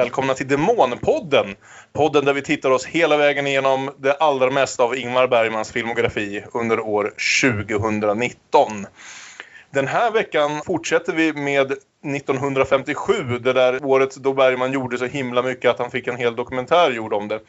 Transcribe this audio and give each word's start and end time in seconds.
välkomna 0.00 0.34
till 0.34 0.48
Demonpodden. 0.48 1.56
Podden 1.92 2.24
där 2.24 2.32
vi 2.32 2.42
tittar 2.42 2.70
oss 2.70 2.86
hela 2.86 3.16
vägen 3.16 3.46
igenom 3.46 3.90
det 3.98 4.12
allra 4.12 4.50
mesta 4.50 4.82
av 4.82 4.96
Ingmar 4.96 5.26
Bergmans 5.26 5.72
filmografi 5.72 6.44
under 6.52 6.80
år 6.80 7.12
2019. 7.42 8.86
Den 9.70 9.86
här 9.86 10.10
veckan 10.10 10.62
fortsätter 10.66 11.12
vi 11.12 11.32
med 11.32 11.72
1957, 11.72 13.38
det 13.38 13.52
där 13.52 13.84
året 13.84 14.16
då 14.16 14.32
Bergman 14.32 14.72
gjorde 14.72 14.98
så 14.98 15.04
himla 15.04 15.42
mycket 15.42 15.70
att 15.70 15.78
han 15.78 15.90
fick 15.90 16.06
en 16.06 16.16
hel 16.16 16.36
dokumentär 16.36 16.90
gjord 16.90 17.12
om 17.12 17.28
det. 17.28 17.40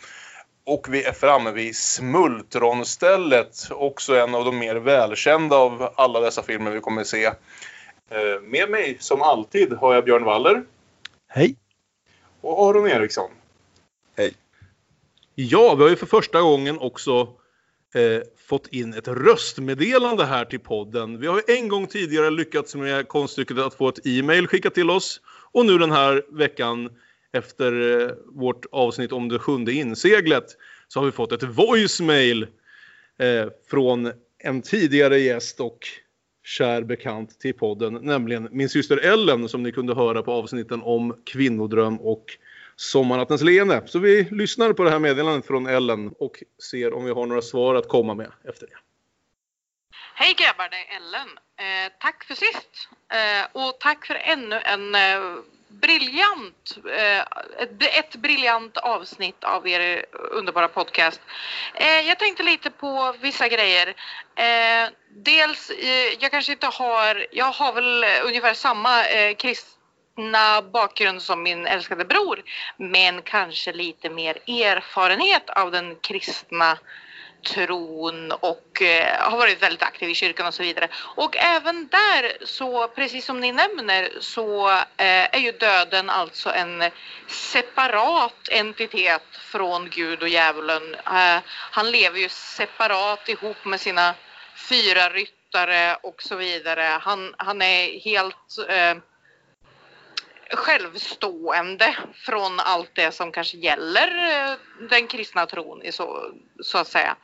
Och 0.65 0.87
vi 0.89 1.03
är 1.03 1.13
framme 1.13 1.51
vid 1.51 1.75
Smultronstället, 1.75 3.67
också 3.71 4.15
en 4.15 4.35
av 4.35 4.45
de 4.45 4.57
mer 4.57 4.75
välkända 4.75 5.55
av 5.55 5.93
alla 5.95 6.19
dessa 6.19 6.43
filmer 6.43 6.71
vi 6.71 6.79
kommer 6.79 7.01
att 7.01 7.07
se. 7.07 7.25
Eh, 7.25 8.41
med 8.43 8.69
mig 8.69 8.97
som 8.99 9.21
alltid 9.21 9.73
har 9.73 9.93
jag 9.93 10.05
Björn 10.05 10.23
Waller. 10.23 10.63
Hej! 11.27 11.55
Och 12.41 12.69
Aron 12.69 12.87
Eriksson. 12.87 13.29
Hej! 14.17 14.33
Ja, 15.35 15.75
vi 15.75 15.83
har 15.83 15.89
ju 15.89 15.95
för 15.95 16.05
första 16.05 16.41
gången 16.41 16.79
också 16.79 17.21
eh, 17.95 18.21
fått 18.47 18.67
in 18.67 18.93
ett 18.93 19.07
röstmeddelande 19.07 20.25
här 20.25 20.45
till 20.45 20.59
podden. 20.59 21.19
Vi 21.19 21.27
har 21.27 21.35
ju 21.47 21.55
en 21.55 21.67
gång 21.67 21.87
tidigare 21.87 22.29
lyckats 22.29 22.75
med 22.75 23.07
konststycket 23.07 23.57
att 23.57 23.73
få 23.73 23.89
ett 23.89 24.05
e-mail 24.05 24.47
skickat 24.47 24.73
till 24.73 24.89
oss. 24.89 25.21
Och 25.51 25.65
nu 25.65 25.77
den 25.77 25.91
här 25.91 26.23
veckan 26.29 26.89
efter 27.33 28.01
eh, 28.01 28.11
vårt 28.25 28.65
avsnitt 28.71 29.11
om 29.11 29.29
det 29.29 29.39
sjunde 29.39 29.73
inseglet 29.73 30.45
så 30.87 30.99
har 30.99 31.05
vi 31.05 31.11
fått 31.11 31.31
ett 31.31 31.43
voicemail 31.43 32.47
eh, 33.19 33.45
från 33.69 34.11
en 34.37 34.61
tidigare 34.61 35.19
gäst 35.19 35.59
och 35.59 35.87
kär 36.43 36.81
bekant 36.81 37.39
till 37.39 37.53
podden, 37.53 37.93
nämligen 37.93 38.47
min 38.51 38.69
syster 38.69 38.97
Ellen 38.97 39.49
som 39.49 39.63
ni 39.63 39.71
kunde 39.71 39.95
höra 39.95 40.23
på 40.23 40.31
avsnitten 40.31 40.81
om 40.81 41.21
kvinnodröm 41.25 41.97
och 41.97 42.25
Sommarnattens 42.75 43.41
leende. 43.41 43.83
Så 43.85 43.99
vi 43.99 44.23
lyssnar 44.23 44.73
på 44.73 44.83
det 44.83 44.89
här 44.89 44.99
meddelandet 44.99 45.47
från 45.47 45.67
Ellen 45.67 46.13
och 46.19 46.43
ser 46.71 46.93
om 46.93 47.05
vi 47.05 47.11
har 47.11 47.25
några 47.25 47.41
svar 47.41 47.75
att 47.75 47.87
komma 47.87 48.13
med 48.13 48.31
efter 48.43 48.67
det. 48.67 48.73
Hej 50.15 50.35
grabbar, 50.37 50.69
det 50.69 50.75
är 50.75 50.97
Ellen. 50.97 51.29
Eh, 51.57 51.91
tack 51.99 52.23
för 52.23 52.35
sist. 52.35 52.89
Eh, 53.09 53.65
och 53.65 53.79
tack 53.79 54.05
för 54.05 54.15
ännu 54.15 54.55
en 54.55 54.95
eh, 54.95 55.41
briljant, 55.71 56.77
eh, 56.97 57.19
ett, 57.63 57.97
ett 57.99 58.15
briljant 58.15 58.77
avsnitt 58.77 59.43
av 59.43 59.67
er 59.67 60.05
underbara 60.11 60.67
podcast. 60.67 61.21
Eh, 61.73 61.99
jag 61.99 62.19
tänkte 62.19 62.43
lite 62.43 62.71
på 62.71 63.15
vissa 63.21 63.47
grejer. 63.47 63.87
Eh, 64.35 64.89
dels, 65.09 65.71
jag 66.19 66.31
kanske 66.31 66.51
inte 66.51 66.67
har, 66.67 67.25
jag 67.31 67.51
har 67.51 67.73
väl 67.73 68.05
ungefär 68.25 68.53
samma 68.53 69.03
kristna 69.37 70.61
bakgrund 70.73 71.21
som 71.21 71.43
min 71.43 71.67
älskade 71.67 72.05
bror, 72.05 72.43
men 72.77 73.21
kanske 73.21 73.73
lite 73.73 74.09
mer 74.09 74.37
erfarenhet 74.47 75.49
av 75.49 75.71
den 75.71 75.95
kristna 75.95 76.77
tron 77.43 78.31
och 78.31 78.81
eh, 78.81 79.31
har 79.31 79.37
varit 79.37 79.63
väldigt 79.63 79.83
aktiv 79.83 80.09
i 80.09 80.15
kyrkan 80.15 80.47
och 80.47 80.53
så 80.53 80.63
vidare. 80.63 80.87
Och 80.95 81.37
även 81.37 81.87
där 81.87 82.45
så, 82.45 82.87
precis 82.87 83.25
som 83.25 83.39
ni 83.39 83.51
nämner, 83.51 84.09
så 84.19 84.69
eh, 84.71 85.35
är 85.35 85.39
ju 85.39 85.51
döden 85.51 86.09
alltså 86.09 86.53
en 86.53 86.83
separat 87.27 88.49
entitet 88.51 89.23
från 89.31 89.89
Gud 89.89 90.21
och 90.21 90.29
djävulen. 90.29 90.95
Eh, 90.95 91.39
han 91.47 91.91
lever 91.91 92.19
ju 92.19 92.29
separat 92.29 93.29
ihop 93.29 93.65
med 93.65 93.81
sina 93.81 94.15
fyra 94.69 95.09
ryttare 95.09 95.95
och 96.03 96.21
så 96.23 96.35
vidare. 96.35 96.97
Han, 97.01 97.35
han 97.37 97.61
är 97.61 97.99
helt 97.99 98.57
eh, 98.69 98.95
självstående 100.53 101.97
från 102.13 102.59
allt 102.59 102.91
det 102.93 103.11
som 103.11 103.31
kanske 103.31 103.57
gäller 103.57 104.07
eh, 104.07 104.57
den 104.89 105.07
kristna 105.07 105.45
tron 105.45 105.81
så, 105.91 106.31
så 106.63 106.77
att 106.77 106.87
säga. 106.87 107.15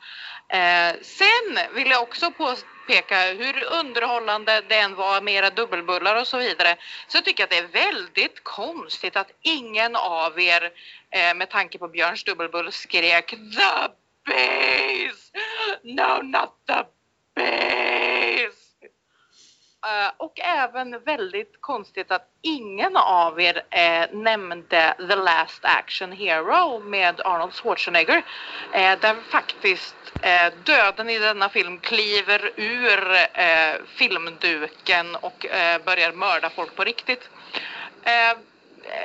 Eh, 0.48 0.96
sen 1.02 1.74
vill 1.74 1.90
jag 1.90 2.02
också 2.02 2.30
påpeka 2.30 3.20
hur 3.20 3.64
underhållande 3.80 4.62
det 4.68 4.78
än 4.78 4.94
var 4.94 5.20
med 5.20 5.34
era 5.34 5.50
dubbelbullar 5.50 6.20
och 6.20 6.26
så 6.26 6.38
vidare 6.38 6.76
så 7.08 7.20
tycker 7.20 7.42
jag 7.42 7.46
att 7.46 7.72
det 7.72 7.78
är 7.78 7.84
väldigt 7.84 8.44
konstigt 8.44 9.16
att 9.16 9.30
ingen 9.42 9.96
av 9.96 10.40
er 10.40 10.70
eh, 11.10 11.34
med 11.34 11.50
tanke 11.50 11.78
på 11.78 11.88
Björns 11.88 12.24
dubbelbull 12.24 12.72
skrek 12.72 13.30
The 13.30 13.88
Beast! 14.26 15.36
No, 15.82 16.22
not 16.22 16.54
the 16.66 16.84
Beast! 17.34 18.07
Eh, 19.86 20.12
och 20.16 20.40
även 20.40 21.00
väldigt 21.04 21.60
konstigt 21.60 22.10
att 22.10 22.28
ingen 22.42 22.96
av 22.96 23.40
er 23.40 23.62
eh, 23.70 24.06
nämnde 24.12 24.94
The 25.08 25.16
Last 25.16 25.64
Action 25.64 26.12
Hero 26.12 26.78
med 26.78 27.20
Arnold 27.20 27.54
Schwarzenegger. 27.54 28.22
Eh, 28.72 28.98
där 29.00 29.16
faktiskt 29.30 29.96
eh, 30.22 30.52
döden 30.64 31.10
i 31.10 31.18
denna 31.18 31.48
film 31.48 31.78
kliver 31.78 32.52
ur 32.56 33.14
eh, 33.32 33.74
filmduken 33.86 35.14
och 35.14 35.46
börjar 35.84 36.12
mörda 36.12 36.50
folk 36.50 36.76
på 36.76 36.84
riktigt. 36.84 37.30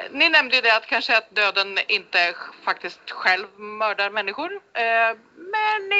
Ni 0.09 0.29
nämnde 0.29 0.55
ju 0.55 0.61
det 0.61 0.75
att 0.75 0.85
kanske 0.87 1.17
att 1.17 1.35
döden 1.35 1.77
inte 1.87 2.35
faktiskt 2.63 3.11
själv 3.11 3.59
mördar 3.59 4.09
människor. 4.09 4.61
Men 5.51 5.91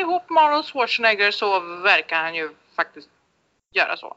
ihop 0.00 0.30
med 0.30 0.42
Arnold 0.42 0.66
Schwarzenegger 0.66 1.30
så 1.30 1.60
verkar 1.60 2.16
han 2.16 2.34
ju 2.34 2.50
faktiskt 2.76 3.08
göra 3.72 3.96
så. 3.96 4.16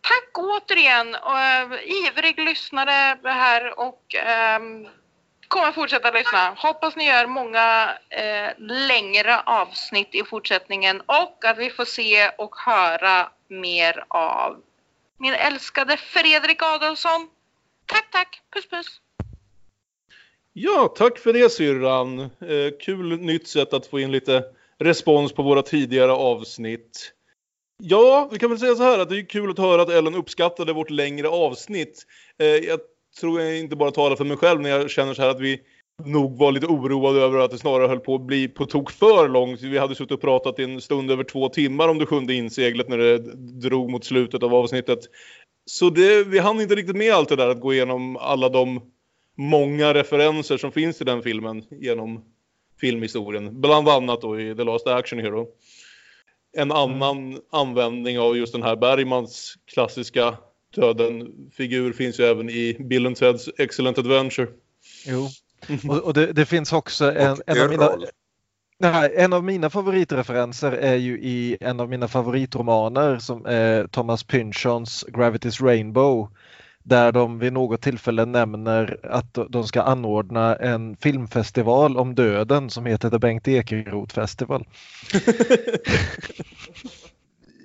Tack 0.00 0.38
återigen, 0.38 1.14
uh, 1.14 1.78
ivrig 1.84 2.38
lyssnare 2.38 3.18
här 3.24 3.78
och 3.78 4.14
äh, 4.14 4.60
kommer 5.48 5.72
fortsätta 5.72 6.10
lyssna. 6.10 6.54
Hoppas 6.56 6.96
ni 6.96 7.06
gör 7.06 7.26
många 7.26 7.90
äh, 8.08 8.50
längre 8.58 9.40
avsnitt 9.40 10.14
i 10.14 10.24
fortsättningen 10.24 11.00
och 11.00 11.44
att 11.44 11.58
vi 11.58 11.70
får 11.70 11.84
se 11.84 12.28
och 12.28 12.56
höra 12.56 13.28
mer 13.48 14.04
av 14.08 14.62
min 15.18 15.34
älskade 15.34 15.96
Fredrik 15.96 16.62
Adolfsson. 16.62 17.28
Tack, 17.86 18.10
tack. 18.10 18.42
Puss, 18.54 18.68
puss. 18.68 19.00
Ja, 20.52 20.94
tack 20.96 21.18
för 21.18 21.32
det 21.32 21.52
syrran. 21.52 22.20
Eh, 22.20 22.78
kul 22.80 23.20
nytt 23.20 23.48
sätt 23.48 23.72
att 23.72 23.86
få 23.86 24.00
in 24.00 24.12
lite 24.12 24.44
respons 24.78 25.32
på 25.32 25.42
våra 25.42 25.62
tidigare 25.62 26.12
avsnitt. 26.12 27.12
Ja, 27.82 28.28
vi 28.32 28.38
kan 28.38 28.50
väl 28.50 28.58
säga 28.58 28.74
så 28.74 28.82
här 28.82 28.98
att 28.98 29.08
det 29.08 29.18
är 29.18 29.28
kul 29.28 29.50
att 29.50 29.58
höra 29.58 29.82
att 29.82 29.90
Ellen 29.90 30.14
uppskattade 30.14 30.72
vårt 30.72 30.90
längre 30.90 31.28
avsnitt. 31.28 32.06
Eh, 32.38 32.46
jag 32.46 32.80
tror 33.20 33.40
jag 33.40 33.58
inte 33.58 33.76
bara 33.76 33.90
talar 33.90 34.16
för 34.16 34.24
mig 34.24 34.36
själv 34.36 34.60
när 34.60 34.70
jag 34.70 34.90
känner 34.90 35.14
så 35.14 35.22
här 35.22 35.28
att 35.28 35.40
vi 35.40 35.60
nog 36.04 36.38
var 36.38 36.52
lite 36.52 36.66
oroade 36.66 37.20
över 37.20 37.38
att 37.38 37.50
det 37.50 37.58
snarare 37.58 37.88
höll 37.88 38.00
på 38.00 38.14
att 38.14 38.20
bli 38.20 38.48
på 38.48 38.66
tok 38.66 38.90
för 38.90 39.28
långt. 39.28 39.62
Vi 39.62 39.78
hade 39.78 39.94
suttit 39.94 40.12
och 40.12 40.20
pratat 40.20 40.58
i 40.58 40.62
en 40.62 40.80
stund 40.80 41.10
över 41.10 41.24
två 41.24 41.48
timmar 41.48 41.88
om 41.88 41.98
det 41.98 42.06
sjunde 42.06 42.34
inseglet 42.34 42.88
när 42.88 42.98
det 42.98 43.18
drog 43.60 43.90
mot 43.90 44.04
slutet 44.04 44.42
av 44.42 44.54
avsnittet. 44.54 44.98
Så 45.64 45.90
det, 45.90 46.24
vi 46.24 46.38
hann 46.38 46.60
inte 46.60 46.74
riktigt 46.74 46.96
med 46.96 47.12
allt 47.12 47.28
det 47.28 47.36
där 47.36 47.48
att 47.48 47.60
gå 47.60 47.74
igenom 47.74 48.16
alla 48.16 48.48
de 48.48 48.80
många 49.36 49.94
referenser 49.94 50.56
som 50.56 50.72
finns 50.72 51.00
i 51.00 51.04
den 51.04 51.22
filmen 51.22 51.64
genom 51.70 52.24
filmhistorien. 52.80 53.60
Bland 53.60 53.88
annat 53.88 54.20
då 54.20 54.40
i 54.40 54.54
The 54.54 54.64
Last 54.64 54.86
Action 54.86 55.18
Hero 55.18 55.46
en 56.56 56.72
annan 56.72 57.18
mm. 57.18 57.40
användning 57.52 58.18
av 58.18 58.36
just 58.36 58.52
den 58.52 58.62
här 58.62 58.76
Bergmans 58.76 59.54
klassiska 59.66 60.38
döden-figur 60.74 61.92
finns 61.92 62.20
ju 62.20 62.24
även 62.24 62.50
i 62.50 62.76
Bill 62.80 63.06
and 63.06 63.16
Ted's 63.16 63.50
Excellent 63.58 63.98
Adventure. 63.98 64.48
Jo, 65.06 65.28
och, 65.88 65.98
och 65.98 66.14
det, 66.14 66.32
det, 66.32 66.46
finns 66.46 66.72
också 66.72 67.12
en, 67.12 67.36
en 67.46 67.62
av 67.62 67.70
mina... 67.70 67.90
Nej, 68.78 69.14
en 69.16 69.32
av 69.32 69.44
mina 69.44 69.70
favoritreferenser 69.70 70.72
är 70.72 70.96
ju 70.96 71.20
i 71.20 71.56
en 71.60 71.80
av 71.80 71.88
mina 71.88 72.08
favoritromaner 72.08 73.18
som 73.18 73.46
är 73.46 73.86
Thomas 73.86 74.24
Pynchons 74.24 75.04
Gravity's 75.08 75.64
Rainbow 75.64 76.28
där 76.82 77.12
de 77.12 77.38
vid 77.38 77.52
något 77.52 77.82
tillfälle 77.82 78.24
nämner 78.24 79.00
att 79.02 79.38
de 79.48 79.66
ska 79.66 79.82
anordna 79.82 80.56
en 80.56 80.96
filmfestival 80.96 81.96
om 81.96 82.14
döden 82.14 82.70
som 82.70 82.86
heter 82.86 83.10
The 83.10 83.18
Bengt 83.18 83.48
Ekeroth 83.48 84.14
Festival. 84.14 84.66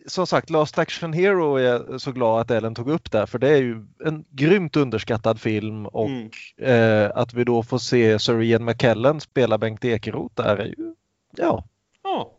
som 0.05 0.27
sagt, 0.27 0.49
Last 0.49 0.77
Action 0.77 1.13
Hero 1.13 1.55
är 1.55 1.63
jag 1.63 2.01
så 2.01 2.11
glad 2.11 2.41
att 2.41 2.51
Ellen 2.51 2.75
tog 2.75 2.89
upp 2.89 3.11
där 3.11 3.25
för 3.25 3.39
det 3.39 3.49
är 3.49 3.61
ju 3.61 3.85
en 4.05 4.25
grymt 4.29 4.75
underskattad 4.75 5.41
film 5.41 5.85
och 5.85 6.09
mm. 6.09 6.29
eh, 6.57 7.11
att 7.15 7.33
vi 7.33 7.43
då 7.43 7.63
får 7.63 7.77
se 7.77 8.19
Sir 8.19 8.41
Ian 8.41 8.65
McKellen 8.65 9.21
spela 9.21 9.57
Bengt 9.57 9.85
Ekeroth 9.85 10.35
där 10.35 10.57
är 10.57 10.65
ju, 10.65 10.93
ja. 11.37 11.63
Ja. 12.03 12.31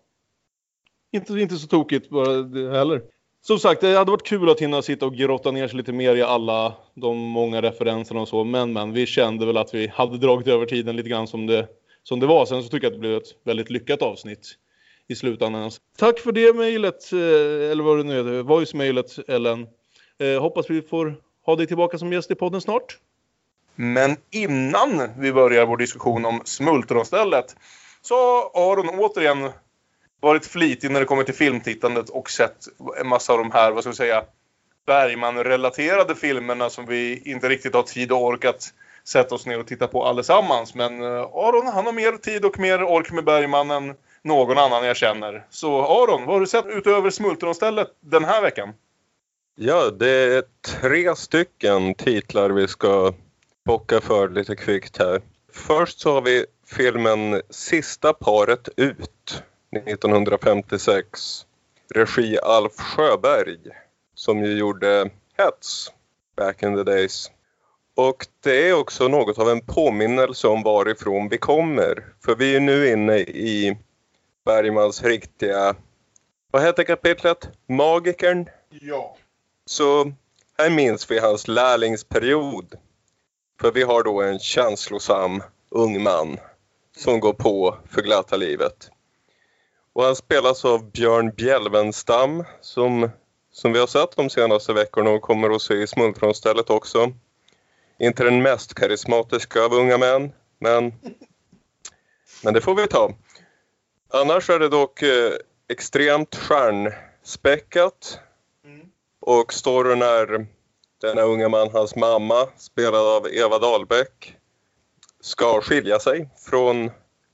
Inte, 1.12 1.32
inte 1.32 1.56
så 1.56 1.66
tokigt 1.66 2.10
bara 2.10 2.42
det 2.42 2.78
heller. 2.78 3.02
Som 3.46 3.58
sagt, 3.58 3.80
det 3.80 3.96
hade 3.96 4.10
varit 4.10 4.26
kul 4.26 4.50
att 4.50 4.60
hinna 4.60 4.82
sitta 4.82 5.06
och 5.06 5.14
grotta 5.14 5.50
ner 5.50 5.68
sig 5.68 5.76
lite 5.76 5.92
mer 5.92 6.16
i 6.16 6.22
alla 6.22 6.74
de 6.94 7.16
många 7.16 7.62
referenserna 7.62 8.20
och 8.20 8.28
så. 8.28 8.44
Men, 8.44 8.72
men 8.72 8.92
vi 8.92 9.06
kände 9.06 9.46
väl 9.46 9.56
att 9.56 9.74
vi 9.74 9.88
hade 9.88 10.18
dragit 10.18 10.48
över 10.48 10.66
tiden 10.66 10.96
lite 10.96 11.08
grann 11.08 11.26
som 11.26 11.46
det, 11.46 11.68
som 12.02 12.20
det 12.20 12.26
var. 12.26 12.46
Sen 12.46 12.62
så 12.62 12.68
tycker 12.68 12.86
jag 12.86 12.90
att 12.90 12.94
det 12.94 13.00
blev 13.00 13.16
ett 13.16 13.34
väldigt 13.44 13.70
lyckat 13.70 14.02
avsnitt 14.02 14.54
i 15.08 15.14
slutändan. 15.14 15.70
Tack 15.98 16.18
för 16.18 16.32
det 16.32 16.56
mejlet, 16.56 17.12
eh, 17.12 17.70
eller 17.70 17.82
vad 17.82 17.98
det 17.98 18.02
nu 18.02 18.18
är, 18.18 18.42
voice-mailet 18.42 19.18
Ellen. 19.28 19.66
Eh, 20.18 20.40
hoppas 20.42 20.70
vi 20.70 20.82
får 20.82 21.14
ha 21.44 21.56
dig 21.56 21.66
tillbaka 21.66 21.98
som 21.98 22.12
gäst 22.12 22.30
i 22.30 22.34
podden 22.34 22.60
snart. 22.60 22.98
Men 23.74 24.16
innan 24.30 25.08
vi 25.18 25.32
börjar 25.32 25.66
vår 25.66 25.76
diskussion 25.76 26.24
om 26.24 26.40
smultronstället 26.44 27.56
så 28.02 28.14
har 28.14 28.72
Aron 28.72 28.88
återigen 28.98 29.50
varit 30.20 30.46
flitig 30.46 30.90
när 30.90 31.00
det 31.00 31.06
kommer 31.06 31.24
till 31.24 31.34
filmtittandet 31.34 32.08
och 32.08 32.30
sett 32.30 32.56
en 33.00 33.06
massa 33.06 33.32
av 33.32 33.38
de 33.38 33.50
här, 33.50 33.72
vad 33.72 33.82
ska 33.82 33.90
vi 33.90 33.96
säga, 33.96 34.24
Bergman-relaterade 34.86 36.14
filmerna 36.14 36.70
som 36.70 36.86
vi 36.86 37.22
inte 37.24 37.48
riktigt 37.48 37.74
har 37.74 37.82
tid 37.82 38.12
och 38.12 38.24
ork 38.24 38.44
att 38.44 38.72
sätta 39.04 39.34
oss 39.34 39.46
ner 39.46 39.60
och 39.60 39.66
titta 39.66 39.86
på 39.86 40.04
allesammans. 40.04 40.74
Men 40.74 41.02
eh, 41.02 41.20
Aron, 41.20 41.66
han 41.66 41.86
har 41.86 41.92
mer 41.92 42.12
tid 42.12 42.44
och 42.44 42.58
mer 42.58 42.82
ork 42.82 43.12
med 43.12 43.24
Bergman 43.24 43.70
än 43.70 43.94
någon 44.22 44.58
annan 44.58 44.84
jag 44.84 44.96
känner. 44.96 45.46
Så 45.50 46.02
Aron, 46.02 46.26
vad 46.26 46.34
har 46.34 46.40
du 46.40 46.46
sett 46.46 46.66
utöver 46.66 47.10
Smultronstället 47.10 47.88
den 48.00 48.24
här 48.24 48.42
veckan? 48.42 48.72
Ja, 49.54 49.90
det 49.90 50.10
är 50.10 50.42
tre 50.80 51.16
stycken 51.16 51.94
titlar 51.94 52.50
vi 52.50 52.68
ska 52.68 53.12
bocka 53.64 54.00
för 54.00 54.28
lite 54.28 54.56
kvickt 54.56 54.98
här. 54.98 55.20
Först 55.52 56.00
så 56.00 56.12
har 56.12 56.22
vi 56.22 56.46
filmen 56.66 57.42
Sista 57.50 58.12
paret 58.12 58.68
ut 58.76 59.42
1956. 59.70 61.46
Regi 61.94 62.38
Alf 62.42 62.76
Sjöberg 62.76 63.58
som 64.14 64.44
ju 64.44 64.58
gjorde 64.58 65.10
Hets 65.38 65.92
back 66.36 66.62
in 66.62 66.76
the 66.76 66.82
days. 66.82 67.30
Och 67.96 68.26
det 68.42 68.68
är 68.68 68.80
också 68.80 69.08
något 69.08 69.38
av 69.38 69.50
en 69.50 69.60
påminnelse 69.60 70.48
om 70.48 70.62
varifrån 70.62 71.28
vi 71.28 71.38
kommer. 71.38 72.04
För 72.24 72.36
vi 72.36 72.56
är 72.56 72.60
nu 72.60 72.88
inne 72.88 73.18
i 73.18 73.78
Bergmans 74.44 75.02
riktiga, 75.02 75.74
vad 76.50 76.62
heter 76.62 76.84
kapitlet? 76.84 77.50
Magikern? 77.68 78.48
Ja. 78.70 79.16
Så 79.64 80.12
här 80.58 80.70
minns 80.70 81.10
vi 81.10 81.18
hans 81.18 81.48
lärlingsperiod. 81.48 82.74
För 83.60 83.72
vi 83.72 83.82
har 83.82 84.02
då 84.02 84.22
en 84.22 84.38
känslosam 84.38 85.42
ung 85.70 86.02
man 86.02 86.38
som 86.96 87.20
går 87.20 87.32
på 87.32 87.76
för 87.90 88.02
glatta 88.02 88.36
livet. 88.36 88.90
Och 89.96 90.04
han 90.04 90.16
spelas 90.16 90.64
av 90.64 90.90
Björn 90.90 91.30
Bjälvenstam 91.30 92.44
som, 92.60 93.10
som 93.52 93.72
vi 93.72 93.78
har 93.78 93.86
sett 93.86 94.16
de 94.16 94.30
senaste 94.30 94.72
veckorna 94.72 95.10
och 95.10 95.22
kommer 95.22 95.50
att 95.50 95.62
se 95.62 95.74
i 95.74 95.86
Smultronstället 95.86 96.70
också. 96.70 97.12
Inte 97.98 98.24
den 98.24 98.42
mest 98.42 98.74
karismatiska 98.74 99.64
av 99.64 99.74
unga 99.74 99.98
män, 99.98 100.32
men, 100.58 100.94
men 102.44 102.54
det 102.54 102.60
får 102.60 102.74
vi 102.74 102.86
ta. 102.86 103.14
Annars 104.12 104.50
är 104.50 104.58
det 104.58 104.68
dock 104.68 105.02
eh, 105.02 105.32
extremt 105.68 106.36
stjärnspäckat. 106.36 108.20
Och 109.20 109.52
storyn 109.52 110.02
är 110.02 110.46
denna 111.00 111.22
unga 111.22 111.48
man, 111.48 111.70
hans 111.70 111.96
mamma, 111.96 112.48
spelad 112.56 113.06
av 113.06 113.28
Eva 113.28 113.58
Dahlbeck, 113.58 114.36
ska 115.20 115.60
skilja 115.60 115.98
sig 115.98 116.28
från 116.50 116.90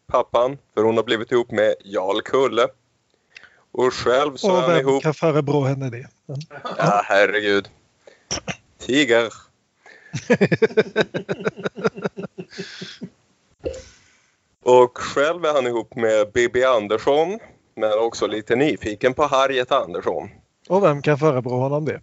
pappan 0.06 0.58
för 0.74 0.82
hon 0.82 0.96
har 0.96 1.04
blivit 1.04 1.32
ihop 1.32 1.50
med 1.50 1.74
Jarl 1.84 2.20
Kulle. 2.20 2.68
Och 3.72 3.94
själv 3.94 4.36
så 4.36 4.50
och 4.50 4.56
är 4.58 4.62
han 4.62 4.70
vem 4.70 4.80
ihop... 4.80 5.02
kan 5.02 5.14
förebrå 5.14 5.64
henne 5.64 5.90
det? 5.90 6.08
Ja, 6.78 7.02
herregud. 7.04 7.68
Tiger. 8.78 9.32
och 14.62 14.98
själv 14.98 15.44
är 15.44 15.52
han 15.52 15.66
ihop 15.66 15.96
med 15.96 16.32
Bibi 16.32 16.64
Andersson 16.64 17.38
men 17.74 17.98
också 17.98 18.26
lite 18.26 18.56
nyfiken 18.56 19.14
på 19.14 19.22
Harriet 19.22 19.72
Andersson. 19.72 20.30
Och 20.68 20.82
vem 20.82 21.02
kan 21.02 21.18
förebrå 21.18 21.58
honom 21.58 21.84
det? 21.84 22.00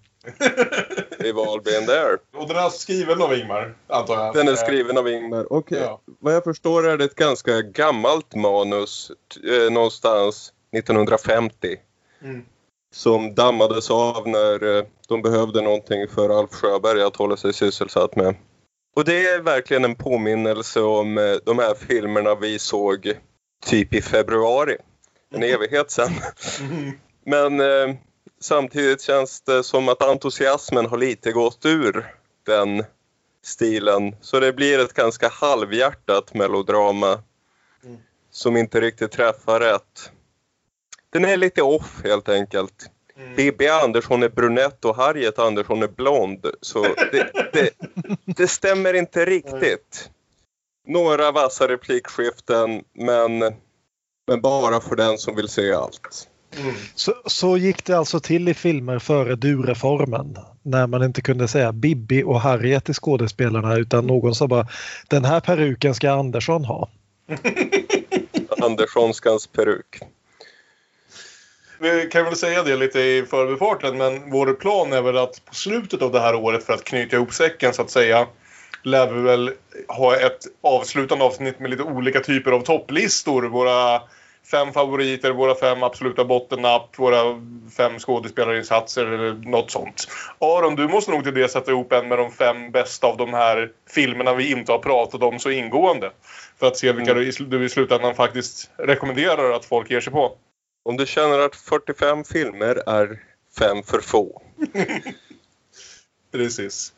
We've 1.19 1.49
all 1.49 1.61
been 1.61 1.85
there. 1.85 2.17
Och 2.33 2.47
den 2.47 2.57
är 2.57 2.69
skriven 2.69 3.21
av 3.21 3.33
Ingmar, 3.33 3.75
antar 3.87 4.25
jag? 4.25 4.35
Den 4.35 4.47
är 4.47 4.55
skriven 4.55 4.97
av 4.97 5.09
Ingmar. 5.09 5.53
Och 5.53 5.71
Ja. 5.71 6.01
vad 6.19 6.33
jag 6.35 6.43
förstår 6.43 6.87
är 6.87 6.97
det 6.97 7.03
ett 7.05 7.15
ganska 7.15 7.61
gammalt 7.61 8.35
manus, 8.35 9.11
eh, 9.49 9.71
någonstans 9.71 10.53
1950. 10.73 11.75
Mm. 12.23 12.45
Som 12.93 13.35
dammades 13.35 13.91
av 13.91 14.27
när 14.27 14.77
eh, 14.77 14.83
de 15.07 15.21
behövde 15.21 15.61
någonting 15.61 16.07
för 16.07 16.39
Alf 16.39 16.51
Sjöberg 16.51 17.01
att 17.01 17.15
hålla 17.15 17.37
sig 17.37 17.53
sysselsatt 17.53 18.15
med. 18.15 18.35
Och 18.95 19.05
det 19.05 19.27
är 19.27 19.41
verkligen 19.41 19.85
en 19.85 19.95
påminnelse 19.95 20.81
om 20.81 21.17
eh, 21.17 21.35
de 21.45 21.59
här 21.59 21.73
filmerna 21.75 22.35
vi 22.35 22.59
såg 22.59 23.13
typ 23.65 23.93
i 23.93 24.01
februari. 24.01 24.77
En 25.35 25.43
evighet 25.43 25.91
sedan. 25.91 26.11
Men 27.25 27.59
eh, 27.59 27.95
samtidigt 28.39 29.01
känns 29.01 29.41
det 29.41 29.63
som 29.63 29.89
att 29.89 30.01
entusiasmen 30.01 30.85
har 30.85 30.97
lite 30.97 31.31
gått 31.31 31.65
ur 31.65 32.15
den 32.45 32.83
stilen. 33.43 34.15
Så 34.21 34.39
det 34.39 34.53
blir 34.53 34.79
ett 34.79 34.93
ganska 34.93 35.29
halvhjärtat 35.29 36.33
melodrama 36.33 37.23
som 38.31 38.57
inte 38.57 38.81
riktigt 38.81 39.11
träffar 39.11 39.59
rätt. 39.59 40.11
Den 41.09 41.25
är 41.25 41.37
lite 41.37 41.61
off 41.61 42.01
helt 42.03 42.29
enkelt. 42.29 42.89
Bibi 43.35 43.67
Andersson 43.67 44.23
är 44.23 44.29
brunett 44.29 44.85
och 44.85 44.95
Harriet 44.95 45.39
Andersson 45.39 45.83
är 45.83 45.87
blond. 45.87 46.45
Så 46.61 46.83
det, 47.11 47.31
det, 47.53 47.69
det 48.25 48.47
stämmer 48.47 48.93
inte 48.93 49.25
riktigt. 49.25 50.09
Några 50.87 51.31
vassa 51.31 51.67
replikskiften 51.67 52.83
men, 52.93 53.39
men 54.27 54.41
bara 54.41 54.81
för 54.81 54.95
den 54.95 55.17
som 55.17 55.35
vill 55.35 55.47
se 55.47 55.73
allt. 55.73 56.29
Så, 56.95 57.13
så 57.25 57.57
gick 57.57 57.85
det 57.85 57.97
alltså 57.97 58.19
till 58.19 58.49
i 58.49 58.53
filmer 58.53 58.99
före 58.99 59.35
du-reformen. 59.35 60.37
När 60.63 60.87
man 60.87 61.03
inte 61.03 61.21
kunde 61.21 61.47
säga 61.47 61.71
Bibi 61.71 62.23
och 62.23 62.41
Harriet 62.41 62.85
till 62.85 62.93
skådespelarna 62.93 63.77
utan 63.77 64.07
någon 64.07 64.35
sa 64.35 64.47
bara 64.47 64.67
den 65.07 65.25
här 65.25 65.39
peruken 65.39 65.95
ska 65.95 66.11
Andersson 66.11 66.65
ha. 66.65 66.89
Anderssonskans 68.61 69.47
peruk. 69.47 69.99
Vi 71.81 72.09
kan 72.11 72.25
väl 72.25 72.35
säga 72.35 72.63
det 72.63 72.75
lite 72.75 72.99
i 72.99 73.25
förbifarten, 73.29 73.97
men 73.97 74.31
vår 74.31 74.53
plan 74.53 74.93
är 74.93 75.01
väl 75.01 75.17
att 75.17 75.45
på 75.45 75.55
slutet 75.55 76.01
av 76.01 76.11
det 76.11 76.19
här 76.19 76.35
året, 76.35 76.63
för 76.63 76.73
att 76.73 76.83
knyta 76.83 77.15
ihop 77.15 77.33
säcken 77.33 77.73
så 77.73 77.81
att 77.81 77.91
säga, 77.91 78.27
lär 78.83 79.11
vi 79.11 79.21
väl 79.21 79.51
ha 79.87 80.15
ett 80.15 80.39
avslutande 80.61 81.25
avsnitt 81.25 81.59
med 81.59 81.69
lite 81.69 81.83
olika 81.83 82.19
typer 82.19 82.51
av 82.51 82.61
topplistor. 82.61 83.43
Våra 83.43 84.01
fem 84.51 84.73
favoriter, 84.73 85.31
våra 85.31 85.55
fem 85.55 85.83
absoluta 85.83 86.25
bottennapp, 86.25 86.99
våra 86.99 87.41
fem 87.77 87.99
skådespelarinsatser 87.99 89.05
eller 89.05 89.33
något 89.33 89.71
sånt. 89.71 90.07
Aron, 90.39 90.75
du 90.75 90.87
måste 90.87 91.11
nog 91.11 91.23
till 91.23 91.33
det 91.33 91.49
sätta 91.49 91.71
ihop 91.71 91.91
en 91.91 92.07
med 92.07 92.17
de 92.17 92.31
fem 92.31 92.71
bästa 92.71 93.07
av 93.07 93.17
de 93.17 93.33
här 93.33 93.71
filmerna 93.89 94.33
vi 94.33 94.51
inte 94.51 94.71
har 94.71 94.79
pratat 94.79 95.23
om 95.23 95.39
så 95.39 95.49
ingående. 95.49 96.11
För 96.59 96.67
att 96.67 96.77
se 96.77 96.91
vilka 96.91 97.13
du 97.13 97.27
i 97.27 97.31
sl- 97.31 97.49
du 97.49 97.65
i 97.65 97.69
slutändan 97.69 98.15
faktiskt 98.15 98.69
rekommenderar 98.77 99.51
att 99.51 99.65
folk 99.65 99.91
ger 99.91 100.01
sig 100.01 100.13
på. 100.13 100.37
Om 100.83 100.97
du 100.97 101.05
känner 101.05 101.39
att 101.39 101.55
45 101.55 102.23
filmer 102.23 102.89
är 102.89 103.19
fem 103.59 103.83
för 103.83 104.01
få. 104.01 104.41
Precis. 106.31 106.93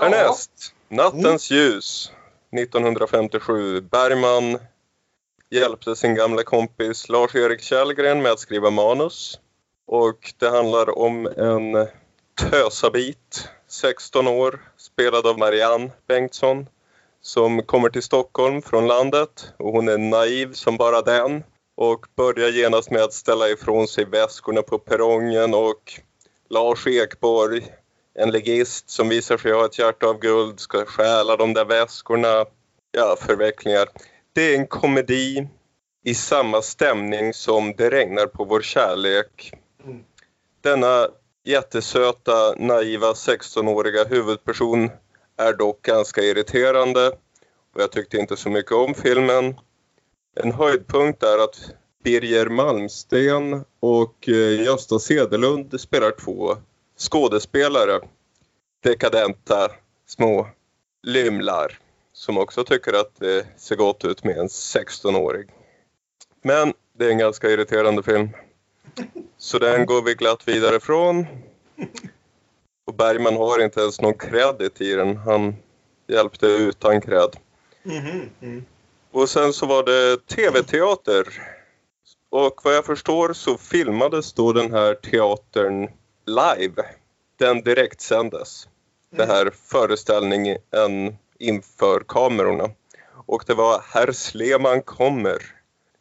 Härnäst, 0.00 0.74
Nattens 0.88 1.50
ljus 1.50 2.12
1957. 2.52 3.80
Bergman 3.80 4.58
hjälpte 5.50 5.96
sin 5.96 6.14
gamla 6.14 6.42
kompis 6.42 7.08
Lars-Erik 7.08 7.60
Källgren 7.60 8.22
med 8.22 8.32
att 8.32 8.40
skriva 8.40 8.70
manus. 8.70 9.40
Och 9.86 10.34
det 10.38 10.48
handlar 10.48 10.98
om 10.98 11.26
en 11.26 11.86
tösabit, 12.50 13.48
16 13.68 14.28
år, 14.28 14.60
spelad 14.76 15.26
av 15.26 15.38
Marianne 15.38 15.90
Bengtsson 16.08 16.66
som 17.20 17.62
kommer 17.62 17.88
till 17.88 18.02
Stockholm 18.02 18.62
från 18.62 18.86
landet 18.86 19.52
och 19.56 19.72
hon 19.72 19.88
är 19.88 19.98
naiv 19.98 20.52
som 20.52 20.76
bara 20.76 21.02
den 21.02 21.44
och 21.76 22.06
börjar 22.16 22.48
genast 22.48 22.90
med 22.90 23.02
att 23.02 23.12
ställa 23.12 23.48
ifrån 23.48 23.88
sig 23.88 24.04
väskorna 24.04 24.62
på 24.62 24.78
perrongen 24.78 25.54
och 25.54 26.00
Lars 26.50 26.86
Ekborg 26.86 27.66
en 28.14 28.30
legist 28.30 28.90
som 28.90 29.08
visar 29.08 29.36
sig 29.36 29.52
ha 29.52 29.64
ett 29.64 29.78
hjärta 29.78 30.06
av 30.06 30.18
guld 30.18 30.60
ska 30.60 30.84
stjäla 30.84 31.36
de 31.36 31.54
där 31.54 31.64
väskorna. 31.64 32.44
Ja, 32.92 33.16
förvecklingar. 33.20 33.88
Det 34.32 34.42
är 34.42 34.58
en 34.58 34.66
komedi 34.66 35.48
i 36.04 36.14
samma 36.14 36.62
stämning 36.62 37.34
som 37.34 37.74
Det 37.76 37.90
regnar 37.90 38.26
på 38.26 38.44
vår 38.44 38.62
kärlek. 38.62 39.52
Denna 40.60 41.08
jättesöta, 41.44 42.54
naiva 42.56 43.12
16-åriga 43.12 44.04
huvudperson 44.04 44.90
är 45.36 45.52
dock 45.52 45.82
ganska 45.82 46.22
irriterande 46.22 47.08
och 47.74 47.82
jag 47.82 47.92
tyckte 47.92 48.16
inte 48.16 48.36
så 48.36 48.50
mycket 48.50 48.72
om 48.72 48.94
filmen. 48.94 49.54
En 50.36 50.52
höjdpunkt 50.52 51.22
är 51.22 51.44
att 51.44 51.70
Birger 52.04 52.46
Malmsten 52.46 53.64
och 53.80 54.28
eh, 54.28 54.62
Gösta 54.64 54.98
Sedelund 54.98 55.80
spelar 55.80 56.10
två 56.10 56.56
skådespelare. 56.98 58.00
Dekadenta 58.82 59.70
små 60.06 60.48
lymlar 61.02 61.78
som 62.18 62.38
också 62.38 62.64
tycker 62.64 62.92
att 62.92 63.16
det 63.18 63.46
ser 63.56 63.76
gott 63.76 64.04
ut 64.04 64.24
med 64.24 64.38
en 64.38 64.48
16-årig. 64.48 65.48
Men 66.42 66.74
det 66.92 67.06
är 67.06 67.10
en 67.10 67.18
ganska 67.18 67.50
irriterande 67.50 68.02
film. 68.02 68.28
Så 69.36 69.58
den 69.58 69.86
går 69.86 70.02
vi 70.02 70.14
glatt 70.14 70.48
vidare 70.48 70.80
från. 70.80 71.26
Och 72.86 72.94
Bergman 72.94 73.36
har 73.36 73.64
inte 73.64 73.80
ens 73.80 74.00
någon 74.00 74.14
credit 74.14 74.80
i 74.80 74.94
den. 74.94 75.16
Han, 75.16 75.56
hjälpte 76.06 76.46
utan 76.46 77.00
cred. 77.00 77.36
Mhm, 77.82 78.30
mm. 78.40 78.64
Och 79.10 79.30
sen 79.30 79.52
så 79.52 79.66
var 79.66 79.82
det 79.82 80.26
tv-teater. 80.26 81.26
Och 82.30 82.60
vad 82.64 82.74
jag 82.74 82.86
förstår 82.86 83.32
så 83.32 83.58
filmades 83.58 84.32
då 84.32 84.52
den 84.52 84.72
här 84.72 84.94
teatern 84.94 85.90
live. 86.26 86.84
Den 87.36 87.62
direktsändes. 87.62 88.68
Den 89.10 89.28
här 89.28 89.50
föreställningen 89.64 90.58
inför 91.38 92.00
kamerorna. 92.00 92.70
Och 93.26 93.44
det 93.46 93.54
var 93.54 93.82
Herr 93.88 94.12
Sleman 94.12 94.82
kommer. 94.82 95.42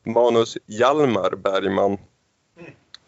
Manus 0.03 0.57
Hjalmar 0.65 1.35
Bergman. 1.35 1.97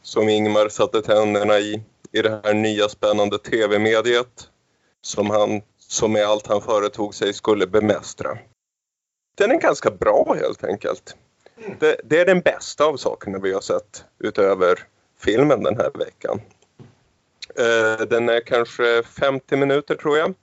Som 0.01 0.29
Ingmar 0.29 0.69
satte 0.69 1.01
tänderna 1.01 1.59
i. 1.59 1.83
I 2.11 2.21
det 2.21 2.41
här 2.43 2.53
nya 2.53 2.89
spännande 2.89 3.37
tv-mediet. 3.37 4.49
Som 5.01 5.29
han, 5.29 5.61
som 5.77 6.13
med 6.13 6.25
allt 6.25 6.47
han 6.47 6.61
företog 6.61 7.15
sig, 7.15 7.33
skulle 7.33 7.67
bemästra. 7.67 8.37
Den 9.37 9.51
är 9.51 9.61
ganska 9.61 9.91
bra 9.91 10.35
helt 10.39 10.63
enkelt. 10.63 11.15
Det, 11.79 12.01
det 12.03 12.19
är 12.19 12.25
den 12.25 12.41
bästa 12.41 12.85
av 12.85 12.97
sakerna 12.97 13.39
vi 13.39 13.53
har 13.53 13.61
sett 13.61 14.05
utöver 14.19 14.79
filmen 15.19 15.63
den 15.63 15.77
här 15.77 15.91
veckan. 15.93 16.41
Eh, 17.55 18.05
den 18.05 18.29
är 18.29 18.41
kanske 18.41 19.03
50 19.03 19.55
minuter 19.55 19.95
tror 19.95 20.17
jag. 20.17 20.33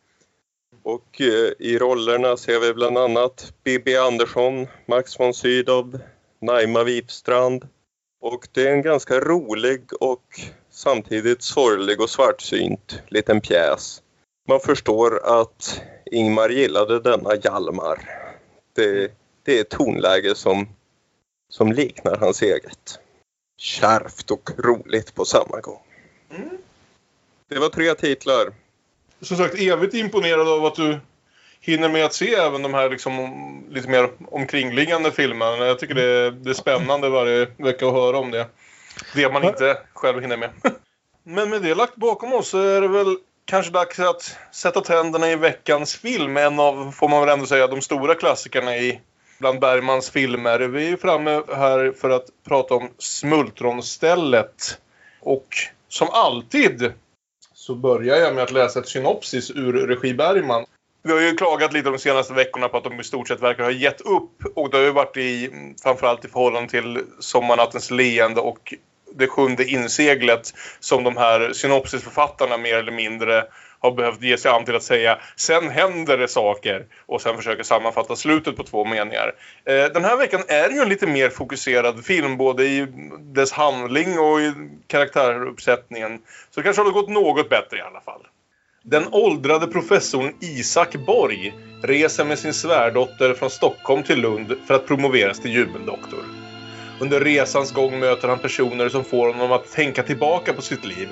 Och 0.87 1.21
eh, 1.21 1.52
i 1.59 1.78
rollerna 1.78 2.37
ser 2.37 2.61
vi 2.61 2.75
bland 2.75 2.99
annat 2.99 3.52
Bibi 3.64 3.97
Andersson, 3.97 4.66
Max 4.87 5.21
von 5.21 5.35
Sydow, 5.35 6.00
Naima 6.40 6.85
Wipstrand. 6.85 7.69
Och 8.21 8.49
det 8.52 8.69
är 8.69 8.73
en 8.73 8.83
ganska 8.83 9.21
rolig 9.21 9.83
och 10.00 10.40
samtidigt 10.71 11.43
sorglig 11.43 12.00
och 12.00 12.11
svartsynt 12.11 13.00
liten 13.09 13.40
pjäs. 13.40 14.02
Man 14.49 14.61
förstår 14.61 15.40
att 15.40 15.83
Ingmar 16.05 16.49
gillade 16.49 17.00
denna 17.00 17.37
Hjalmar. 17.37 18.09
Det, 18.73 19.12
det 19.43 19.57
är 19.57 19.61
ett 19.61 19.71
tonläge 19.71 20.35
som, 20.35 20.69
som 21.49 21.73
liknar 21.73 22.16
hans 22.16 22.43
eget. 22.43 22.99
Kärvt 23.59 24.31
och 24.31 24.50
roligt 24.59 25.14
på 25.14 25.25
samma 25.25 25.61
gång. 25.61 25.83
Det 27.49 27.59
var 27.59 27.69
tre 27.69 27.95
titlar. 27.95 28.52
Som 29.20 29.37
sagt, 29.37 29.54
evigt 29.54 29.94
imponerad 29.94 30.49
av 30.49 30.64
att 30.64 30.75
du 30.75 30.99
hinner 31.61 31.88
med 31.88 32.04
att 32.04 32.14
se 32.14 32.35
även 32.35 32.62
de 32.62 32.75
här 32.75 32.90
liksom, 32.90 33.66
lite 33.70 33.88
mer 33.88 34.11
omkringliggande 34.30 35.12
filmerna. 35.12 35.66
Jag 35.66 35.78
tycker 35.78 35.94
det 35.94 36.04
är, 36.04 36.30
det 36.30 36.50
är 36.50 36.54
spännande 36.54 37.08
varje 37.08 37.46
vecka 37.56 37.87
att 37.87 37.92
höra 37.92 38.18
om 38.18 38.30
det. 38.30 38.46
Det 39.14 39.32
man 39.32 39.44
inte 39.44 39.78
själv 39.94 40.20
hinner 40.20 40.37
med. 40.37 40.50
Men 41.25 41.50
med 41.50 41.62
det 41.62 41.75
lagt 41.75 41.96
bakom 41.96 42.32
oss 42.32 42.49
så 42.49 42.58
är 42.58 42.80
det 42.80 42.88
väl 42.88 43.16
kanske 43.44 43.73
dags 43.73 43.99
att 43.99 44.37
sätta 44.52 44.80
tänderna 44.80 45.30
i 45.30 45.37
veckans 45.37 45.96
film. 45.96 46.37
En 46.37 46.61
av, 46.61 46.92
får 46.92 47.08
man 47.08 47.20
väl 47.20 47.28
ändå 47.28 47.46
säga, 47.46 47.66
de 47.66 47.80
stora 47.80 48.14
klassikerna 48.14 48.76
i 48.76 49.00
bland 49.38 49.61
Bergmans 49.61 50.11
filmer. 50.11 50.58
Vi 50.58 50.88
är 50.92 50.96
framme 50.96 51.42
här 51.56 51.92
för 52.00 52.11
att 52.11 52.26
prata 52.49 52.75
om 52.75 52.90
Smultronstället. 52.99 54.78
Och 55.20 55.49
som 55.88 56.08
alltid 56.11 56.92
så 57.66 57.75
börjar 57.75 58.16
jag 58.16 58.35
med 58.35 58.44
att 58.44 58.52
läsa 58.52 58.78
ett 58.78 58.88
synopsis 58.88 59.50
ur 59.50 59.73
regi 59.73 60.14
Bergman. 60.14 60.64
Vi 61.02 61.12
har 61.12 61.20
ju 61.20 61.37
klagat 61.37 61.73
lite 61.73 61.90
de 61.90 61.99
senaste 61.99 62.35
veckorna 62.35 62.68
på 62.68 62.76
att 62.76 62.85
de 62.85 63.00
i 63.00 63.04
stort 63.04 63.28
sett 63.28 63.42
verkar 63.42 63.64
ha 63.64 63.70
gett 63.70 64.00
upp. 64.00 64.44
Och 64.54 64.70
det 64.70 64.76
har 64.76 64.85
ju 64.85 64.90
varit 64.90 65.16
i, 65.16 65.50
framförallt 65.82 66.25
i 66.25 66.28
förhållande 66.28 66.68
till 66.68 67.00
Sommarnattens 67.18 67.90
leende 67.90 68.40
och 68.40 68.75
Det 69.14 69.26
sjunde 69.26 69.64
inseglet 69.64 70.54
som 70.80 71.04
de 71.04 71.16
här 71.16 71.52
synopsisförfattarna 71.52 72.56
mer 72.56 72.76
eller 72.76 72.92
mindre 72.92 73.44
har 73.87 73.97
behövt 73.97 74.23
ge 74.23 74.38
sig 74.38 74.50
an 74.50 74.64
till 74.64 74.76
att 74.76 74.83
säga 74.83 75.19
sen 75.37 75.71
händer 75.71 76.19
det 76.19 76.28
saker 76.28 76.87
och 77.07 77.21
sen 77.21 77.37
försöka 77.37 77.64
sammanfatta 77.64 78.16
slutet 78.16 78.57
på 78.57 78.62
två 78.62 78.85
meningar. 78.85 79.33
Eh, 79.64 79.85
den 79.85 80.05
här 80.05 80.16
veckan 80.16 80.43
är 80.49 80.71
ju 80.71 80.78
en 80.78 80.88
lite 80.88 81.07
mer 81.07 81.31
fokuserad 81.31 82.05
film 82.05 82.37
både 82.37 82.64
i 82.64 82.87
dess 83.19 83.52
handling 83.52 84.19
och 84.19 84.40
i 84.40 84.52
karaktäruppsättningen. 84.87 86.19
Så 86.50 86.61
det 86.61 86.64
kanske 86.64 86.83
har 86.83 86.90
gått 86.90 87.09
något 87.09 87.49
bättre 87.49 87.78
i 87.78 87.81
alla 87.81 88.00
fall. 88.00 88.21
Den 88.83 89.09
åldrade 89.12 89.66
professorn 89.66 90.35
Isak 90.40 90.97
Borg 91.07 91.55
reser 91.83 92.25
med 92.25 92.38
sin 92.38 92.55
svärdotter 92.55 93.35
från 93.35 93.50
Stockholm 93.50 94.02
till 94.02 94.21
Lund 94.21 94.55
för 94.66 94.75
att 94.75 94.87
promoveras 94.87 95.40
till 95.40 95.52
jubeldoktor. 95.52 96.25
Under 97.00 97.21
resans 97.21 97.73
gång 97.73 97.99
möter 97.99 98.28
han 98.28 98.38
personer 98.38 98.88
som 98.88 99.05
får 99.05 99.33
honom 99.33 99.52
att 99.52 99.73
tänka 99.73 100.02
tillbaka 100.02 100.52
på 100.52 100.62
sitt 100.62 100.85
liv. 100.85 101.09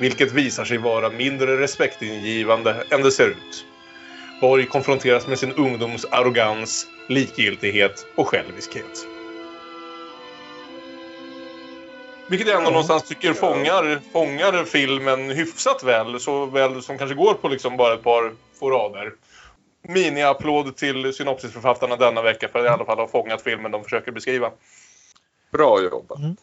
Vilket 0.00 0.32
visar 0.32 0.64
sig 0.64 0.78
vara 0.78 1.10
mindre 1.10 1.60
respektingivande 1.60 2.84
än 2.90 3.02
det 3.02 3.10
ser 3.10 3.28
ut. 3.28 3.66
Borg 4.40 4.66
konfronteras 4.66 5.26
med 5.26 5.38
sin 5.38 5.52
ungdoms 5.52 6.04
arrogans, 6.04 6.86
likgiltighet 7.08 8.06
och 8.16 8.28
själviskhet. 8.28 9.06
Vilket 12.28 12.48
jag 12.48 12.58
ändå 12.58 12.70
någonstans 12.70 13.02
tycker 13.02 13.32
fångar, 13.32 14.00
fångar 14.12 14.64
filmen 14.64 15.30
hyfsat 15.30 15.82
väl. 15.82 16.20
Så 16.20 16.46
väl 16.46 16.82
som 16.82 16.98
kanske 16.98 17.14
går 17.14 17.34
på 17.34 17.48
liksom 17.48 17.76
bara 17.76 17.94
ett 17.94 18.02
par 18.02 18.32
få 18.60 18.70
rader. 18.70 19.12
Mini-applåd 19.88 20.76
till 20.76 21.12
synopsisförfattarna 21.12 21.96
denna 21.96 22.22
vecka 22.22 22.48
för 22.48 22.58
att 22.58 22.64
i 22.64 22.68
alla 22.68 22.84
fall 22.84 22.98
ha 22.98 23.08
fångat 23.08 23.42
filmen 23.42 23.70
de 23.70 23.84
försöker 23.84 24.12
beskriva. 24.12 24.50
Bra 25.52 25.82
jobbat. 25.82 26.18
Mm. 26.18 26.36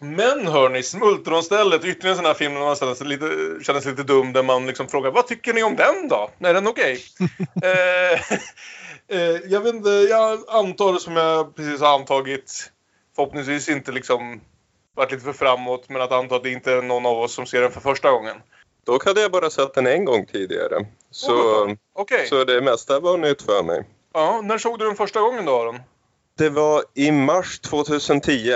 Men 0.00 0.46
hörni, 0.46 0.82
Smultronstället, 0.82 1.84
ytterligare 1.84 2.10
en 2.10 2.16
sån 2.16 2.24
här 2.24 2.34
film 2.34 2.54
där 2.54 2.60
man 2.60 2.76
känner 2.76 2.94
sig 2.94 3.06
lite, 3.06 3.26
känner 3.62 3.80
sig 3.80 3.90
lite 3.90 4.02
dum 4.02 4.32
där 4.32 4.42
man 4.42 4.66
liksom 4.66 4.88
frågar 4.88 5.10
vad 5.10 5.26
tycker 5.26 5.54
ni 5.54 5.62
om 5.62 5.76
den 5.76 6.08
då? 6.08 6.30
Är 6.38 6.54
den 6.54 6.66
okej? 6.66 7.04
eh, 7.62 8.20
eh, 9.18 9.40
jag 9.46 9.60
vet 9.60 9.74
inte, 9.74 9.90
jag 9.90 10.38
antar 10.48 10.94
som 10.98 11.16
jag 11.16 11.56
precis 11.56 11.80
har 11.80 11.94
antagit 11.94 12.72
förhoppningsvis 13.16 13.68
inte 13.68 13.92
liksom 13.92 14.40
varit 14.94 15.12
lite 15.12 15.24
för 15.24 15.32
framåt 15.32 15.88
men 15.88 16.02
att 16.02 16.12
anta 16.12 16.36
att 16.36 16.42
det 16.42 16.50
inte 16.50 16.72
är 16.72 16.82
någon 16.82 17.06
av 17.06 17.18
oss 17.18 17.34
som 17.34 17.46
ser 17.46 17.60
den 17.60 17.72
för 17.72 17.80
första 17.80 18.10
gången. 18.10 18.36
Dock 18.86 19.04
hade 19.06 19.20
jag 19.20 19.32
bara 19.32 19.50
sett 19.50 19.74
den 19.74 19.86
en 19.86 20.04
gång 20.04 20.26
tidigare. 20.26 20.86
Så, 21.10 21.64
Okej, 21.92 22.26
så 22.26 22.44
det 22.44 22.60
mesta 22.60 23.00
var 23.00 23.18
nytt 23.18 23.42
för 23.42 23.62
mig. 23.62 23.84
ja, 24.14 24.40
när 24.44 24.58
såg 24.58 24.78
du 24.78 24.84
den 24.86 24.96
första 24.96 25.20
gången 25.20 25.44
då 25.44 25.60
Aron? 25.60 25.80
Det 26.38 26.48
var 26.48 26.84
i 26.94 27.12
mars 27.12 27.60
2010. 27.60 28.52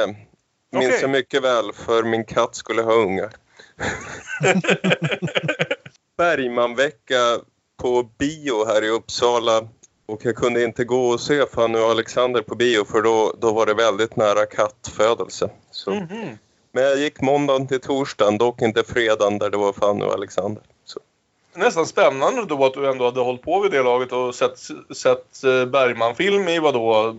Minns 0.70 0.87
Okej. 0.87 0.98
jag 1.00 1.10
mycket 1.10 1.42
väl 1.42 1.72
för 1.72 2.02
min 2.02 2.25
katt 2.25 2.54
skulle 2.54 2.82
ha 2.82 2.92
ungar. 2.92 3.30
Bergmanvecka 6.16 7.38
på 7.76 8.02
bio 8.18 8.64
här 8.66 8.84
i 8.84 8.88
Uppsala. 8.88 9.68
Och 10.06 10.20
jag 10.25 10.37
kunde 10.37 10.64
inte 10.64 10.84
gå 10.84 11.08
och 11.08 11.20
se 11.20 11.46
Fanny 11.46 11.78
och 11.78 11.90
Alexander 11.90 12.42
på 12.42 12.54
bio 12.54 12.84
för 12.84 13.02
då, 13.02 13.34
då 13.40 13.52
var 13.52 13.66
det 13.66 13.75
väldigt 13.75 14.16
nära 14.16 14.46
kattfödelse. 14.46 15.50
Så. 15.70 15.90
Mhm. 15.90 16.38
Men 16.72 16.84
jag 16.84 16.98
gick 16.98 17.20
måndagen 17.20 17.66
till 17.68 17.80
torsdagen, 17.80 18.38
dock 18.38 18.62
inte 18.62 18.84
fredagen 18.84 19.38
där 19.38 19.50
det 19.50 19.56
var 19.56 19.72
Fanny 19.72 20.04
och 20.04 20.12
Alexander. 20.12 20.62
Så. 20.84 21.00
Nästan 21.54 21.87
spännande 21.87 22.44
då 22.44 22.66
att 22.66 22.75
du 22.75 22.90
ändå 22.90 23.04
hade 23.04 23.20
hållit 23.20 23.42
på 23.42 23.60
vid 23.60 23.72
det 23.72 23.82
laget 23.82 24.12
och 24.12 24.34
sett, 24.34 24.58
sett 24.96 25.44
eh, 25.44 25.64
Bergman-film 25.64 26.48
i 26.48 26.58
vadå 26.58 27.16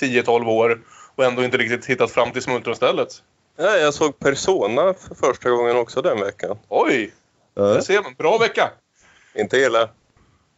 10-12 0.00 0.46
år 0.46 0.80
och 1.16 1.24
ändå 1.24 1.44
inte 1.44 1.56
riktigt 1.56 1.86
hittat 1.86 2.10
fram 2.10 2.30
till 2.32 2.42
smultronstället. 2.42 3.08
Ja, 3.56 3.76
jag 3.76 3.94
såg 3.94 4.18
Persona 4.18 4.94
för 4.94 5.14
första 5.14 5.50
gången 5.50 5.76
också 5.76 6.02
den 6.02 6.20
veckan. 6.20 6.58
Oj, 6.68 7.12
Ja. 7.54 7.62
där 7.62 7.80
ser 7.80 8.02
man. 8.02 8.14
Bra 8.18 8.38
vecka! 8.38 8.70
Inte 9.34 9.56
illa. 9.56 9.88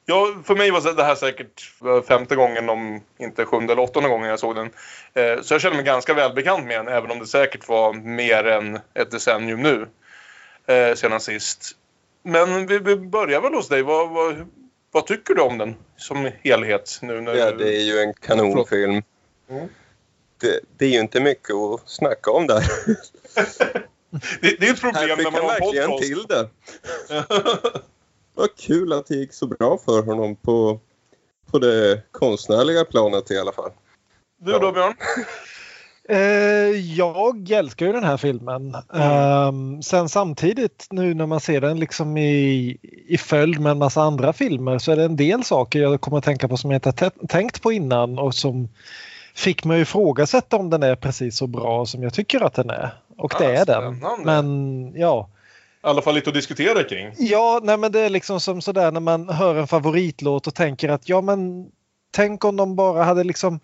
Ja, 0.08 0.34
för 0.44 0.54
mig 0.56 0.70
var 0.70 0.94
det 0.96 1.04
här 1.04 1.14
säkert 1.14 1.72
eh, 1.84 2.02
femte 2.02 2.36
gången, 2.36 2.68
om 2.68 3.00
inte 3.18 3.44
sjunde 3.44 3.72
eller 3.72 3.82
åttonde 3.82 4.08
gången 4.08 4.28
jag 4.30 4.38
såg 4.38 4.54
den. 4.56 4.70
Eh, 5.14 5.42
Så 5.42 5.54
jag 5.54 5.60
känner 5.60 5.76
mig 5.76 5.84
ganska 5.84 6.14
välbekant 6.14 6.66
med 6.66 6.78
den, 6.78 6.88
även 6.88 7.10
om 7.10 7.18
det 7.18 7.26
säkert 7.26 7.68
var 7.68 7.92
mer 7.92 8.44
än 8.46 8.78
ett 8.94 9.10
decennium 9.10 9.62
nu. 9.62 9.86
eh, 10.74 10.94
Sedan 10.94 11.20
sist. 11.20 11.72
Men 12.22 12.66
vi, 12.66 12.78
vi 12.78 12.96
börjar 12.96 13.40
väl 13.40 13.54
hos 13.54 13.68
dig. 13.68 13.82
Vad, 13.82 14.10
vad, 14.10 14.46
vad 14.92 15.06
tycker 15.06 15.34
du 15.34 15.40
om 15.42 15.58
den 15.58 15.74
som 15.96 16.30
helhet? 16.42 16.98
Nu 17.02 17.20
när 17.20 17.34
Ja, 17.34 17.50
det 17.50 17.76
är 17.76 17.80
ju 17.82 17.98
en 17.98 18.14
kanonfilm. 18.14 19.02
Mm. 19.50 19.68
Det, 20.40 20.60
det 20.76 20.84
är 20.84 20.90
ju 20.90 21.00
inte 21.00 21.20
mycket 21.20 21.54
att 21.54 21.80
snacka 21.86 22.30
om 22.30 22.46
där. 22.46 22.60
det, 24.40 24.60
det 24.60 24.68
är 24.68 24.72
ett 24.72 24.80
problem 24.80 25.18
när 25.18 25.30
man 25.30 25.50
har 25.50 25.60
podcast. 25.60 26.02
till 26.02 26.24
det. 26.28 26.48
Vad 28.34 28.56
kul 28.56 28.92
att 28.92 29.06
det 29.06 29.14
gick 29.14 29.32
så 29.32 29.46
bra 29.46 29.78
för 29.84 30.02
honom 30.02 30.36
på, 30.36 30.80
på 31.50 31.58
det 31.58 32.02
konstnärliga 32.10 32.84
planet 32.84 33.30
i 33.30 33.38
alla 33.38 33.52
fall. 33.52 33.70
Du 34.38 34.52
då 34.52 34.72
Björn? 34.72 34.94
Eh, 36.08 36.18
jag 36.96 37.50
älskar 37.50 37.86
ju 37.86 37.92
den 37.92 38.04
här 38.04 38.16
filmen. 38.16 38.76
Ehm, 38.94 39.82
sen 39.82 40.08
samtidigt 40.08 40.86
nu 40.90 41.14
när 41.14 41.26
man 41.26 41.40
ser 41.40 41.60
den 41.60 41.80
liksom 41.80 42.16
i, 42.16 42.78
i 43.08 43.18
följd 43.18 43.60
med 43.60 43.70
en 43.70 43.78
massa 43.78 44.02
andra 44.02 44.32
filmer 44.32 44.78
så 44.78 44.92
är 44.92 44.96
det 44.96 45.04
en 45.04 45.16
del 45.16 45.44
saker 45.44 45.78
jag 45.78 46.00
kommer 46.00 46.18
att 46.18 46.24
tänka 46.24 46.48
på 46.48 46.56
som 46.56 46.70
jag 46.70 46.76
inte 46.76 46.88
har 46.88 47.10
tä- 47.10 47.26
tänkt 47.28 47.62
på 47.62 47.72
innan 47.72 48.18
och 48.18 48.34
som 48.34 48.68
fick 49.36 49.64
mig 49.64 49.82
att 49.82 49.88
ifrågasätta 49.88 50.56
om 50.56 50.70
den 50.70 50.82
är 50.82 50.96
precis 50.96 51.36
så 51.36 51.46
bra 51.46 51.86
som 51.86 52.02
jag 52.02 52.14
tycker 52.14 52.40
att 52.40 52.54
den 52.54 52.70
är. 52.70 52.90
Och 53.18 53.34
det 53.38 53.46
Ah, 53.46 53.52
är 53.52 53.66
den. 53.66 54.04
Men 54.24 54.92
ja, 54.96 55.28
alla 55.86 56.02
fall 56.02 56.14
lite 56.14 56.30
att 56.30 56.34
diskutera 56.34 56.82
kring. 56.82 57.12
Ja, 57.18 57.60
nej 57.62 57.76
men 57.76 57.92
det 57.92 58.00
är 58.00 58.10
liksom 58.10 58.40
som 58.40 58.60
sådär 58.60 58.92
när 58.92 59.00
man 59.00 59.28
hör 59.28 59.54
en 59.54 59.66
favoritlåt 59.66 60.46
och 60.46 60.54
tänker 60.54 60.88
att 60.88 61.08
ja 61.08 61.20
men 61.20 61.66
tänk 62.10 62.44
om 62.44 62.56
de 62.56 62.76
bara 62.76 63.04
hade 63.04 63.24
liksom 63.24 63.60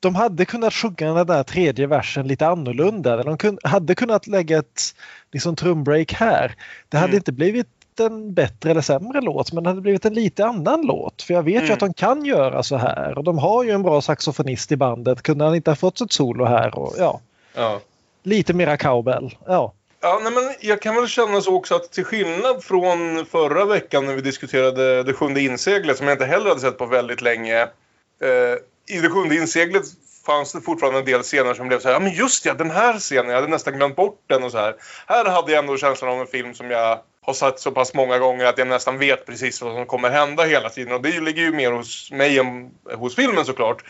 de 0.00 0.14
hade 0.14 0.44
kunnat 0.44 0.74
sjunga 0.74 1.14
den 1.14 1.26
där 1.26 1.42
tredje 1.42 1.86
versen 1.86 2.28
lite 2.28 2.46
annorlunda. 2.46 3.22
De 3.22 3.58
hade 3.64 3.94
kunnat 3.94 4.26
lägga 4.26 4.58
ett 4.58 4.82
liksom, 5.32 5.56
trumbreak 5.56 6.12
här. 6.12 6.54
Det 6.88 6.96
hade 6.96 7.10
mm. 7.10 7.16
inte 7.16 7.32
blivit 7.32 7.68
en 7.98 8.34
bättre 8.34 8.70
eller 8.70 8.80
sämre 8.80 9.20
låt 9.20 9.52
men 9.52 9.64
det 9.64 9.70
hade 9.70 9.80
blivit 9.80 10.04
en 10.04 10.14
lite 10.14 10.46
annan 10.46 10.82
låt. 10.82 11.22
För 11.22 11.34
jag 11.34 11.42
vet 11.42 11.56
mm. 11.56 11.66
ju 11.66 11.72
att 11.72 11.80
de 11.80 11.94
kan 11.94 12.24
göra 12.24 12.62
så 12.62 12.76
här 12.76 13.18
och 13.18 13.24
de 13.24 13.38
har 13.38 13.64
ju 13.64 13.70
en 13.70 13.82
bra 13.82 14.00
saxofonist 14.00 14.72
i 14.72 14.76
bandet. 14.76 15.22
Kunde 15.22 15.44
han 15.44 15.54
inte 15.54 15.70
ha 15.70 15.76
fått 15.76 16.00
ett 16.00 16.12
solo 16.12 16.44
här? 16.44 16.78
Och, 16.78 16.94
ja. 16.98 17.20
ja. 17.54 17.80
Lite 18.22 18.54
mera 18.54 18.76
cowbell. 18.76 19.36
Ja. 19.46 19.72
Ja, 20.02 20.20
nej, 20.22 20.32
men 20.32 20.54
jag 20.60 20.82
kan 20.82 20.94
väl 20.94 21.08
känna 21.08 21.40
så 21.40 21.54
också 21.54 21.74
att 21.74 21.92
till 21.92 22.04
skillnad 22.04 22.64
från 22.64 23.26
förra 23.26 23.64
veckan 23.64 24.06
när 24.06 24.14
vi 24.14 24.20
diskuterade 24.20 25.02
Det 25.02 25.12
sjunde 25.12 25.40
inseglet 25.40 25.96
som 25.96 26.06
jag 26.06 26.14
inte 26.14 26.24
heller 26.24 26.48
hade 26.48 26.60
sett 26.60 26.78
på 26.78 26.86
väldigt 26.86 27.22
länge. 27.22 27.62
Eh, 28.22 28.96
I 28.96 29.00
Det 29.00 29.10
sjunde 29.10 29.36
inseglet 29.36 29.82
fanns 30.26 30.52
det 30.52 30.60
fortfarande 30.60 30.98
en 30.98 31.04
del 31.04 31.22
scener 31.22 31.54
som 31.54 31.68
blev 31.68 31.78
så 31.78 31.88
här, 31.88 31.94
ja 31.94 32.00
men 32.00 32.12
just 32.12 32.44
ja, 32.46 32.54
den 32.54 32.70
här 32.70 32.98
scenen, 32.98 33.28
jag 33.28 33.34
hade 33.34 33.48
nästan 33.48 33.76
glömt 33.76 33.96
bort 33.96 34.22
den 34.26 34.42
och 34.42 34.50
så 34.50 34.58
här. 34.58 34.76
Här 35.06 35.24
hade 35.24 35.52
jag 35.52 35.58
ändå 35.58 35.76
känslan 35.76 36.10
av 36.10 36.20
en 36.20 36.26
film 36.26 36.54
som 36.54 36.70
jag 36.70 36.98
har 37.26 37.32
sett 37.32 37.60
så 37.60 37.70
pass 37.70 37.94
många 37.94 38.18
gånger 38.18 38.44
att 38.44 38.58
jag 38.58 38.68
nästan 38.68 38.98
vet 38.98 39.26
precis 39.26 39.62
vad 39.62 39.74
som 39.74 39.86
kommer 39.86 40.10
hända 40.10 40.44
hela 40.44 40.68
tiden. 40.68 40.94
Och 40.94 41.02
det 41.02 41.20
ligger 41.20 41.42
ju 41.42 41.52
mer 41.52 41.72
hos 41.72 42.12
mig 42.12 42.38
än 42.38 42.70
hos 42.94 43.16
filmen 43.16 43.44
såklart. 43.44 43.84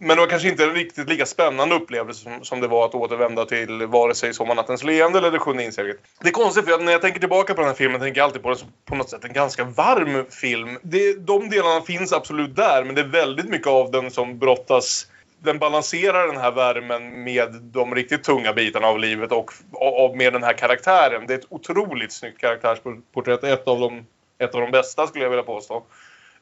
Men 0.00 0.08
det 0.08 0.20
var 0.20 0.26
kanske 0.26 0.48
inte 0.48 0.64
en 0.64 0.74
riktigt 0.74 1.08
lika 1.08 1.26
spännande 1.26 1.74
upplevelse 1.74 2.22
som, 2.22 2.44
som 2.44 2.60
det 2.60 2.68
var 2.68 2.84
att 2.84 2.94
återvända 2.94 3.44
till 3.44 3.86
vare 3.86 4.14
sig 4.14 4.34
Sommarnattens 4.34 4.84
leende 4.84 5.18
eller 5.18 5.30
Det 5.30 5.38
sjunde 5.38 5.64
inseglet. 5.64 5.96
Det 6.20 6.28
är 6.28 6.32
konstigt 6.32 6.64
för 6.64 6.72
att 6.72 6.82
när 6.82 6.92
jag 6.92 7.02
tänker 7.02 7.20
tillbaka 7.20 7.54
på 7.54 7.60
den 7.60 7.68
här 7.68 7.76
filmen 7.76 8.00
tänker 8.00 8.20
jag 8.20 8.24
alltid 8.24 8.42
på 8.42 8.48
den 8.48 8.58
som 8.58 8.68
på 8.84 8.94
något 8.94 9.10
sätt 9.10 9.24
en 9.24 9.32
ganska 9.32 9.64
varm 9.64 10.24
film. 10.30 10.78
Det, 10.82 11.14
de 11.14 11.50
delarna 11.50 11.80
finns 11.80 12.12
absolut 12.12 12.56
där 12.56 12.84
men 12.84 12.94
det 12.94 13.00
är 13.00 13.06
väldigt 13.06 13.48
mycket 13.48 13.68
av 13.68 13.90
den 13.90 14.10
som 14.10 14.38
brottas 14.38 15.06
den 15.42 15.58
balanserar 15.58 16.26
den 16.26 16.36
här 16.36 16.52
värmen 16.52 17.24
med 17.24 17.54
de 17.54 17.94
riktigt 17.94 18.24
tunga 18.24 18.52
bitarna 18.52 18.86
av 18.86 18.98
livet 18.98 19.32
och, 19.32 19.52
och 19.72 20.16
med 20.16 20.32
den 20.32 20.42
här 20.42 20.52
karaktären. 20.52 21.26
Det 21.26 21.34
är 21.34 21.38
ett 21.38 21.46
otroligt 21.48 22.12
snyggt 22.12 22.40
karaktärsporträtt. 22.40 23.44
Ett 23.44 23.68
av 23.68 23.80
de, 23.80 24.06
ett 24.38 24.54
av 24.54 24.60
de 24.60 24.70
bästa 24.70 25.06
skulle 25.06 25.24
jag 25.24 25.30
vilja 25.30 25.42
påstå. 25.42 25.82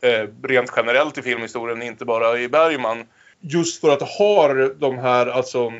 Eh, 0.00 0.29
rent 0.43 0.73
generellt 0.76 1.19
i 1.19 1.23
filmhistorien, 1.23 1.83
inte 1.83 2.05
bara 2.05 2.38
i 2.38 2.49
Bergman. 2.49 3.07
Just 3.41 3.81
för 3.81 3.93
att 3.93 3.99
det 3.99 4.09
har 4.19 4.75
de 4.79 4.99
här, 4.99 5.26
alltså 5.26 5.73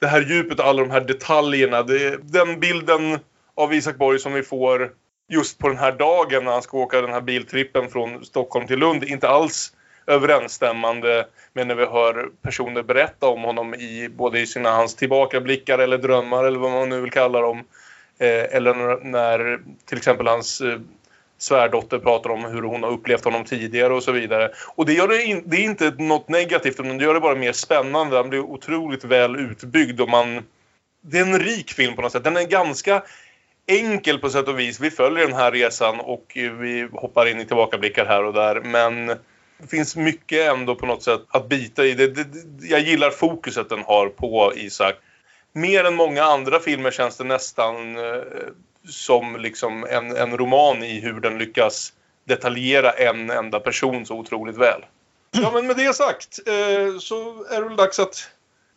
det 0.00 0.06
här 0.06 0.20
djupet 0.20 0.60
och 0.60 0.66
alla 0.66 0.82
de 0.82 0.90
här 0.90 1.00
detaljerna. 1.00 1.82
Det, 1.82 2.18
den 2.22 2.60
bilden 2.60 3.18
av 3.54 3.74
Isak 3.74 3.96
Borg 3.96 4.18
som 4.18 4.32
vi 4.32 4.42
får 4.42 4.92
just 5.28 5.58
på 5.58 5.68
den 5.68 5.78
här 5.78 5.92
dagen 5.92 6.44
när 6.44 6.52
han 6.52 6.62
ska 6.62 6.78
åka 6.78 7.00
den 7.00 7.12
här 7.12 7.20
biltrippen 7.20 7.90
från 7.90 8.24
Stockholm 8.24 8.66
till 8.66 8.78
Lund 8.78 9.04
inte 9.04 9.28
alls 9.28 9.72
överensstämmande 10.06 11.26
med 11.52 11.66
när 11.66 11.74
vi 11.74 11.84
hör 11.84 12.28
personer 12.42 12.82
berätta 12.82 13.26
om 13.26 13.42
honom 13.42 13.74
i 13.74 14.08
både 14.08 14.40
i 14.40 14.46
sina 14.46 14.70
hans 14.70 14.94
tillbakablickar 14.94 15.78
eller 15.78 15.98
drömmar 15.98 16.44
eller 16.44 16.58
vad 16.58 16.70
man 16.70 16.88
nu 16.88 17.00
vill 17.00 17.10
kalla 17.10 17.40
dem. 17.40 17.58
Eh, 18.18 18.56
eller 18.56 19.04
när, 19.04 19.60
till 19.84 19.98
exempel 19.98 20.26
hans 20.26 20.60
eh, 20.60 20.78
svärdotter 21.38 21.98
pratar 21.98 22.30
om 22.30 22.44
hur 22.44 22.62
hon 22.62 22.82
har 22.82 22.90
upplevt 22.90 23.24
honom 23.24 23.44
tidigare 23.44 23.94
och 23.94 24.02
så 24.02 24.12
vidare. 24.12 24.50
Och 24.74 24.86
det, 24.86 24.92
gör 24.92 25.08
det, 25.08 25.22
in, 25.22 25.42
det 25.46 25.56
är 25.56 25.64
inte 25.64 25.94
något 25.98 26.28
negativt, 26.28 26.78
men 26.78 26.98
det 26.98 27.04
gör 27.04 27.14
det 27.14 27.20
bara 27.20 27.34
mer 27.34 27.52
spännande. 27.52 28.16
Han 28.16 28.28
blir 28.28 28.40
otroligt 28.40 29.04
väl 29.04 29.36
utbyggd 29.36 30.00
och 30.00 30.08
man... 30.08 30.42
Det 31.00 31.18
är 31.18 31.22
en 31.22 31.38
rik 31.38 31.72
film 31.72 31.96
på 31.96 32.02
något 32.02 32.12
sätt. 32.12 32.24
Den 32.24 32.36
är 32.36 32.44
ganska 32.44 33.02
enkel 33.66 34.18
på 34.18 34.30
sätt 34.30 34.48
och 34.48 34.58
vis. 34.58 34.80
Vi 34.80 34.90
följer 34.90 35.26
den 35.26 35.36
här 35.36 35.52
resan 35.52 36.00
och 36.00 36.36
eh, 36.36 36.52
vi 36.52 36.88
hoppar 36.92 37.26
in 37.26 37.40
i 37.40 37.44
tillbakablickar 37.44 38.06
här 38.06 38.24
och 38.24 38.32
där. 38.32 38.60
Men 38.60 39.18
det 39.58 39.66
finns 39.66 39.96
mycket 39.96 40.50
ändå 40.50 40.74
på 40.74 40.86
något 40.86 41.02
sätt 41.02 41.20
att 41.28 41.48
bita 41.48 41.84
i. 41.84 41.94
Det, 41.94 42.06
det, 42.06 42.26
jag 42.60 42.80
gillar 42.80 43.10
fokuset 43.10 43.68
den 43.68 43.82
har 43.82 44.08
på 44.08 44.52
Isak. 44.56 44.94
Mer 45.52 45.84
än 45.84 45.94
många 45.94 46.24
andra 46.24 46.60
filmer 46.60 46.90
känns 46.90 47.16
det 47.16 47.24
nästan 47.24 47.96
eh, 47.96 48.22
som 48.88 49.36
liksom 49.36 49.84
en, 49.84 50.16
en 50.16 50.36
roman 50.36 50.82
i 50.82 51.00
hur 51.00 51.20
den 51.20 51.38
lyckas 51.38 51.92
detaljera 52.24 52.90
en 52.90 53.30
enda 53.30 53.60
person 53.60 54.06
så 54.06 54.14
otroligt 54.14 54.56
väl. 54.56 54.84
Ja, 55.30 55.50
men 55.54 55.66
med 55.66 55.76
det 55.76 55.94
sagt 55.94 56.38
eh, 56.46 56.98
så 56.98 57.44
är 57.44 57.60
det 57.60 57.68
väl 57.68 57.76
dags 57.76 57.98
att 57.98 58.28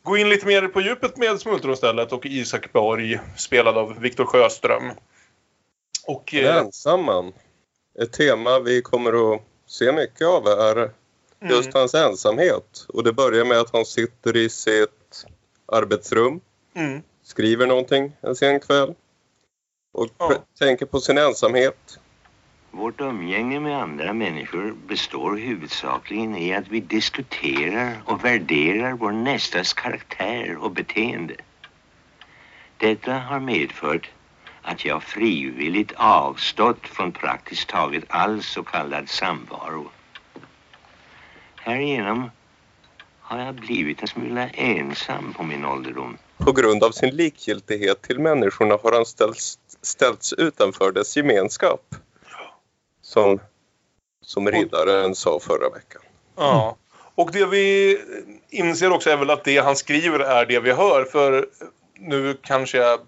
gå 0.04 0.18
in 0.18 0.30
lite 0.30 0.48
mer 0.48 0.68
på 0.68 0.82
djupet 0.82 1.18
med 1.18 1.40
Smultronstället 1.40 2.12
och 2.12 2.26
Isak 2.26 2.74
Borg 2.74 3.20
spelad 3.38 3.78
av 3.78 4.00
Viktor 4.00 4.26
Sjöström. 4.26 4.92
Och, 6.08 6.34
eh, 6.34 6.98
man. 6.98 7.34
Ett 8.02 8.13
tema 8.13 8.60
vi 8.60 8.82
kommer 8.82 9.34
att 9.34 9.42
se 9.68 9.92
mycket 9.92 10.28
av 10.28 10.48
är 10.48 10.92
just 11.42 11.68
mm. 11.68 11.72
hans 11.74 11.94
ensamhet. 11.94 12.86
Och 12.88 13.04
det 13.04 13.14
börjar 13.14 13.46
med 13.46 13.60
att 13.60 13.74
han 13.74 13.86
sitter 13.86 14.36
i 14.38 14.50
sitt 14.50 15.26
arbetsrum, 15.66 16.40
mm. 16.74 17.02
skriver 17.24 17.68
någonting 17.68 18.12
en 18.22 18.36
sen 18.36 18.60
kväll 18.60 18.96
och 19.94 20.10
ja. 20.18 20.34
tänker 20.60 20.86
på 20.86 21.00
sin 21.00 21.18
ensamhet. 21.18 22.00
Vårt 22.72 23.02
umgänge 23.02 23.60
med 23.60 23.82
andra 23.82 24.14
människor 24.14 24.76
består 24.88 25.38
huvudsakligen 25.38 26.36
i 26.36 26.54
att 26.54 26.68
vi 26.68 26.80
diskuterar 26.80 28.02
och 28.06 28.26
värderar 28.26 28.92
vår 28.94 29.12
nästas 29.12 29.74
karaktär 29.74 30.58
och 30.62 30.72
beteende. 30.72 31.36
Detta 32.78 33.14
har 33.14 33.40
medfört 33.40 34.10
att 34.68 34.86
jag 34.86 35.04
frivilligt 35.04 35.92
avstått 35.96 36.88
från 36.88 37.12
praktiskt 37.12 37.70
taget 37.70 38.04
all 38.08 38.44
så 38.44 38.64
kallad 38.64 39.10
samvaro. 39.10 39.90
Härigenom 41.56 42.32
har 43.20 43.40
jag 43.40 43.56
blivit 43.56 44.02
en 44.02 44.08
smula 44.08 44.50
ensam 44.50 45.34
på 45.34 45.44
min 45.44 45.66
ålderdom. 45.66 46.18
På 46.38 46.52
grund 46.52 46.84
av 46.84 46.92
sin 46.92 47.16
likgiltighet 47.16 48.02
till 48.02 48.20
människorna 48.20 48.78
har 48.84 48.92
han 48.92 49.06
ställts, 49.06 49.60
ställts 49.82 50.34
utanför 50.34 50.92
dess 50.92 51.18
gemenskap. 51.18 51.96
Som, 53.02 53.40
som 54.22 54.52
riddaren 54.52 55.16
sa 55.16 55.40
förra 55.40 55.70
veckan. 55.70 56.02
Ja. 56.36 56.78
Och 57.16 57.32
det 57.32 57.46
vi 57.46 57.98
inser 58.50 58.92
också 58.92 59.10
är 59.10 59.18
väl 59.18 59.30
att 59.30 59.44
det 59.44 59.58
han 59.58 59.76
skriver 59.76 60.20
är 60.20 60.46
det 60.46 60.60
vi 60.60 60.72
hör. 60.72 61.06
För 61.06 61.48
nu 61.94 62.38
kanske 62.44 62.78
jag 62.78 63.00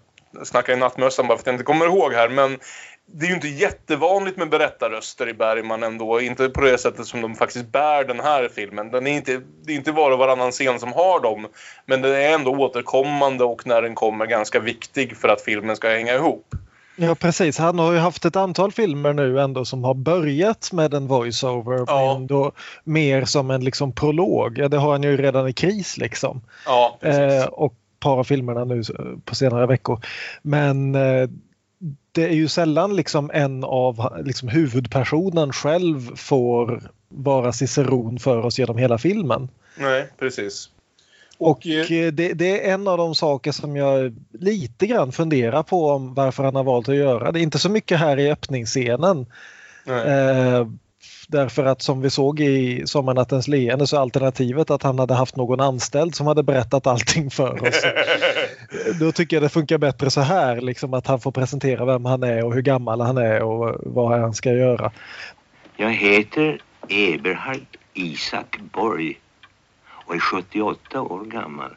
snackar 0.44 0.72
i 0.72 0.76
nattmössan 0.76 1.26
bara 1.26 1.38
för 1.38 1.42
att 1.42 1.46
jag 1.46 1.54
inte 1.54 1.64
kommer 1.64 1.86
ihåg 1.86 2.12
här. 2.12 2.28
Men 2.28 2.58
det 3.06 3.26
är 3.26 3.28
ju 3.28 3.34
inte 3.34 3.48
jättevanligt 3.48 4.36
med 4.36 4.50
berättarröster 4.50 5.28
i 5.28 5.34
Bergman 5.34 5.82
ändå. 5.82 6.20
Inte 6.20 6.48
på 6.48 6.60
det 6.60 6.78
sättet 6.78 7.06
som 7.06 7.20
de 7.20 7.34
faktiskt 7.34 7.66
bär 7.66 8.04
den 8.04 8.20
här 8.20 8.48
filmen. 8.54 8.90
Den 8.90 9.06
är 9.06 9.12
inte, 9.12 9.40
det 9.64 9.72
är 9.72 9.76
inte 9.76 9.92
var 9.92 10.10
och 10.10 10.18
varannan 10.18 10.50
scen 10.50 10.80
som 10.80 10.92
har 10.92 11.20
dem. 11.20 11.46
Men 11.86 12.02
den 12.02 12.12
är 12.12 12.34
ändå 12.34 12.50
återkommande 12.50 13.44
och 13.44 13.66
när 13.66 13.82
den 13.82 13.94
kommer 13.94 14.26
ganska 14.26 14.60
viktig 14.60 15.16
för 15.16 15.28
att 15.28 15.40
filmen 15.40 15.76
ska 15.76 15.88
hänga 15.88 16.14
ihop. 16.14 16.54
Ja 16.96 17.14
precis, 17.14 17.58
han 17.58 17.78
har 17.78 17.92
ju 17.92 17.98
haft 17.98 18.24
ett 18.24 18.36
antal 18.36 18.72
filmer 18.72 19.12
nu 19.12 19.40
ändå 19.40 19.64
som 19.64 19.84
har 19.84 19.94
börjat 19.94 20.72
med 20.72 20.94
en 20.94 21.06
voiceover 21.06 21.84
ja. 21.86 22.16
ändå 22.16 22.52
mer 22.84 23.24
som 23.24 23.50
en 23.50 23.64
liksom 23.64 23.92
prolog. 23.92 24.58
Ja, 24.58 24.68
det 24.68 24.76
har 24.76 24.92
han 24.92 25.02
ju 25.02 25.16
redan 25.16 25.48
i 25.48 25.52
Kris 25.52 25.96
liksom. 25.96 26.42
Ja, 26.66 26.98
eh, 27.02 27.44
och 27.44 27.74
par 28.00 28.18
av 28.18 28.24
filmerna 28.24 28.64
nu 28.64 28.82
på 29.24 29.34
senare 29.34 29.66
veckor. 29.66 30.04
Men 30.42 30.94
eh, 30.94 31.28
det 32.12 32.24
är 32.24 32.34
ju 32.34 32.48
sällan 32.48 32.96
liksom 32.96 33.30
en 33.34 33.64
av 33.64 34.22
liksom 34.24 34.48
huvudpersonen 34.48 35.52
själv 35.52 36.16
får 36.16 36.82
vara 37.08 37.52
ciceron 37.52 38.18
för 38.18 38.46
oss 38.46 38.58
genom 38.58 38.78
hela 38.78 38.98
filmen. 38.98 39.48
Nej, 39.78 40.08
precis. 40.18 40.70
Och, 41.38 41.50
och 41.50 41.66
eh, 41.66 42.12
det, 42.12 42.32
det, 42.32 42.68
är 42.68 42.74
en 42.74 42.88
av 42.88 42.98
de 42.98 43.14
saker 43.14 43.52
som 43.52 43.76
jag 43.76 44.16
lite 44.32 44.86
grann 44.86 45.12
funderar 45.12 45.62
på 45.62 45.88
om 45.88 46.14
varför 46.14 46.44
han 46.44 46.54
har 46.54 46.64
valt 46.64 46.88
att 46.88 46.94
göra 46.94 47.32
det. 47.32 47.40
Inte 47.40 47.58
så 47.58 47.70
mycket 47.70 47.98
här 47.98 48.18
i 48.18 48.30
öppningsscenen. 48.30 49.26
Eh, 49.86 50.66
Därför 51.30 51.64
att 51.64 51.82
som 51.82 52.00
vi 52.00 52.10
såg 52.10 52.40
i 52.40 52.86
Sommarnattens 52.86 53.48
leende 53.48 53.86
så 53.86 53.98
alternativet 53.98 54.70
att 54.70 54.82
han 54.82 54.98
hade 54.98 55.14
haft 55.14 55.36
någon 55.36 55.60
anställd 55.60 56.14
som 56.14 56.26
hade 56.26 56.42
berättat 56.42 56.86
allting 56.86 57.30
för 57.30 57.68
oss. 57.68 57.82
Då 59.00 59.12
tycker 59.12 59.36
jag 59.36 59.42
det 59.42 59.48
funkar 59.48 59.78
bättre 59.78 60.10
så 60.10 60.20
här, 60.20 60.60
liksom 60.60 60.94
att 60.94 61.06
han 61.06 61.20
får 61.20 61.32
presentera 61.32 61.84
vem 61.84 62.04
han 62.04 62.22
är 62.22 62.44
och 62.44 62.54
hur 62.54 62.62
gammal 62.62 63.00
han 63.00 63.18
är 63.18 63.42
och 63.42 63.76
vad 63.80 64.20
han 64.20 64.34
ska 64.34 64.52
göra. 64.52 64.92
Jag 65.76 65.92
heter 65.92 66.62
Eberhard 66.88 67.76
Isak 67.94 68.58
Borg 68.72 69.18
och 69.88 70.14
är 70.14 70.18
78 70.18 71.02
år 71.02 71.24
gammal. 71.24 71.70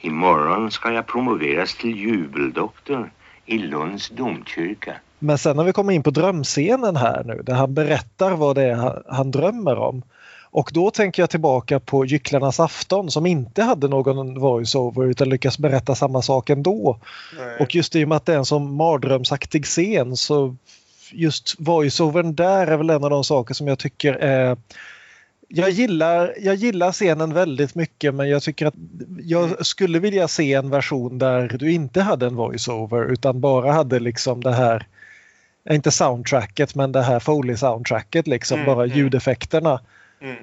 Imorgon 0.00 0.70
ska 0.70 0.92
jag 0.92 1.06
promoveras 1.06 1.74
till 1.74 1.96
jubeldoktor 1.96 3.10
i 3.46 3.58
Lunds 3.58 4.08
domkyrka. 4.08 4.96
Men 5.22 5.38
sen 5.38 5.56
när 5.56 5.64
vi 5.64 5.72
kommer 5.72 5.92
in 5.92 6.02
på 6.02 6.10
drömscenen 6.10 6.96
här 6.96 7.24
nu 7.24 7.42
där 7.42 7.54
han 7.54 7.74
berättar 7.74 8.30
vad 8.30 8.56
det 8.56 8.62
är 8.62 9.02
han 9.08 9.30
drömmer 9.30 9.76
om. 9.76 10.02
Och 10.52 10.70
då 10.74 10.90
tänker 10.90 11.22
jag 11.22 11.30
tillbaka 11.30 11.80
på 11.80 12.04
Gycklarnas 12.04 12.60
afton 12.60 13.10
som 13.10 13.26
inte 13.26 13.62
hade 13.62 13.88
någon 13.88 14.40
voiceover 14.40 15.06
utan 15.06 15.28
lyckas 15.28 15.58
berätta 15.58 15.94
samma 15.94 16.22
sak 16.22 16.50
ändå. 16.50 16.98
Nej. 17.38 17.56
Och 17.60 17.74
just 17.74 17.96
i 17.96 18.04
och 18.04 18.08
med 18.08 18.16
att 18.16 18.26
det 18.26 18.32
är 18.32 18.38
en 18.38 18.44
sån 18.44 18.72
mardrömsaktig 18.74 19.64
scen 19.64 20.16
så 20.16 20.56
just 21.12 21.54
voiceovern 21.58 22.34
där 22.34 22.66
är 22.66 22.76
väl 22.76 22.90
en 22.90 23.04
av 23.04 23.10
de 23.10 23.24
saker 23.24 23.54
som 23.54 23.68
jag 23.68 23.78
tycker 23.78 24.12
är 24.14 24.56
jag 25.52 25.70
gillar, 25.70 26.34
jag 26.40 26.54
gillar 26.54 26.92
scenen 26.92 27.34
väldigt 27.34 27.74
mycket 27.74 28.14
men 28.14 28.28
jag 28.28 28.42
tycker 28.42 28.66
att 28.66 28.74
jag 29.22 29.66
skulle 29.66 29.98
vilja 29.98 30.28
se 30.28 30.52
en 30.52 30.70
version 30.70 31.18
där 31.18 31.56
du 31.58 31.72
inte 31.72 32.02
hade 32.02 32.26
en 32.26 32.36
voiceover 32.36 33.12
utan 33.12 33.40
bara 33.40 33.72
hade 33.72 34.00
liksom 34.00 34.42
det 34.42 34.52
här 34.52 34.86
inte 35.70 35.90
soundtracket 35.90 36.74
men 36.74 36.92
det 36.92 37.02
här 37.02 37.20
Foley-soundtracket 37.20 38.26
liksom, 38.26 38.58
Mm, 38.58 38.66
bara 38.66 38.84
mm. 38.84 38.96
ljudeffekterna. 38.96 39.80
Mm. 40.22 40.36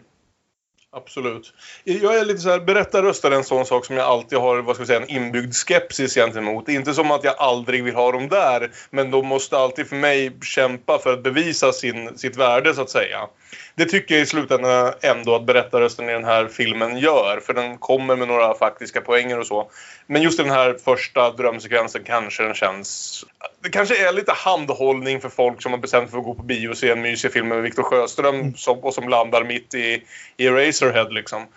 Absolut. 0.92 1.54
Jag 1.84 2.18
är 2.18 2.26
lite 2.26 2.40
så 2.40 2.50
här, 2.50 2.60
berättarröster 2.60 3.32
är 3.32 3.36
en 3.36 3.44
sån 3.44 3.66
sak 3.66 3.86
som 3.86 3.96
jag 3.96 4.06
alltid 4.06 4.40
har 4.40 4.62
vad 4.62 4.76
ska 4.76 4.84
vi 4.84 4.88
säga, 4.88 5.02
en 5.02 5.10
inbyggd 5.10 5.54
skepsis 5.54 6.16
gentemot. 6.16 6.70
Inte 6.70 6.94
som 6.94 7.12
att 7.12 7.24
jag 7.24 7.36
aldrig 7.38 7.84
vill 7.84 7.96
ha 7.96 8.12
dem 8.12 8.28
där, 8.28 8.72
men 8.90 9.12
de 9.12 9.28
måste 9.28 9.58
alltid 9.58 9.88
för 9.88 9.96
mig 9.96 10.38
kämpa 10.42 11.00
för 11.00 11.14
att 11.14 11.24
bevisa 11.24 11.72
sin, 11.72 12.18
sitt 12.18 12.38
värde 12.38 12.74
så 12.74 12.82
att 12.82 12.90
säga. 12.90 13.28
Det 13.78 13.86
tycker 13.86 14.16
jag 14.16 14.22
i 14.22 14.26
slutändan 14.26 14.94
ändå 15.02 15.36
att 15.36 15.46
berättarrösten 15.46 16.10
i 16.10 16.14
den 16.14 16.24
här 16.24 16.48
filmen 16.48 16.98
gör, 16.98 17.40
för 17.40 17.54
den 17.54 17.78
kommer 17.78 18.16
med 18.16 18.28
några 18.28 18.54
faktiska 18.54 19.02
poänger 19.02 19.40
och 19.40 19.48
så. 19.48 19.72
Men 20.08 20.22
just 20.22 20.38
den 20.38 20.50
här 20.50 20.78
första 20.86 21.32
drömsekvensen 21.32 22.04
kanske 22.04 22.44
den 22.44 22.54
känns... 22.54 23.24
Det 23.64 23.70
kanske 23.70 24.08
är 24.08 24.14
lite 24.14 24.32
handhållning 24.32 25.22
för 25.22 25.30
folk 25.30 25.62
som 25.62 25.72
har 25.72 25.80
bestämt 25.80 26.04
sig 26.04 26.12
för 26.12 26.18
att 26.18 26.24
gå 26.24 26.34
på 26.34 26.44
bio 26.44 26.70
och 26.70 26.78
se 26.78 26.90
en 26.90 27.02
mysig 27.02 27.32
film 27.32 27.48
med 27.48 27.62
Viktor 27.62 27.84
Sjöström 27.84 28.56
som, 28.56 28.80
och 28.80 28.94
som 28.94 29.10
landar 29.10 29.44
mitt 29.44 29.74
i, 29.74 30.04
i 30.38 30.48
Eraserhead 30.48 31.10
liksom. 31.10 31.48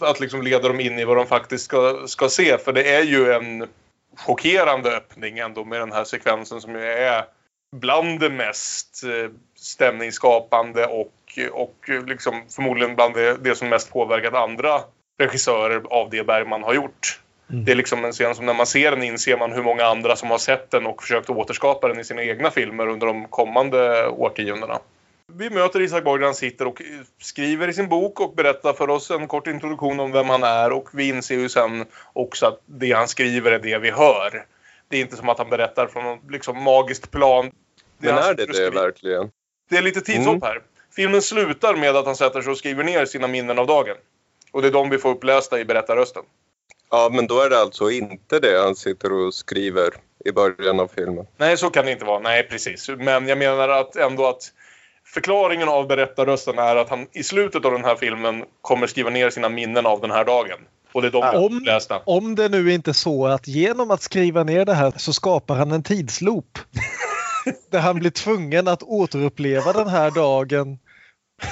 Att 0.00 0.20
liksom 0.20 0.42
leda 0.42 0.68
dem 0.68 0.80
in 0.80 0.98
i 0.98 1.04
vad 1.04 1.16
de 1.16 1.26
faktiskt 1.26 1.64
ska, 1.64 2.06
ska 2.06 2.28
se. 2.28 2.58
För 2.58 2.72
det 2.72 2.94
är 2.94 3.02
ju 3.02 3.32
en 3.32 3.68
chockerande 4.16 4.96
öppning 4.96 5.38
ändå 5.38 5.64
med 5.64 5.80
den 5.80 5.92
här 5.92 6.04
sekvensen 6.04 6.60
som 6.60 6.74
ju 6.74 6.82
är 6.82 7.24
bland 7.76 8.20
det 8.20 8.30
mest 8.30 9.04
eh, 9.04 9.30
stämningsskapande 9.56 10.86
och, 10.86 11.12
och 11.52 11.90
liksom 12.06 12.42
förmodligen 12.50 12.94
bland 12.94 13.14
det, 13.14 13.36
det 13.36 13.54
som 13.54 13.68
mest 13.68 13.92
påverkat 13.92 14.34
andra 14.34 14.80
regissörer 15.18 15.82
av 15.90 16.10
det 16.10 16.26
Bergman 16.26 16.62
har 16.62 16.74
gjort. 16.74 17.20
Mm. 17.50 17.64
Det 17.64 17.72
är 17.72 17.76
liksom 17.76 18.04
en 18.04 18.12
scen 18.12 18.34
som 18.34 18.46
när 18.46 18.54
man 18.54 18.66
ser 18.66 18.90
den 18.90 19.02
inser 19.02 19.36
man 19.36 19.52
hur 19.52 19.62
många 19.62 19.84
andra 19.84 20.16
som 20.16 20.30
har 20.30 20.38
sett 20.38 20.70
den 20.70 20.86
och 20.86 21.02
försökt 21.02 21.30
återskapa 21.30 21.88
den 21.88 22.00
i 22.00 22.04
sina 22.04 22.22
egna 22.22 22.50
filmer 22.50 22.86
under 22.86 23.06
de 23.06 23.28
kommande 23.28 24.08
årtiondena. 24.08 24.78
Vi 25.32 25.50
möter 25.50 25.80
Isak 25.80 26.04
Borg 26.04 26.20
där 26.20 26.26
han 26.26 26.34
sitter 26.34 26.66
och 26.66 26.82
skriver 27.18 27.68
i 27.68 27.72
sin 27.72 27.88
bok 27.88 28.20
och 28.20 28.34
berättar 28.34 28.72
för 28.72 28.90
oss 28.90 29.10
en 29.10 29.28
kort 29.28 29.46
introduktion 29.46 30.00
om 30.00 30.12
vem 30.12 30.28
han 30.28 30.42
är 30.42 30.72
och 30.72 30.88
vi 30.92 31.08
inser 31.08 31.34
ju 31.34 31.48
sen 31.48 31.84
också 32.12 32.46
att 32.46 32.60
det 32.66 32.92
han 32.92 33.08
skriver 33.08 33.52
är 33.52 33.58
det 33.58 33.78
vi 33.78 33.90
hör. 33.90 34.46
Det 34.88 34.96
är 34.96 35.00
inte 35.00 35.16
som 35.16 35.28
att 35.28 35.38
han 35.38 35.50
berättar 35.50 35.86
från 35.86 36.04
något 36.04 36.30
liksom 36.30 36.62
magiskt 36.62 37.10
plan. 37.10 37.50
Men 37.98 38.14
han 38.14 38.22
är 38.22 38.34
det 38.34 38.46
det 38.46 38.70
verkligen? 38.70 39.30
Det 39.70 39.76
är 39.76 39.82
lite 39.82 40.00
tidshopp 40.00 40.44
här. 40.44 40.60
Filmen 40.96 41.22
slutar 41.22 41.76
med 41.76 41.96
att 41.96 42.06
han 42.06 42.16
sätter 42.16 42.42
sig 42.42 42.50
och 42.50 42.58
skriver 42.58 42.84
ner 42.84 43.06
sina 43.06 43.26
minnen 43.26 43.58
av 43.58 43.66
dagen. 43.66 43.96
Och 44.52 44.62
det 44.62 44.68
är 44.68 44.72
de 44.72 44.90
vi 44.90 44.98
får 44.98 45.10
upplästa 45.10 45.60
i 45.60 45.64
berättarrösten. 45.64 46.22
Ja, 46.90 47.10
men 47.12 47.26
då 47.26 47.40
är 47.40 47.50
det 47.50 47.58
alltså 47.58 47.90
inte 47.90 48.40
det 48.40 48.62
han 48.62 48.76
sitter 48.76 49.12
och 49.12 49.34
skriver 49.34 49.90
i 50.24 50.32
början 50.32 50.80
av 50.80 50.90
filmen. 50.94 51.26
Nej, 51.36 51.56
så 51.56 51.70
kan 51.70 51.84
det 51.86 51.92
inte 51.92 52.04
vara. 52.04 52.18
Nej, 52.18 52.48
precis. 52.48 52.88
Men 52.88 53.28
jag 53.28 53.38
menar 53.38 53.68
att 53.68 53.96
ändå 53.96 54.26
att 54.26 54.52
förklaringen 55.04 55.68
av 55.68 55.86
berättarrösten 55.86 56.58
är 56.58 56.76
att 56.76 56.88
han 56.88 57.06
i 57.12 57.22
slutet 57.22 57.64
av 57.64 57.72
den 57.72 57.84
här 57.84 57.96
filmen 57.96 58.44
kommer 58.60 58.86
skriva 58.86 59.10
ner 59.10 59.30
sina 59.30 59.48
minnen 59.48 59.86
av 59.86 60.00
den 60.00 60.10
här 60.10 60.24
dagen. 60.24 60.58
Och 60.92 61.02
det 61.02 61.08
är 61.08 61.12
de 61.12 61.22
har 61.22 61.34
Om-. 61.34 62.00
Om 62.04 62.34
det 62.34 62.48
nu 62.48 62.72
inte 62.72 62.90
är 62.90 62.92
så 62.92 63.26
att 63.26 63.48
genom 63.48 63.90
att 63.90 64.02
skriva 64.02 64.44
ner 64.44 64.64
det 64.64 64.74
här 64.74 64.92
så 64.96 65.12
skapar 65.12 65.54
han 65.54 65.72
en 65.72 65.82
tidsloop. 65.82 66.58
där 67.70 67.80
han 67.80 67.98
blir 67.98 68.10
tvungen 68.10 68.68
att 68.68 68.82
återuppleva 68.82 69.72
den 69.72 69.88
här 69.88 70.10
dagen 70.10 70.78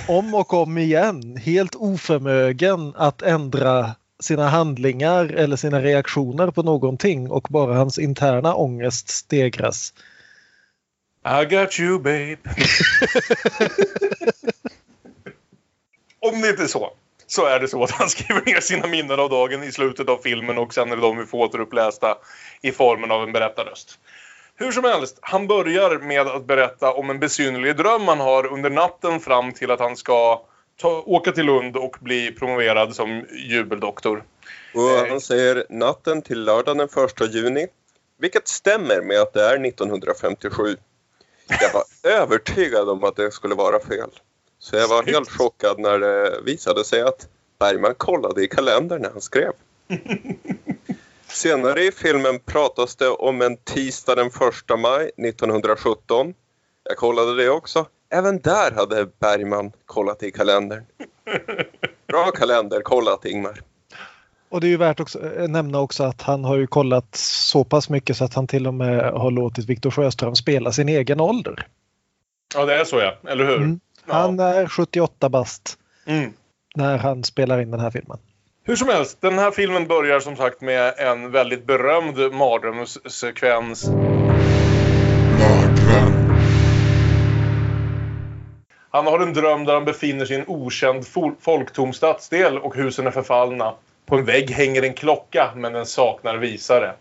om 0.04 0.34
och 0.34 0.52
om 0.52 0.78
igen. 0.78 1.36
Helt 1.36 1.74
oförmögen 1.74 2.92
att 2.96 3.22
ändra 3.22 3.94
sina 4.20 4.48
handlingar 4.48 5.24
eller 5.24 5.56
sina 5.56 5.80
reaktioner 5.80 6.50
på 6.50 6.62
någonting 6.62 7.30
och 7.30 7.46
bara 7.50 7.74
hans 7.74 7.98
interna 7.98 8.54
ångest 8.54 9.08
stegras. 9.08 9.92
I 11.42 11.44
got 11.44 11.80
you 11.80 11.98
babe. 11.98 12.36
Om 16.20 16.40
det 16.40 16.50
inte 16.50 16.62
är 16.62 16.66
så, 16.66 16.92
så 17.26 17.46
är 17.46 17.60
det 17.60 17.68
så 17.68 17.84
att 17.84 17.90
han 17.90 18.08
skriver 18.08 18.42
ner 18.46 18.60
sina 18.60 18.86
minnen 18.86 19.20
av 19.20 19.30
dagen 19.30 19.62
i 19.62 19.72
slutet 19.72 20.08
av 20.08 20.16
filmen 20.16 20.58
och 20.58 20.74
sen 20.74 20.92
är 20.92 20.96
det 20.96 21.02
de 21.02 21.18
vi 21.18 21.26
får 21.26 21.38
återupplästa 21.38 22.18
i 22.62 22.72
formen 22.72 23.10
av 23.10 23.22
en 23.22 23.32
berättarröst. 23.32 23.98
Hur 24.62 24.72
som 24.72 24.84
helst, 24.84 25.18
han 25.20 25.46
börjar 25.46 25.98
med 25.98 26.26
att 26.26 26.46
berätta 26.46 26.92
om 26.92 27.10
en 27.10 27.18
besynnerlig 27.18 27.76
dröm 27.76 28.08
han 28.08 28.20
har 28.20 28.46
under 28.46 28.70
natten 28.70 29.20
fram 29.20 29.52
till 29.52 29.70
att 29.70 29.80
han 29.80 29.96
ska 29.96 30.44
ta, 30.76 31.02
åka 31.06 31.32
till 31.32 31.46
Lund 31.46 31.76
och 31.76 31.96
bli 32.00 32.32
promoverad 32.32 32.94
som 32.94 33.24
jubeldoktor. 33.48 34.24
Och 34.74 35.08
han 35.08 35.20
säger 35.20 35.66
natten 35.68 36.22
till 36.22 36.44
lördagen 36.44 36.88
den 36.94 37.04
1 37.04 37.34
juni, 37.34 37.66
vilket 38.18 38.48
stämmer 38.48 39.02
med 39.02 39.20
att 39.20 39.32
det 39.32 39.42
är 39.42 39.66
1957. 39.66 40.76
Jag 41.48 41.72
var 41.72 41.84
övertygad 42.22 42.88
om 42.88 43.04
att 43.04 43.16
det 43.16 43.30
skulle 43.30 43.54
vara 43.54 43.80
fel. 43.80 44.10
Så 44.58 44.76
jag 44.76 44.88
var 44.88 45.02
helt 45.02 45.30
chockad 45.30 45.78
när 45.78 45.98
det 45.98 46.40
visade 46.44 46.84
sig 46.84 47.02
att 47.02 47.28
Bergman 47.58 47.94
kollade 47.94 48.44
i 48.44 48.48
kalendern 48.48 49.02
när 49.02 49.10
han 49.10 49.20
skrev. 49.20 49.52
Senare 51.32 51.80
i 51.80 51.92
filmen 51.92 52.38
pratas 52.38 52.96
det 52.96 53.08
om 53.08 53.42
en 53.42 53.56
tisdag 53.56 54.14
den 54.14 54.26
1 54.26 54.32
maj 54.78 55.10
1917. 55.28 56.34
Jag 56.84 56.96
kollade 56.96 57.36
det 57.36 57.50
också. 57.50 57.86
Även 58.10 58.40
där 58.40 58.70
hade 58.70 59.06
Bergman 59.20 59.72
kollat 59.86 60.22
i 60.22 60.30
kalendern. 60.30 60.84
Bra 62.08 62.30
kalender 62.30 62.80
kollat 62.80 63.24
Ingmar. 63.24 63.62
Och 64.48 64.60
det 64.60 64.66
är 64.66 64.68
ju 64.68 64.76
värt 64.76 65.00
att 65.00 65.16
nämna 65.48 65.80
också 65.80 66.04
att 66.04 66.22
han 66.22 66.44
har 66.44 66.56
ju 66.56 66.66
kollat 66.66 67.14
så 67.16 67.64
pass 67.64 67.88
mycket 67.88 68.16
så 68.16 68.24
att 68.24 68.34
han 68.34 68.46
till 68.46 68.66
och 68.66 68.74
med 68.74 69.12
har 69.12 69.30
låtit 69.30 69.64
Viktor 69.64 69.90
Sjöström 69.90 70.36
spela 70.36 70.72
sin 70.72 70.88
egen 70.88 71.20
ålder. 71.20 71.66
Ja, 72.54 72.64
det 72.64 72.74
är 72.74 72.84
så 72.84 72.98
ja. 73.00 73.30
Eller 73.30 73.44
hur? 73.44 73.56
Mm. 73.56 73.80
Ja. 74.06 74.14
Han 74.14 74.40
är 74.40 74.66
78 74.66 75.28
bast 75.28 75.78
Mm. 76.06 76.32
när 76.74 76.98
han 76.98 77.24
spelar 77.24 77.60
in 77.60 77.70
den 77.70 77.80
här 77.80 77.90
filmen. 77.90 78.18
Hur 78.64 78.76
som 78.76 78.88
helst, 78.88 79.20
den 79.20 79.38
här 79.38 79.50
filmen 79.50 79.86
börjar 79.86 80.20
som 80.20 80.36
sagt 80.36 80.60
med 80.60 80.94
en 80.98 81.30
väldigt 81.30 81.66
berömd 81.66 82.32
mardrömssekvens. 82.32 83.90
Han 88.90 89.06
har 89.06 89.18
en 89.20 89.32
dröm 89.32 89.64
där 89.64 89.74
han 89.74 89.84
befinner 89.84 90.24
sig 90.24 90.36
i 90.36 90.40
en 90.40 90.48
okänd 90.48 91.04
fol- 91.04 91.36
folktom 91.40 91.92
stadsdel 91.92 92.58
och 92.58 92.76
husen 92.76 93.06
är 93.06 93.10
förfallna. 93.10 93.74
På 94.06 94.16
en 94.16 94.24
vägg 94.24 94.50
hänger 94.50 94.82
en 94.82 94.94
klocka 94.94 95.50
men 95.56 95.72
den 95.72 95.86
saknar 95.86 96.36
visare. 96.36 96.92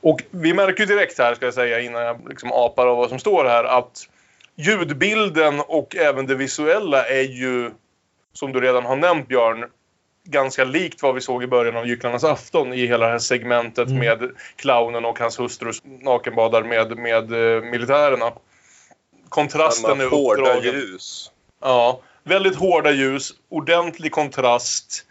Och 0.00 0.22
vi 0.30 0.54
märker 0.54 0.80
ju 0.80 0.86
direkt 0.86 1.18
här, 1.18 1.34
ska 1.34 1.44
jag 1.44 1.54
säga, 1.54 1.80
innan 1.80 2.02
jag 2.02 2.28
liksom 2.28 2.52
apar 2.52 2.86
av 2.86 2.96
vad 2.96 3.08
som 3.08 3.18
står 3.18 3.44
här, 3.44 3.64
att 3.64 4.08
ljudbilden 4.56 5.60
och 5.60 5.96
även 5.96 6.26
det 6.26 6.34
visuella 6.34 7.06
är 7.06 7.22
ju, 7.22 7.70
som 8.32 8.52
du 8.52 8.60
redan 8.60 8.84
har 8.84 8.96
nämnt 8.96 9.28
Björn, 9.28 9.64
ganska 10.30 10.64
likt 10.64 11.02
vad 11.02 11.14
vi 11.14 11.20
såg 11.20 11.42
i 11.42 11.46
början 11.46 11.76
av 11.76 11.86
Gycklarnas 11.86 12.24
afton 12.24 12.72
i 12.72 12.86
hela 12.86 13.06
det 13.06 13.12
här 13.12 13.18
segmentet 13.18 13.88
Mm. 13.88 13.98
med 13.98 14.30
clownen 14.56 15.04
och 15.04 15.18
hans 15.18 15.38
hustru 15.40 15.72
nakenbadar 15.84 16.62
med, 16.62 16.98
med 16.98 17.32
eh, 17.32 17.62
militärerna. 17.62 18.32
Kontrasten 19.28 20.00
är 20.00 20.06
hårda 20.06 20.42
uppdragen. 20.42 20.74
ljus. 20.74 21.30
Ja, 21.60 22.00
väldigt 22.24 22.56
hårda 22.56 22.90
ljus, 22.90 23.32
ordentlig 23.48 24.12
kontrast. 24.12 25.04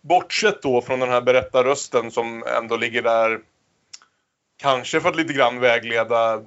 Bortsett 0.00 0.62
då 0.62 0.82
från 0.82 1.00
den 1.00 1.08
här 1.08 1.20
berättarrösten 1.20 2.10
som 2.10 2.44
ändå 2.58 2.76
ligger 2.76 3.02
där 3.02 3.40
kanske 4.56 5.00
för 5.00 5.08
att 5.08 5.16
lite 5.16 5.32
grann 5.32 5.60
vägleda 5.60 6.42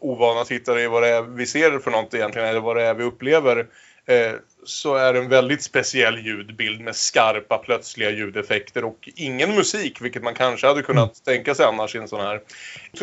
ovana 0.00 0.44
tittare 0.44 0.82
i 0.82 0.86
vad 0.86 1.02
det 1.02 1.08
är 1.08 1.22
vi 1.22 1.46
ser 1.46 1.78
för 1.78 1.90
något 1.90 2.14
egentligen, 2.14 2.48
eller 2.48 2.60
vad 2.60 2.76
det 2.76 2.82
är 2.82 2.94
vi 2.94 3.04
upplever. 3.04 3.66
Eh, 4.06 4.32
så 4.64 4.94
är 4.94 5.12
det 5.12 5.18
en 5.18 5.28
väldigt 5.28 5.62
speciell 5.62 6.18
ljudbild 6.26 6.80
med 6.80 6.96
skarpa 6.96 7.58
plötsliga 7.58 8.10
ljudeffekter 8.10 8.84
och 8.84 9.08
ingen 9.16 9.54
musik, 9.54 10.00
vilket 10.00 10.22
man 10.22 10.34
kanske 10.34 10.66
hade 10.66 10.82
kunnat 10.82 11.24
tänka 11.24 11.54
sig 11.54 11.66
annars 11.66 11.94
i 11.94 11.98
en 11.98 12.08
sån 12.08 12.20
här. 12.20 12.40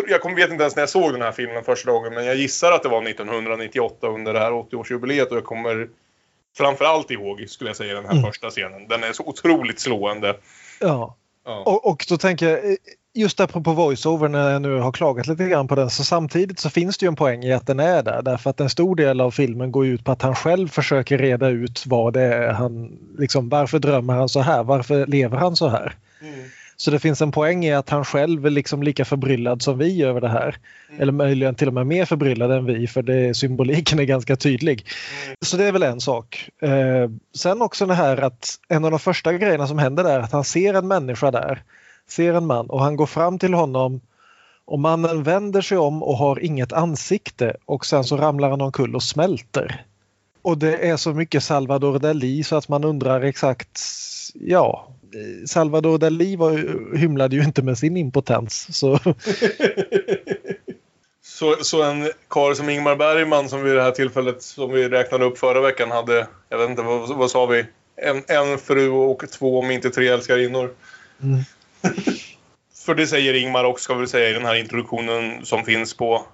Jag 0.08 0.22
kommer- 0.22 0.36
vet 0.36 0.52
inte 0.52 0.64
ens 0.64 0.76
när 0.76 0.82
jag 0.84 0.90
såg 0.90 1.12
den 1.14 1.22
här 1.22 1.32
filmen 1.32 1.64
första 1.64 1.92
gången, 1.92 2.14
men 2.14 2.26
jag 2.26 2.36
gissar 2.36 2.72
att 2.72 2.84
det 2.84 2.90
var 2.90 3.02
1998 3.02 4.08
under 4.08 4.34
det 4.34 4.40
här 4.40 4.52
80-årsjubileet 4.52 5.26
och 5.32 5.38
jag 5.38 5.44
kommer 5.46 5.88
framförallt 6.58 7.12
ihåg, 7.12 7.46
skulle 7.50 7.70
jag 7.70 7.78
säga, 7.78 7.94
den 7.94 8.06
här 8.06 8.12
Mm. 8.12 8.24
första 8.24 8.50
scenen. 8.50 8.88
Den 8.88 9.04
är 9.04 9.14
så 9.14 9.24
otroligt 9.24 9.80
slående. 9.80 10.38
Ja. 10.80 11.16
Ja. 11.46 11.64
Och, 11.66 11.88
och 11.88 12.06
då 12.10 12.18
tänker 12.18 12.50
jag, 12.50 12.58
eh, 12.72 12.76
just 13.14 13.40
apropå 13.40 13.74
voiceover 13.74 14.30
när 14.30 14.52
jag 14.52 14.62
nu 14.62 14.80
har 14.80 14.92
klagat 14.92 15.28
lite 15.28 15.48
grann 15.48 15.68
på 15.68 15.76
den 15.76 15.90
så 15.90 16.04
samtidigt 16.04 16.60
så 16.60 16.70
finns 16.70 16.98
det 16.98 17.06
ju 17.06 17.08
en 17.08 17.16
poäng 17.16 17.44
i 17.44 17.54
att 17.54 17.68
den 17.68 17.80
är 17.80 18.04
där 18.04 18.22
därför 18.22 18.50
att 18.50 18.60
en 18.60 18.70
stor 18.70 18.96
del 18.96 19.22
av 19.22 19.32
filmen 19.32 19.72
går 19.72 19.86
ut 19.86 20.04
på 20.04 20.12
att 20.12 20.22
han 20.22 20.36
själv 20.36 20.68
försöker 20.68 21.18
reda 21.18 21.48
ut 21.48 21.84
vad 21.86 22.14
det 22.14 22.22
är 22.22 22.54
han 22.54 22.98
liksom 23.18 23.50
varför 23.50 23.80
drömmer 23.80 24.14
han 24.14 24.30
så 24.30 24.40
här? 24.40 24.64
Varför 24.64 25.06
lever 25.06 25.38
han 25.38 25.56
så 25.56 25.68
här? 25.68 25.96
Mm. 26.22 26.50
Så 26.76 26.92
det 26.92 27.00
finns 27.00 27.22
en 27.22 27.32
poäng 27.32 27.66
i 27.66 27.74
att 27.74 27.90
han 27.90 28.06
själv 28.06 28.46
är 28.46 28.50
liksom 28.50 28.84
lika 28.84 29.06
förbryllad 29.06 29.62
som 29.62 29.78
vi 29.78 30.04
över 30.04 30.22
det 30.22 30.30
här. 30.30 30.58
Mm. 30.90 31.02
Eller 31.02 31.12
möjligen 31.12 31.56
till 31.56 31.68
och 31.68 31.74
med 31.74 31.88
mer 31.88 32.06
förbryllad 32.06 32.52
än 32.52 32.66
vi 32.66 32.88
för 32.88 33.02
det, 33.02 33.38
symboliken 33.38 34.00
är 34.00 34.04
ganska 34.04 34.36
tydlig. 34.36 34.86
Mm. 35.26 35.36
Så 35.42 35.58
det 35.58 35.64
är 35.66 35.72
väl 35.72 35.84
en 35.84 36.02
sak. 36.02 36.50
Eh, 36.62 37.10
sen 37.36 37.62
också 37.62 37.86
det 37.86 37.94
här 37.94 38.18
att 38.18 38.60
en 38.68 38.86
av 38.86 38.92
de 38.92 39.00
första 39.00 39.34
grejerna 39.34 39.68
som 39.68 39.80
händer 39.80 40.04
där 40.04 40.20
är 40.20 40.24
att 40.24 40.32
han 40.32 40.44
ser 40.44 40.74
en 40.74 40.88
människa 40.88 41.32
där. 41.32 41.64
Ser 42.12 42.34
en 42.34 42.46
man 42.46 42.70
och 42.70 42.82
han 42.82 42.96
går 42.96 43.06
fram 43.06 43.40
till 43.40 43.54
honom 43.54 44.02
och 44.66 44.80
mannen 44.80 45.24
vänder 45.24 45.62
sig 45.62 45.78
om 45.78 46.04
och 46.04 46.18
har 46.18 46.40
inget 46.40 46.74
ansikte 46.74 47.56
och 47.66 47.86
sen 47.86 48.04
så 48.04 48.18
ramlar 48.18 48.50
han 48.50 48.62
omkull 48.62 48.96
och 48.96 49.04
smälter. 49.04 49.86
Och 50.42 50.58
det 50.58 50.90
är 50.90 50.98
så 50.98 51.14
mycket 51.14 51.44
Salvador 51.44 52.00
Dalí 52.00 52.44
så 52.44 52.56
att 52.56 52.68
man 52.68 52.84
undrar 52.84 53.22
exakt, 53.22 53.80
ja, 54.34 54.88
Salvador 55.48 55.98
Dalí 55.98 56.38
var, 56.38 56.52
hymlade 56.98 57.36
ju 57.36 57.44
inte 57.44 57.62
med 57.62 57.78
sin 57.78 57.98
impotens. 57.98 58.78
Så. 58.78 59.00
så, 61.24 61.56
så 61.62 61.84
en 61.84 62.12
karl 62.28 62.56
som 62.56 62.70
Ingmar 62.70 62.96
Bergman 62.96 63.50
som 63.50 63.64
vid 63.64 63.76
det 63.76 63.84
här 63.84 63.92
tillfället 63.92 64.42
som 64.42 64.72
vi 64.72 64.90
räknade 64.90 65.26
upp 65.26 65.38
förra 65.38 65.62
veckan 65.62 65.92
hade, 65.92 66.28
jag 66.50 66.58
vet 66.58 66.70
inte 66.70 66.82
vad, 66.82 67.18
vad 67.18 67.32
sa 67.32 67.46
vi, 67.46 67.66
en, 67.96 68.24
en 68.28 68.58
fru 68.58 68.90
och 68.90 69.30
två 69.30 69.60
om 69.60 69.72
inte 69.72 69.90
tre 69.90 70.08
älskarinnor. 70.08 70.70
Mm. 71.24 71.40
För 72.86 72.96
det 72.96 73.08
säger 73.08 73.34
Ingmar 73.34 73.64
också 73.64 73.84
ska 73.84 73.94
vi 73.94 74.08
säga 74.08 74.30
i 74.30 74.34
den 74.34 74.46
här 74.46 74.56
introduktionen 74.56 75.46
som 75.46 75.64
finns 75.64 75.94
på 75.94 76.26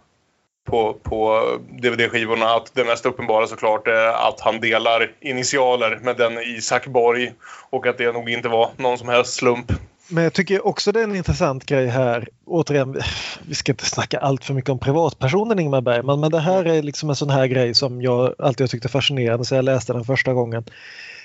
på, 0.68 0.94
på 1.04 1.44
DVD-skivorna 1.82 2.46
att 2.46 2.72
det 2.74 2.84
mest 2.84 3.06
uppenbara 3.06 3.48
såklart 3.48 3.88
är 3.88 4.28
att 4.28 4.40
han 4.40 4.60
delar 4.60 5.12
initialer 5.22 6.00
med 6.02 6.18
den 6.18 6.38
Isak 6.38 6.88
Borg 6.88 7.34
och 7.70 7.88
att 7.88 7.98
det 7.98 8.12
nog 8.12 8.30
inte 8.30 8.50
var 8.50 8.70
någon 8.78 8.98
som 8.98 9.10
helst 9.10 9.34
slump. 9.34 9.72
Men 10.10 10.24
jag 10.24 10.34
tycker 10.34 10.68
också 10.68 10.92
det 10.92 11.00
är 11.00 11.04
en 11.04 11.16
intressant 11.16 11.66
grej 11.66 11.88
här. 11.88 12.28
Återigen, 12.46 13.02
vi 13.48 13.56
ska 13.56 13.72
inte 13.72 13.86
snacka 13.86 14.18
allt 14.18 14.46
för 14.46 14.54
mycket 14.54 14.70
om 14.70 14.80
privatpersonen 14.80 15.60
Ingmar 15.60 15.82
Bergman 15.82 16.20
men 16.20 16.32
det 16.32 16.40
här 16.40 16.66
är 16.66 16.82
liksom 16.82 17.10
en 17.10 17.16
sån 17.16 17.30
här 17.30 17.48
grej 17.48 17.74
som 17.74 18.02
jag 18.02 18.36
alltid 18.40 18.70
tyckte 18.70 18.90
fascinerande 18.90 19.46
så 19.46 19.56
jag 19.56 19.66
läste 19.66 19.94
den 19.94 20.04
första 20.04 20.34
gången. 20.34 20.64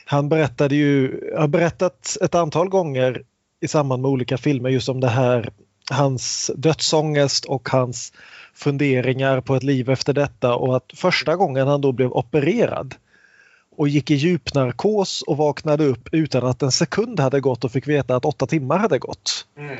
Han 0.05 0.29
berättade 0.29 0.75
ju, 0.75 1.21
har 1.37 1.49
berättat 1.49 2.17
ett 2.21 2.35
antal 2.35 2.69
gånger 2.69 3.23
i 3.62 3.68
samband 3.68 4.03
med 4.03 4.11
olika 4.11 4.38
filmer 4.38 4.70
just 4.70 4.88
om 4.88 5.01
det 5.01 5.09
här 5.09 5.51
hans 5.90 6.51
dödsångest 6.57 7.44
och 7.44 7.68
hans 7.68 8.12
funderingar 8.55 9.40
på 9.40 9.57
ett 9.57 9.62
liv 9.62 9.90
efter 9.90 10.12
detta 10.12 10.55
och 10.55 10.77
att 10.77 10.92
första 10.94 11.37
gången 11.37 11.68
han 11.68 11.81
då 11.81 11.92
blev 11.92 12.12
opererad 12.12 12.94
och 13.77 13.88
gick 13.88 14.11
i 14.11 14.14
djupnarkos 14.14 15.22
och 15.22 15.37
vaknade 15.37 15.85
upp 15.85 16.09
utan 16.12 16.46
att 16.46 16.62
en 16.62 16.72
sekund 16.72 17.20
hade 17.20 17.40
gått 17.40 17.64
och 17.64 17.72
fick 17.72 17.88
veta 17.88 18.16
att 18.16 18.25
åtta 18.25 18.46
timmar 18.46 18.79
hade 18.79 18.98
gått. 18.98 19.46
Mm. 19.59 19.77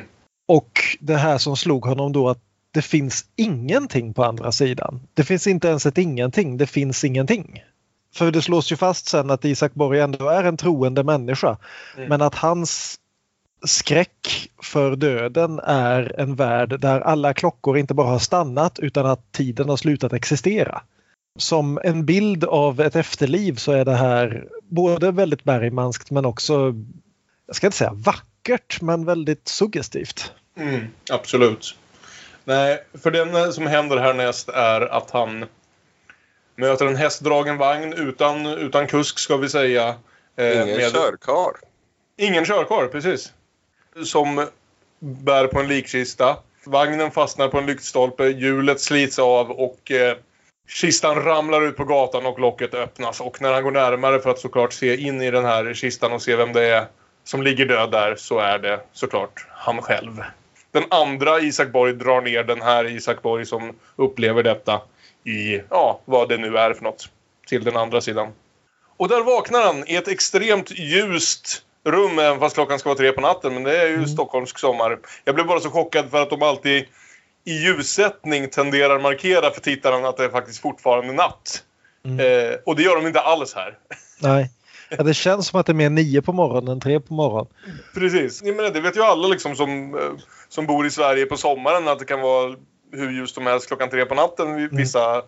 Och 0.47 0.71
det 0.99 1.15
här 1.15 1.37
som 1.37 1.57
slog 1.57 1.85
honom 1.85 2.11
då 2.11 2.29
att 2.29 2.39
det 2.71 2.81
finns 2.81 3.25
ingenting 3.35 4.13
på 4.13 4.23
andra 4.23 4.51
sidan. 4.51 4.99
Det 5.13 5.23
finns 5.23 5.47
inte 5.47 5.67
ens 5.67 5.85
ett 5.85 5.97
ingenting, 5.97 6.57
det 6.57 6.67
finns 6.67 7.03
ingenting. 7.03 7.63
För 8.15 8.31
det 8.31 8.41
slås 8.41 8.71
ju 8.71 8.75
fast 8.75 9.07
sen 9.07 9.31
att 9.31 9.45
Isak 9.45 9.73
Borg 9.73 9.99
ändå 9.99 10.29
är 10.29 10.43
en 10.43 10.57
troende 10.57 11.03
människa. 11.03 11.57
Mm. 11.97 12.09
Men 12.09 12.21
att 12.21 12.35
hans 12.35 12.99
skräck 13.63 14.49
för 14.61 14.95
döden 14.95 15.59
är 15.59 16.19
en 16.19 16.35
värld 16.35 16.79
där 16.79 17.01
alla 17.01 17.33
klockor 17.33 17.77
inte 17.77 17.93
bara 17.93 18.07
har 18.07 18.19
stannat 18.19 18.79
utan 18.79 19.05
att 19.05 19.31
tiden 19.31 19.69
har 19.69 19.77
slutat 19.77 20.13
existera. 20.13 20.81
Som 21.39 21.79
en 21.83 22.05
bild 22.05 22.43
av 22.43 22.81
ett 22.81 22.95
efterliv 22.95 23.55
så 23.55 23.71
är 23.71 23.85
det 23.85 23.95
här 23.95 24.47
både 24.63 25.11
väldigt 25.11 25.43
bergmanskt 25.43 26.11
men 26.11 26.25
också, 26.25 26.75
jag 27.47 27.55
ska 27.55 27.67
inte 27.67 27.77
säga 27.77 27.93
vackert, 27.93 28.81
men 28.81 29.05
väldigt 29.05 29.47
suggestivt. 29.47 30.33
Mm, 30.57 30.87
absolut. 31.11 31.75
Nej, 32.43 32.83
för 32.93 33.11
det 33.11 33.53
som 33.53 33.67
händer 33.67 33.97
härnäst 33.97 34.49
är 34.49 34.81
att 34.81 35.11
han 35.11 35.45
möter 36.55 36.85
en 36.85 36.95
hästdragen 36.95 37.57
vagn 37.57 37.93
utan, 37.93 38.45
utan 38.45 38.87
kusk 38.87 39.19
ska 39.19 39.37
vi 39.37 39.49
säga. 39.49 39.95
Eh, 40.35 40.51
Ingen 40.51 40.77
med... 40.77 40.91
körkar. 40.91 41.51
Ingen 42.17 42.45
körkar, 42.45 42.87
precis 42.87 43.33
som 44.05 44.47
bär 44.99 45.47
på 45.47 45.59
en 45.59 45.67
likkista. 45.67 46.37
Vagnen 46.65 47.11
fastnar 47.11 47.47
på 47.47 47.57
en 47.57 47.65
lyktstolpe, 47.65 48.27
hjulet 48.27 48.81
slits 48.81 49.19
av 49.19 49.51
och 49.51 49.91
eh, 49.91 50.17
kistan 50.67 51.23
ramlar 51.23 51.61
ut 51.61 51.77
på 51.77 51.85
gatan 51.85 52.25
och 52.25 52.39
locket 52.39 52.73
öppnas. 52.73 53.19
Och 53.21 53.41
när 53.41 53.53
han 53.53 53.63
går 53.63 53.71
närmare 53.71 54.19
för 54.19 54.29
att 54.29 54.39
såklart 54.39 54.73
se 54.73 54.95
in 54.95 55.21
i 55.21 55.31
den 55.31 55.45
här 55.45 55.73
kistan 55.73 56.13
och 56.13 56.21
se 56.21 56.35
vem 56.35 56.53
det 56.53 56.67
är 56.67 56.87
som 57.23 57.43
ligger 57.43 57.65
död 57.65 57.91
där 57.91 58.15
så 58.15 58.39
är 58.39 58.59
det 58.59 58.79
såklart 58.93 59.45
han 59.49 59.81
själv. 59.81 60.23
Den 60.71 60.83
andra 60.89 61.39
Isak 61.39 61.71
Borg 61.71 61.93
drar 61.93 62.21
ner 62.21 62.43
den 62.43 62.61
här 62.61 62.85
Isak 62.85 63.21
Borg 63.21 63.45
som 63.45 63.75
upplever 63.95 64.43
detta 64.43 64.81
i, 65.23 65.61
ja, 65.69 65.99
vad 66.05 66.29
det 66.29 66.37
nu 66.37 66.57
är 66.57 66.73
för 66.73 66.83
något, 66.83 67.09
till 67.47 67.63
den 67.63 67.77
andra 67.77 68.01
sidan. 68.01 68.31
Och 68.97 69.07
där 69.07 69.21
vaknar 69.21 69.61
han 69.61 69.87
i 69.87 69.95
ett 69.95 70.07
extremt 70.07 70.71
ljust 70.71 71.61
rum 71.85 72.19
även 72.19 72.39
fast 72.39 72.55
klockan 72.55 72.79
ska 72.79 72.89
vara 72.89 72.97
tre 72.97 73.11
på 73.11 73.21
natten. 73.21 73.53
Men 73.53 73.63
det 73.63 73.81
är 73.81 73.87
ju 73.87 73.95
mm. 73.95 74.07
stockholmsk 74.07 74.59
sommar. 74.59 74.99
Jag 75.25 75.35
blev 75.35 75.47
bara 75.47 75.59
så 75.59 75.69
chockad 75.69 76.11
för 76.11 76.21
att 76.21 76.29
de 76.29 76.43
alltid 76.43 76.85
i 77.45 77.53
ljussättning 77.53 78.49
tenderar 78.49 78.99
markera 78.99 79.51
för 79.51 79.61
tittaren 79.61 80.05
att 80.05 80.17
det 80.17 80.25
är 80.25 80.29
faktiskt 80.29 80.61
fortfarande 80.61 81.13
natt. 81.13 81.63
Mm. 82.05 82.19
Eh, 82.19 82.55
och 82.65 82.75
det 82.75 82.83
gör 82.83 82.95
de 82.95 83.07
inte 83.07 83.19
alls 83.19 83.53
här. 83.53 83.77
Nej. 84.21 84.51
Ja, 84.97 85.03
det 85.03 85.13
känns 85.13 85.47
som 85.47 85.59
att 85.59 85.65
det 85.65 85.71
är 85.71 85.75
mer 85.75 85.89
nio 85.89 86.21
på 86.21 86.33
morgonen 86.33 86.67
än 86.67 86.79
tre 86.79 86.99
på 86.99 87.13
morgonen. 87.13 87.47
Precis. 87.93 88.43
Jag 88.43 88.55
menar, 88.55 88.69
det 88.69 88.81
vet 88.81 88.97
ju 88.97 89.01
alla 89.01 89.27
liksom 89.27 89.55
som, 89.55 89.95
eh, 89.95 90.11
som 90.49 90.67
bor 90.67 90.85
i 90.85 90.89
Sverige 90.89 91.25
på 91.25 91.37
sommaren 91.37 91.87
att 91.87 91.99
det 91.99 92.05
kan 92.05 92.21
vara 92.21 92.55
hur 92.91 93.11
ljust 93.11 93.35
som 93.35 93.45
helst 93.45 93.67
klockan 93.67 93.89
tre 93.89 94.05
på 94.05 94.15
natten 94.15 94.77
vissa 94.77 95.13
mm 95.13 95.25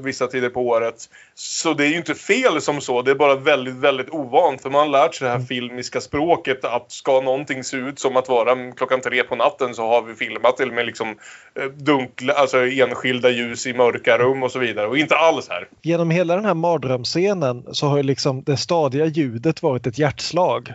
vissa 0.00 0.26
tider 0.26 0.48
på 0.48 0.68
året. 0.68 1.08
Så 1.34 1.74
det 1.74 1.84
är 1.86 1.88
ju 1.88 1.96
inte 1.96 2.14
fel 2.14 2.60
som 2.60 2.80
så, 2.80 3.02
det 3.02 3.10
är 3.10 3.14
bara 3.14 3.34
väldigt, 3.34 3.74
väldigt 3.74 4.10
ovant. 4.10 4.62
För 4.62 4.70
man 4.70 4.80
har 4.80 4.88
lärt 4.88 5.14
sig 5.14 5.24
det 5.24 5.30
här 5.30 5.36
mm. 5.36 5.46
filmiska 5.46 6.00
språket 6.00 6.64
att 6.64 6.92
ska 6.92 7.20
någonting 7.20 7.64
se 7.64 7.76
ut 7.76 7.98
som 7.98 8.16
att 8.16 8.28
vara 8.28 8.72
klockan 8.72 9.00
tre 9.00 9.22
på 9.22 9.36
natten 9.36 9.74
så 9.74 9.86
har 9.86 10.02
vi 10.02 10.14
filmat 10.14 10.56
det 10.56 10.66
med 10.66 10.86
liksom 10.86 11.08
eh, 11.54 11.64
dunkla, 11.64 12.32
alltså 12.32 12.66
enskilda 12.66 13.30
ljus 13.30 13.66
i 13.66 13.74
mörka 13.74 14.18
rum 14.18 14.42
och 14.42 14.52
så 14.52 14.58
vidare. 14.58 14.86
Och 14.86 14.98
inte 14.98 15.16
alls 15.16 15.48
här. 15.48 15.68
Genom 15.82 16.10
hela 16.10 16.36
den 16.36 16.44
här 16.44 16.54
mardrömsscenen 16.54 17.64
så 17.72 17.86
har 17.86 17.96
ju 17.96 18.02
liksom 18.02 18.42
det 18.42 18.56
stadiga 18.56 19.06
ljudet 19.06 19.62
varit 19.62 19.86
ett 19.86 19.98
hjärtslag. 19.98 20.74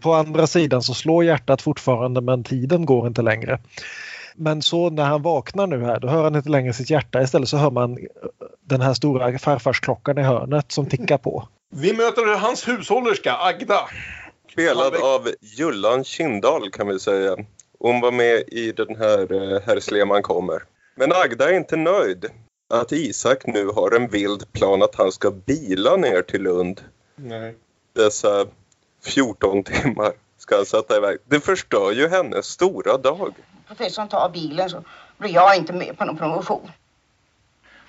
På 0.00 0.12
andra 0.14 0.46
sidan 0.46 0.82
så 0.82 0.94
slår 0.94 1.24
hjärtat 1.24 1.62
fortfarande 1.62 2.20
men 2.20 2.44
tiden 2.44 2.86
går 2.86 3.06
inte 3.06 3.22
längre. 3.22 3.58
Men 4.38 4.62
så 4.62 4.90
när 4.90 5.04
han 5.04 5.22
vaknar 5.22 5.66
nu 5.66 5.84
här 5.84 6.00
då 6.00 6.08
hör 6.08 6.24
han 6.24 6.36
inte 6.36 6.48
längre 6.48 6.72
sitt 6.72 6.90
hjärta. 6.90 7.22
Istället 7.22 7.48
så 7.48 7.56
hör 7.56 7.70
man 7.70 7.98
den 8.60 8.80
här 8.80 8.94
stora 8.94 9.38
farfarsklockan 9.38 10.18
i 10.18 10.22
hörnet 10.22 10.72
som 10.72 10.86
tickar 10.86 11.18
på. 11.18 11.48
Vi 11.70 11.92
möter 11.92 12.38
hans 12.38 12.68
hushållerska 12.68 13.36
Agda. 13.36 13.88
Spelad 14.52 14.94
av 14.94 15.28
Jullan 15.40 16.04
Kindahl 16.04 16.70
kan 16.70 16.88
vi 16.88 17.00
säga. 17.00 17.36
Hon 17.78 18.00
var 18.00 18.12
med 18.12 18.42
i 18.48 18.72
den 18.72 18.96
här 18.96 19.32
eh, 19.32 19.60
Herr 19.66 19.80
Sleman 19.80 20.22
kommer. 20.22 20.62
Men 20.94 21.12
Agda 21.12 21.50
är 21.50 21.56
inte 21.56 21.76
nöjd 21.76 22.26
att 22.74 22.92
Isak 22.92 23.46
nu 23.46 23.66
har 23.66 23.96
en 23.96 24.08
vild 24.08 24.52
plan 24.52 24.82
att 24.82 24.94
han 24.94 25.12
ska 25.12 25.30
bila 25.30 25.96
ner 25.96 26.22
till 26.22 26.42
Lund. 26.42 26.80
Nej. 27.16 27.54
Dessa 27.94 28.46
14 29.04 29.62
timmar 29.62 30.12
ska 30.38 30.56
han 30.56 30.66
sätta 30.66 30.96
iväg. 30.96 31.18
Det 31.24 31.40
förstör 31.40 31.92
ju 31.92 32.08
hennes 32.08 32.46
stora 32.46 32.96
dag 32.96 33.34
professorn 33.68 34.08
tar 34.08 34.28
bilen 34.28 34.70
så 34.70 34.84
blir 35.18 35.30
jag 35.30 35.56
inte 35.56 35.72
med 35.72 35.98
på 35.98 36.04
någon 36.04 36.16
promotion. 36.16 36.70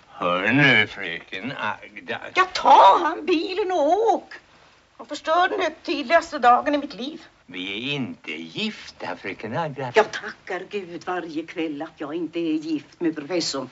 Hör 0.07 0.51
nu 0.51 0.87
fröken 0.87 1.53
Agda. 1.57 2.19
Ja, 2.33 2.47
ta 2.53 2.99
han 3.03 3.25
bilen 3.25 3.71
och 3.71 4.13
åk. 4.13 4.33
Och 4.97 5.07
förstör 5.07 5.47
den 5.49 5.61
högtidligaste 5.61 6.39
dagen 6.39 6.75
i 6.75 6.77
mitt 6.77 6.93
liv. 6.93 7.21
Vi 7.45 7.73
är 7.73 7.93
inte 7.93 8.31
gifta, 8.31 9.15
fröken 9.15 9.57
Agda. 9.57 9.91
Jag 9.95 10.11
tackar 10.11 10.63
Gud 10.69 11.03
varje 11.05 11.43
kväll 11.43 11.81
att 11.81 11.93
jag 11.97 12.13
inte 12.13 12.39
är 12.39 12.53
gift 12.53 13.01
med 13.01 13.15
professorn. 13.15 13.69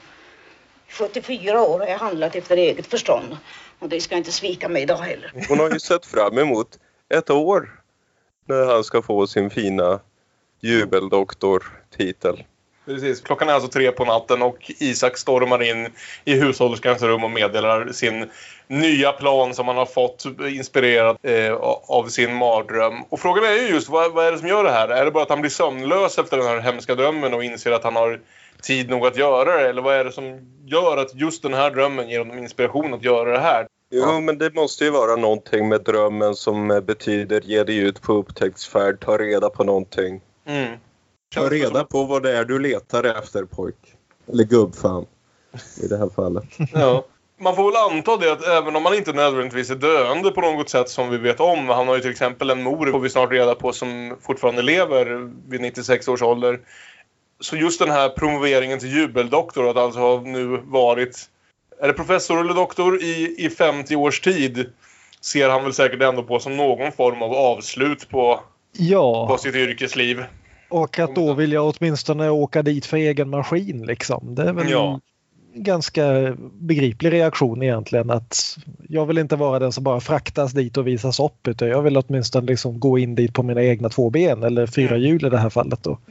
74 0.90 1.62
år 1.62 1.80
har 1.80 1.88
jag 1.88 1.98
handlat 1.98 2.36
efter 2.36 2.58
eget 2.58 2.88
förstånd. 2.88 3.38
Och 3.80 3.90
det 3.90 4.02
ska 4.02 4.16
inte 4.16 4.32
svika 4.32 4.70
mig 4.70 4.82
idag 4.82 4.98
heller. 4.98 5.32
Hon 5.50 5.60
har 5.60 5.70
ju 5.70 5.80
sett 5.80 6.06
fram 6.06 6.38
emot 6.38 6.80
ett 7.10 7.30
år 7.30 7.82
när 8.46 8.66
han 8.66 8.84
ska 8.84 9.02
få 9.02 9.28
sin 9.28 9.50
fina 9.50 10.00
jubeldoktortitel. 10.60 12.44
Precis. 12.88 13.22
Klockan 13.22 13.50
är 13.50 13.54
alltså 13.54 13.70
tre 13.70 13.92
på 13.92 14.06
natten 14.06 14.42
och 14.42 14.72
Isak 14.80 15.18
stormar 15.18 15.64
in 15.64 15.90
i 16.26 16.34
hushållerskans 16.34 17.02
rum 17.02 17.24
och 17.24 17.32
meddelar 17.32 17.92
sin 17.92 18.30
nya 18.68 19.12
plan 19.12 19.54
som 19.54 19.68
han 19.68 19.78
har 19.78 19.86
fått 19.86 20.26
inspirerad 20.40 21.18
eh, 21.24 21.54
av 21.88 22.08
sin 22.08 22.36
mardröm. 22.36 22.94
Och 23.10 23.20
frågan 23.20 23.44
är 23.44 23.54
ju 23.54 23.68
just 23.68 23.90
vad, 23.90 24.14
vad 24.14 24.26
är 24.26 24.32
det 24.32 24.38
som 24.38 24.48
gör 24.48 24.64
det 24.64 24.72
här? 24.72 24.90
Är 24.90 25.06
det 25.06 25.12
bara 25.12 25.24
att 25.24 25.30
han 25.30 25.42
blir 25.42 25.52
sömnlös 25.52 26.18
efter 26.18 26.38
den 26.38 26.46
här 26.46 26.60
hemska 26.60 26.96
drömmen 26.96 27.34
och 27.34 27.44
inser 27.44 27.72
att 27.72 27.84
han 27.84 27.96
har 27.96 28.22
tid 28.62 28.90
nog 28.90 29.08
att 29.08 29.18
göra 29.18 29.58
det? 29.58 29.70
Eller 29.70 29.82
vad 29.82 29.96
är 29.96 30.04
det 30.04 30.12
som 30.12 30.40
gör 30.66 30.98
att 30.98 31.16
just 31.16 31.44
den 31.44 31.54
här 31.54 31.72
drömmen 31.72 32.10
ger 32.10 32.20
honom 32.20 32.38
inspiration 32.38 32.94
att 32.94 33.04
göra 33.04 33.32
det 33.32 33.40
här? 33.40 33.68
Jo, 33.92 34.20
men 34.20 34.38
det 34.38 34.56
måste 34.56 34.84
ju 34.84 34.90
vara 34.90 35.16
någonting 35.16 35.70
med 35.70 35.84
drömmen 35.84 36.36
som 36.36 36.82
betyder 36.88 37.42
ge 37.42 37.64
dig 37.64 37.78
ut 37.78 38.02
på 38.02 38.14
upptäcktsfärd, 38.14 39.00
ta 39.00 39.18
reda 39.18 39.50
på 39.50 39.64
någonting. 39.64 40.22
Mm. 40.48 40.78
Ta 41.34 41.50
reda 41.50 41.84
på 41.84 42.04
vad 42.04 42.24
det 42.24 42.38
är 42.38 42.46
du 42.46 42.60
letar 42.60 43.04
efter 43.04 43.44
pojk. 43.44 43.76
Eller 44.34 44.44
gubbfan. 44.44 45.06
I 45.84 45.88
det 45.88 45.98
här 45.98 46.10
fallet. 46.10 46.44
ja. 46.74 47.06
Man 47.40 47.56
får 47.56 47.72
väl 47.72 47.92
anta 47.92 48.18
det 48.18 48.32
att 48.32 48.44
även 48.44 48.76
om 48.76 48.84
man 48.84 48.94
inte 48.94 49.14
nödvändigtvis 49.14 49.70
är 49.70 49.76
döende 49.76 50.32
på 50.32 50.42
något 50.42 50.70
sätt 50.70 50.90
som 50.90 51.10
vi 51.10 51.18
vet 51.18 51.40
om. 51.40 51.70
Han 51.70 51.88
har 51.88 51.96
ju 51.96 52.02
till 52.02 52.12
exempel 52.12 52.50
en 52.50 52.64
mor, 52.64 52.92
får 52.92 53.00
vi 53.00 53.10
snart 53.10 53.32
reda 53.32 53.56
på, 53.56 53.74
som 53.74 54.18
fortfarande 54.22 54.62
lever 54.62 55.32
vid 55.48 55.62
96 55.62 56.08
års 56.08 56.22
ålder. 56.22 56.60
Så 57.40 57.56
just 57.56 57.80
den 57.80 57.92
här 57.92 58.10
promoveringen 58.10 58.80
till 58.80 58.96
jubeldoktor, 58.96 59.70
att 59.70 59.78
alltså 59.78 60.00
ha 60.00 60.22
nu 60.22 60.62
varit, 60.64 61.30
är 61.82 61.88
det 61.88 61.94
professor 61.94 62.40
eller 62.40 62.54
doktor 62.54 63.02
i, 63.02 63.36
i 63.38 63.50
50 63.50 63.96
års 63.96 64.22
tid, 64.22 64.70
ser 65.22 65.50
han 65.50 65.64
väl 65.64 65.74
säkert 65.74 66.02
ändå 66.02 66.24
på 66.24 66.40
som 66.40 66.58
någon 66.58 66.92
form 66.92 67.22
av 67.22 67.34
avslut 67.34 68.10
på, 68.10 68.44
ja. 68.80 69.28
på 69.28 69.38
sitt 69.38 69.56
yrkesliv. 69.56 70.24
Och 70.70 71.00
att 71.00 71.16
då 71.16 71.34
vill 71.34 71.52
jag 71.52 71.74
åtminstone 71.78 72.30
åka 72.30 72.62
dit 72.62 72.86
för 72.86 72.98
egen 72.98 73.30
maskin 73.30 73.86
liksom. 73.86 74.36
Det 74.36 74.44
är 74.44 74.54
väl 74.54 74.70
ja. 74.70 75.00
en 75.54 75.64
ganska 75.64 76.36
begriplig 76.54 77.14
reaktion 77.14 77.64
egentligen 77.64 78.12
att 78.12 78.58
jag 78.90 79.06
vill 79.06 79.18
inte 79.18 79.36
vara 79.36 79.60
den 79.60 79.72
som 79.72 79.84
bara 79.84 80.00
fraktas 80.00 80.52
dit 80.52 80.78
och 80.78 80.88
visas 80.88 81.20
upp 81.20 81.48
utan 81.48 81.68
jag 81.68 81.82
vill 81.82 81.98
åtminstone 81.98 82.48
liksom 82.48 82.80
gå 82.80 82.98
in 82.98 83.16
dit 83.16 83.34
på 83.34 83.44
mina 83.44 83.64
egna 83.64 83.90
två 83.90 84.10
ben 84.10 84.44
eller 84.44 84.68
fyra 84.68 84.96
mm. 84.96 85.02
hjul 85.02 85.26
i 85.26 85.30
det 85.30 85.38
här 85.38 85.50
fallet 85.50 85.84
då. 85.84 86.00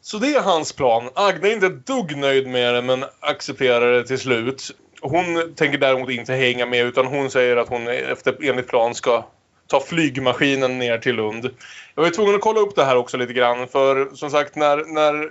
Så 0.00 0.18
det 0.18 0.34
är 0.34 0.42
hans 0.42 0.72
plan. 0.72 1.10
Agda 1.14 1.48
är 1.48 1.52
inte 1.52 1.66
ett 1.66 1.86
dugg 1.86 2.16
nöjd 2.16 2.46
med 2.46 2.74
det 2.74 2.82
men 2.82 3.04
accepterar 3.20 3.92
det 3.92 4.04
till 4.04 4.18
slut. 4.18 4.70
Hon 5.00 5.54
tänker 5.56 5.78
däremot 5.78 6.10
inte 6.10 6.34
hänga 6.34 6.66
med 6.66 6.86
utan 6.86 7.06
hon 7.06 7.30
säger 7.30 7.56
att 7.56 7.68
hon 7.68 7.88
efter 7.88 8.36
enligt 8.42 8.68
plan 8.68 8.94
ska 8.94 9.24
ta 9.68 9.80
flygmaskinen 9.80 10.78
ner 10.78 10.98
till 10.98 11.16
Lund. 11.16 11.50
Jag 11.94 12.02
var 12.02 12.10
tvungen 12.10 12.34
att 12.34 12.40
kolla 12.40 12.60
upp 12.60 12.76
det 12.76 12.84
här 12.84 12.96
också 12.96 13.16
lite 13.16 13.32
grann 13.32 13.68
för 13.68 14.08
som 14.14 14.30
sagt 14.30 14.56
när, 14.56 14.76
när 14.94 15.28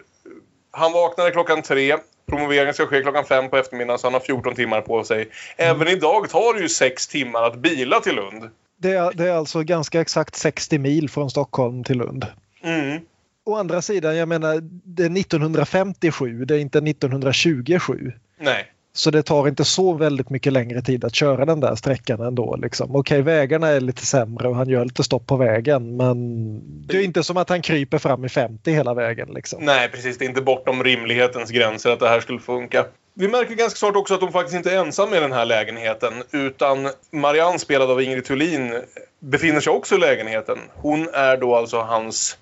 han 0.71 0.91
vaknade 0.91 1.32
klockan 1.32 1.62
tre 1.62 1.97
Promoveringen 2.30 2.73
ska 2.73 2.86
ske 2.86 3.02
klockan 3.02 3.26
fem 3.26 3.50
på 3.50 3.58
eftermiddagen 3.58 4.00
så 4.00 4.08
han 4.08 4.13
har 4.13 4.19
14 4.21 4.56
timmar 4.56 4.82
på 4.82 5.04
sig. 5.04 5.30
Även 5.58 5.82
mm. 5.82 5.93
idag 5.93 6.30
tar 6.30 6.54
det 6.54 6.60
ju 6.60 6.69
sex 6.69 7.08
timmar 7.08 7.43
att 7.43 7.56
bila 7.56 8.00
till 8.00 8.15
Lund. 8.15 8.50
Det 8.78 8.91
är, 8.91 9.12
det 9.13 9.28
är 9.28 9.32
alltså 9.32 9.63
ganska 9.63 10.02
exakt 10.02 10.36
60 10.36 10.78
mil 10.78 11.10
från 11.10 11.30
Stockholm 11.30 11.84
till 11.84 11.97
Lund. 11.97 12.26
Mm. 12.63 13.02
Å 13.45 13.56
andra 13.56 13.82
sidan, 13.82 14.17
jag 14.17 14.28
menar, 14.28 14.60
det 14.62 15.04
är 15.04 15.19
1957, 15.19 16.45
det 16.45 16.56
är 16.56 16.60
inte 16.60 16.78
1927. 16.78 18.12
Nej. 18.39 18.71
Så 18.98 19.12
det 19.12 19.24
tar 19.24 19.48
inte 19.48 19.66
så 19.66 19.94
väldigt 19.94 20.30
mycket 20.30 20.54
längre 20.54 20.82
tid 20.82 21.06
att 21.06 21.16
köra 21.16 21.46
den 21.46 21.60
där 21.60 21.76
sträckan 21.76 22.22
ändå. 22.22 22.56
Liksom. 22.56 22.96
Okej, 22.96 23.22
vägarna 23.22 23.68
är 23.68 23.80
lite 23.80 24.06
sämre 24.06 24.48
och 24.48 24.56
han 24.56 24.70
gör 24.70 24.86
lite 24.86 25.04
stopp 25.04 25.28
på 25.28 25.38
vägen 25.38 25.98
men 25.98 26.88
det 26.88 26.98
är 26.98 27.02
inte 27.02 27.24
som 27.24 27.38
att 27.38 27.50
han 27.50 27.62
kryper 27.62 27.98
fram 27.98 28.26
i 28.26 28.30
50 28.30 28.72
hela 28.72 28.94
vägen. 28.94 29.30
Liksom. 29.34 29.66
Nej, 29.66 29.90
precis. 29.90 30.18
Det 30.18 30.26
är 30.26 30.30
inte 30.30 30.42
bortom 30.42 30.84
rimlighetens 30.84 31.52
gränser 31.52 31.92
att 31.92 32.00
det 32.00 32.08
här 32.08 32.20
skulle 32.20 32.40
funka. 32.40 32.86
Vi 33.14 33.28
märker 33.28 33.56
ganska 33.56 33.78
snart 33.78 33.96
också 33.96 34.14
att 34.14 34.20
de 34.20 34.32
faktiskt 34.32 34.56
inte 34.56 34.72
är 34.72 34.80
ensamma 34.80 35.18
i 35.18 35.20
den 35.20 35.32
här 35.32 35.46
lägenheten 35.46 36.14
utan 36.32 36.90
Marianne, 37.12 37.60
spelad 37.60 37.92
av 37.92 38.02
Ingrid 38.02 38.26
Thulin, 38.26 38.82
befinner 39.20 39.60
sig 39.60 39.74
också 39.74 39.96
i 39.96 39.98
lägenheten. 39.98 40.58
Hon 40.74 41.10
är 41.14 41.38
då 41.38 41.56
alltså 41.56 41.82
hans 41.82 42.38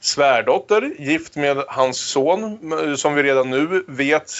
svärdotter, 0.00 0.92
gift 0.98 1.36
med 1.36 1.64
hans 1.68 1.98
son 1.98 2.58
som 2.96 3.14
vi 3.14 3.22
redan 3.22 3.50
nu 3.50 3.84
vet 3.88 4.30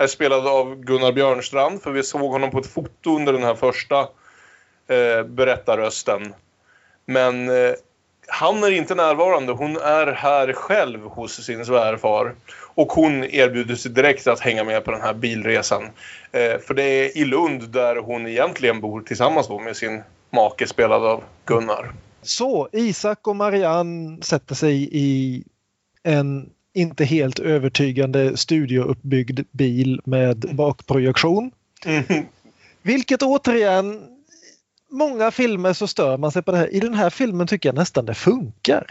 är 0.00 0.06
spelad 0.06 0.46
av 0.46 0.76
Gunnar 0.76 1.12
Björnstrand 1.12 1.82
för 1.82 1.90
vi 1.90 2.02
såg 2.02 2.30
honom 2.30 2.50
på 2.50 2.58
ett 2.58 2.66
foto 2.66 3.16
under 3.16 3.32
den 3.32 3.42
här 3.42 3.54
första 3.54 4.00
eh, 4.88 5.22
berättarrösten. 5.24 6.34
Men 7.06 7.48
eh, 7.48 7.72
han 8.26 8.64
är 8.64 8.70
inte 8.70 8.94
närvarande. 8.94 9.52
Hon 9.52 9.76
är 9.76 10.06
här 10.06 10.52
själv 10.52 11.00
hos 11.00 11.44
sin 11.44 11.66
svärfar. 11.66 12.34
Och 12.74 12.92
hon 12.92 13.24
erbjuder 13.24 13.74
sig 13.74 13.90
direkt 13.90 14.26
att 14.26 14.40
hänga 14.40 14.64
med 14.64 14.84
på 14.84 14.90
den 14.90 15.00
här 15.00 15.14
bilresan. 15.14 15.82
Eh, 16.32 16.58
för 16.60 16.74
det 16.74 16.82
är 16.82 17.18
i 17.18 17.24
Lund 17.24 17.68
där 17.68 17.96
hon 17.96 18.26
egentligen 18.26 18.80
bor 18.80 19.00
tillsammans 19.00 19.48
då 19.48 19.58
med 19.58 19.76
sin 19.76 20.02
make 20.30 20.66
spelad 20.66 21.04
av 21.04 21.22
Gunnar. 21.44 21.92
Så 22.22 22.68
Isak 22.72 23.28
och 23.28 23.36
Marianne 23.36 24.22
sätter 24.22 24.54
sig 24.54 24.88
i 24.92 25.44
en 26.02 26.50
inte 26.72 27.04
helt 27.04 27.38
övertygande 27.38 28.36
studiouppbyggd 28.36 29.40
bil 29.50 30.00
med 30.04 30.36
bakprojektion. 30.52 31.50
Mm. 31.86 32.04
Vilket 32.82 33.22
återigen, 33.22 34.02
många 34.90 35.30
filmer 35.30 35.72
så 35.72 35.86
stör 35.86 36.16
man 36.16 36.32
sig 36.32 36.42
på 36.42 36.52
det 36.52 36.58
här. 36.58 36.74
I 36.74 36.80
den 36.80 36.94
här 36.94 37.10
filmen 37.10 37.46
tycker 37.46 37.68
jag 37.68 37.76
nästan 37.76 38.04
det 38.04 38.14
funkar. 38.14 38.86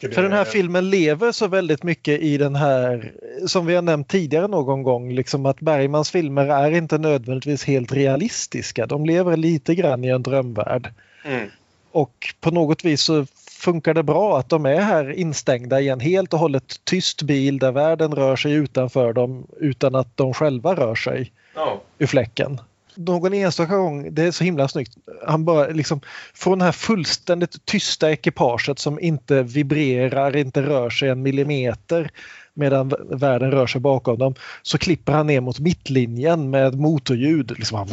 Det 0.00 0.14
För 0.14 0.22
den 0.22 0.32
här 0.32 0.40
är... 0.40 0.44
filmen 0.44 0.90
lever 0.90 1.32
så 1.32 1.46
väldigt 1.46 1.82
mycket 1.82 2.20
i 2.20 2.38
den 2.38 2.56
här, 2.56 3.12
som 3.46 3.66
vi 3.66 3.74
har 3.74 3.82
nämnt 3.82 4.08
tidigare 4.08 4.48
någon 4.48 4.82
gång, 4.82 5.12
liksom 5.12 5.46
att 5.46 5.60
Bergmans 5.60 6.10
filmer 6.10 6.46
är 6.46 6.70
inte 6.70 6.98
nödvändigtvis 6.98 7.64
helt 7.64 7.92
realistiska. 7.92 8.86
De 8.86 9.06
lever 9.06 9.36
lite 9.36 9.74
grann 9.74 10.04
i 10.04 10.08
en 10.08 10.22
drömvärld. 10.22 10.92
Mm. 11.24 11.48
Och 11.92 12.34
på 12.40 12.50
något 12.50 12.84
vis 12.84 13.02
så 13.02 13.26
funkar 13.56 13.94
det 13.94 14.02
bra 14.02 14.38
att 14.38 14.48
de 14.48 14.66
är 14.66 14.80
här 14.80 15.12
instängda 15.12 15.80
i 15.80 15.88
en 15.88 16.00
helt 16.00 16.32
och 16.32 16.38
hållet 16.38 16.80
tyst 16.84 17.22
bil 17.22 17.58
där 17.58 17.72
världen 17.72 18.14
rör 18.14 18.36
sig 18.36 18.52
utanför 18.52 19.12
dem 19.12 19.46
utan 19.60 19.94
att 19.94 20.16
de 20.16 20.34
själva 20.34 20.74
rör 20.74 20.94
sig 20.94 21.32
oh. 21.56 21.76
ur 21.98 22.06
fläcken. 22.06 22.60
Någon 22.94 23.34
enstaka 23.34 23.76
gång, 23.76 24.14
det 24.14 24.22
är 24.22 24.30
så 24.30 24.44
himla 24.44 24.68
snyggt, 24.68 24.96
han 25.26 25.44
bara 25.44 25.66
liksom 25.66 26.00
från 26.34 26.58
det 26.58 26.64
här 26.64 26.72
fullständigt 26.72 27.64
tysta 27.64 28.12
ekipaget 28.12 28.78
som 28.78 29.00
inte 29.00 29.42
vibrerar, 29.42 30.36
inte 30.36 30.62
rör 30.62 30.90
sig 30.90 31.08
en 31.08 31.22
millimeter 31.22 32.10
medan 32.54 32.92
världen 33.10 33.50
rör 33.50 33.66
sig 33.66 33.80
bakom 33.80 34.18
dem 34.18 34.34
så 34.62 34.78
klipper 34.78 35.12
han 35.12 35.26
ner 35.26 35.40
mot 35.40 35.58
mittlinjen 35.58 36.50
med 36.50 36.74
motorljud. 36.74 37.58
Liksom, 37.58 37.88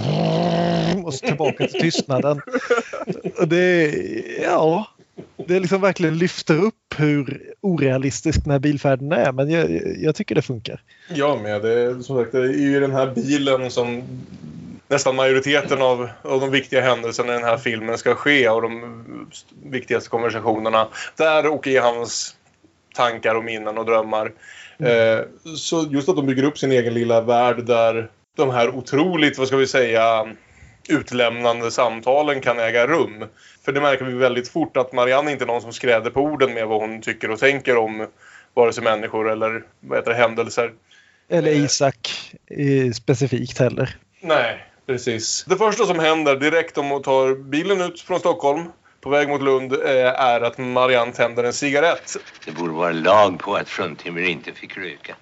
och 1.05 1.13
så 1.13 1.27
tillbaka 1.27 1.67
till 1.67 1.81
tystnaden. 1.81 2.41
Det, 3.47 3.93
ja, 4.43 4.87
det 5.47 5.59
liksom 5.59 5.81
verkligen 5.81 6.17
lyfter 6.17 6.63
upp 6.63 6.75
hur 6.95 7.53
orealistisk 7.61 8.43
den 8.43 8.51
här 8.51 8.59
bilfärden 8.59 9.11
är 9.11 9.31
men 9.31 9.49
jag, 9.49 9.81
jag 9.97 10.15
tycker 10.15 10.35
det 10.35 10.41
funkar. 10.41 10.81
Jag 11.09 11.41
med. 11.41 11.61
Det 11.61 12.03
som 12.03 12.17
sagt, 12.17 12.31
det 12.31 12.39
är 12.39 12.53
ju 12.53 12.79
den 12.79 12.91
här 12.91 13.11
bilen 13.15 13.71
som 13.71 14.03
nästan 14.87 15.15
majoriteten 15.15 15.81
av, 15.81 16.09
av 16.21 16.39
de 16.39 16.51
viktiga 16.51 16.81
händelserna 16.81 17.33
i 17.33 17.35
den 17.35 17.45
här 17.45 17.57
filmen 17.57 17.97
ska 17.97 18.15
ske 18.15 18.49
och 18.49 18.61
de 18.61 19.03
viktigaste 19.63 20.09
konversationerna. 20.09 20.87
Där 21.15 21.47
och 21.47 21.67
i 21.67 21.77
hans 21.77 22.35
tankar 22.95 23.35
och 23.35 23.43
minnen 23.43 23.77
och 23.77 23.85
drömmar. 23.85 24.31
Mm. 24.77 25.19
Eh, 25.19 25.25
så 25.57 25.87
just 25.91 26.09
att 26.09 26.15
de 26.15 26.25
bygger 26.25 26.43
upp 26.43 26.57
sin 26.57 26.71
egen 26.71 26.93
lilla 26.93 27.21
värld 27.21 27.65
där 27.65 28.09
de 28.37 28.49
här 28.49 28.69
otroligt, 28.69 29.37
vad 29.37 29.47
ska 29.47 29.57
vi 29.57 29.67
säga, 29.67 30.27
utlämnande 30.89 31.71
samtalen 31.71 32.41
kan 32.41 32.59
äga 32.59 32.87
rum. 32.87 33.25
För 33.65 33.71
det 33.71 33.81
märker 33.81 34.05
vi 34.05 34.13
väldigt 34.13 34.49
fort 34.49 34.77
att 34.77 34.93
Marianne 34.93 35.31
inte 35.31 35.43
är 35.43 35.47
någon 35.47 35.61
som 35.61 35.73
skräder 35.73 36.09
på 36.09 36.21
orden 36.21 36.53
med 36.53 36.67
vad 36.67 36.81
hon 36.81 37.01
tycker 37.01 37.31
och 37.31 37.39
tänker 37.39 37.77
om 37.77 38.07
vare 38.53 38.73
sig 38.73 38.83
människor 38.83 39.31
eller 39.31 39.63
vad 39.79 39.97
heter 39.97 40.11
det, 40.11 40.17
händelser. 40.17 40.73
Eller 41.29 41.51
eh. 41.51 41.63
Isak 41.63 42.31
eh, 42.47 42.91
specifikt 42.91 43.59
heller. 43.59 43.97
Nej, 44.21 44.65
precis. 44.85 45.45
Det 45.47 45.57
första 45.57 45.85
som 45.85 45.99
händer 45.99 46.35
direkt 46.35 46.77
om 46.77 46.89
hon 46.89 47.01
tar 47.01 47.35
bilen 47.35 47.81
ut 47.81 48.01
från 48.01 48.19
Stockholm 48.19 48.63
på 49.01 49.09
väg 49.09 49.29
mot 49.29 49.41
Lund 49.41 49.73
eh, 49.73 50.21
är 50.21 50.41
att 50.41 50.57
Marianne 50.57 51.13
tänder 51.13 51.43
en 51.43 51.53
cigarett. 51.53 52.17
Det 52.45 52.51
borde 52.51 52.73
vara 52.73 52.91
lag 52.91 53.39
på 53.39 53.55
att 53.55 53.69
fruntimmer 53.69 54.21
inte 54.21 54.51
fick 54.51 54.77
röka. 54.77 55.15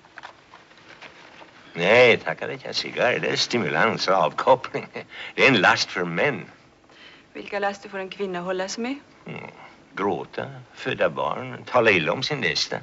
Nej, 1.74 2.18
tackar 2.18 2.52
inte. 2.52 2.74
Cigarr, 2.74 3.20
det 3.20 3.28
är 3.28 3.36
stimulans 3.36 4.08
och 4.08 4.14
avkoppling. 4.14 4.88
Det 5.36 5.46
är 5.46 5.48
en 5.48 5.62
last 5.62 5.92
för 5.92 6.06
män. 6.06 6.46
Vilka 7.34 7.60
laster 7.60 7.90
får 7.90 7.98
en 7.98 8.10
kvinna 8.10 8.40
hålla 8.40 8.68
sig 8.68 8.84
med? 8.84 8.96
Mm. 9.26 9.42
Gråta, 9.96 10.46
föda 10.74 11.10
barn, 11.10 11.64
tala 11.66 11.92
illa 11.92 12.12
om 12.12 12.24
sin 12.24 12.42
nästa. 12.42 12.78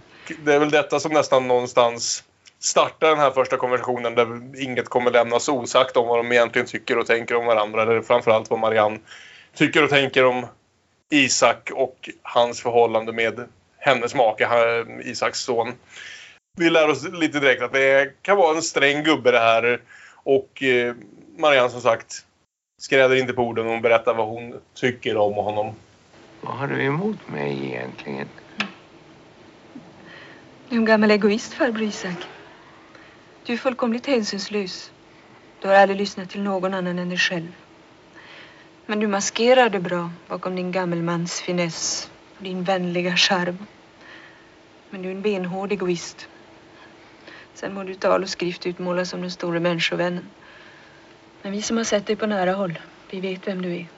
Det 0.44 0.54
är 0.54 0.58
väl 0.58 0.70
detta 0.70 1.00
som 1.00 1.12
nästan 1.12 1.48
någonstans 1.48 2.24
startar 2.58 3.08
den 3.08 3.18
här 3.18 3.30
första 3.30 3.56
konversationen 3.56 4.14
där 4.14 4.62
inget 4.62 4.88
kommer 4.88 5.10
lämnas 5.10 5.48
osagt 5.48 5.96
om 5.96 6.08
vad 6.08 6.18
de 6.18 6.32
egentligen 6.32 6.66
tycker 6.66 6.98
och 6.98 7.06
tänker 7.06 7.34
om 7.34 7.46
varandra. 7.46 7.82
Eller 7.82 8.02
framförallt 8.02 8.50
vad 8.50 8.58
Marianne 8.58 8.98
tycker 9.54 9.84
och 9.84 9.90
tänker 9.90 10.24
om 10.24 10.46
Isak 11.10 11.70
och 11.74 12.10
hans 12.22 12.62
förhållande 12.62 13.12
med 13.12 13.48
hennes 13.78 14.14
make, 14.14 14.48
Isaks 15.04 15.40
son. 15.40 15.72
vi 16.56 16.70
lär 16.70 16.90
oss 16.90 17.08
lite 17.12 17.40
direkt 17.40 17.62
att 17.62 17.72
det 17.72 18.22
kan 18.22 18.36
vara 18.36 18.56
en 18.56 18.62
sträng 18.62 19.02
gubbe 19.02 19.30
det 19.30 19.38
här. 19.38 19.80
Och 20.14 20.62
eh, 20.62 20.94
Marianne 21.38 21.70
som 21.70 21.80
sagt 21.80 22.24
skräder 22.78 23.16
inte 23.16 23.32
på 23.32 23.42
orden. 23.42 23.66
Hon 23.66 23.82
berättar 23.82 24.14
vad 24.14 24.28
hon 24.28 24.54
tycker 24.74 25.16
om 25.16 25.34
honom. 25.34 25.74
Vad 26.40 26.54
har 26.54 26.66
du 26.66 26.82
emot 26.82 27.28
mig 27.28 27.66
egentligen? 27.66 28.28
Du 30.68 30.74
är 30.74 30.78
en 30.78 30.84
gammal 30.84 31.10
egoist, 31.10 31.54
farbror 31.54 31.82
Isak. 31.82 32.26
Du 33.44 33.52
är 33.52 33.56
fullkomligt 33.56 34.06
hänsynslös. 34.06 34.92
Du 35.60 35.68
har 35.68 35.74
aldrig 35.74 35.98
lyssnat 35.98 36.30
till 36.30 36.42
någon 36.42 36.74
annan 36.74 36.98
än 36.98 37.08
dig 37.08 37.18
själv. 37.18 37.52
Men 38.86 39.00
du 39.00 39.06
maskerar 39.06 39.68
det 39.68 39.80
bra 39.80 40.10
bakom 40.28 40.56
din 40.56 40.72
gammelmans 40.72 41.40
finess 41.40 42.10
och 42.36 42.42
din 42.42 42.64
vänliga 42.64 43.16
charm. 43.16 43.58
Men 44.90 45.02
du 45.02 45.08
är 45.08 45.12
en 45.12 45.22
benhård 45.22 45.72
egoist. 45.72 46.28
Sen 47.54 47.74
må 47.74 47.82
du 47.82 47.94
tal 47.94 48.22
och 48.22 48.28
skrift 48.28 48.66
utmålas 48.66 49.10
som 49.10 49.20
den 49.20 49.30
store 49.30 49.60
människovännen. 49.60 50.24
Men 51.42 51.52
vi 51.52 51.62
som 51.62 51.76
har 51.76 51.84
sett 51.84 52.06
dig 52.06 52.16
på 52.16 52.26
nära 52.26 52.52
håll, 52.52 52.78
vi 53.10 53.20
vet 53.20 53.48
vem 53.48 53.62
du 53.62 53.76
är. 53.76 53.88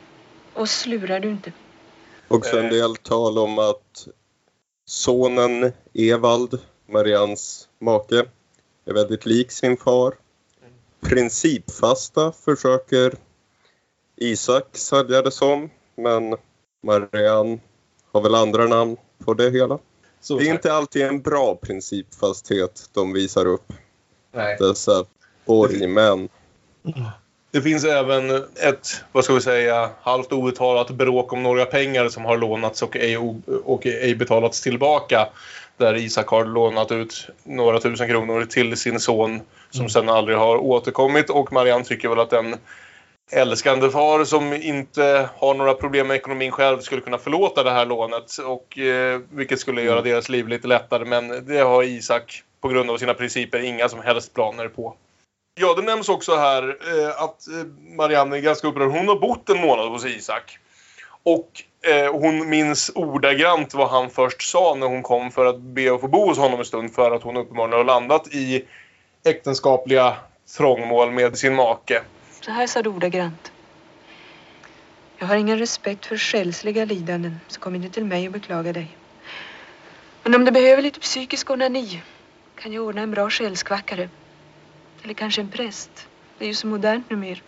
Oss 0.55 0.87
lurar 0.87 1.21
du 1.21 1.31
inte. 1.31 1.53
Också 2.29 2.59
en 2.59 2.69
del 2.69 2.97
tal 2.97 3.39
om 3.39 3.59
att 3.59 4.09
sonen 4.85 5.73
Evald, 5.95 6.59
Marians 6.87 7.69
make, 7.79 8.25
är 8.85 8.93
väldigt 8.93 9.27
lik 9.27 9.51
sin 9.51 9.77
far. 9.77 10.15
Principfasta 11.01 12.33
försöker 12.33 13.15
Isak 14.17 14.77
sälja 14.77 15.23
det 15.23 15.31
som, 15.31 15.71
men 15.95 16.37
Marianne 16.83 17.59
har 18.13 18.21
väl 18.21 18.35
andra 18.35 18.67
namn 18.67 18.97
på 19.25 19.35
det 19.35 19.51
hela. 19.51 19.79
Så 20.21 20.39
Det 20.39 20.49
är 20.49 20.55
inte 20.55 20.73
alltid 20.73 21.03
en 21.03 21.23
bra 21.23 21.57
principfasthet 21.57 22.91
de 22.93 23.13
visar 23.13 23.47
upp, 23.47 23.73
Nej. 24.33 24.57
dessa 24.59 25.05
borgmän. 25.45 26.29
Det 27.53 27.63
finns 27.63 27.85
även 27.85 28.31
ett, 28.63 29.05
vad 29.13 29.25
ska 29.25 29.35
vi 29.35 29.41
säga, 29.41 29.91
halvt 30.03 30.33
outtalat 30.33 30.91
bråk 30.91 31.33
om 31.33 31.43
några 31.43 31.65
pengar 31.65 32.09
som 32.09 32.25
har 32.25 32.37
lånats 32.37 32.83
och 32.83 32.97
ej, 32.97 33.19
och 33.65 33.87
ej 33.87 34.15
betalats 34.15 34.61
tillbaka. 34.61 35.29
Där 35.77 35.95
Isak 35.95 36.29
har 36.29 36.45
lånat 36.45 36.93
ut 36.93 37.29
några 37.45 37.81
tusen 37.81 38.09
kronor 38.09 38.45
till 38.45 38.77
sin 38.77 39.01
son 39.01 39.41
som 39.71 39.89
sen 39.89 40.09
aldrig 40.09 40.39
har 40.39 40.57
återkommit 40.57 41.31
och 41.31 41.53
Marianne 41.53 41.85
tycker 41.85 42.09
väl 42.09 42.19
att 42.19 42.33
en 42.33 42.57
älskande 43.33 43.91
far 43.91 44.25
som 44.25 44.53
inte 44.53 45.29
har 45.37 45.55
några 45.55 45.75
problem 45.75 46.07
med 46.07 46.17
ekonomin 46.17 46.51
själv 46.51 46.81
skulle 46.81 47.01
kunna 47.01 47.19
förlåta 47.19 47.63
det 47.63 47.71
här 47.71 47.87
lånet 47.87 48.39
och 48.39 48.79
eh, 48.79 49.21
vilket 49.31 49.61
skulle 49.61 49.83
göra 49.83 50.03
deras 50.03 50.29
liv 50.29 50.49
lite 50.49 50.69
lättare 50.69 51.05
men 51.05 51.47
det 51.47 51.59
har 51.59 51.83
Isak 51.83 52.43
på 52.61 52.69
grund 52.69 52.91
av 52.91 52.99
sina 52.99 53.15
principer 53.15 53.59
inga 53.59 53.89
som 53.89 54.01
helst 54.01 54.35
planer 54.35 54.69
på. 54.69 54.97
Ja, 55.55 55.75
det 55.75 55.83
nämns 55.83 56.09
också 56.09 56.37
här 56.37 56.63
eh, 56.63 57.23
att 57.23 57.49
eh, 57.49 57.67
Marianne 57.97 58.37
är 58.37 58.41
ganska 58.41 58.69
upprörd. 58.69 58.91
Hon 58.91 59.09
har 59.09 59.17
bott 59.17 59.49
en 59.51 59.61
månad 59.61 59.89
hos 59.89 60.05
Isak. 60.05 60.59
Och 61.23 61.63
eh, 61.83 62.13
hon 62.13 62.49
minns 62.49 62.91
ordagrant 62.95 63.75
vad 63.75 63.91
han 63.91 64.11
först 64.11 64.51
sa 64.51 64.75
när 64.75 64.87
hon 64.87 65.03
kom 65.03 65.31
för 65.31 65.47
att 65.47 65.61
be 65.61 65.95
att 65.95 66.01
få 66.01 66.09
bo 66.09 66.27
hos 66.27 66.39
honom 66.39 66.59
en 66.59 66.65
stund 66.65 66.95
för 66.95 67.11
att 67.11 67.23
hon 67.23 67.37
uppenbarligen 67.37 67.79
har 67.79 67.85
landat 67.85 68.35
i 68.35 68.65
äktenskapliga 69.25 70.17
trångmål 70.57 71.11
med 71.11 71.39
sin 71.39 71.55
make. 71.55 72.03
Så 72.41 72.51
här 72.51 72.67
sa 72.67 72.83
du 72.83 72.91
ordagrant. 72.91 73.53
Jag 75.19 75.27
har 75.27 75.37
ingen 75.37 75.59
respekt 75.59 76.07
för 76.07 76.17
själsliga 76.17 76.85
lidanden, 76.85 77.41
så 77.49 77.61
kom 77.61 77.75
inte 77.75 77.89
till 77.89 78.05
mig 78.05 78.27
och 78.27 78.33
beklaga 78.33 78.73
dig. 78.73 78.97
Men 80.23 80.35
om 80.35 80.45
du 80.45 80.51
behöver 80.51 80.83
lite 80.83 81.01
psykisk 81.01 81.51
onani 81.51 82.03
kan 82.55 82.73
jag 82.73 82.85
ordna 82.85 83.03
en 83.03 83.11
bra 83.11 83.31
själskvackare. 83.31 84.09
Eller 85.05 85.15
kanske 85.15 85.41
en 85.41 85.51
präst. 85.51 86.09
Det 86.39 86.45
är 86.45 86.49
ju 86.49 86.55
så 86.55 86.67
modernt 86.67 87.11
numera. 87.11 87.39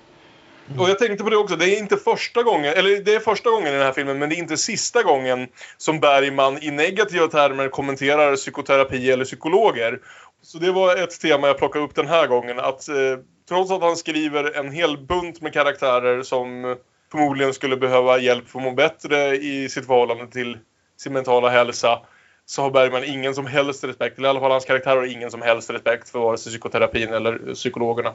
Mm. 0.68 0.80
Och 0.80 0.90
jag 0.90 0.98
tänkte 0.98 1.24
på 1.24 1.30
det 1.30 1.36
också, 1.36 1.56
det 1.56 1.76
är 1.76 1.78
inte 1.78 1.96
första 1.96 2.42
gången, 2.42 2.74
eller 2.76 3.00
det 3.04 3.14
är 3.14 3.20
första 3.20 3.50
gången 3.50 3.68
i 3.68 3.70
den 3.70 3.82
här 3.82 3.92
filmen, 3.92 4.18
men 4.18 4.28
det 4.28 4.34
är 4.34 4.38
inte 4.38 4.56
sista 4.56 5.02
gången 5.02 5.48
som 5.76 6.00
Bergman 6.00 6.62
i 6.62 6.70
negativa 6.70 7.26
termer 7.26 7.68
kommenterar 7.68 8.36
psykoterapi 8.36 9.10
eller 9.10 9.24
psykologer. 9.24 10.00
Så 10.42 10.58
det 10.58 10.72
var 10.72 10.96
ett 10.96 11.20
tema 11.20 11.46
jag 11.46 11.58
plockade 11.58 11.84
upp 11.84 11.94
den 11.94 12.08
här 12.08 12.26
gången, 12.26 12.58
att 12.58 12.88
eh, 12.88 12.94
trots 13.48 13.70
att 13.70 13.82
han 13.82 13.96
skriver 13.96 14.56
en 14.58 14.72
hel 14.72 14.98
bunt 14.98 15.40
med 15.40 15.52
karaktärer 15.52 16.22
som 16.22 16.76
förmodligen 17.12 17.54
skulle 17.54 17.76
behöva 17.76 18.18
hjälp 18.18 18.48
för 18.48 18.58
att 18.58 18.64
må 18.64 18.72
bättre 18.72 19.36
i 19.36 19.68
sitt 19.68 19.86
förhållande 19.86 20.26
till 20.26 20.58
sin 20.96 21.12
mentala 21.12 21.48
hälsa, 21.48 22.00
så 22.46 22.62
har 22.62 22.70
Bergman 22.70 23.04
ingen 23.04 23.34
som 23.34 23.46
helst 23.46 23.84
respekt, 23.84 24.18
eller 24.18 24.28
i 24.28 24.30
alla 24.30 24.40
fall 24.40 24.50
hans 24.50 24.64
karaktärer 24.64 24.96
har 24.96 25.06
ingen 25.06 25.30
som 25.30 25.42
helst 25.42 25.70
respekt 25.70 26.08
för 26.08 26.18
vare 26.18 26.38
sig 26.38 26.52
psykoterapin 26.52 27.12
eller 27.12 27.54
psykologerna. 27.54 28.14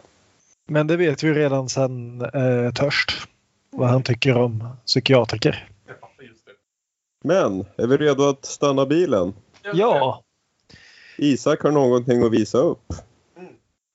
Men 0.68 0.88
det 0.88 0.98
vet 0.98 1.24
vi 1.24 1.34
redan 1.34 1.70
sedan 1.70 2.22
eh, 2.22 2.74
Törst. 2.74 3.12
Vad 3.72 3.90
han 3.90 4.04
tycker 4.04 4.38
om 4.38 4.70
psykiatriker. 4.86 5.70
Men, 7.24 7.66
är 7.76 7.88
vi 7.88 7.98
redo 7.98 8.30
att 8.30 8.46
stanna 8.46 8.86
bilen? 8.86 9.34
Ja, 9.74 10.24
Isak 11.18 11.64
har 11.64 11.72
någonting 11.72 12.24
att 12.24 12.32
visa 12.32 12.58
upp. 12.58 12.94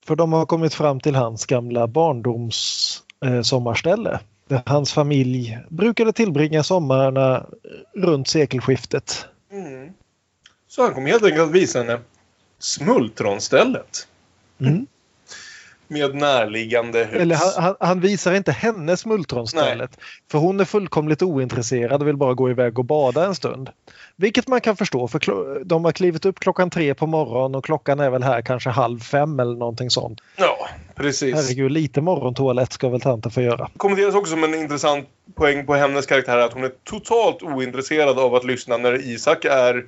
för 0.05 0.15
de 0.15 0.33
har 0.33 0.45
kommit 0.45 0.73
fram 0.73 0.99
till 0.99 1.15
hans 1.15 1.45
gamla 1.45 1.87
barndoms 1.87 3.03
eh, 3.25 3.41
sommarställe. 3.41 4.19
Där 4.47 4.61
hans 4.65 4.93
familj 4.93 5.59
brukade 5.69 6.13
tillbringa 6.13 6.63
sommarna 6.63 7.45
runt 7.93 8.27
sekelskiftet. 8.27 9.25
Mm. 9.51 9.93
Så 10.75 10.83
han 10.83 10.93
kommer 10.93 11.09
helt 11.09 11.23
enkelt 11.23 11.43
att 11.43 11.51
visa 11.51 11.79
henne 11.79 11.99
Smultronstället. 12.59 14.07
Mm. 14.61 14.87
Med 15.87 16.15
närliggande 16.15 17.03
hus. 17.03 17.21
Eller 17.21 17.35
han, 17.35 17.63
han, 17.63 17.75
han 17.79 17.99
visar 17.99 18.33
inte 18.33 18.51
henne 18.51 18.97
smultronstället. 18.97 19.97
För 20.31 20.37
hon 20.37 20.59
är 20.59 20.65
fullkomligt 20.65 21.21
ointresserad 21.21 22.01
och 22.01 22.07
vill 22.07 22.17
bara 22.17 22.33
gå 22.33 22.49
iväg 22.49 22.79
och 22.79 22.85
bada 22.85 23.25
en 23.25 23.35
stund. 23.35 23.69
Vilket 24.15 24.47
man 24.47 24.61
kan 24.61 24.77
förstå 24.77 25.07
för 25.07 25.19
de 25.63 25.85
har 25.85 25.91
klivit 25.91 26.25
upp 26.25 26.39
klockan 26.39 26.69
tre 26.69 26.93
på 26.93 27.07
morgonen 27.07 27.55
och 27.55 27.65
klockan 27.65 27.99
är 27.99 28.09
väl 28.09 28.23
här 28.23 28.41
kanske 28.41 28.69
halv 28.69 28.99
fem 28.99 29.39
eller 29.39 29.55
någonting 29.55 29.89
sånt. 29.89 30.21
Ja, 30.35 30.69
precis. 30.95 31.35
Herregud, 31.35 31.71
lite 31.71 32.01
morgontoalett 32.01 32.73
ska 32.73 32.89
väl 32.89 33.01
tanten 33.01 33.31
få 33.31 33.41
göra. 33.41 33.69
kommenteras 33.77 34.15
också 34.15 34.31
som 34.31 34.43
en 34.43 34.53
intressant 34.53 35.07
poäng 35.35 35.65
på 35.65 35.75
hennes 35.75 36.05
karaktär 36.05 36.37
att 36.37 36.53
hon 36.53 36.63
är 36.63 36.71
totalt 36.83 37.43
ointresserad 37.43 38.19
av 38.19 38.35
att 38.35 38.43
lyssna 38.43 38.77
när 38.77 38.93
Isak 38.93 39.45
är 39.45 39.85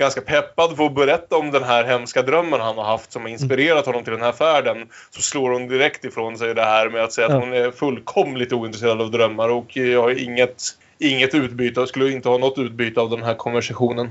ganska 0.00 0.20
peppad 0.20 0.76
för 0.76 0.86
att 0.86 0.94
berätta 0.94 1.36
om 1.36 1.50
den 1.50 1.64
här 1.64 1.84
hemska 1.84 2.22
drömmen 2.22 2.60
han 2.60 2.78
har 2.78 2.84
haft 2.84 3.12
som 3.12 3.22
har 3.22 3.28
inspirerat 3.28 3.86
honom 3.86 4.04
till 4.04 4.12
den 4.12 4.22
här 4.22 4.32
färden. 4.32 4.88
Så 5.10 5.22
slår 5.22 5.50
hon 5.50 5.68
direkt 5.68 6.04
ifrån 6.04 6.38
sig 6.38 6.54
det 6.54 6.64
här 6.64 6.88
med 6.88 7.04
att 7.04 7.12
säga 7.12 7.26
att 7.26 7.40
hon 7.40 7.52
är 7.52 7.70
fullkomligt 7.70 8.52
ointresserad 8.52 9.00
av 9.00 9.10
drömmar 9.10 9.48
och 9.48 9.76
jag 9.76 10.02
har 10.02 10.22
inget, 10.22 10.62
inget 10.98 11.34
utbyte 11.34 11.80
och 11.80 11.88
skulle 11.88 12.12
inte 12.12 12.28
ha 12.28 12.38
något 12.38 12.58
utbyte 12.58 13.00
av 13.00 13.10
den 13.10 13.22
här 13.22 13.34
konversationen. 13.34 14.10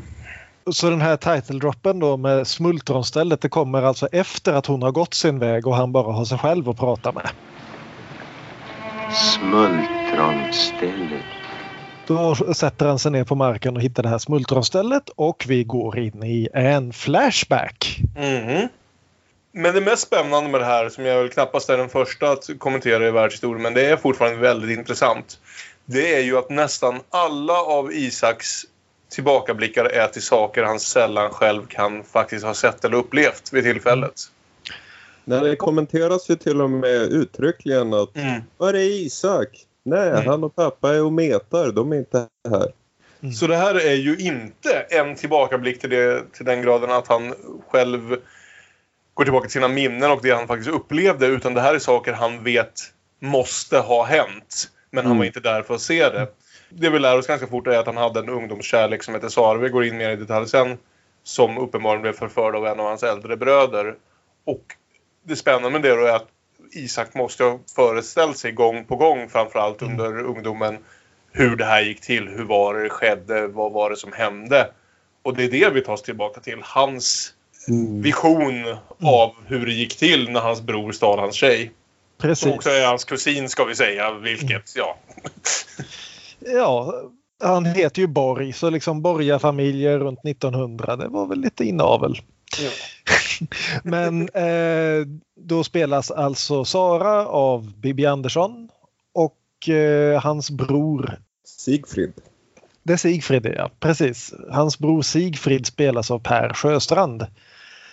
Så 0.71 0.89
den 0.89 1.01
här 1.01 1.17
title 1.17 1.59
droppen 1.59 1.99
då 1.99 2.17
med 2.17 2.47
smultronstället 2.47 3.41
det 3.41 3.49
kommer 3.49 3.81
alltså 3.81 4.07
efter 4.11 4.53
att 4.53 4.65
hon 4.65 4.81
har 4.81 4.91
gått 4.91 5.13
sin 5.13 5.39
väg 5.39 5.67
och 5.67 5.75
han 5.75 5.91
bara 5.91 6.13
har 6.13 6.25
sig 6.25 6.37
själv 6.37 6.69
att 6.69 6.77
prata 6.77 7.11
med. 7.11 7.29
Smultronstället. 9.13 11.38
Då 12.09 12.35
sätter 12.35 12.85
han 12.85 12.99
sig 12.99 13.11
ner 13.11 13.23
på 13.23 13.35
marken 13.35 13.75
och 13.75 13.81
hittar 13.81 14.03
det 14.03 14.09
här 14.09 14.17
smultronstället 14.17 15.09
och 15.15 15.45
vi 15.47 15.63
går 15.63 15.99
in 15.99 16.23
i 16.23 16.47
en 16.53 16.93
flashback. 16.93 17.99
Mhm. 18.15 18.67
Men 19.51 19.75
det 19.75 19.81
mest 19.81 20.07
spännande 20.07 20.49
med 20.49 20.61
det 20.61 20.65
här, 20.65 20.89
som 20.89 21.05
jag 21.05 21.17
väl 21.17 21.29
knappast 21.29 21.69
är 21.69 21.77
den 21.77 21.89
första 21.89 22.31
att 22.31 22.49
kommentera 22.57 23.07
i 23.07 23.11
världshistorien, 23.11 23.61
men 23.61 23.73
det 23.73 23.85
är 23.85 23.97
fortfarande 23.97 24.39
väldigt 24.39 24.77
intressant. 24.77 25.39
Det 25.85 26.15
är 26.15 26.19
ju 26.21 26.37
att 26.37 26.49
nästan 26.49 26.99
alla 27.09 27.61
av 27.61 27.93
Isaks 27.93 28.61
tillbakablickar 29.09 29.85
är 29.85 30.07
till 30.07 30.21
saker 30.21 30.63
han 30.63 30.79
sällan 30.79 31.29
själv 31.29 31.65
kan 31.67 32.03
faktiskt 32.03 32.45
ha 32.45 32.53
sett 32.53 32.85
eller 32.85 32.97
upplevt 32.97 33.53
vid 33.53 33.63
tillfället. 33.63 34.13
När 35.25 35.43
det 35.43 35.55
kommenteras 35.55 36.29
ju 36.29 36.35
till 36.35 36.61
och 36.61 36.69
med 36.69 37.01
uttryckligen 37.01 37.93
att 37.93 38.15
Mm. 38.15 38.41
Var 38.57 38.73
är 38.73 39.05
Isak? 39.05 39.65
Nej, 39.83 40.09
Mm. 40.09 40.27
han 40.27 40.43
och 40.43 40.55
pappa 40.55 40.95
är 40.95 41.03
och 41.03 41.13
metar. 41.13 41.71
De 41.71 41.91
är 41.91 41.97
inte 41.97 42.27
här. 42.49 42.71
Så 43.33 43.47
det 43.47 43.55
här 43.55 43.75
är 43.75 43.95
ju 43.95 44.17
inte 44.17 44.85
en 44.89 45.15
tillbakablick 45.15 45.79
till, 45.81 45.89
det, 45.89 46.33
till 46.33 46.45
den 46.45 46.61
graden 46.61 46.91
att 46.91 47.07
han 47.07 47.33
själv 47.67 48.15
går 49.13 49.23
tillbaka 49.23 49.43
till 49.43 49.53
sina 49.53 49.67
minnen 49.67 50.11
och 50.11 50.19
det 50.21 50.31
han 50.31 50.47
faktiskt 50.47 50.69
upplevde. 50.69 51.27
Utan 51.27 51.53
det 51.53 51.61
här 51.61 51.75
är 51.75 51.79
saker 51.79 52.13
han 52.13 52.43
vet 52.43 52.81
måste 53.19 53.77
ha 53.79 54.03
hänt. 54.03 54.69
Men 54.91 55.05
han 55.05 55.17
var 55.17 55.25
inte 55.25 55.39
där 55.39 55.61
för 55.61 55.73
att 55.73 55.81
se 55.81 56.09
det. 56.09 56.27
Det 56.69 56.89
vi 56.89 56.99
lär 56.99 57.17
oss 57.17 57.27
ganska 57.27 57.47
fort 57.47 57.67
är 57.67 57.77
att 57.77 57.85
han 57.85 57.97
hade 57.97 58.19
en 58.19 58.29
ungdomskärlek 58.29 59.03
som 59.03 59.13
heter 59.13 59.29
Sara. 59.29 59.57
Vi 59.57 59.69
går 59.69 59.85
in 59.85 59.97
mer 59.97 60.09
i 60.09 60.15
detalj 60.15 60.47
sen. 60.47 60.77
Som 61.23 61.57
uppenbarligen 61.57 62.01
blev 62.01 62.13
förförd 62.13 62.55
av 62.55 62.65
en 62.65 62.79
av 62.79 62.85
hans 62.85 63.03
äldre 63.03 63.37
bröder. 63.37 63.95
Och 64.45 64.63
det 65.23 65.35
spännande 65.35 65.69
med 65.69 65.81
det 65.81 65.95
då 65.95 66.05
är 66.05 66.15
att 66.15 66.27
Isak 66.71 67.13
måste 67.15 67.43
ha 67.43 67.59
föreställt 67.75 68.37
sig 68.37 68.51
gång 68.51 68.85
på 68.85 68.95
gång 68.95 69.29
framförallt 69.29 69.81
under 69.81 70.19
ungdomen 70.25 70.77
hur 71.31 71.55
det 71.55 71.65
här 71.65 71.81
gick 71.81 72.01
till, 72.01 72.27
hur 72.27 72.43
var 72.43 72.75
det 72.75 72.89
skedde, 72.89 73.47
vad 73.47 73.71
var 73.71 73.89
det 73.89 73.95
som 73.95 74.13
hände. 74.13 74.71
Och 75.23 75.35
det 75.35 75.43
är 75.43 75.51
det 75.51 75.69
vi 75.69 75.81
tar 75.81 75.93
oss 75.93 76.01
tillbaka 76.01 76.41
till. 76.41 76.59
Hans 76.61 77.33
vision 78.01 78.77
av 79.01 79.35
hur 79.45 79.65
det 79.65 79.71
gick 79.71 79.97
till 79.97 80.31
när 80.31 80.39
hans 80.39 80.61
bror 80.61 80.91
stal 80.91 81.19
hans 81.19 81.35
tjej. 81.35 81.71
Precis. 82.17 82.43
Som 82.43 82.51
också 82.51 82.69
är 82.69 82.87
hans 82.87 83.05
kusin 83.05 83.49
ska 83.49 83.63
vi 83.65 83.75
säga, 83.75 84.13
vilket 84.13 84.75
ja. 84.75 84.97
Ja, 86.39 86.93
han 87.43 87.65
heter 87.65 88.01
ju 88.01 88.07
Borg, 88.07 88.53
så 88.53 88.69
liksom 88.69 89.01
borgarfamiljer 89.01 89.99
runt 89.99 90.19
1900, 90.25 90.95
det 90.95 91.07
var 91.07 91.25
väl 91.27 91.39
lite 91.39 91.65
inavel. 91.65 92.15
Ja. 92.57 92.69
Men 93.83 94.29
eh, 94.29 95.07
då 95.35 95.63
spelas 95.63 96.11
alltså 96.11 96.65
Sara 96.65 97.27
av 97.27 97.73
Bibi 97.79 98.05
Andersson 98.05 98.69
och 99.13 99.69
eh, 99.69 100.21
hans 100.21 100.51
bror, 100.51 101.19
Sigfrid. 101.45 102.13
det 102.83 102.93
är 102.93 102.97
Sigfrid 102.97 103.53
ja, 103.57 103.71
precis. 103.79 104.33
Hans 104.51 104.79
bror 104.79 105.01
Sigfrid 105.01 105.65
spelas 105.65 106.11
av 106.11 106.19
Per 106.19 106.53
Sjöstrand. 106.53 107.25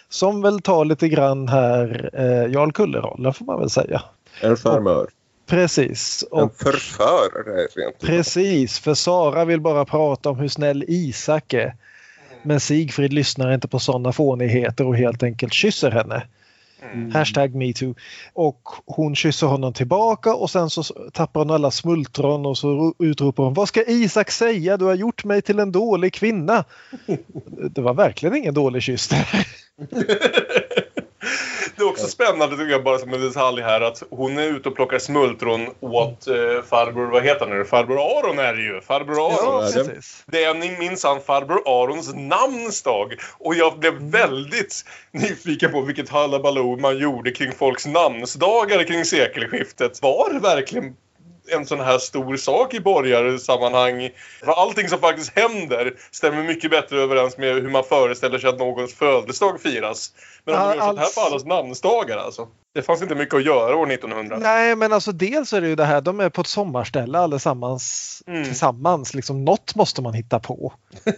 Som 0.08 0.42
väl 0.42 0.60
tar 0.60 0.84
lite 0.84 1.08
grann 1.08 1.48
här 1.48 2.10
eh, 2.12 2.52
Jarl 2.52 2.72
Kulle-rollen 2.72 3.32
får 3.32 3.44
man 3.44 3.60
väl 3.60 3.70
säga. 3.70 4.02
En 4.40 4.56
charmör. 4.56 5.08
Precis. 5.46 6.24
En 6.32 6.38
Och 6.42 6.56
förförare 6.56 7.66
rent 7.76 7.98
Precis, 8.00 8.78
för 8.78 8.94
Sara 8.94 9.44
vill 9.44 9.60
bara 9.60 9.84
prata 9.84 10.30
om 10.30 10.38
hur 10.38 10.48
snäll 10.48 10.84
Isak 10.88 11.52
är. 11.52 11.74
Men 12.46 12.60
Sigfrid 12.60 13.12
lyssnar 13.12 13.54
inte 13.54 13.68
på 13.68 13.78
sådana 13.78 14.12
fånigheter 14.12 14.86
och 14.86 14.96
helt 14.96 15.22
enkelt 15.22 15.52
kysser 15.52 15.90
henne. 15.90 16.22
Hashtag 17.12 17.54
metoo. 17.54 17.94
Och 18.32 18.60
hon 18.86 19.14
kysser 19.14 19.46
honom 19.46 19.72
tillbaka 19.72 20.34
och 20.34 20.50
sen 20.50 20.70
så 20.70 20.82
tappar 21.12 21.40
hon 21.40 21.50
alla 21.50 21.70
smultron 21.70 22.46
och 22.46 22.58
så 22.58 22.94
utropar 22.98 23.44
hon 23.44 23.54
Vad 23.54 23.68
ska 23.68 23.82
Isak 23.86 24.30
säga? 24.30 24.76
Du 24.76 24.84
har 24.84 24.94
gjort 24.94 25.24
mig 25.24 25.42
till 25.42 25.58
en 25.58 25.72
dålig 25.72 26.14
kvinna. 26.14 26.64
Det 27.70 27.80
var 27.80 27.94
verkligen 27.94 28.36
ingen 28.36 28.54
dålig 28.54 28.82
kyss 28.82 29.08
där. 29.08 29.46
Det 31.76 31.82
är 31.82 31.88
också 31.88 32.06
spännande 32.06 32.56
tycker 32.56 32.70
jag 32.72 32.84
bara 32.84 32.98
som 32.98 33.14
en 33.14 33.20
detalj 33.20 33.62
här 33.62 33.80
att 33.80 34.02
hon 34.10 34.38
är 34.38 34.42
ute 34.42 34.68
och 34.68 34.74
plockar 34.76 34.98
smultron 34.98 35.68
åt 35.80 36.26
eh, 36.26 36.34
farbror, 36.70 37.06
vad 37.06 37.22
heter 37.24 37.46
han 37.46 37.58
nu? 37.58 37.64
Farbror 37.64 37.98
Aron 38.18 38.38
är 38.38 38.54
det 38.54 38.62
ju. 38.62 38.80
Farbror 38.80 39.26
Aron. 39.26 39.64
Ja, 39.64 39.70
det- 39.74 39.84
precis. 39.84 40.24
Det 40.26 40.44
är 40.44 40.78
minsann 40.78 41.20
farbror 41.20 41.62
Arons 41.66 42.14
namnsdag. 42.14 43.14
Och 43.38 43.54
jag 43.54 43.78
blev 43.78 43.94
väldigt 43.94 44.84
nyfiken 45.10 45.72
på 45.72 45.80
vilket 45.80 46.08
halabaloo 46.08 46.76
man 46.76 46.98
gjorde 46.98 47.30
kring 47.30 47.52
folks 47.52 47.86
namnsdagar 47.86 48.84
kring 48.84 49.04
sekelskiftet. 49.04 50.02
Var 50.02 50.32
det 50.32 50.38
verkligen 50.40 50.96
en 51.48 51.66
sån 51.66 51.80
här 51.80 51.98
stor 51.98 52.36
sak 52.36 52.74
i 52.74 52.80
borgarsammanhang? 52.80 54.10
Allting 54.46 54.88
som 54.88 54.98
faktiskt 54.98 55.38
händer 55.38 55.94
stämmer 56.10 56.42
mycket 56.42 56.70
bättre 56.70 56.98
överens 57.00 57.38
med 57.38 57.54
hur 57.54 57.70
man 57.70 57.84
föreställer 57.84 58.38
sig 58.38 58.50
att 58.50 58.58
någons 58.58 58.94
födelsedag 58.94 59.60
firas. 59.60 60.12
Men 60.44 60.54
om 60.54 60.60
Ja, 60.60 60.66
man 60.66 60.76
gör 60.76 60.82
sånt 60.86 60.98
här 60.98 61.14
på 61.14 61.20
allas 61.20 61.44
namnsdagar 61.44 62.16
alltså. 62.18 62.48
Det 62.74 62.82
fanns 62.82 63.02
inte 63.02 63.14
mycket 63.14 63.34
att 63.34 63.44
göra 63.44 63.76
år 63.76 63.92
1900. 63.92 64.38
Nej 64.38 64.76
men 64.76 64.92
alltså 64.92 65.12
dels 65.12 65.52
är 65.52 65.60
det 65.60 65.68
ju 65.68 65.74
det 65.76 65.84
här, 65.84 66.00
de 66.00 66.20
är 66.20 66.28
på 66.28 66.40
ett 66.40 66.46
sommarställe 66.46 67.18
allesammans 67.18 68.12
Mm. 68.26 68.44
tillsammans. 68.44 69.14
Liksom, 69.14 69.44
något 69.44 69.74
måste 69.74 70.02
man 70.02 70.14
hitta 70.14 70.38
på. 70.40 70.72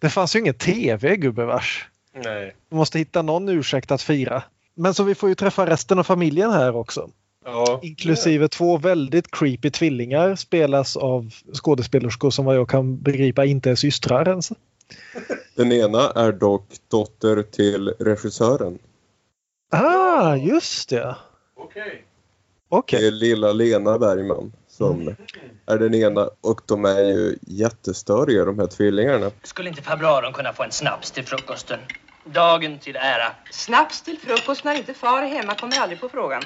Det 0.00 0.10
fanns 0.10 0.36
ju 0.36 0.40
ingen 0.40 0.54
tv 0.54 1.16
gubevars. 1.16 1.88
Nej. 2.24 2.54
Man 2.70 2.78
måste 2.78 2.98
hitta 2.98 3.22
någon 3.22 3.48
ursäkt 3.48 3.90
att 3.90 4.02
fira. 4.02 4.42
Men 4.74 4.94
så 4.94 5.02
vi 5.02 5.14
får 5.14 5.28
ju 5.28 5.34
träffa 5.34 5.66
resten 5.66 5.98
av 5.98 6.02
familjen 6.04 6.50
här 6.50 6.76
också. 6.76 7.10
Ja. 7.52 7.80
Inklusive 7.82 8.48
två 8.48 8.76
väldigt 8.76 9.30
creepy 9.30 9.70
tvillingar 9.70 10.36
spelas 10.36 10.96
av 10.96 11.30
skådespelerskor 11.52 12.30
som 12.30 12.44
vad 12.44 12.56
jag 12.56 12.68
kan 12.68 13.02
begripa 13.02 13.44
inte 13.44 13.70
är 13.70 13.74
systrar 13.74 14.28
ens. 14.28 14.52
Den 15.54 15.72
ena 15.72 16.10
är 16.10 16.32
dock 16.32 16.66
dotter 16.90 17.42
till 17.42 17.88
regissören. 17.88 18.78
Ah, 19.70 20.36
just 20.36 20.88
det. 20.88 21.16
Okej. 21.56 22.04
Okej. 22.68 23.00
Det 23.00 23.06
är 23.06 23.10
lilla 23.10 23.52
Lena 23.52 23.98
Bergman 23.98 24.52
som 24.68 25.14
är 25.66 25.78
den 25.78 25.94
ena 25.94 26.30
och 26.40 26.60
de 26.66 26.84
är 26.84 27.04
ju 27.04 27.36
jättestöriga 27.40 28.44
de 28.44 28.58
här 28.58 28.66
tvillingarna. 28.66 29.30
Skulle 29.42 29.68
inte 29.68 29.82
farbror 29.82 30.18
Aron 30.18 30.32
kunna 30.32 30.52
få 30.52 30.62
en 30.62 30.72
snaps 30.72 31.10
till 31.10 31.24
frukosten? 31.24 31.78
Dagen 32.24 32.78
till 32.78 32.96
ära. 32.96 33.32
Snaps 33.50 34.02
till 34.02 34.18
frukost 34.18 34.64
när 34.64 34.74
inte 34.74 34.94
far 34.94 35.22
är 35.22 35.26
hemma 35.26 35.54
kommer 35.54 35.80
aldrig 35.80 36.00
på 36.00 36.08
frågan. 36.08 36.42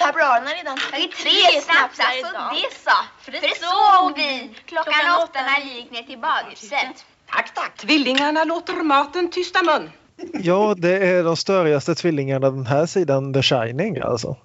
Farbror 0.00 0.22
Aron 0.22 0.46
har 0.46 0.54
redan 0.54 0.78
tagit 0.92 1.12
tre 1.22 1.60
snapsar 1.68 2.18
idag. 2.18 2.50
Det 2.52 2.74
så. 2.86 2.98
För 3.24 3.32
det 3.32 3.40
såg 3.40 4.16
vi 4.16 4.54
klockan 4.64 5.22
åtta 5.24 5.40
när 5.42 5.64
vi 5.64 5.74
gick 5.76 5.90
ner 5.90 6.02
till 6.02 6.18
badhuset. 6.18 7.04
Tack, 7.30 7.54
tack. 7.54 7.76
Tvillingarna 7.76 8.44
låter 8.44 8.72
maten 8.72 9.30
tysta 9.30 9.62
mun. 9.62 9.90
Ja, 10.32 10.74
det 10.78 11.08
är 11.08 11.24
de 11.24 11.36
störigaste 11.36 11.94
tvillingarna 11.94 12.50
den 12.50 12.66
här 12.66 12.86
sidan 12.86 13.32
The 13.34 13.42
Shining 13.42 13.98
alltså. 14.00 14.36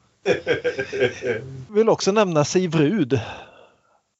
Vill 1.70 1.90
också 1.90 2.12
nämna 2.12 2.46
Siv 2.46 2.76
Rud. 2.76 3.20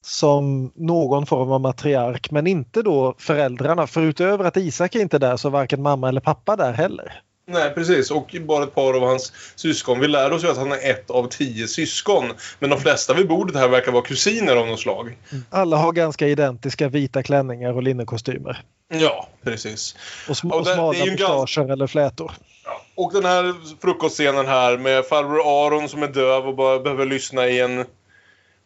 Som 0.02 0.72
någon 0.76 1.26
form 1.26 1.52
av 1.52 1.62
matriark 1.62 2.32
men 2.32 2.48
inte 2.48 2.82
då 2.82 3.16
föräldrarna. 3.18 3.88
För 3.88 4.02
utöver 4.02 4.46
att 4.46 4.58
Isak 4.58 4.96
är 4.96 5.00
inte 5.00 5.20
där 5.20 5.38
så 5.38 5.48
är 5.48 5.52
varken 5.52 5.82
mamma 5.82 6.10
eller 6.10 6.22
pappa 6.22 6.56
där 6.56 6.74
heller. 6.74 7.22
Nej, 7.48 7.72
precis. 7.74 8.12
Och 8.12 8.36
bara 8.42 8.64
ett 8.64 8.76
par 8.76 8.94
av 8.94 9.02
hans 9.02 9.32
syskon. 9.56 10.00
Vi 10.00 10.08
lär 10.08 10.32
oss 10.34 10.44
ju 10.44 10.48
att 10.48 10.58
han 10.58 10.72
är 10.72 10.90
ett 10.92 11.10
av 11.10 11.28
tio 11.28 11.68
syskon. 11.68 12.32
Men 12.60 12.70
de 12.70 12.80
flesta 12.80 13.14
vid 13.14 13.28
bordet 13.28 13.56
här 13.56 13.68
verkar 13.68 13.92
vara 13.92 14.04
kusiner 14.04 14.56
av 14.56 14.68
något 14.68 14.80
slag. 14.80 15.18
Alla 15.50 15.78
har 15.78 15.92
ganska 15.92 16.28
identiska 16.28 16.90
vita 16.90 17.24
klänningar 17.24 17.74
och 17.74 17.84
linnekostymer. 17.84 18.64
Ja, 18.88 19.30
precis. 19.44 19.96
Och, 20.30 20.34
sm- 20.36 20.52
Och 20.52 20.68
smala 20.68 21.06
mustascher 21.06 21.72
eller 21.72 21.88
flätor. 21.88 22.32
Och 22.96 23.14
den 23.14 23.26
här 23.26 23.56
frukostscenen 23.82 24.46
här 24.46 24.78
med 24.78 25.06
farbror 25.06 25.66
Aron 25.66 25.90
som 25.90 26.04
är 26.04 26.08
döv 26.08 26.48
och 26.48 26.56
bara 26.56 26.80
behöver 26.80 27.06
lyssna 27.06 27.48
i 27.48 27.60
en... 27.60 27.86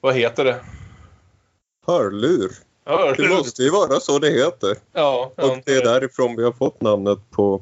Vad 0.02 0.16
heter 0.16 0.46
det? 0.46 0.56
Hörlur. 1.88 2.52
Ja, 2.86 3.14
Det 3.18 3.28
måste 3.30 3.64
ju 3.64 3.70
vara 3.70 4.00
så 4.00 4.20
det 4.20 4.30
heter. 4.30 4.76
Ja, 4.94 5.32
Och 5.36 5.58
det 5.66 5.72
är 5.76 5.84
därifrån 5.84 6.36
vi 6.36 6.44
har 6.44 6.52
fått 6.52 6.82
namnet 6.82 7.20
på 7.32 7.62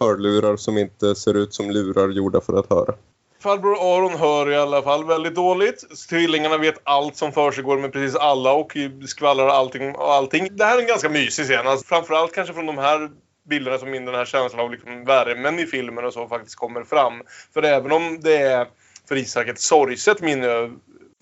hörlurar 0.00 0.56
som 0.56 0.78
inte 0.78 1.14
ser 1.14 1.34
ut 1.34 1.54
som 1.54 1.70
lurar 1.70 2.08
gjorda 2.08 2.40
för 2.40 2.58
att 2.58 2.70
höra. 2.70 2.94
Farbror 3.40 3.96
Aron 3.96 4.14
hör 4.14 4.50
i 4.50 4.56
alla 4.56 4.82
fall 4.82 5.04
väldigt 5.04 5.34
dåligt. 5.34 6.08
Tvillingarna 6.08 6.58
vet 6.58 6.80
allt 6.82 7.16
som 7.16 7.32
försiggår 7.32 7.78
med 7.78 7.92
precis 7.92 8.16
alla 8.16 8.52
och 8.52 8.76
skvallrar 9.06 9.48
allting 9.48 9.94
och 9.94 10.12
allting. 10.12 10.56
Det 10.56 10.64
här 10.64 10.76
är 10.76 10.80
en 10.80 10.86
ganska 10.86 11.08
mysig 11.08 11.44
scen. 11.44 11.66
Alltså, 11.66 11.86
framförallt 11.86 12.34
kanske 12.34 12.54
från 12.54 12.66
de 12.66 12.78
här 12.78 13.10
bilderna 13.48 13.78
som 13.78 13.94
in 13.94 14.04
den 14.04 14.14
här 14.14 14.24
känslan 14.24 14.64
av 14.64 14.70
liksom 14.70 15.04
värmen 15.04 15.58
i 15.58 15.66
filmen 15.66 16.04
och 16.04 16.12
så 16.12 16.28
faktiskt 16.28 16.56
kommer 16.56 16.84
fram. 16.84 17.22
För 17.54 17.62
även 17.62 17.92
om 17.92 18.20
det 18.20 18.36
är 18.36 18.66
för 19.08 19.16
Isak 19.16 19.48
ett 19.48 19.60
sorgset 19.60 20.20
minne 20.20 20.70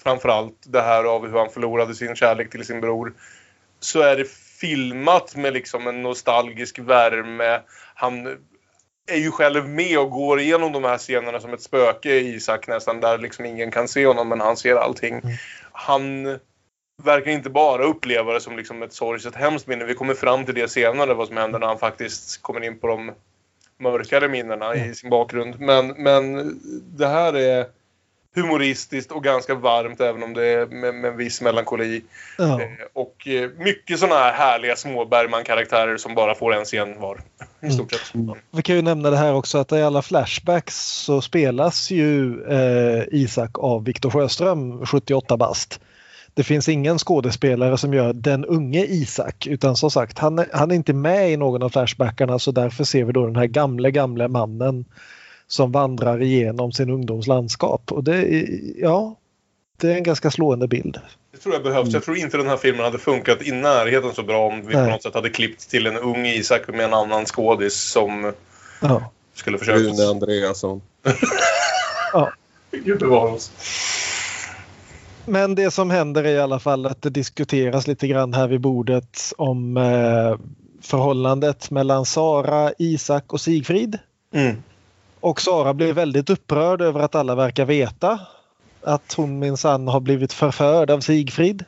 framförallt 0.02 0.56
det 0.66 0.82
här 0.82 1.04
av 1.04 1.26
hur 1.26 1.38
han 1.38 1.50
förlorade 1.50 1.94
sin 1.94 2.16
kärlek 2.16 2.50
till 2.50 2.64
sin 2.64 2.80
bror 2.80 3.12
så 3.80 4.00
är 4.00 4.16
det 4.16 4.30
filmat 4.60 5.36
med 5.36 5.52
liksom 5.52 5.86
en 5.86 6.02
nostalgisk 6.02 6.78
värme. 6.78 7.60
Han 7.94 8.38
är 9.06 9.16
ju 9.16 9.30
själv 9.30 9.68
med 9.68 9.98
och 9.98 10.10
går 10.10 10.40
igenom 10.40 10.72
de 10.72 10.84
här 10.84 10.98
scenerna 10.98 11.40
som 11.40 11.54
ett 11.54 11.62
spöke 11.62 12.10
Isak 12.10 12.68
nästan 12.68 13.00
där 13.00 13.18
liksom 13.18 13.44
ingen 13.44 13.70
kan 13.70 13.88
se 13.88 14.06
honom 14.06 14.28
men 14.28 14.40
han 14.40 14.56
ser 14.56 14.76
allting. 14.76 15.22
Han 15.72 16.24
verkar 17.02 17.30
inte 17.30 17.50
bara 17.50 17.84
uppleva 17.84 18.32
det 18.32 18.40
som 18.40 18.56
liksom 18.56 18.82
ett 18.82 18.92
sorgset 18.92 19.34
hemskt 19.34 19.66
minne. 19.66 19.84
Vi 19.84 19.94
kommer 19.94 20.14
fram 20.14 20.44
till 20.44 20.54
det 20.54 20.68
senare 20.68 21.14
vad 21.14 21.28
som 21.28 21.36
händer 21.36 21.58
när 21.58 21.66
han 21.66 21.78
faktiskt 21.78 22.42
kommer 22.42 22.64
in 22.64 22.78
på 22.78 22.86
de 22.86 23.12
mörkare 23.78 24.28
minnena 24.28 24.74
i 24.74 24.94
sin 24.94 25.10
bakgrund. 25.10 25.60
Men, 25.60 25.86
men 25.88 26.54
det 26.96 27.06
här 27.06 27.36
är 27.36 27.66
humoristiskt 28.34 29.12
och 29.12 29.24
ganska 29.24 29.54
varmt 29.54 30.00
även 30.00 30.22
om 30.22 30.34
det 30.34 30.46
är 30.46 30.66
med, 30.66 30.94
med 30.94 31.10
en 31.10 31.16
viss 31.16 31.40
melankoli. 31.40 32.02
Ja. 32.38 32.60
Eh, 32.60 32.68
Och 32.92 33.28
eh, 33.28 33.50
mycket 33.58 33.98
sådana 33.98 34.20
här 34.20 34.32
härliga 34.32 34.76
små 34.76 35.04
Bergman-karaktärer 35.04 35.96
som 35.96 36.14
bara 36.14 36.34
får 36.34 36.54
en 36.54 36.64
scen 36.64 37.00
var. 37.00 37.20
I 37.62 37.70
stort 37.70 37.92
sett. 37.92 38.12
Vi 38.50 38.62
kan 38.62 38.76
ju 38.76 38.82
nämna 38.82 39.10
det 39.10 39.16
här 39.16 39.34
också 39.34 39.58
att 39.58 39.72
i 39.72 39.82
alla 39.82 40.02
flashbacks 40.02 40.76
så 40.76 41.20
spelas 41.20 41.90
ju 41.90 42.44
eh, 42.44 43.04
Isak 43.10 43.58
av 43.58 43.84
Viktor 43.84 44.10
Sjöström, 44.10 44.86
78 44.86 45.36
bast. 45.36 45.80
Det 46.34 46.42
finns 46.44 46.68
ingen 46.68 46.98
skådespelare 46.98 47.78
som 47.78 47.94
gör 47.94 48.12
den 48.12 48.44
unge 48.44 48.84
Isak 48.84 49.46
utan 49.46 49.76
som 49.76 49.90
sagt 49.90 50.18
han 50.18 50.38
är, 50.38 50.46
han 50.52 50.70
är 50.70 50.74
inte 50.74 50.92
med 50.92 51.32
i 51.32 51.36
någon 51.36 51.62
av 51.62 51.68
flashbackarna 51.68 52.38
så 52.38 52.52
därför 52.52 52.84
ser 52.84 53.04
vi 53.04 53.12
då 53.12 53.26
den 53.26 53.36
här 53.36 53.46
gamle 53.46 53.90
gamle 53.90 54.28
mannen 54.28 54.84
som 55.52 55.72
vandrar 55.72 56.22
igenom 56.22 56.72
sin 56.72 56.90
ungdomslandskap. 56.90 57.92
Och 57.92 58.04
det 58.04 58.16
är, 58.16 58.48
ja, 58.76 59.16
det 59.76 59.92
är 59.92 59.96
en 59.96 60.02
ganska 60.02 60.30
slående 60.30 60.68
bild. 60.68 61.00
Det 61.32 61.38
tror 61.38 61.54
jag 61.54 61.62
behövs. 61.62 61.92
Jag 61.92 62.02
tror 62.02 62.16
inte 62.16 62.36
den 62.36 62.48
här 62.48 62.56
filmen 62.56 62.84
hade 62.84 62.98
funkat 62.98 63.42
i 63.42 63.52
närheten 63.52 64.12
så 64.14 64.22
bra 64.22 64.46
om 64.46 64.66
vi 64.66 64.72
på 64.72 64.80
Nej. 64.80 64.90
något 64.90 65.02
sätt 65.02 65.14
hade 65.14 65.30
klippt 65.30 65.70
till 65.70 65.86
en 65.86 65.96
ung 65.96 66.26
Isak 66.26 66.68
med 66.68 66.80
en 66.80 66.94
annan 66.94 67.26
skådis 67.26 67.82
som 67.82 68.32
Ja. 68.80 69.10
skulle 69.34 69.58
försöka... 69.58 69.78
Rune 69.78 70.06
Andreasson. 70.10 70.82
Ja. 72.12 72.32
Gud 72.70 72.98
bevara 72.98 73.30
oss. 73.30 73.50
Men 75.26 75.54
det 75.54 75.70
som 75.70 75.90
händer 75.90 76.24
är 76.24 76.34
i 76.34 76.40
alla 76.40 76.58
fall 76.58 76.86
att 76.86 77.02
det 77.02 77.10
diskuteras 77.10 77.86
lite 77.86 78.06
grann 78.06 78.34
här 78.34 78.48
vid 78.48 78.60
bordet 78.60 79.32
om 79.36 79.76
eh, 79.76 80.36
förhållandet 80.82 81.70
mellan 81.70 82.04
Sara, 82.04 82.72
Isak 82.78 83.32
och 83.32 83.40
Sigfrid. 83.40 83.98
Mm. 84.34 84.62
Och 85.22 85.40
Sara 85.40 85.74
blir 85.74 85.92
väldigt 85.92 86.30
upprörd 86.30 86.80
över 86.80 87.00
att 87.00 87.14
alla 87.14 87.34
verkar 87.34 87.64
veta 87.64 88.20
att 88.82 89.12
hon 89.12 89.38
minsann 89.38 89.88
har 89.88 90.00
blivit 90.00 90.32
förförd 90.32 90.90
av 90.90 91.00
Sigfrid. 91.00 91.64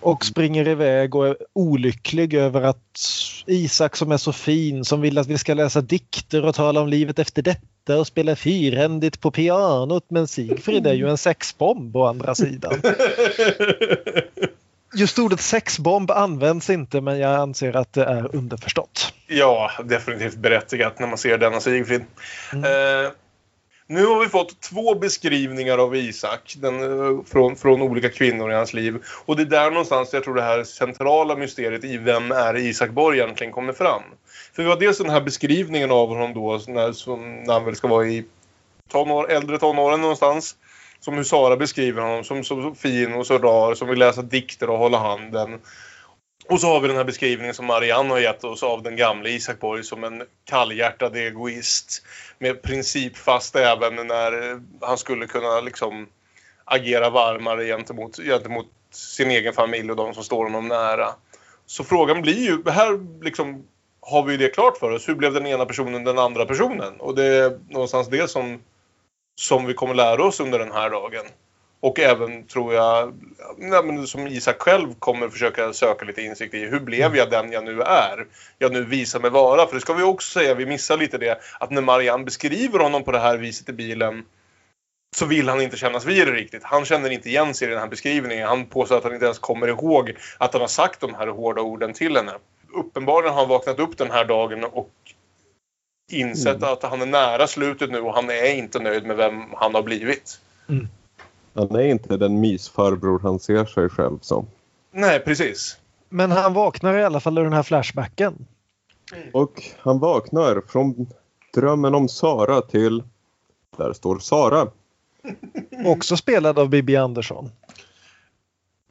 Och 0.00 0.24
springer 0.24 0.68
iväg 0.68 1.14
och 1.14 1.26
är 1.26 1.36
olycklig 1.52 2.34
över 2.34 2.62
att 2.62 3.00
Isak 3.46 3.96
som 3.96 4.12
är 4.12 4.16
så 4.16 4.32
fin 4.32 4.84
som 4.84 5.00
vill 5.00 5.18
att 5.18 5.26
vi 5.26 5.38
ska 5.38 5.54
läsa 5.54 5.80
dikter 5.80 6.44
och 6.44 6.54
tala 6.54 6.80
om 6.80 6.88
livet 6.88 7.18
efter 7.18 7.42
detta 7.42 7.98
och 7.98 8.06
spela 8.06 8.36
fyrhändigt 8.36 9.20
på 9.20 9.30
pianot 9.30 10.04
men 10.08 10.28
Sigfrid 10.28 10.86
är 10.86 10.94
ju 10.94 11.08
en 11.08 11.18
sexbomb 11.18 11.96
å 11.96 12.04
andra 12.04 12.34
sidan. 12.34 12.82
Just 14.94 15.18
ordet 15.18 15.40
sexbomb 15.40 16.10
används 16.10 16.70
inte 16.70 17.00
men 17.00 17.18
jag 17.18 17.34
anser 17.34 17.76
att 17.76 17.92
det 17.92 18.04
är 18.04 18.36
underförstått. 18.36 19.14
Ja, 19.26 19.70
definitivt 19.84 20.36
berättigat 20.36 20.98
när 20.98 21.06
man 21.06 21.18
ser 21.18 21.38
denna 21.38 21.60
Sigfrid. 21.60 22.00
Eh, 22.52 23.12
nu 23.86 24.06
har 24.06 24.20
vi 24.20 24.28
fått 24.28 24.60
två 24.60 24.94
beskrivningar 24.94 25.78
av 25.78 25.96
Isak 25.96 26.54
den, 26.58 26.82
eh, 26.82 27.24
från, 27.24 27.56
från 27.56 27.82
olika 27.82 28.08
kvinnor 28.08 28.52
i 28.52 28.54
hans 28.54 28.74
liv. 28.74 29.02
Och 29.24 29.36
det 29.36 29.42
är 29.42 29.46
där 29.46 29.70
någonstans 29.70 30.12
jag 30.12 30.24
tror 30.24 30.34
det 30.34 30.42
här 30.42 30.64
centrala 30.64 31.36
mysteriet 31.36 31.84
i 31.84 31.96
vem 31.96 32.32
är 32.32 32.56
Isak 32.56 32.90
Borg 32.90 33.18
egentligen 33.18 33.52
kommer 33.52 33.72
fram. 33.72 34.02
För 34.52 34.62
vi 34.62 34.68
har 34.68 34.76
dels 34.76 34.98
den 34.98 35.10
här 35.10 35.20
beskrivningen 35.20 35.90
av 35.90 36.08
honom 36.08 36.34
då 36.34 36.60
när, 36.68 36.92
som, 36.92 37.42
när 37.42 37.52
han 37.52 37.64
väl 37.64 37.76
ska 37.76 37.88
vara 37.88 38.06
i 38.06 38.24
tonår, 38.92 39.30
äldre 39.30 39.58
tonåren 39.58 40.00
någonstans. 40.00 40.56
Som 41.00 41.14
hur 41.14 41.24
Sara 41.24 41.56
beskriver 41.56 42.02
honom 42.02 42.24
som 42.24 42.44
så, 42.44 42.74
fin 42.74 43.12
och 43.12 43.26
så 43.26 43.38
rar 43.38 43.74
som 43.74 43.88
vill 43.88 43.98
läsa 43.98 44.22
dikter 44.22 44.70
och 44.70 44.78
hålla 44.78 44.98
handen. 44.98 45.60
Och 46.48 46.60
så 46.60 46.66
har 46.66 46.80
vi 46.80 46.88
den 46.88 46.96
här 46.96 47.04
beskrivningen 47.04 47.54
som 47.54 47.66
Marianne 47.66 48.10
har 48.10 48.20
gett 48.20 48.44
oss 48.44 48.62
av 48.62 48.82
den 48.82 48.96
gamla 48.96 49.28
Isak 49.28 49.60
Borg 49.60 49.84
som 49.84 50.04
en 50.04 50.22
kallhjärtad 50.44 51.16
egoist. 51.16 52.04
Med 52.38 52.62
principfast 52.62 53.56
även 53.56 53.94
när 53.94 54.60
han 54.86 54.98
skulle 54.98 55.26
kunna 55.26 55.60
liksom 55.60 56.06
agera 56.64 57.10
varmare 57.10 57.64
gentemot, 57.64 58.16
gentemot 58.16 58.66
sin 58.90 59.30
egen 59.30 59.52
familj 59.52 59.90
och 59.90 59.96
de 59.96 60.14
som 60.14 60.24
står 60.24 60.44
honom 60.44 60.68
nära. 60.68 61.08
Så 61.66 61.84
frågan 61.84 62.22
blir 62.22 62.46
ju, 62.46 62.70
här 62.70 63.22
liksom 63.24 63.64
har 64.00 64.22
vi 64.22 64.32
ju 64.32 64.38
det 64.38 64.48
klart 64.48 64.78
för 64.78 64.90
oss. 64.90 65.08
Hur 65.08 65.14
blev 65.14 65.34
den 65.34 65.46
ena 65.46 65.66
personen 65.66 66.04
den 66.04 66.18
andra 66.18 66.46
personen? 66.46 67.00
Och 67.00 67.14
det 67.14 67.24
är 67.24 67.58
någonstans 67.68 68.08
det 68.08 68.30
som, 68.30 68.62
som 69.38 69.66
vi 69.66 69.74
kommer 69.74 69.94
lära 69.94 70.24
oss 70.24 70.40
under 70.40 70.58
den 70.58 70.72
här 70.72 70.90
dagen. 70.90 71.24
Och 71.80 72.00
även 72.00 72.46
tror 72.46 72.74
jag, 72.74 73.14
nej, 73.58 73.82
men 73.84 74.06
som 74.06 74.26
Isak 74.26 74.62
själv 74.62 74.94
kommer 74.98 75.28
försöka 75.28 75.72
söka 75.72 76.04
lite 76.04 76.22
insikt 76.22 76.54
i. 76.54 76.64
Hur 76.64 76.80
blev 76.80 77.16
jag 77.16 77.30
den 77.30 77.52
jag 77.52 77.64
nu 77.64 77.82
är? 77.82 78.26
Jag 78.58 78.72
nu 78.72 78.84
visar 78.84 79.20
mig 79.20 79.30
vara. 79.30 79.66
För 79.66 79.74
det 79.74 79.80
ska 79.80 79.94
vi 79.94 80.02
också 80.02 80.30
säga, 80.30 80.54
vi 80.54 80.66
missar 80.66 80.96
lite 80.96 81.18
det. 81.18 81.40
Att 81.60 81.70
när 81.70 81.82
Marianne 81.82 82.24
beskriver 82.24 82.78
honom 82.78 83.04
på 83.04 83.12
det 83.12 83.18
här 83.18 83.36
viset 83.36 83.68
i 83.68 83.72
bilen. 83.72 84.24
Så 85.16 85.26
vill 85.26 85.48
han 85.48 85.60
inte 85.60 85.76
kännas 85.76 86.04
vid 86.04 86.26
det 86.26 86.32
riktigt. 86.32 86.62
Han 86.64 86.84
känner 86.84 87.10
inte 87.10 87.28
igen 87.28 87.54
sig 87.54 87.68
i 87.68 87.70
den 87.70 87.80
här 87.80 87.88
beskrivningen. 87.88 88.48
Han 88.48 88.66
påstår 88.66 88.96
att 88.96 89.04
han 89.04 89.14
inte 89.14 89.24
ens 89.24 89.38
kommer 89.38 89.68
ihåg 89.68 90.14
att 90.38 90.52
han 90.52 90.60
har 90.60 90.68
sagt 90.68 91.00
de 91.00 91.14
här 91.14 91.26
hårda 91.26 91.62
orden 91.62 91.92
till 91.92 92.16
henne. 92.16 92.32
Uppenbarligen 92.74 93.34
har 93.34 93.40
han 93.40 93.48
vaknat 93.48 93.78
upp 93.78 93.98
den 93.98 94.10
här 94.10 94.24
dagen 94.24 94.64
och 94.64 94.90
insett 96.08 96.56
Mm. 96.56 96.72
att 96.72 96.82
han 96.82 97.02
är 97.02 97.06
nära 97.06 97.46
slutet 97.46 97.90
nu 97.90 98.00
och 98.00 98.14
han 98.14 98.30
är 98.30 98.54
inte 98.54 98.78
nöjd 98.78 99.06
med 99.06 99.16
vem 99.16 99.42
han 99.56 99.74
har 99.74 99.82
blivit. 99.82 100.40
Han 101.54 101.74
är 101.74 101.84
inte 101.84 102.16
den 102.16 102.40
mysfarbror 102.40 103.18
han 103.22 103.38
ser 103.38 103.64
sig 103.64 103.88
själv 103.88 104.18
som. 104.20 104.46
Nej, 104.90 105.20
precis. 105.20 105.76
Men 106.08 106.30
han 106.30 106.54
vaknar 106.54 106.98
i 106.98 107.04
alla 107.04 107.20
fall 107.20 107.38
ur 107.38 107.44
den 107.44 107.52
här 107.52 107.62
flashbacken. 107.62 108.46
Och 109.32 109.62
han 109.78 109.98
vaknar 109.98 110.62
från 110.68 111.06
drömmen 111.54 111.94
om 111.94 112.08
Sara 112.08 112.60
till... 112.60 113.02
Där 113.76 113.92
står 113.92 114.18
Sara. 114.18 114.66
Också 115.86 116.16
spelad 116.16 116.58
av 116.58 116.68
Bibi 116.68 116.96
Andersson. 116.96 117.50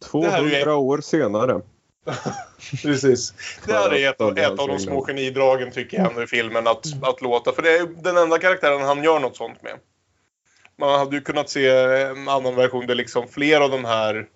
200 0.04 0.76
år 0.76 1.02
senare. 1.02 1.62
Precis. 2.82 3.34
Det 3.66 3.74
här 3.74 3.94
är 3.94 4.10
ett, 4.10 4.18
Skönt, 4.18 4.38
ett 4.38 4.60
av 4.60 4.68
de 4.68 4.80
små 4.80 5.06
genidragen 5.06 5.72
tycker 5.72 5.98
jag 5.98 6.08
ändå 6.10 6.24
i 6.24 6.28
filmen 6.28 6.68
att, 6.68 6.86
att 7.02 7.22
låta. 7.22 7.52
För 7.52 7.62
det 7.62 7.78
är 7.78 7.88
den 8.04 8.18
enda 8.18 8.40
karaktären 8.40 8.82
han 8.82 9.04
gör 9.04 9.20
något 9.20 9.38
sånt 9.38 9.64
med. 9.64 9.80
Man 10.78 11.00
hade 11.00 11.16
ju 11.16 11.22
kunnat 11.22 11.50
se 11.50 11.70
en 12.02 12.28
annan 12.28 12.56
version 12.56 12.88
där 12.88 12.96
liksom 12.96 13.28
flera 13.28 13.64
av 13.64 13.72
de 13.72 13.86
här 13.86 14.28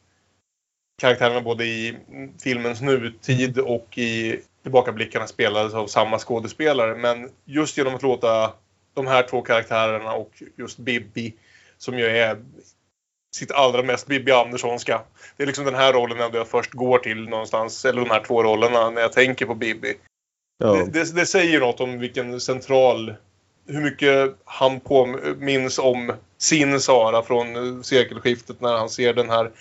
karaktärerna 1.01 1.41
både 1.41 1.65
i 1.65 1.97
filmens 2.43 2.81
nutid 2.81 3.59
och 3.59 3.97
i 3.97 4.39
tillbakablickarna 4.63 5.27
spelades 5.27 5.73
av 5.73 5.87
samma 5.87 6.19
skådespelare. 6.19 6.95
Men 6.95 7.29
just 7.45 7.77
genom 7.77 7.95
att 7.95 8.01
låta 8.01 8.53
de 8.93 9.07
här 9.07 9.23
två 9.23 9.41
karaktärerna 9.41 10.13
och 10.13 10.43
just 10.57 10.77
Bibi 10.77 11.33
som 11.77 11.99
ju 11.99 12.05
är 12.05 12.37
sitt 13.35 13.51
allra 13.51 13.83
mest 13.83 14.07
Bibi 14.07 14.31
Anderssonska. 14.31 15.01
Det 15.37 15.43
är 15.43 15.47
liksom 15.47 15.65
den 15.65 15.75
här 15.75 15.93
rollen 15.93 16.21
ändå 16.21 16.37
jag 16.37 16.47
först 16.47 16.71
går 16.71 16.99
till 16.99 17.29
någonstans, 17.29 17.85
eller 17.85 18.01
de 18.01 18.09
här 18.09 18.23
två 18.23 18.43
rollerna, 18.43 18.89
när 18.89 19.01
jag 19.01 19.11
tänker 19.11 19.45
på 19.45 19.55
Bibi. 19.55 19.93
Ja. 20.57 20.73
Det, 20.73 20.85
det, 20.85 21.15
det 21.15 21.25
säger 21.25 21.59
något 21.59 21.79
om 21.79 21.99
vilken 21.99 22.39
central, 22.39 23.13
hur 23.67 23.81
mycket 23.81 24.35
han 24.45 24.79
påminns 24.79 25.79
om 25.79 26.13
sin 26.37 26.79
Sara 26.79 27.23
från 27.23 27.83
sekelskiftet 27.83 28.61
när 28.61 28.77
han 28.77 28.89
ser 28.89 29.13
den 29.13 29.29
här 29.29 29.51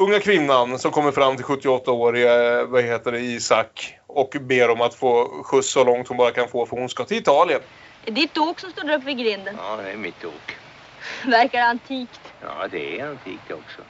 unga 0.00 0.20
kvinnan 0.20 0.78
som 0.78 0.90
kommer 0.90 1.12
fram 1.12 1.36
till 1.36 1.44
78-åriga, 1.44 2.60
eh, 2.60 2.66
vad 2.66 2.84
heter 2.84 3.12
det, 3.12 3.20
Isak 3.20 3.98
och 4.06 4.36
ber 4.40 4.70
om 4.70 4.80
att 4.80 4.94
få 4.94 5.42
skjuts 5.44 5.68
så 5.68 5.84
långt 5.84 6.08
hon 6.08 6.16
bara 6.16 6.30
kan 6.30 6.48
få 6.48 6.66
för 6.66 6.76
hon 6.76 6.88
ska 6.88 7.04
till 7.04 7.16
Italien. 7.16 7.60
Är 8.04 8.10
det 8.10 8.20
ditt 8.20 8.38
åk 8.38 8.60
som 8.60 8.70
står 8.70 8.84
där 8.84 8.96
uppe 8.96 9.06
vid 9.06 9.18
grinden? 9.18 9.56
Ja, 9.58 9.76
det 9.76 9.90
är 9.90 9.96
mitt 9.96 10.24
ok. 10.24 10.56
Verkar 11.24 11.60
antikt. 11.60 12.20
Ja, 12.42 12.68
det 12.70 13.00
är 13.00 13.08
antikt 13.08 13.50
också. 13.50 13.82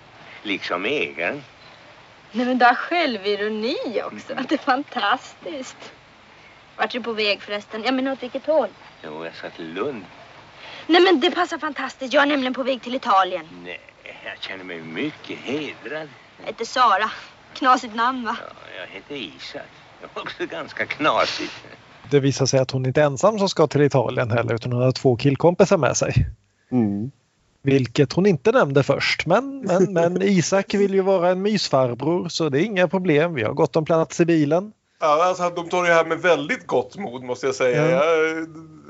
Liksom 0.43 0.85
ägaren. 0.85 1.43
Nej 2.33 2.47
men 2.47 2.59
du 2.59 2.65
har 2.65 2.75
självironi 2.75 4.03
också. 4.05 4.35
Det 4.49 4.55
är 4.55 4.59
fantastiskt. 4.59 5.93
Vart 6.77 6.95
är 6.95 6.99
du 6.99 7.05
på 7.05 7.13
väg 7.13 7.43
förresten? 7.43 7.83
Jag 7.85 7.95
menar 7.95 8.13
åt 8.13 8.23
vilket 8.23 8.47
håll? 8.47 8.69
Jo, 9.05 9.25
jag 9.25 9.35
ska 9.35 9.51
till 9.51 9.73
Lund. 9.73 10.05
Nej 10.87 11.01
men 11.03 11.21
det 11.21 11.31
passar 11.31 11.59
fantastiskt. 11.59 12.15
Jag 12.15 12.23
är 12.23 12.27
nämligen 12.27 12.55
på 12.55 12.63
väg 12.63 12.83
till 12.83 12.95
Italien. 12.95 13.49
Nej, 13.65 13.81
jag 14.25 14.43
känner 14.43 14.65
mig 14.65 14.81
mycket 14.81 15.39
hedrad. 15.39 16.09
Jag 16.39 16.47
heter 16.47 16.65
Sara. 16.65 17.11
Knasigt 17.55 17.95
namn 17.95 18.25
va? 18.25 18.37
Ja, 18.41 18.81
jag 18.81 18.87
heter 18.87 19.15
Isak. 19.15 19.69
Också 20.15 20.47
ganska 20.47 20.87
knasigt. 20.87 21.53
Det 22.11 22.21
visar 22.21 22.47
sig 22.47 22.61
att 22.61 22.71
hon 22.71 22.87
inte 22.87 23.01
är 23.01 23.05
ensam 23.05 23.39
som 23.39 23.49
ska 23.49 23.67
till 23.67 23.83
Italien 23.83 24.31
heller 24.31 24.55
utan 24.55 24.73
hon 24.73 24.83
har 24.83 24.93
två 24.93 25.17
killkompisar 25.17 25.79
med 25.79 25.97
sig. 25.97 26.15
Mm. 26.75 27.11
Vilket 27.63 28.13
hon 28.13 28.27
inte 28.27 28.53
nämnde 28.53 28.83
först. 28.83 29.27
Men, 29.27 29.61
men, 29.61 29.93
men 29.93 30.23
Isak 30.23 30.75
vill 30.75 30.95
ju 30.95 31.01
vara 31.01 31.31
en 31.31 31.43
mysfarbror 31.43 32.29
så 32.29 32.49
det 32.49 32.61
är 32.61 32.65
inga 32.65 32.89
problem. 32.89 33.35
Vi 33.35 33.43
har 33.43 33.53
gott 33.53 33.77
om 33.77 33.85
plats 33.85 34.21
i 34.21 34.25
bilen. 34.25 34.73
Ja, 35.01 35.25
alltså, 35.25 35.51
de 35.51 35.69
tar 35.69 35.83
det 35.83 35.95
här 35.95 36.05
med 36.05 36.19
väldigt 36.19 36.67
gott 36.67 36.99
mod 36.99 37.23
måste 37.23 37.47
jag 37.47 37.55
säga. 37.55 37.91
Ja. 37.91 38.05
Jag, 38.05 38.47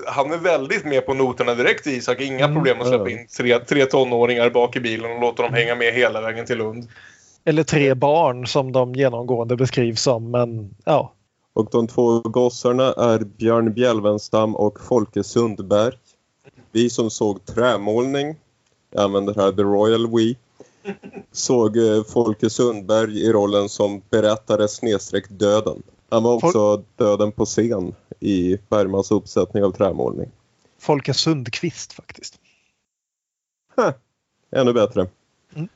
han 0.06 0.32
är 0.32 0.38
väldigt 0.38 0.84
med 0.84 1.06
på 1.06 1.14
noterna 1.14 1.54
direkt 1.54 1.86
Isak. 1.86 2.20
Inga 2.20 2.44
Mm, 2.44 2.54
problem 2.54 2.80
att 2.80 2.88
släppa 2.88 3.10
in 3.10 3.26
tre, 3.38 3.58
tre 3.58 3.86
tonåringar 3.86 4.50
bak 4.50 4.76
i 4.76 4.80
bilen 4.80 5.12
och 5.12 5.20
låta 5.20 5.42
dem 5.42 5.54
hänga 5.54 5.74
med 5.74 5.94
hela 5.94 6.20
vägen 6.20 6.46
till 6.46 6.58
Lund. 6.58 6.88
Eller 7.44 7.62
tre 7.62 7.94
barn 7.94 8.46
som 8.46 8.72
de 8.72 8.94
genomgående 8.94 9.56
beskrivs 9.56 10.02
som. 10.02 10.30
Men 10.30 10.74
ja, 10.84 11.12
Och 11.52 11.68
de 11.72 11.86
två 11.86 12.20
gossarna 12.20 12.92
är 12.92 13.18
Björn 13.18 13.72
Bjälvenstam 13.72 14.56
och 14.56 14.80
Folke 14.80 15.24
Sundberg. 15.24 15.94
Vi 16.74 16.90
som 16.90 17.10
såg 17.10 17.44
trämålning, 17.44 18.36
jag 18.90 19.04
använder 19.04 19.34
här 19.34 19.52
The 19.52 19.62
Royal 19.62 20.06
We, 20.06 20.34
såg 21.32 21.76
eh, 21.76 22.04
Folke 22.04 22.50
Sundberg 22.50 23.20
i 23.20 23.32
rollen 23.32 23.68
som 23.68 24.02
berättare 24.10 24.68
snedstreck 24.68 25.28
döden. 25.28 25.82
Han 26.08 26.22
var 26.22 26.34
också 26.34 26.84
döden 26.96 27.32
på 27.32 27.44
scen 27.44 27.94
i 28.20 28.58
Bergmans 28.68 29.10
uppsättning 29.10 29.64
av 29.64 29.72
trämålning. 29.72 30.30
Folke 30.78 31.14
Sundqvist 31.14 31.92
faktiskt. 31.92 32.40
Ännu 34.50 34.72
bättre. 34.72 35.06
Mm. 35.54 35.68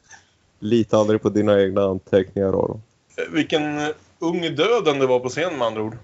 Lita 0.58 0.98
aldrig 0.98 1.22
på 1.22 1.28
dina 1.28 1.60
egna 1.62 1.82
anteckningar 1.82 2.48
Aron. 2.48 2.82
Eh, 3.16 3.32
Vilken 3.32 3.78
eh, 3.78 3.88
ung 4.18 4.40
döden 4.40 4.98
det 4.98 5.06
var 5.06 5.20
på 5.20 5.28
scen 5.28 5.58
med 5.58 5.66
andra 5.66 5.82
ord. 5.82 5.96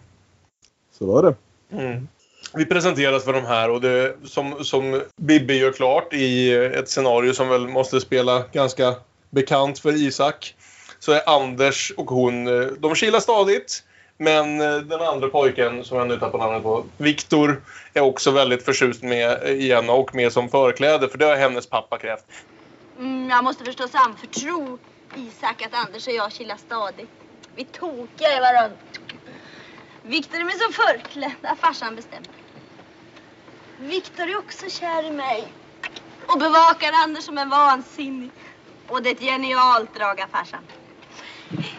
Så 0.92 1.07
var 1.07 1.22
det. 1.22 1.34
Mm. 1.76 2.09
Vi 2.57 2.64
presenteras 2.64 3.24
för 3.24 3.32
de 3.32 3.44
här 3.46 3.70
och 3.70 3.80
det 3.80 4.16
som, 4.24 4.64
som 4.64 5.02
Bibi 5.16 5.59
gör 5.59 5.72
klart 5.72 6.12
i 6.12 6.52
ett 6.55 6.88
scenario 6.88 7.32
som 7.32 7.48
väl 7.48 7.68
måste 7.68 8.00
spela 8.00 8.42
ganska 8.52 8.94
bekant 9.30 9.78
för 9.78 9.92
Isak. 9.92 10.55
Så 10.98 11.12
är 11.12 11.28
Anders 11.28 11.92
och 11.96 12.11
hon, 12.11 12.46
eh, 12.46 12.66
de 12.66 12.94
kilar 12.94 13.20
stadigt. 13.20 13.82
Men 14.16 14.61
eh, 14.61 14.76
den 14.76 15.00
andra 15.00 15.28
pojken 15.28 15.84
som 15.84 15.98
jag 15.98 16.09
nu 16.09 16.18
tappar 16.18 16.38
namnet 16.38 16.62
på, 16.62 16.84
Viktor, 16.96 17.62
är 17.94 18.00
också 18.00 18.30
väldigt 18.30 18.64
förtjust 18.64 19.02
med 19.02 19.42
eh, 19.42 19.50
i 19.50 19.74
henne 19.74 19.92
och 19.92 20.14
med 20.14 20.32
som 20.32 20.48
förkläde 20.48 21.09
för 21.09 21.18
det 21.18 21.24
har 21.24 21.36
hennes 21.36 21.66
pappa 21.66 21.98
krävt. 21.98 22.24
Mm, 22.98 23.30
jag 23.30 23.44
måste 23.44 23.64
förstås 23.64 23.94
anförtro 23.94 24.78
Isak 25.16 25.62
att 25.62 25.86
Anders 25.86 26.07
och 26.07 26.12
jag 26.12 26.32
kilar 26.32 26.57
stadigt. 26.57 27.11
Vi 27.57 27.64
tokiga 27.64 28.36
i 28.36 28.40
varandra. 28.40 28.76
Viktor 30.02 30.40
är 30.40 30.44
med 30.44 30.55
som 30.55 30.72
förklädd, 30.72 31.32
har 31.42 31.57
farsan 31.57 31.96
bestämt. 31.96 32.30
Viktor 33.81 34.22
är 34.22 34.39
också 34.39 34.68
kär 34.68 35.07
i 35.07 35.11
mig. 35.11 35.45
Och 36.27 36.39
bevakar 36.39 36.93
Anders 36.93 37.25
som 37.25 37.39
en 37.39 37.51
vansinnig. 37.51 38.31
Och 38.89 39.03
det 39.03 39.09
är 39.11 39.14
ett 39.14 39.20
genialt 39.20 39.95
drag 39.95 40.20
av 40.20 40.27
farsan. 40.27 40.61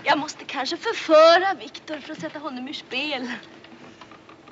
Jag 0.04 0.18
måste 0.18 0.46
kanske 0.46 0.78
förföra 0.78 1.54
Viktor 1.60 1.98
för 1.98 2.14
att 2.14 2.22
sätta 2.22 2.40
honom 2.40 2.68
ur 2.68 2.74
spel. 2.74 3.32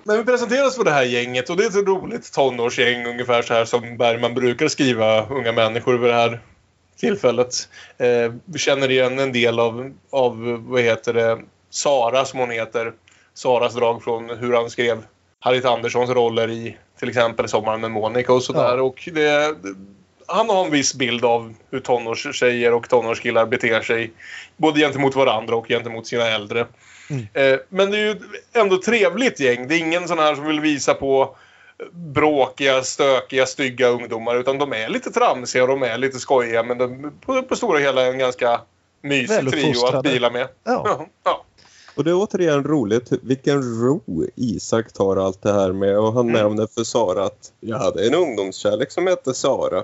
Men 0.03 0.17
vi 0.17 0.23
presenteras 0.23 0.75
för 0.75 0.83
det 0.83 0.91
här 0.91 1.03
gänget 1.03 1.49
och 1.49 1.57
det 1.57 1.63
är 1.63 1.67
ett 1.67 1.87
roligt 1.87 2.33
tonårsgäng 2.33 3.05
ungefär 3.05 3.41
så 3.41 3.53
här 3.53 3.65
som 3.65 3.97
Bergman 3.97 4.33
brukar 4.33 4.67
skriva 4.67 5.27
unga 5.27 5.51
människor 5.51 5.97
vid 5.97 6.09
det 6.09 6.15
här 6.15 6.41
tillfället. 6.97 7.69
Eh, 7.97 8.33
vi 8.45 8.59
känner 8.59 8.91
igen 8.91 9.19
en 9.19 9.31
del 9.31 9.59
av, 9.59 9.93
av, 10.09 10.63
vad 10.67 10.81
heter 10.81 11.13
det, 11.13 11.41
Sara 11.69 12.25
som 12.25 12.39
hon 12.39 12.51
heter. 12.51 12.93
Saras 13.33 13.73
drag 13.73 14.03
från 14.03 14.29
hur 14.29 14.53
han 14.53 14.69
skrev 14.69 15.05
Harriet 15.39 15.65
Anderssons 15.65 16.09
roller 16.09 16.49
i 16.49 16.77
till 17.03 17.09
exempel 17.09 17.47
Sommaren 17.47 17.81
med 17.81 17.91
Monica 17.91 18.33
och 18.33 18.43
sådär. 18.43 18.77
Ja. 18.77 18.83
Och 18.83 19.09
det, 19.13 19.55
han 20.27 20.49
har 20.49 20.65
en 20.65 20.71
viss 20.71 20.93
bild 20.93 21.25
av 21.25 21.53
hur 21.71 21.79
tonårstjejer 21.79 22.73
och 22.73 22.89
tonårskillar 22.89 23.45
beter 23.45 23.81
sig. 23.81 24.11
Både 24.57 24.79
gentemot 24.79 25.15
varandra 25.15 25.55
och 25.55 25.67
gentemot 25.67 26.07
sina 26.07 26.27
äldre. 26.27 26.65
Mm. 27.09 27.27
Eh, 27.33 27.59
men 27.69 27.91
det 27.91 27.97
är 27.97 28.05
ju 28.05 28.15
ändå 28.53 28.77
trevligt 28.77 29.39
gäng. 29.39 29.67
Det 29.67 29.75
är 29.75 29.79
ingen 29.79 30.07
sån 30.07 30.19
här 30.19 30.35
som 30.35 30.45
vill 30.45 30.59
visa 30.59 30.93
på 30.93 31.35
bråkiga, 31.91 32.83
stökiga, 32.83 33.45
stygga 33.45 33.87
ungdomar. 33.87 34.35
Utan 34.35 34.57
de 34.57 34.73
är 34.73 34.89
lite 34.89 35.11
tramsiga 35.11 35.63
och 35.63 35.69
de 35.69 35.83
är 35.83 35.97
lite 35.97 36.19
skojiga. 36.19 36.63
Men 36.63 36.77
de, 36.77 37.11
på, 37.25 37.43
på 37.43 37.55
stora 37.55 37.79
hela 37.79 38.05
en 38.05 38.17
ganska 38.17 38.61
mysig 39.01 39.51
trio 39.51 39.85
att 39.85 40.03
bila 40.03 40.29
med. 40.29 40.47
Ja. 40.63 41.07
ja. 41.23 41.45
Och 41.95 42.03
det 42.03 42.09
är 42.11 42.15
återigen 42.15 42.63
roligt 42.63 43.11
vilken 43.21 43.81
ro 43.81 44.01
Isak 44.35 44.93
tar 44.93 45.15
allt 45.15 45.41
det 45.41 45.53
här 45.53 45.71
med. 45.71 45.99
Och 45.99 46.13
han 46.13 46.29
mm. 46.29 46.41
nämner 46.41 46.67
för 46.67 46.83
Sara 46.83 47.25
att 47.25 47.51
jag 47.59 47.77
hade 47.77 48.07
en 48.07 48.13
ungdomskärlek 48.13 48.91
som 48.91 49.07
hette 49.07 49.33
Sara. 49.33 49.83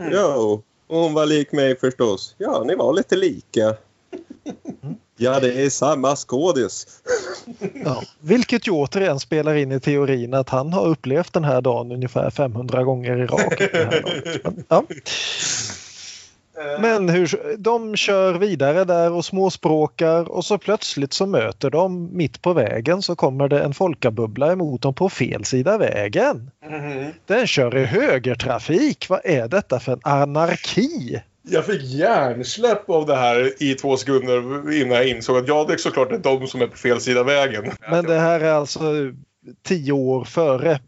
Mm. 0.00 0.12
Ja, 0.12 0.36
och 0.36 0.64
hon 0.88 1.14
var 1.14 1.26
lik 1.26 1.52
mig 1.52 1.76
förstås. 1.76 2.34
Ja, 2.38 2.64
ni 2.66 2.74
var 2.74 2.92
lite 2.92 3.16
lika. 3.16 3.76
Ja, 5.16 5.40
det 5.40 5.64
är 5.64 5.70
samma 5.70 6.16
skådis. 6.16 6.86
Ja, 7.84 8.02
vilket 8.20 8.68
ju 8.68 8.72
återigen 8.72 9.20
spelar 9.20 9.54
in 9.54 9.72
i 9.72 9.80
teorin 9.80 10.34
att 10.34 10.48
han 10.48 10.72
har 10.72 10.86
upplevt 10.86 11.32
den 11.32 11.44
här 11.44 11.60
dagen 11.60 11.92
ungefär 11.92 12.30
500 12.30 12.82
gånger 12.82 13.16
i. 13.16 13.28
Men, 14.44 14.64
ja. 14.68 14.84
Men 16.80 17.08
hur, 17.08 17.56
de 17.58 17.96
kör 17.96 18.34
vidare 18.34 18.84
där 18.84 19.12
och 19.12 19.24
småspråkar 19.24 20.30
och 20.30 20.44
så 20.44 20.58
plötsligt 20.58 21.12
så 21.12 21.26
möter 21.26 21.70
de 21.70 22.16
mitt 22.16 22.42
på 22.42 22.52
vägen 22.52 23.02
så 23.02 23.16
kommer 23.16 23.48
det 23.48 23.62
en 23.62 23.74
folkabubbla 23.74 24.52
emot 24.52 24.82
dem 24.82 24.94
på 24.94 25.08
fel 25.08 25.44
sida 25.44 25.78
vägen. 25.78 26.50
Mm. 26.64 27.12
Den 27.26 27.46
kör 27.46 27.76
i 27.76 27.84
högertrafik. 27.84 29.06
Vad 29.08 29.20
är 29.24 29.48
detta 29.48 29.80
för 29.80 29.92
en 29.92 30.00
anarki? 30.02 31.22
Jag 31.42 31.66
fick 31.66 31.82
hjärnsläpp 31.82 32.90
av 32.90 33.06
det 33.06 33.16
här 33.16 33.62
i 33.62 33.74
två 33.74 33.96
sekunder 33.96 34.72
innan 34.72 34.96
jag 34.96 35.08
insåg 35.08 35.36
att 35.36 35.48
ja, 35.48 35.64
det 35.68 35.72
är 35.72 35.76
såklart 35.76 36.10
det 36.10 36.14
är 36.14 36.38
de 36.38 36.46
som 36.46 36.62
är 36.62 36.66
på 36.66 36.76
fel 36.76 37.00
sida 37.00 37.22
vägen. 37.22 37.72
Men 37.90 38.04
det 38.04 38.18
här 38.18 38.40
är 38.40 38.52
alltså 38.52 38.82
tio 39.62 39.92
år 39.92 40.24
före 40.24 40.80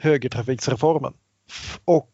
högertrafiksreformen. 0.00 1.12
Och 1.84 2.10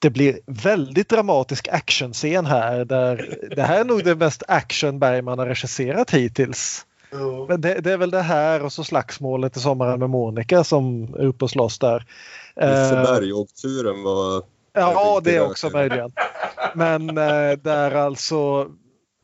det 0.00 0.10
blir 0.10 0.40
väldigt 0.46 1.08
dramatisk 1.08 1.68
actionscen 1.68 2.46
här. 2.46 2.84
Där 2.84 3.38
det 3.56 3.62
här 3.62 3.80
är 3.80 3.84
nog 3.84 4.04
det 4.04 4.14
mest 4.14 4.42
action 4.48 4.98
Bergman 4.98 5.38
har 5.38 5.46
regisserat 5.46 6.10
hittills. 6.10 6.86
Mm. 7.12 7.44
Men 7.48 7.60
det, 7.60 7.74
det, 7.74 7.92
är 7.92 7.96
väl 7.96 8.10
det 8.10 8.22
här 8.22 8.64
och 8.64 8.72
så 8.72 8.84
slagsmålet 8.84 9.56
i 9.56 9.60
Sommaren 9.60 9.98
med 9.98 10.10
Monica 10.10 10.64
som 10.64 11.14
är 11.14 11.24
uppe 11.24 11.44
och 11.44 11.50
slåss 11.50 11.78
där. 11.78 12.06
Liseberg-åkturen 12.56 14.02
var 14.02 14.42
Ja, 14.72 15.20
det 15.24 15.36
är 15.36 15.46
också 15.46 15.70
möjligen. 15.70 16.12
Men 16.74 17.08
eh, 17.08 17.52
där 17.62 17.94
alltså 17.94 18.68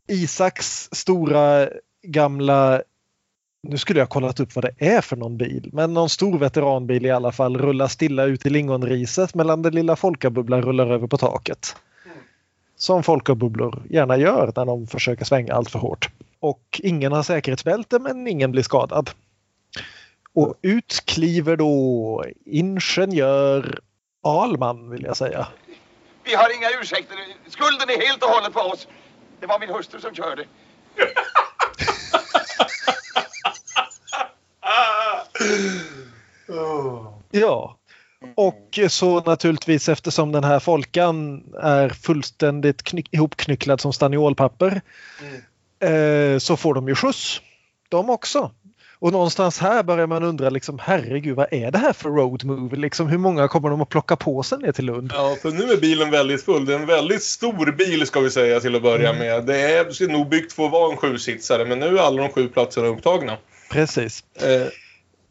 Isaks 0.09 0.89
stora 0.93 1.68
gamla 2.03 2.83
nu 3.69 3.79
skulle 3.79 4.01
jag 4.01 4.09
kollat 4.09 4.41
upp 4.41 4.55
vad 4.55 4.64
det 4.64 4.75
är 4.79 5.01
för 5.01 5.17
någon 5.17 5.37
bil, 5.37 5.71
men 5.73 5.95
någon 5.95 6.09
stor 6.09 6.39
veteranbil 6.39 7.07
i 7.07 7.11
alla 7.11 7.33
fall 7.33 7.59
rullar 7.59 7.89
stilla 7.89 8.25
ut 8.25 8.47
i 8.47 8.51
lingonriset 8.51 9.35
medan 9.35 9.62
den 9.62 9.75
lilla 9.75 9.97
folkabubblan 9.97 10.62
rullar 10.62 10.87
över 10.87 11.07
på 11.07 11.19
taket. 11.19 11.77
Som 12.77 13.03
folkabubblor 13.03 13.83
gärna 13.91 14.17
gör 14.17 14.53
när 14.57 14.64
de 14.64 14.87
försöker 14.87 15.25
svänga 15.25 15.55
allt 15.55 15.71
för 15.71 15.79
hårt. 15.79 16.11
Och 16.41 16.81
ingen 16.83 17.12
har 17.12 17.23
säkerhetsbälte 17.23 17.99
men 17.99 18.27
ingen 18.27 18.53
blir 18.53 18.62
skadad. 18.62 19.11
Och 20.33 20.55
ut 20.62 21.03
kliver 21.07 21.57
då 21.57 22.25
ingenjör 22.45 23.81
Alman 24.23 24.91
vill 24.91 25.05
jag 25.05 25.17
säga. 25.17 25.47
Vi 26.25 26.35
har 26.35 26.57
inga 26.57 26.81
ursäkter. 26.81 27.17
Skulden 27.49 27.91
är 27.91 28.09
helt 28.09 28.23
och 28.23 28.29
hållet 28.29 28.53
på 28.53 28.61
oss. 28.61 28.89
Det 29.41 29.47
var 29.47 29.59
min 29.59 29.69
hustru 29.69 30.01
som 30.01 30.14
körde. 30.14 30.45
Ja. 37.30 37.78
Och 38.34 38.78
så 38.89 39.20
naturligtvis 39.20 39.89
eftersom 39.89 40.32
den 40.32 40.45
här 40.45 40.59
folkan 40.59 41.45
är 41.62 41.89
fullständigt 41.89 42.82
knyck, 42.82 43.09
ihopknycklad 43.11 43.80
som 43.80 43.93
staniolpapper 43.93 44.80
mm. 45.80 46.34
eh, 46.34 46.39
så 46.39 46.57
får 46.57 46.74
de 46.74 46.89
ju 46.89 46.95
skjuts. 46.95 47.41
De 47.89 48.11
också. 48.11 48.51
Och 48.99 49.12
någonstans 49.12 49.59
här 49.59 49.82
börjar 49.82 50.07
man 50.07 50.22
undra 50.22 50.51
liksom 50.51 50.78
herregud 50.82 51.37
vad 51.37 51.53
är 51.53 51.70
det 51.70 51.78
här 51.78 51.93
för 51.93 52.09
road 52.09 52.45
movie? 52.45 52.80
Liksom, 52.80 53.07
hur 53.09 53.18
många 53.18 53.49
kommer 53.49 53.70
de 53.70 53.80
att 53.80 53.89
plocka 53.89 54.16
på 54.16 54.43
sig 54.43 54.59
ner 54.59 54.72
till 54.72 54.84
Lund? 54.84 55.11
Ja, 55.14 55.37
för 55.43 55.51
nu 55.51 55.72
är 55.72 55.76
bilen 55.76 56.11
väldigt 56.11 56.45
full. 56.45 56.66
Det 56.66 56.74
är 56.74 56.78
en 56.78 56.87
väldigt 56.87 57.22
stor 57.22 57.72
bil 57.72 58.07
ska 58.07 58.20
vi 58.20 58.30
säga 58.30 58.61
till 58.61 58.76
att 58.76 58.82
börja 58.82 59.09
mm. 59.09 59.18
med. 59.18 59.47
Det 59.47 59.61
är 59.61 60.09
nog 60.09 60.28
byggt 60.28 60.53
för 60.53 60.64
att 60.64 60.72
vara 60.72 60.93
en 60.93 60.97
sjusitsare 60.97 61.64
men 61.64 61.78
nu 61.78 61.99
är 61.99 62.03
alla 62.03 62.22
de 62.22 62.28
sju 62.28 62.49
platserna 62.49 62.87
upptagna. 62.87 63.37
Precis. 63.70 64.24
Eh, 64.34 64.68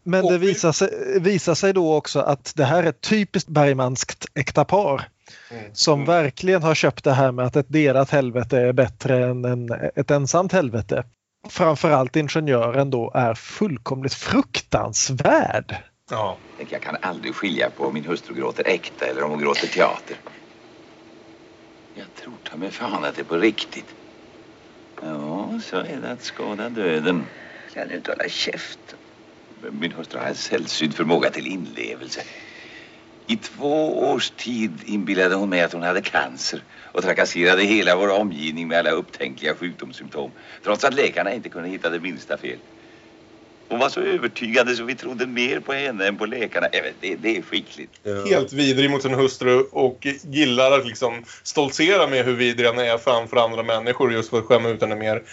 men 0.06 0.26
det 0.26 0.38
visar 0.38 0.72
sig, 0.72 1.20
visar 1.20 1.56
sig 1.56 1.74
då 1.74 1.95
också 1.95 2.20
att 2.20 2.53
det 2.56 2.66
här 2.66 2.84
är 2.84 2.88
ett 2.88 3.01
typiskt 3.01 3.49
Bergmanskt 3.49 4.26
äkta 4.34 4.66
par. 4.66 5.08
Mm. 5.51 5.64
Som 5.74 5.93
mm. 5.93 6.08
verkligen 6.08 6.64
har 6.64 6.76
köpt 6.76 7.03
det 7.03 7.14
här 7.14 7.32
med 7.32 7.45
att 7.45 7.56
ett 7.56 7.66
delat 7.70 8.10
helvete 8.10 8.58
är 8.58 8.74
bättre 8.74 9.26
än 9.26 9.45
en, 9.45 9.70
ett 9.95 10.12
ensamt 10.12 10.51
helvete. 10.51 11.03
Framförallt 11.49 12.16
ingenjören 12.16 12.89
då 12.89 13.12
är 13.16 13.34
fullkomligt 13.34 14.14
fruktansvärd. 14.14 15.76
Ja. 16.10 16.38
Jag 16.70 16.82
kan 16.82 16.97
aldrig 17.01 17.36
skilja 17.36 17.70
på 17.70 17.86
om 17.86 17.93
min 17.93 18.06
hustru 18.06 18.36
gråter 18.36 18.68
äkta 18.68 19.06
eller 19.06 19.24
om 19.24 19.32
hon 19.32 19.39
gråter 19.39 19.68
teater. 19.68 20.18
Jag 21.95 22.06
tror 22.16 22.34
ta 22.43 22.58
mig 22.58 22.72
fan 22.72 23.06
att 23.06 23.16
det 23.16 23.22
är 23.22 23.26
på 23.26 23.38
riktigt. 23.38 23.95
Ja, 25.01 25.60
så 25.64 25.78
är 25.78 25.99
det 26.01 26.12
att 26.12 26.24
skada 26.24 26.70
döden. 26.70 27.26
Kan 27.74 27.88
du 27.88 27.95
inte 27.95 28.12
hålla 28.12 28.30
käften? 28.30 28.95
Min 29.72 29.91
hustru 29.91 30.20
har 30.20 30.28
en 30.28 30.36
sällsynt 30.36 30.95
förmåga 30.95 31.30
till 31.30 31.47
inlevelse. 31.47 32.22
I 33.28 33.38
två 33.38 33.99
års 34.11 34.32
tid 34.32 34.82
inbillade 34.86 35.36
hon 35.36 35.49
mig 35.49 35.61
att 35.61 35.74
hon 35.74 35.84
hade 35.84 36.01
cancer 36.01 36.63
och 36.93 37.03
trakasserade 37.03 37.63
hela 37.63 37.95
vår 37.95 38.09
omgivning 38.09 38.68
med 38.68 38.80
alla 38.80 38.91
upptänkliga 38.91 39.55
sjukdomssymptom 39.55 40.32
trots 40.63 40.84
att 40.84 40.93
läkarna 40.93 41.34
inte 41.34 41.49
kunde 41.49 41.70
hitta 41.70 41.89
det 41.89 41.99
minsta 41.99 42.38
fel. 42.38 42.59
Hon 43.70 43.80
var 43.80 43.89
så 43.89 44.01
övertygande 44.01 44.76
så 44.76 44.84
vi 44.84 44.95
trodde 44.95 45.28
mer 45.28 45.59
på 45.59 45.74
henne 45.74 46.07
än 46.07 46.18
på 46.18 46.26
läkarna. 46.26 46.68
Det, 46.99 47.16
det 47.16 47.38
är 47.38 47.41
skickligt. 47.41 47.91
Helt 48.30 48.53
vidrig 48.53 48.89
mot 48.89 49.01
sin 49.01 49.13
hustru 49.13 49.59
och 49.72 50.07
gillar 50.24 50.72
att 50.72 50.88
liksom 50.88 51.24
stoltsera 51.43 52.07
med 52.07 52.26
hur 52.26 52.36
vidrig 52.36 52.68
han 52.68 52.80
är 52.80 52.97
framför 52.97 53.38
andra 53.38 53.63
människor 53.63 54.13
just 54.13 54.30
för 54.30 54.39
att 54.39 54.45
skämma 54.45 54.70
ut 54.70 54.82
henne 54.82 54.95
mer. 54.95 55.24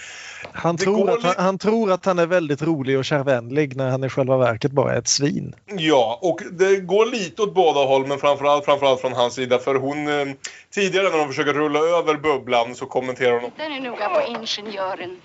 Han 0.52 0.76
tror, 0.76 1.10
att 1.10 1.22
han, 1.22 1.34
han, 1.38 1.58
tror 1.58 1.92
att 1.92 2.04
han 2.04 2.18
är 2.18 2.26
väldigt 2.26 2.62
rolig 2.62 2.98
och 2.98 3.04
kärvänlig 3.04 3.76
när 3.76 3.90
han 3.90 4.04
i 4.04 4.08
själva 4.08 4.36
verket 4.36 4.72
bara 4.72 4.94
är 4.94 4.98
ett 4.98 5.08
svin. 5.08 5.54
Ja, 5.66 6.18
och 6.22 6.40
det 6.52 6.76
går 6.76 7.06
lite 7.06 7.42
åt 7.42 7.54
båda 7.54 7.80
håll 7.80 8.06
men 8.06 8.18
framförallt, 8.18 8.64
framförallt 8.64 9.00
från 9.00 9.12
hans 9.12 9.34
sida. 9.34 9.58
För 9.58 9.74
hon, 9.74 10.08
eh, 10.08 10.34
tidigare 10.74 11.10
när 11.10 11.18
de 11.18 11.28
försöker 11.28 11.52
rulla 11.52 11.78
över 11.78 12.14
bubblan 12.14 12.74
så 12.74 12.86
kommenterar 12.86 13.40
hon... 13.40 13.50
Titta 13.50 13.68
nu 13.68 13.80
noga 13.80 14.08
på 14.08 14.22
ingenjören. 14.28 15.16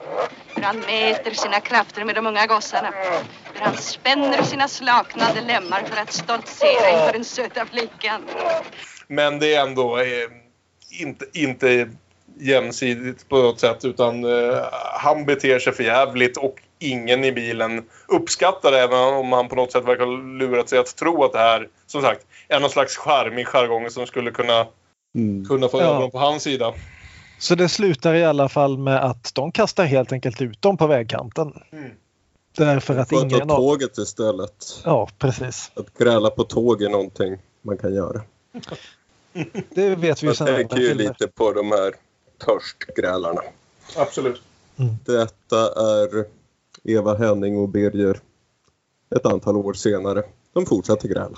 Hur 0.55 0.63
han 0.63 0.79
mäter 0.79 1.31
sina 1.31 1.59
krafter 1.59 2.05
med 2.05 2.15
de 2.15 2.27
unga 2.27 2.45
gossarna. 2.45 2.93
Hur 3.53 3.61
han 3.61 3.77
spänner 3.77 4.43
sina 4.43 4.67
slaknade 4.67 5.41
lemmar 5.41 5.83
för 5.83 6.01
att 6.01 6.13
stoltsera 6.13 6.89
inför 6.89 7.13
den 7.13 7.25
söta 7.25 7.65
flickan. 7.65 8.21
Men 9.07 9.39
det 9.39 9.55
är 9.55 9.67
ändå 9.67 9.97
eh, 9.97 10.05
inte, 10.99 11.25
inte 11.33 11.89
jämsidigt 12.39 13.29
på 13.29 13.37
något 13.37 13.59
sätt 13.59 13.85
utan 13.85 14.23
eh, 14.23 14.57
han 14.99 15.25
beter 15.25 15.59
sig 15.59 15.73
för 15.73 15.83
jävligt 15.83 16.37
och 16.37 16.55
ingen 16.79 17.23
i 17.23 17.31
bilen 17.31 17.83
uppskattar 18.07 18.71
det 18.71 18.79
även 18.79 18.99
om 18.99 19.31
han 19.31 19.47
på 19.49 19.55
något 19.55 19.71
sätt 19.71 19.85
verkar 19.85 20.37
lurat 20.39 20.69
sig 20.69 20.79
att 20.79 20.95
tro 20.95 21.23
att 21.23 21.33
det 21.33 21.39
här 21.39 21.67
som 21.87 22.01
sagt 22.01 22.25
är 22.47 22.59
någon 22.59 22.69
slags 22.69 22.97
charmig 22.97 23.47
jargong 23.47 23.89
som 23.89 24.07
skulle 24.07 24.31
kunna 24.31 24.65
kunna 25.47 25.67
få 25.69 25.81
Ja. 25.81 25.85
ögonen 25.85 26.11
på 26.11 26.17
hans 26.17 26.43
sida. 26.43 26.73
Så 27.39 27.55
det 27.55 27.69
slutar 27.69 28.13
i 28.13 28.23
alla 28.23 28.49
fall 28.49 28.77
med 28.77 29.05
att 29.05 29.31
de 29.35 29.51
kastar 29.51 29.85
helt 29.85 30.11
enkelt 30.11 30.41
ut 30.41 30.61
dem 30.61 30.77
på 30.77 30.87
vägkanten. 30.87 31.53
Mm. 31.71 31.89
Därför 32.57 32.97
att 32.97 33.09
Får 33.09 33.17
ta 33.17 33.23
ingen 33.25 33.51
av... 33.51 33.55
tåget 33.55 33.97
istället. 33.97 34.81
Ja, 34.85 35.09
precis. 35.19 35.71
Att 35.75 35.97
gräla 35.97 36.29
på 36.29 36.43
tåg 36.43 36.81
är 36.81 36.89
någonting 36.89 37.37
man 37.61 37.77
kan 37.77 37.95
göra. 37.95 38.21
Det 39.69 39.95
vet 39.95 40.23
vi 40.23 40.27
ju 40.27 40.33
Jag 40.39 40.55
tänker 40.55 40.77
ju 40.77 40.93
lite 40.93 41.27
på 41.27 41.51
de 41.51 41.71
här 41.71 41.93
törstgrälarna. 42.37 43.41
Absolut. 43.95 44.41
Detta 45.05 45.59
är 45.97 46.25
Eva 46.83 47.15
Henning 47.17 47.57
och 47.57 47.69
Birger 47.69 48.19
ett 49.15 49.25
antal 49.25 49.57
år 49.57 49.73
senare. 49.73 50.23
De 50.53 50.65
fortsätter 50.65 51.07
gräla. 51.07 51.37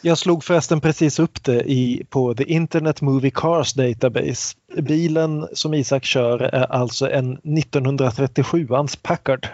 Jag 0.00 0.18
slog 0.18 0.44
förresten 0.44 0.80
precis 0.80 1.18
upp 1.18 1.44
det 1.44 1.62
i, 1.62 2.06
på 2.10 2.34
The 2.34 2.44
Internet 2.44 3.00
Movie 3.00 3.30
Cars 3.30 3.74
Database. 3.74 4.56
Bilen 4.76 5.48
som 5.52 5.74
Isak 5.74 6.04
kör 6.04 6.38
är 6.38 6.72
alltså 6.72 7.10
en 7.10 7.38
1937ans 7.38 8.98
Packard. 9.02 9.48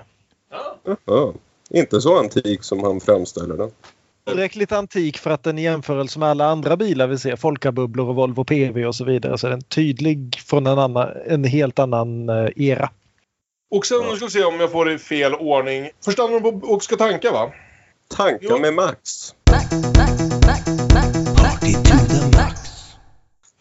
Ja, 1.05 1.33
inte 1.71 2.01
så 2.01 2.19
antik 2.19 2.65
som 2.65 2.85
han 2.85 3.01
framställer 3.01 3.57
den. 3.57 3.71
Tillräckligt 4.27 4.73
antik 4.73 5.19
för 5.19 5.31
att 5.31 5.43
den 5.43 5.59
i 5.59 5.63
jämförelse 5.63 6.19
med 6.19 6.29
alla 6.29 6.47
andra 6.47 6.77
bilar 6.77 7.07
vi 7.07 7.19
ser, 7.19 7.37
Folkabubblor 7.37 8.09
och 8.09 8.15
Volvo 8.15 8.45
PV 8.45 8.87
och 8.87 8.95
så 8.95 9.05
vidare, 9.05 9.39
så 9.39 9.47
är 9.47 9.51
den 9.51 9.63
tydlig 9.63 10.41
från 10.47 10.67
en, 10.67 10.79
annan, 10.79 11.09
en 11.27 11.45
helt 11.45 11.79
annan 11.79 12.29
eh, 12.29 12.49
era. 12.57 12.91
Och 13.71 13.87
sen 13.87 14.01
nu 14.11 14.17
ska 14.17 14.25
vi 14.25 14.31
se 14.31 14.45
om 14.45 14.61
jag 14.61 14.73
får 14.73 14.85
det 14.85 14.93
i 14.93 14.99
fel 14.99 15.35
ordning. 15.35 15.91
Först 16.05 16.19
handlar 16.19 16.41
det 16.41 16.49
om 16.49 16.63
och 16.65 16.83
ska 16.83 16.97
tanka 16.97 17.33
va? 17.33 17.53
Tanka 18.17 18.57
med 18.57 18.75
Max. 18.75 19.35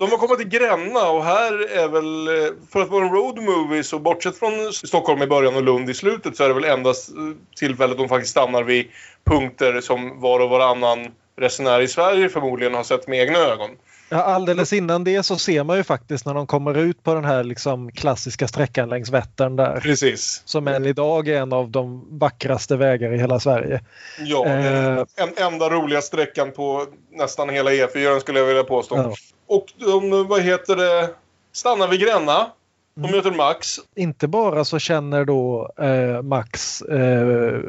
De 0.02 0.12
har 0.12 0.18
kommit 0.18 0.39
till 0.39 0.60
Gränna 0.60 1.10
och 1.10 1.24
här 1.24 1.78
är 1.78 1.88
väl, 1.88 2.28
eh, 2.28 2.54
för 2.72 2.82
att 2.82 2.89
vara 2.89 3.06
en 3.06 3.12
road 3.12 3.38
movie 3.43 3.84
så 3.84 3.99
bortsett 3.99 4.39
från 4.39 4.74
Stockholm 4.74 5.22
i 5.22 5.28
början 5.28 5.56
och 5.56 5.64
Lund 5.64 5.89
i 5.89 5.93
slutet 5.93 6.38
så 6.38 6.43
är 6.43 6.47
det 6.47 6.54
väl 6.54 6.64
endast 6.64 7.10
eh, 7.10 7.16
tillfället 7.56 7.97
de 7.97 8.10
faktiskt 8.10 8.32
stannar 8.32 8.64
vid 8.64 8.88
punkter 9.24 9.82
som 9.82 10.22
var 10.22 10.39
och 10.39 10.49
varannan 10.49 11.08
resenär 11.38 11.82
i 11.82 11.88
Sverige 11.88 12.30
förmodligen 12.30 12.74
har 12.74 12.84
sett 12.84 13.08
med 13.08 13.20
egna 13.20 13.39
ögon. 13.39 13.70
Ja, 14.10 14.18
alldeles 14.18 14.74
innan 14.74 15.04
det 15.04 15.24
så 15.24 15.38
ser 15.38 15.64
man 15.64 15.78
ju 15.78 15.84
faktiskt 15.84 16.26
när 16.26 16.34
de 16.34 16.47
kommer 16.47 16.78
ut 16.78 17.04
på 17.04 17.14
den 17.14 17.26
här 17.26 17.43
liksom 17.43 17.91
klassiska 17.91 18.47
sträckan 18.47 18.89
längs 18.89 19.10
Vättern 19.10 19.56
där. 19.56 19.80
Precis. 19.80 20.41
Som 20.45 20.68
än 20.68 20.86
idag 20.86 21.28
är 21.28 21.41
en 21.41 21.54
av 21.54 21.70
de 21.70 22.08
vackraste 22.20 22.76
vägar 22.76 23.14
i 23.14 23.18
hela 23.18 23.39
Sverige. 23.39 23.82
Ja, 24.20 24.45
Eh. 24.45 24.97
en 25.16 25.34
enda 25.38 25.70
roliga 25.70 26.02
sträckan 26.02 26.52
på 26.52 26.86
nästan 27.12 27.49
hela 27.49 27.72
E4 27.72 28.20
skulle 28.20 28.39
jag 28.39 28.45
vilja 28.45 28.64
påstå. 28.64 28.97
Ja. 28.97 29.14
Och 29.52 29.74
de, 29.78 30.28
vad 30.28 30.41
heter 30.41 30.76
det, 30.76 31.10
stannar 31.52 31.88
vid 31.88 31.99
Gränna. 31.99 32.52
De 32.95 33.06
Mm. 33.06 33.16
möter 33.16 33.32
Max. 33.32 33.80
Inte 33.95 34.28
bara 34.28 34.66
så 34.66 34.80
känner 34.80 35.26
då 35.26 35.72
eh, 35.78 36.22
Max 36.22 36.82
eh, 36.82 37.60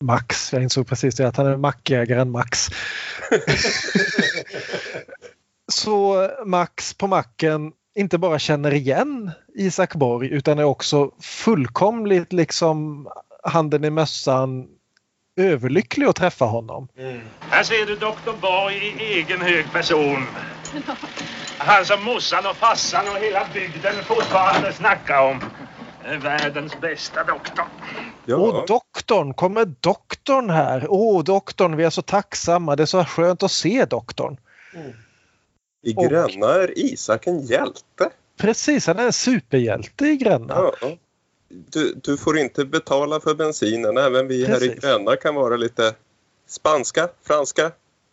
Max, 0.00 0.52
jag 0.52 0.62
insåg 0.62 0.86
precis 0.86 1.14
det, 1.14 1.28
att 1.28 1.36
han 1.36 1.46
är 1.46 1.56
mackägaren 1.56 2.30
Max. 2.30 2.68
så 5.72 6.28
Max 6.44 6.94
på 6.94 7.06
macken 7.06 7.72
inte 7.94 8.18
bara 8.18 8.38
känner 8.38 8.74
igen 8.74 9.30
Isak 9.54 9.94
Borg 9.94 10.28
utan 10.28 10.58
är 10.58 10.64
också 10.64 11.10
fullkomligt 11.20 12.32
liksom 12.32 13.08
handen 13.42 13.84
i 13.84 13.90
mössan 13.90 14.68
överlycklig 15.36 16.06
att 16.06 16.16
träffa 16.16 16.44
honom. 16.44 16.88
Här 17.40 17.62
ser 17.62 17.86
du 17.86 17.96
doktor 17.96 18.34
Borg 18.40 18.76
i 18.76 19.02
egen 19.12 19.40
hög 19.40 19.72
person. 19.72 20.26
Han 21.58 21.84
som 21.84 22.04
morsan 22.04 22.46
och 22.46 22.56
farsan 22.56 23.08
och 23.08 23.16
hela 23.22 23.46
bygden 23.54 23.94
fortfarande 24.04 24.72
snackar 24.72 25.22
om. 25.30 25.40
Är 26.04 26.16
Världens 26.18 26.80
bästa 26.80 27.24
doktor. 27.24 27.64
Och 28.36 28.66
doktorn, 28.66 29.34
kommer 29.34 29.64
doktorn 29.64 30.50
här? 30.50 30.86
Åh 30.88 31.24
doktorn, 31.24 31.76
vi 31.76 31.84
är 31.84 31.90
så 31.90 32.02
tacksamma. 32.02 32.76
Det 32.76 32.82
är 32.82 32.86
så 32.86 33.04
skönt 33.04 33.42
att 33.42 33.50
se 33.50 33.84
doktorn. 33.84 34.36
I 35.82 35.94
Och- 35.96 36.08
Gränna 36.10 36.46
är 36.54 36.78
Isak 36.78 37.26
en 37.26 37.40
hjälte. 37.40 38.10
Precis, 38.40 38.86
han 38.86 38.98
är 38.98 39.04
en 39.06 39.12
superhjälte 39.12 40.06
i 40.06 40.16
Gränna. 40.16 40.54
Ja. 40.80 40.88
Du, 41.70 41.94
du 42.02 42.16
får 42.16 42.38
inte 42.38 42.64
betala 42.64 43.20
för 43.20 43.34
bensinen. 43.34 43.96
Även 43.96 44.28
vi 44.28 44.46
här 44.46 44.56
i 44.56 44.68
Precis. 44.68 44.84
Gränna 44.84 45.16
kan 45.16 45.34
vara 45.34 45.56
lite 45.56 45.94
spanska, 46.46 47.08
franska, 47.22 47.72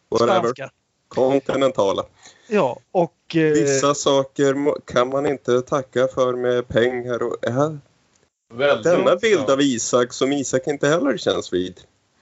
whatever. 0.09 0.39
Spanska. 0.39 0.69
Kontinentala. 1.07 2.05
Ja, 2.47 2.79
och... 2.91 3.35
Eh, 3.35 3.41
Vissa 3.41 3.95
saker 3.95 4.55
kan 4.85 5.09
man 5.09 5.25
inte 5.25 5.61
tacka 5.61 6.07
för 6.07 6.33
med 6.33 6.67
pengar. 6.67 7.23
Och. 7.23 7.35
Väldigt 8.53 8.83
Denna 8.83 9.15
bild 9.15 9.49
av 9.49 9.61
Isak 9.61 10.13
som 10.13 10.31
Isak 10.31 10.67
inte 10.67 10.87
heller 10.87 11.17
känns 11.17 11.53
vid. 11.53 11.81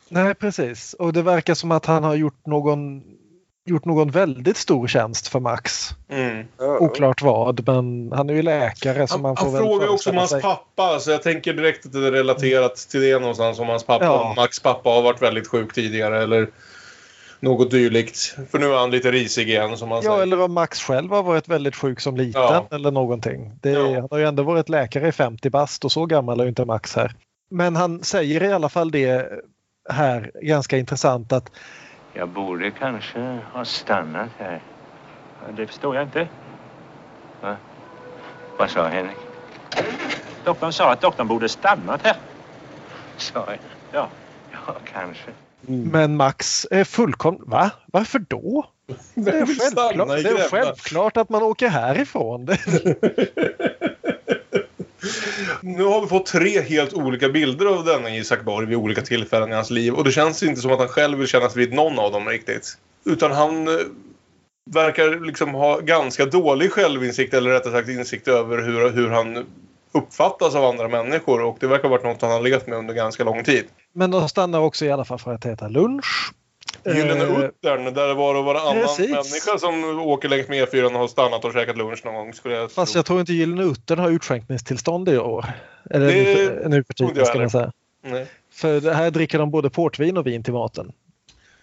Nej, 0.09 0.35
precis. 0.35 0.93
Och 0.93 1.13
det 1.13 1.21
verkar 1.21 1.53
som 1.53 1.71
att 1.71 1.85
han 1.85 2.03
har 2.03 2.15
gjort 2.15 2.45
någon, 2.45 3.03
gjort 3.71 3.85
någon 3.85 4.11
väldigt 4.11 4.57
stor 4.57 4.87
tjänst 4.87 5.27
för 5.27 5.39
Max. 5.39 5.89
Mm. 6.09 6.45
Oklart 6.57 7.21
vad, 7.21 7.67
men 7.67 8.11
han 8.15 8.29
är 8.29 8.33
ju 8.33 8.41
läkare 8.41 9.07
så 9.07 9.13
Han, 9.13 9.21
man 9.21 9.35
får 9.37 9.45
han 9.45 9.53
väl 9.53 9.61
frågar 9.63 9.87
också 9.87 10.09
om 10.09 10.17
hans 10.17 10.41
pappa, 10.41 10.99
så 10.99 11.11
jag 11.11 11.23
tänker 11.23 11.53
direkt 11.53 11.85
att 11.85 11.93
det 11.93 12.07
är 12.07 12.11
relaterat 12.11 12.75
till 12.75 13.01
det 13.01 13.19
någonstans. 13.19 13.59
Om 13.59 13.67
hans 13.69 13.83
pappa, 13.83 14.05
Ja. 14.05 14.33
Max 14.35 14.59
pappa 14.59 14.89
har 14.89 15.01
varit 15.01 15.21
väldigt 15.21 15.47
sjuk 15.47 15.73
tidigare 15.73 16.23
eller 16.23 16.47
något 17.39 17.71
dylikt. 17.71 18.35
För 18.51 18.59
nu 18.59 18.65
är 18.73 18.77
han 18.77 18.91
lite 18.91 19.11
risig 19.11 19.49
igen 19.49 19.77
som 19.77 19.89
man 19.89 20.01
Ja, 20.03 20.11
säger. 20.11 20.23
eller 20.23 20.41
om 20.41 20.53
Max 20.53 20.81
själv 20.83 21.11
har 21.11 21.23
varit 21.23 21.47
väldigt 21.47 21.75
sjuk 21.75 21.99
som 21.99 22.17
liten 22.17 22.41
Ja. 22.41 22.67
eller 22.71 22.91
någonting. 22.91 23.51
Det, 23.61 23.93
Han 23.93 24.07
har 24.11 24.17
ju 24.17 24.25
ändå 24.25 24.43
varit 24.43 24.69
läkare 24.69 25.07
i 25.07 25.11
50 25.11 25.49
bast 25.49 25.85
och 25.85 25.91
så 25.91 26.05
gammal 26.05 26.39
är 26.39 26.43
ju 26.43 26.49
inte 26.49 26.65
Max 26.65 26.95
här. 26.95 27.15
Men 27.51 27.75
han 27.75 28.03
säger 28.03 28.43
i 28.43 28.51
alla 28.53 28.69
fall 28.69 28.91
det 28.91 29.27
här 29.89 30.31
ganska 30.41 30.77
intressant 30.77 31.33
att 31.33 31.51
Jag 32.13 32.29
borde 32.29 32.71
kanske 32.71 33.39
ha 33.53 33.65
stannat 33.65 34.29
här. 34.37 34.61
Det 35.51 35.67
förstår 35.67 35.95
jag 35.95 36.03
inte. 36.03 36.27
Va? 37.41 37.57
Vad 38.57 38.69
sa 38.69 38.87
Henrik? 38.87 39.17
Doktorn 40.43 40.73
sa 40.73 40.91
att 40.91 41.01
doktorn 41.01 41.27
borde 41.27 41.49
stannat 41.49 42.01
här. 42.03 42.15
Sa 43.17 43.45
jag? 43.47 43.59
Ja. 43.91 44.09
Ja, 44.51 44.75
kanske. 44.93 45.31
Men 45.91 46.15
Max 46.15 46.67
är 46.71 46.83
fullkomligt... 46.83 47.47
Va? 47.47 47.71
Varför 47.85 48.19
då? 48.19 48.65
Det 49.13 49.31
är, 49.31 49.45
självklart, 49.45 50.07
det 50.07 50.29
är 50.29 50.49
självklart 50.49 51.17
att 51.17 51.29
man 51.29 51.43
åker 51.43 51.67
härifrån. 51.69 52.47
Nu 55.61 55.83
har 55.83 56.01
vi 56.01 56.07
fått 56.07 56.25
tre 56.25 56.61
helt 56.61 56.93
olika 56.93 57.29
bilder 57.29 57.65
av 57.65 57.85
denna 57.85 58.15
Isak 58.15 58.43
Borg 58.43 58.67
vid 58.67 58.77
olika 58.77 59.01
tillfällen 59.01 59.51
i 59.51 59.55
hans 59.55 59.69
liv. 59.69 59.93
Och 59.93 60.03
det 60.03 60.11
känns 60.11 60.43
inte 60.43 60.61
som 60.61 60.71
att 60.71 60.79
han 60.79 60.87
själv 60.87 61.17
vill 61.17 61.27
kännas 61.27 61.55
vid 61.55 61.73
någon 61.73 61.99
av 61.99 62.11
dem 62.11 62.27
riktigt. 62.27 62.77
Utan 63.05 63.31
han 63.31 63.67
eh, 63.67 63.73
verkar 64.71 65.25
liksom 65.25 65.53
ha 65.53 65.79
ganska 65.79 66.25
dålig 66.25 66.71
självinsikt, 66.71 67.33
eller 67.33 67.49
rättare 67.49 67.73
sagt 67.73 67.89
insikt 67.89 68.27
över 68.27 68.57
hur, 68.57 68.89
hur 68.89 69.09
han 69.09 69.45
uppfattas 69.91 70.55
av 70.55 70.65
andra 70.65 70.87
människor. 70.87 71.41
Och 71.41 71.57
det 71.59 71.67
verkar 71.67 71.83
ha 71.83 71.89
varit 71.89 72.03
något 72.03 72.21
han 72.21 72.31
har 72.31 72.41
levt 72.41 72.67
med 72.67 72.77
under 72.77 72.93
ganska 72.93 73.23
lång 73.23 73.43
tid. 73.43 73.65
Men 73.93 74.11
de 74.11 74.29
stannar 74.29 74.59
också 74.59 74.85
i 74.85 74.91
alla 74.91 75.05
fall 75.05 75.19
för 75.19 75.33
att 75.33 75.45
äta 75.45 75.67
lunch. 75.67 76.33
Gyllene 76.85 77.23
Eh, 77.23 77.39
Uttern, 77.39 77.93
där 77.93 78.13
var 78.13 78.35
och 78.35 78.45
varannan 78.45 78.81
precis. 78.81 79.09
människa 79.11 79.57
som 79.59 79.99
åker 79.99 80.29
längs 80.29 80.47
med 80.47 80.67
E4 80.67 80.93
har 80.93 81.07
stannat 81.07 81.45
och 81.45 81.53
käkat 81.53 81.77
lunch 81.77 82.05
någon 82.05 82.15
gång. 82.15 82.33
Skulle 82.33 82.55
jag 82.55 82.71
Fast 82.71 82.93
tro. 82.93 82.97
jag 82.99 83.05
tror 83.05 83.19
inte 83.19 83.33
Gyllene 83.33 83.63
Uttern 83.63 83.99
har 83.99 84.09
utskänkningstillstånd 84.09 85.09
i 85.09 85.17
år. 85.17 85.45
Eller 85.89 86.07
Det 86.07 86.69
nu 86.69 86.83
för, 86.83 86.93
tiden 86.93 87.25
ska 87.25 87.39
man 87.39 87.49
säga. 87.49 87.71
Nej. 88.03 88.27
För 88.53 88.81
det 88.81 88.93
här 88.93 89.11
dricker 89.11 89.39
de 89.39 89.51
både 89.51 89.69
portvin 89.69 90.17
och 90.17 90.27
vin 90.27 90.43
till 90.43 90.53
maten. 90.53 90.91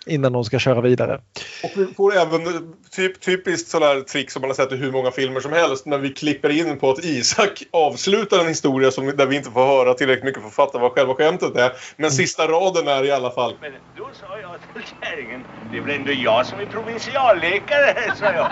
Innan 0.08 0.32
de 0.32 0.44
ska 0.44 0.58
köra 0.58 0.80
vidare. 0.80 1.20
Och 1.64 1.70
vi 1.76 1.86
får 1.94 2.16
även 2.16 2.46
eh, 2.46 2.52
typ, 2.90 3.20
typiskt 3.20 3.70
sådär 3.70 4.00
trick 4.00 4.30
som 4.30 4.40
man 4.40 4.50
har 4.50 4.54
sett 4.54 4.72
i 4.72 4.76
hur 4.76 4.92
många 4.92 5.10
filmer 5.10 5.40
som 5.40 5.52
helst. 5.52 5.86
När 5.86 5.98
vi 5.98 6.12
klipper 6.12 6.48
in 6.48 6.78
på 6.78 6.90
att 6.90 7.04
Isak 7.04 7.62
avslutar 7.70 8.38
en 8.38 8.48
historia 8.48 8.90
som, 8.90 9.06
där 9.06 9.26
vi 9.26 9.36
inte 9.36 9.50
får 9.50 9.66
höra 9.66 9.94
tillräckligt 9.94 10.24
mycket 10.24 10.42
för 10.42 10.48
att 10.48 10.54
fatta 10.54 10.78
vad 10.78 10.92
själva 10.92 11.14
skämtet 11.14 11.56
är. 11.56 11.72
Men 11.96 12.10
sista 12.10 12.48
raden 12.48 12.88
är 12.88 13.04
i 13.04 13.10
alla 13.10 13.30
fall. 13.30 13.54
Men 13.60 13.72
då 13.96 14.08
sa 14.20 14.38
jag 14.38 14.56
till 14.74 14.94
kärringen, 15.00 15.44
det 15.72 15.78
är 15.78 15.82
väl 15.82 15.90
ändå 15.90 16.12
jag 16.12 16.46
som 16.46 16.60
är 16.60 16.66
provinsialläkare, 16.66 18.14
sa 18.18 18.24
jag. 18.24 18.50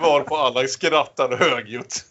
Var 0.00 0.20
på 0.20 0.36
alla 0.36 0.66
skrattar 0.66 1.36
högljutt. 1.36 2.04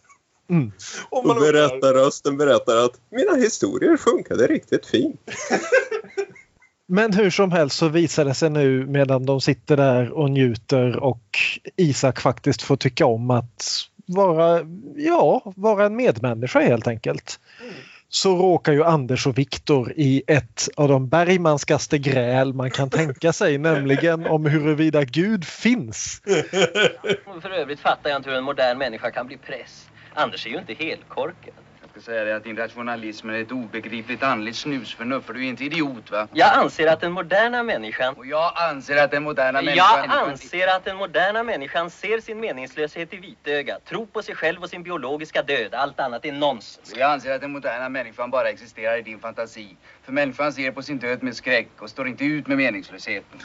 Mm. 0.50 0.72
Och 1.10 1.36
berättarrösten 1.36 2.38
berättar 2.38 2.78
att 2.78 3.00
mina 3.10 3.36
historier 3.36 3.98
funkade 3.98 4.48
riktigt 4.48 4.86
fint. 4.86 5.22
Men 6.88 7.14
hur 7.14 7.30
som 7.30 7.52
helst 7.52 7.78
så 7.78 7.88
visar 7.88 8.26
det 8.26 8.34
sig 8.34 8.50
nu 8.50 8.86
medan 8.86 9.26
de 9.26 9.42
sitter 9.42 9.78
där 9.78 10.12
och 10.12 10.32
njuter 10.32 10.98
och 11.04 11.40
Isak 11.76 12.20
faktiskt 12.20 12.62
får 12.62 12.76
tycka 12.76 13.06
om 13.06 13.32
att 13.32 13.64
vara, 14.06 14.60
ja, 14.96 15.42
vara 15.56 15.86
en 15.86 15.96
medmänniska 15.96 16.60
helt 16.60 16.88
enkelt. 16.88 17.40
så 18.10 18.38
råkar 18.38 18.74
ju 18.74 18.84
Anders 18.84 19.28
och 19.28 19.38
Viktor 19.38 19.94
i 19.96 20.24
ett 20.28 20.70
av 20.76 20.88
de 20.88 21.10
Bergmanskaste 21.10 21.98
gräl 21.98 22.54
man 22.54 22.72
kan 22.72 22.90
tänka 22.90 23.34
sig, 23.34 23.58
nämligen 23.58 24.26
om 24.26 24.46
huruvida 24.46 25.04
Gud 25.04 25.46
finns. 25.46 26.22
För 27.42 27.50
övrigt 27.50 27.80
fattar 27.80 28.10
jag 28.10 28.20
inte 28.20 28.30
hur 28.30 28.38
en 28.38 28.44
modern 28.44 28.78
människa 28.78 29.12
kan 29.12 29.28
bli 29.28 29.38
press. 29.38 29.90
Anders 30.14 30.46
är 30.46 30.50
ju 30.50 30.58
inte 30.58 30.74
helkorkad. 30.74 31.65
Ska 31.96 32.02
säga 32.02 32.24
dig 32.24 32.34
att 32.34 32.44
din 32.44 32.58
rationalism 32.58 33.30
är 33.30 33.42
ett 33.42 33.52
obegripligt 33.52 34.24
andligt 34.24 34.58
snusförnuft 34.58 35.28
för 35.28 35.34
du 35.34 35.46
är 35.46 35.50
inte 35.50 35.64
idiot 35.64 36.12
va? 36.12 36.28
Jag 36.34 36.54
anser 36.54 36.88
att 36.88 37.02
den 37.02 37.12
moderna 37.12 37.64
människan... 37.64 38.14
Och 38.14 38.26
jag 38.26 38.54
anser 38.56 39.04
att 39.04 39.12
den 39.12 39.24
moderna 39.24 39.62
människan... 39.62 40.10
Jag 40.10 40.30
anser 40.30 40.68
att 40.68 40.86
den 40.86 40.98
moderna 40.98 41.44
människan 41.44 41.90
ser 41.90 42.20
sin 42.20 42.40
meningslöshet 42.40 43.14
i 43.14 43.18
vitögat, 43.18 43.86
tror 43.86 44.06
på 44.06 44.22
sig 44.22 44.36
själv 44.36 44.64
och 44.64 44.70
sin 44.70 44.84
biologiska 44.84 45.44
död. 45.44 45.74
Allt 45.74 46.00
annat 46.00 46.26
är 46.26 46.32
nonsens. 46.32 46.94
Jag 46.96 47.12
anser 47.12 47.32
att 47.32 47.42
den 47.42 47.52
moderna 47.52 47.90
människan 47.90 48.32
bara 48.32 48.50
existerar 48.50 48.98
i 48.98 49.02
din 49.02 49.20
fantasi. 49.20 49.78
För 50.04 50.12
människan 50.12 50.54
ser 50.54 50.72
på 50.72 50.82
sin 50.82 50.98
död 50.98 51.24
med 51.24 51.36
skräck 51.36 51.70
och 51.80 51.90
står 51.90 52.08
inte 52.08 52.26
ut 52.26 52.48
med 52.48 52.58
meningslösheten. 52.58 53.40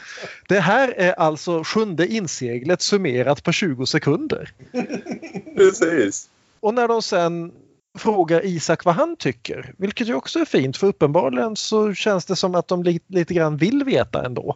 Det 0.47 0.59
här 0.59 0.93
är 0.97 1.13
alltså 1.13 1.63
sjunde 1.63 2.07
inseglet 2.07 2.81
summerat 2.81 3.43
på 3.43 3.51
20 3.51 3.85
sekunder. 3.85 4.49
Precis. 5.57 6.29
Och 6.59 6.73
när 6.73 6.87
de 6.87 7.01
sen 7.01 7.51
frågar 7.97 8.45
Isak 8.45 8.85
vad 8.85 8.95
han 8.95 9.15
tycker, 9.15 9.73
vilket 9.77 10.07
ju 10.07 10.13
också 10.13 10.39
är 10.39 10.45
fint 10.45 10.77
för 10.77 10.87
uppenbarligen 10.87 11.55
så 11.55 11.93
känns 11.93 12.25
det 12.25 12.35
som 12.35 12.55
att 12.55 12.67
de 12.67 12.83
lite, 12.83 13.05
lite 13.07 13.33
grann 13.33 13.57
vill 13.57 13.83
veta 13.83 14.25
ändå. 14.25 14.55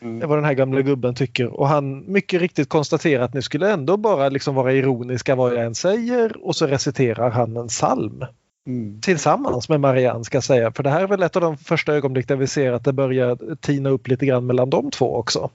Mm. 0.00 0.28
Vad 0.28 0.38
den 0.38 0.44
här 0.44 0.54
gamla 0.54 0.80
gubben 0.82 1.14
tycker 1.14 1.46
och 1.46 1.68
han 1.68 2.12
mycket 2.12 2.40
riktigt 2.40 2.68
konstaterar 2.68 3.24
att 3.24 3.34
ni 3.34 3.42
skulle 3.42 3.72
ändå 3.72 3.96
bara 3.96 4.28
liksom 4.28 4.54
vara 4.54 4.72
ironiska 4.72 5.34
vad 5.34 5.54
jag 5.54 5.64
än 5.64 5.74
säger 5.74 6.46
och 6.46 6.56
så 6.56 6.66
reciterar 6.66 7.30
han 7.30 7.56
en 7.56 7.68
psalm. 7.68 8.24
Mm. 8.66 9.00
Tillsammans 9.00 9.68
med 9.68 9.80
Marianne 9.80 10.24
ska 10.24 10.36
jag 10.36 10.44
säga, 10.44 10.72
för 10.72 10.82
det 10.82 10.90
här 10.90 11.02
är 11.02 11.06
väl 11.06 11.22
ett 11.22 11.36
av 11.36 11.42
de 11.42 11.58
första 11.58 11.94
ögonblick 11.94 12.28
där 12.28 12.36
vi 12.36 12.46
ser 12.46 12.72
att 12.72 12.84
det 12.84 12.92
börjar 12.92 13.56
tina 13.56 13.90
upp 13.90 14.08
lite 14.08 14.26
grann 14.26 14.46
mellan 14.46 14.70
de 14.70 14.90
två 14.90 15.16
också. 15.16 15.50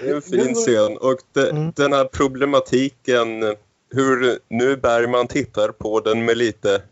Det 0.00 0.10
är 0.10 0.14
en 0.14 0.22
fin 0.22 0.54
scen 0.54 0.96
och 0.96 1.18
det, 1.32 1.50
mm. 1.50 1.72
den 1.76 1.92
här 1.92 2.04
problematiken 2.04 3.26
hur 3.94 4.38
nu 4.48 4.76
Bergman 4.76 5.26
tittar 5.26 5.68
på 5.68 6.00
den 6.00 6.24
med 6.24 6.36
lite, 6.36 6.82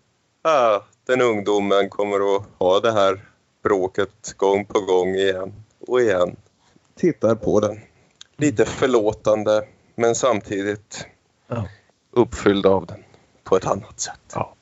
ah, 0.42 0.80
den 1.06 1.20
ungdomen 1.20 1.88
kommer 1.88 2.36
att 2.36 2.42
ha 2.58 2.80
det 2.80 2.92
här 2.92 3.20
bråket 3.62 4.34
gång 4.36 4.64
på 4.64 4.80
gång 4.80 5.14
igen 5.14 5.52
och 5.88 6.00
igen. 6.00 6.36
Tittar 6.96 7.34
på 7.34 7.60
den. 7.60 7.80
Lite 8.36 8.64
förlåtande 8.64 9.64
men 9.94 10.14
samtidigt 10.14 11.06
ja. 11.48 11.68
uppfylld 12.12 12.66
av 12.66 12.86
den 12.86 13.04
på 13.44 13.56
ett 13.56 13.66
annat 13.66 14.00
sätt. 14.00 14.20
Ja. 14.34 14.54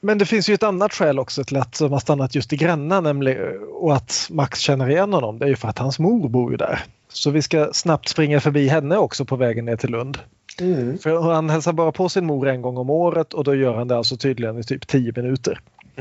Men 0.00 0.18
det 0.18 0.26
finns 0.26 0.48
ju 0.48 0.54
ett 0.54 0.62
annat 0.62 0.92
skäl 0.92 1.18
också 1.18 1.44
till 1.44 1.56
att 1.56 1.78
de 1.78 1.92
har 1.92 2.00
stannat 2.00 2.34
just 2.34 2.52
i 2.52 2.56
Gränna 2.56 3.00
nämligen, 3.00 3.62
och 3.72 3.94
att 3.96 4.28
Max 4.30 4.58
känner 4.58 4.90
igen 4.90 5.12
honom. 5.12 5.38
Det 5.38 5.44
är 5.44 5.48
ju 5.48 5.56
för 5.56 5.68
att 5.68 5.78
hans 5.78 5.98
mor 5.98 6.28
bor 6.28 6.50
ju 6.50 6.56
där. 6.56 6.84
Så 7.12 7.30
vi 7.30 7.42
ska 7.42 7.72
snabbt 7.72 8.08
springa 8.08 8.40
förbi 8.40 8.68
henne 8.68 8.96
också 8.96 9.24
på 9.24 9.36
vägen 9.36 9.64
ner 9.64 9.76
till 9.76 9.90
Lund. 9.90 10.18
Mm. 10.60 10.98
För 10.98 11.20
han 11.20 11.50
hälsar 11.50 11.72
bara 11.72 11.92
på 11.92 12.08
sin 12.08 12.26
mor 12.26 12.48
en 12.48 12.62
gång 12.62 12.76
om 12.76 12.90
året 12.90 13.34
och 13.34 13.44
då 13.44 13.54
gör 13.54 13.74
han 13.74 13.88
det 13.88 13.96
alltså 13.96 14.16
tydligen 14.16 14.58
i 14.58 14.64
typ 14.64 14.86
10 14.86 15.12
minuter. 15.16 15.60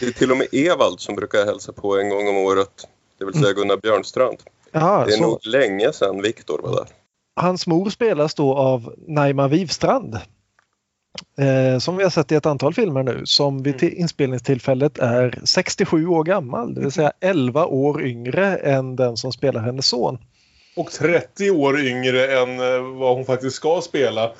det 0.00 0.06
är 0.06 0.12
till 0.12 0.30
och 0.30 0.36
med 0.36 0.46
Evald 0.52 1.00
som 1.00 1.14
brukar 1.14 1.46
hälsa 1.46 1.72
på 1.72 1.98
en 1.98 2.08
gång 2.08 2.28
om 2.28 2.36
året. 2.36 2.88
Det 3.18 3.24
vill 3.24 3.34
säga 3.34 3.46
mm. 3.46 3.56
Gunnar 3.56 3.76
Björnstrand. 3.76 4.38
Aha, 4.72 5.04
det 5.04 5.12
är 5.12 5.16
så... 5.16 5.22
nog 5.22 5.46
länge 5.46 5.92
sedan 5.92 6.22
Viktor 6.22 6.60
var 6.62 6.76
där. 6.76 6.86
Hans 7.36 7.66
mor 7.66 7.90
spelas 7.90 8.34
då 8.34 8.54
av 8.54 8.94
Naima 9.06 9.48
Wivstrand. 9.48 10.18
Eh, 11.36 11.78
som 11.78 11.96
vi 11.96 12.02
har 12.02 12.10
sett 12.10 12.32
i 12.32 12.34
ett 12.34 12.46
antal 12.46 12.74
filmer 12.74 13.02
nu 13.02 13.22
som 13.24 13.62
vid 13.62 13.82
mm. 13.82 13.94
inspelningstillfället 13.96 14.98
är 14.98 15.40
67 15.44 16.06
år 16.06 16.24
gammal. 16.24 16.74
Det 16.74 16.80
vill 16.80 16.92
säga 16.92 17.12
11 17.20 17.66
år 17.66 18.06
yngre 18.06 18.56
än 18.56 18.96
den 18.96 19.16
som 19.16 19.32
spelar 19.32 19.60
hennes 19.60 19.86
son. 19.86 20.18
Och 20.76 20.90
30 20.90 21.50
år 21.50 21.80
yngre 21.80 22.38
än 22.38 22.60
eh, 22.60 22.98
vad 22.98 23.16
hon 23.16 23.24
faktiskt 23.24 23.56
ska 23.56 23.80
spela. 23.80 24.32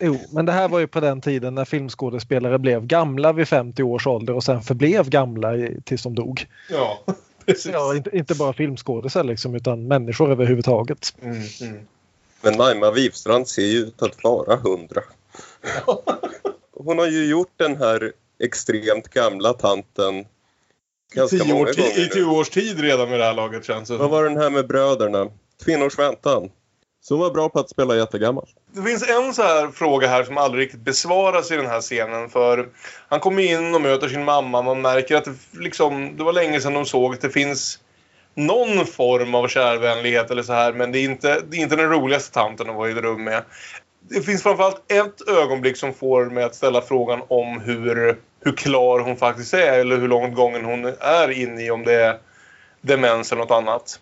Jo, 0.00 0.18
men 0.30 0.46
det 0.46 0.52
här 0.52 0.68
var 0.68 0.78
ju 0.78 0.86
på 0.86 1.00
den 1.00 1.20
tiden 1.20 1.54
när 1.54 1.64
filmskådespelare 1.64 2.58
blev 2.58 2.86
gamla 2.86 3.32
vid 3.32 3.48
50 3.48 3.82
års 3.82 4.06
ålder 4.06 4.34
och 4.34 4.44
sen 4.44 4.62
förblev 4.62 5.08
gamla 5.08 5.52
tills 5.84 6.02
de 6.02 6.14
dog. 6.14 6.46
Ja, 6.70 7.04
precis. 7.46 7.72
Ja, 7.72 7.96
inte, 7.96 8.16
inte 8.16 8.34
bara 8.34 8.52
filmskådisar 8.52 9.24
liksom, 9.24 9.54
utan 9.54 9.88
människor 9.88 10.30
överhuvudtaget. 10.30 11.14
Mm, 11.22 11.42
mm. 11.60 11.86
Men 12.42 12.54
Naima 12.54 12.90
Wifstrand 12.90 13.48
ser 13.48 13.62
ju 13.62 13.78
ut 13.78 14.02
att 14.02 14.24
vara 14.24 14.56
hundra. 14.56 15.00
Hon 16.72 16.98
har 16.98 17.06
ju 17.06 17.26
gjort 17.26 17.52
den 17.56 17.76
här 17.76 18.12
extremt 18.42 19.08
gamla 19.08 19.52
tanten 19.52 20.26
ganska 21.14 21.36
I 21.36 21.38
många 21.38 21.64
gånger 21.64 22.00
I 22.00 22.08
tio 22.08 22.24
års 22.24 22.48
tid 22.48 22.80
redan 22.80 23.10
med 23.10 23.20
det 23.20 23.24
här 23.24 23.34
laget 23.34 23.64
känns 23.64 23.88
det 23.88 23.96
Vad 23.96 24.10
var 24.10 24.24
den 24.24 24.36
här 24.36 24.50
med 24.50 24.66
bröderna? 24.66 25.30
Kvinnors 25.64 25.98
väntan. 25.98 26.50
Så 27.00 27.14
hon 27.14 27.22
var 27.22 27.30
bra 27.30 27.48
på 27.48 27.60
att 27.60 27.70
spela 27.70 27.96
jättegammal. 27.96 28.48
Det 28.72 28.82
finns 28.82 29.08
en 29.08 29.34
så 29.34 29.42
här 29.42 29.68
fråga 29.68 30.08
här 30.08 30.24
som 30.24 30.38
aldrig 30.38 30.64
riktigt 30.64 30.80
besvaras 30.80 31.50
i 31.50 31.56
den 31.56 31.66
här 31.66 31.80
scenen. 31.80 32.30
För 32.30 32.68
han 33.08 33.20
kommer 33.20 33.42
in 33.42 33.74
och 33.74 33.80
möter 33.80 34.08
sin 34.08 34.24
mamma. 34.24 34.62
Man 34.62 34.80
märker 34.80 35.16
att 35.16 35.24
det, 35.24 35.34
liksom, 35.52 36.16
det 36.16 36.24
var 36.24 36.32
länge 36.32 36.60
sedan 36.60 36.74
de 36.74 36.84
såg 36.84 37.14
att 37.14 37.20
det 37.20 37.30
finns 37.30 37.78
någon 38.34 38.86
form 38.86 39.34
av 39.34 39.48
kärvänlighet 39.48 40.30
eller 40.30 40.42
så 40.42 40.52
här. 40.52 40.72
Men 40.72 40.92
det 40.92 40.98
är 40.98 41.04
inte, 41.04 41.40
det 41.48 41.56
är 41.56 41.60
inte 41.60 41.76
den 41.76 41.90
roligaste 41.90 42.34
tanten 42.34 42.70
att 42.70 42.76
vara 42.76 42.88
i 42.88 42.92
ett 42.92 42.98
rum 42.98 43.24
med. 43.24 43.42
Det 44.08 44.22
finns 44.22 44.42
framförallt 44.42 44.92
ett 44.92 45.28
ögonblick 45.28 45.76
som 45.76 45.94
får 45.94 46.24
mig 46.24 46.44
att 46.44 46.54
ställa 46.54 46.80
frågan 46.80 47.22
om 47.28 47.60
hur, 47.60 48.16
hur 48.40 48.52
klar 48.52 49.00
hon 49.00 49.16
faktiskt 49.16 49.54
är. 49.54 49.78
Eller 49.78 49.96
hur 49.96 50.08
långt 50.08 50.34
gången 50.34 50.64
hon 50.64 50.84
är 51.00 51.30
inne 51.30 51.66
i. 51.66 51.70
Om 51.70 51.84
det 51.84 51.94
är 51.94 52.18
demens 52.80 53.32
eller 53.32 53.42
något 53.42 53.50
annat. 53.50 54.00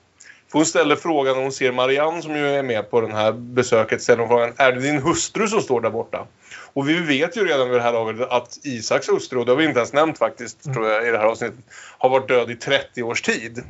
För 0.52 0.58
hon 0.58 0.66
ställer 0.66 0.96
frågan 0.96 1.36
när 1.36 1.42
hon 1.42 1.52
ser 1.52 1.72
Marianne 1.72 2.22
som 2.22 2.36
ju 2.36 2.48
är 2.48 2.62
med 2.62 2.90
på 2.90 3.00
det 3.00 3.12
här 3.12 3.32
besöket. 3.32 4.02
Ställer 4.02 4.20
hon 4.20 4.28
frågan, 4.28 4.52
är 4.56 4.72
det 4.72 4.80
din 4.80 5.02
hustru 5.02 5.48
som 5.48 5.60
står 5.60 5.80
där 5.80 5.90
borta? 5.90 6.26
Och 6.72 6.88
vi 6.88 7.00
vet 7.00 7.36
ju 7.36 7.46
redan 7.46 7.70
vid 7.70 7.78
det 7.78 7.82
här 7.82 7.92
laget 7.92 8.30
att 8.30 8.58
Isaks 8.62 9.08
hustru, 9.08 9.38
och 9.38 9.46
det 9.46 9.52
har 9.52 9.56
vi 9.56 9.64
inte 9.64 9.78
ens 9.78 9.92
nämnt 9.92 10.18
faktiskt 10.18 10.66
mm. 10.66 10.74
tror 10.74 10.90
jag 10.90 11.08
i 11.08 11.10
det 11.10 11.18
här 11.18 11.24
avsnittet, 11.24 11.58
har 11.98 12.08
varit 12.08 12.28
död 12.28 12.50
i 12.50 12.56
30 12.56 13.02
års 13.02 13.22
tid. 13.22 13.62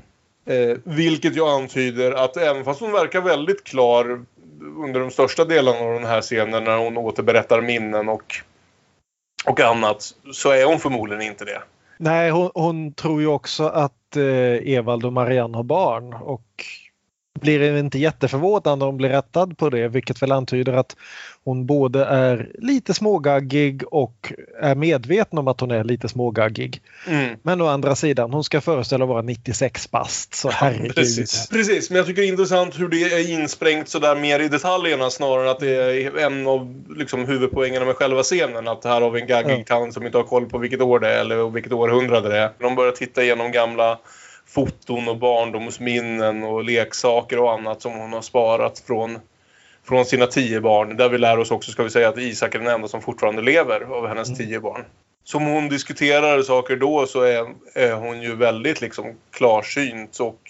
Eh, 0.47 0.77
vilket 0.85 1.37
ju 1.37 1.47
antyder 1.47 2.13
att 2.13 2.37
även 2.37 2.65
fast 2.65 2.81
hon 2.81 2.93
verkar 2.93 3.21
väldigt 3.21 3.65
klar 3.65 4.25
under 4.65 5.01
de 5.01 5.11
största 5.11 5.45
delarna 5.45 5.79
av 5.79 5.95
den 5.95 6.05
här 6.05 6.21
scenen 6.21 6.65
när 6.65 6.77
hon 6.77 6.97
återberättar 6.97 7.61
minnen 7.61 8.09
och, 8.09 8.35
och 9.47 9.61
annat 9.61 10.15
så 10.33 10.51
är 10.51 10.65
hon 10.65 10.79
förmodligen 10.79 11.23
inte 11.23 11.45
det. 11.45 11.63
Nej, 11.97 12.31
hon, 12.31 12.51
hon 12.55 12.93
tror 12.93 13.21
ju 13.21 13.27
också 13.27 13.65
att 13.65 14.17
eh, 14.17 14.75
Evald 14.77 15.05
och 15.05 15.13
Marianne 15.13 15.57
har 15.57 15.65
barn 15.65 16.15
och 16.15 16.65
blir 17.41 17.77
inte 17.77 17.99
jätteförvånad 17.99 18.67
om 18.67 18.81
hon 18.81 18.97
blir 18.97 19.09
rättad 19.09 19.59
på 19.59 19.71
det 19.71 19.89
vilket 19.89 20.23
väl 20.23 20.33
antyder 20.33 20.73
att 20.73 20.97
hon 21.45 21.67
både 21.67 22.05
är 22.05 22.51
lite 22.59 22.95
smågaggig 22.95 23.83
och 23.91 24.33
är 24.61 24.75
medveten 24.75 25.39
om 25.39 25.49
att 25.49 25.61
hon 25.61 25.71
är 25.71 25.85
lite 25.85 26.09
smågaggig. 26.09 26.83
Mm. 27.09 27.37
Men 27.43 27.61
å 27.61 27.67
andra 27.67 27.95
sidan, 27.95 28.33
hon 28.33 28.45
ska 28.45 28.61
föreställa 28.61 29.07
vara 29.07 29.23
96 29.23 29.91
bast, 29.91 30.35
så 30.35 30.51
herregud. 30.51 30.95
Precis. 30.95 31.49
Precis, 31.49 31.91
men 31.91 31.97
jag 31.97 32.07
tycker 32.07 32.23
det 32.23 32.29
är 32.29 32.31
intressant 32.31 32.81
hur 32.81 32.89
det 32.89 33.03
är 33.03 33.31
insprängt 33.31 33.89
sådär 33.89 34.17
mer 34.17 34.41
i 34.41 34.49
detaljerna 34.49 35.11
snarare 35.11 35.43
än 35.43 35.51
att 35.51 35.61
det 35.61 35.77
är 35.77 36.19
en 36.19 36.47
av 36.47 36.85
liksom, 36.97 37.25
huvudpoängerna 37.25 37.87
med 37.87 37.97
själva 37.97 38.23
scenen. 38.23 38.69
Att 38.69 38.85
här 38.85 39.01
har 39.01 39.11
vi 39.11 39.21
en 39.21 39.27
gaggig 39.27 39.59
ja. 39.59 39.65
tant 39.77 39.95
som 39.95 40.07
inte 40.07 40.19
har 40.19 40.25
koll 40.25 40.47
på 40.47 40.59
vilket 40.59 40.81
år 40.81 40.99
det 41.01 41.09
är 41.09 41.21
eller 41.21 41.51
vilket 41.51 41.73
århundrade 41.73 42.29
det 42.29 42.39
är. 42.39 42.51
De 42.59 42.75
börjar 42.75 42.93
titta 42.93 43.23
igenom 43.23 43.53
gamla 43.53 43.99
foton 44.55 45.09
och 45.09 45.17
barndomsminnen 45.17 46.43
och 46.43 46.65
leksaker 46.65 47.39
och 47.39 47.53
annat 47.53 47.83
som 47.83 47.93
hon 47.93 48.13
har 48.13 48.23
sparat 48.23 48.79
från, 48.79 49.19
från 49.85 50.05
sina 50.05 50.27
tio 50.27 50.61
barn. 50.61 50.97
Där 50.97 51.09
vi 51.09 51.19
lär 51.19 51.39
oss 51.39 51.51
också, 51.51 51.71
ska 51.71 51.83
vi 51.83 51.91
säga, 51.91 52.09
att 52.09 52.19
Isak 52.19 52.55
är 52.55 52.59
den 52.59 52.69
enda 52.69 52.89
som 52.89 53.03
fortfarande 53.03 53.43
lever 53.43 53.81
av 53.81 54.07
hennes 54.07 54.29
mm. 54.29 54.39
tio 54.39 54.61
barn. 54.61 54.85
Som 55.25 55.47
hon 55.47 55.69
diskuterar 55.69 56.43
saker 56.43 56.77
då 56.77 57.07
så 57.07 57.23
är, 57.23 57.47
är 57.75 57.93
hon 57.93 58.23
ju 58.23 58.35
väldigt 58.35 58.81
liksom 58.81 59.15
klarsynt 59.31 60.19
och 60.19 60.41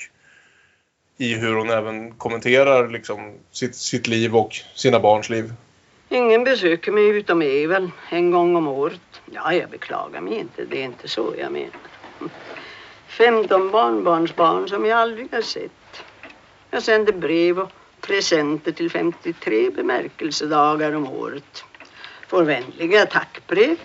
i 1.19 1.35
hur 1.35 1.55
hon 1.55 1.71
även 1.71 2.13
kommenterar 2.13 2.89
liksom 2.89 3.33
sitt, 3.53 3.75
sitt 3.75 4.07
liv 4.07 4.37
och 4.37 4.57
sina 4.75 5.01
barns 5.01 5.31
liv. 5.31 5.53
Ingen 6.09 6.45
besöker 6.45 6.93
mig 6.93 7.09
utom 7.09 7.43
Evel 7.43 7.91
en 8.11 8.31
gång 8.31 8.57
om 8.57 8.69
året. 8.69 9.01
Ja, 9.33 9.53
jag 9.53 9.71
beklagar 9.71 10.21
mig 10.21 10.35
inte. 10.35 10.65
Det 10.65 10.81
är 10.81 10.85
inte 10.85 11.09
så 11.09 11.35
jag 11.39 11.53
menar. 11.53 11.81
15 13.19 13.71
barnbarnsbarn 13.71 14.69
som 14.69 14.85
jag 14.85 14.99
aldrig 14.99 15.33
har 15.33 15.43
sett. 15.43 15.71
Jag 16.71 16.83
sänder 16.83 17.13
brev 17.13 17.59
och 17.59 17.71
presenter 18.01 18.73
till 18.73 18.91
53 18.91 19.71
bemärkelsedagar 19.71 20.93
om 20.93 21.09
året. 21.09 21.65
Får 22.29 22.43
vänliga 22.43 23.07
tackbrev. 23.07 23.77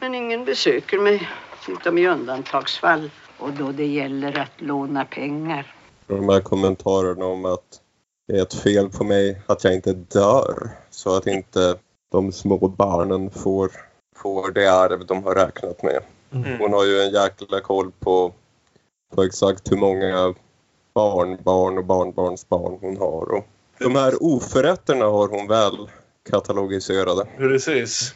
Men 0.00 0.14
ingen 0.14 0.44
besöker 0.44 0.98
mig 0.98 1.28
utom 1.68 1.98
i 1.98 2.08
undantagsfall 2.08 3.10
och 3.38 3.52
då 3.52 3.72
det 3.72 3.86
gäller 3.86 4.38
att 4.38 4.60
låna 4.60 5.04
pengar. 5.04 5.74
De 6.06 6.28
här 6.28 6.40
kommentarerna 6.40 7.26
om 7.26 7.44
att 7.44 7.80
det 8.28 8.38
är 8.38 8.42
ett 8.42 8.54
fel 8.54 8.90
på 8.90 9.04
mig 9.04 9.42
att 9.46 9.64
jag 9.64 9.74
inte 9.74 9.92
dör 9.92 10.70
så 10.90 11.16
att 11.16 11.26
inte 11.26 11.76
de 12.12 12.32
små 12.32 12.68
barnen 12.68 13.30
får 13.30 13.70
får 14.16 14.50
det 14.50 14.66
arv 14.66 15.06
de 15.06 15.24
har 15.24 15.34
räknat 15.34 15.82
med. 15.82 16.02
Mm. 16.34 16.58
Hon 16.58 16.72
har 16.72 16.84
ju 16.84 17.00
en 17.00 17.12
jäkla 17.12 17.60
koll 17.60 17.90
på, 18.00 18.32
på 19.14 19.22
exakt 19.22 19.72
hur 19.72 19.76
många 19.76 20.34
barn, 20.94 21.38
barn 21.42 21.78
och 21.78 21.84
barnbarnsbarn 21.84 22.78
hon 22.80 22.96
har. 22.96 23.34
Och 23.34 23.44
de 23.78 23.94
här 23.96 24.14
oförrätterna 24.20 25.04
har 25.04 25.28
hon 25.28 25.48
väl 25.48 25.88
katalogiserade. 26.30 27.26
Precis. 27.36 28.14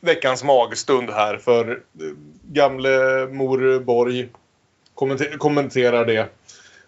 Veckans 0.00 0.44
magstund 0.44 1.10
här 1.10 1.36
för 1.36 1.70
eh, 1.70 1.76
gamle 2.42 3.26
mor 3.26 3.80
Borg 3.80 4.28
kommenter- 4.94 5.38
kommenterar 5.38 6.04
det. 6.04 6.28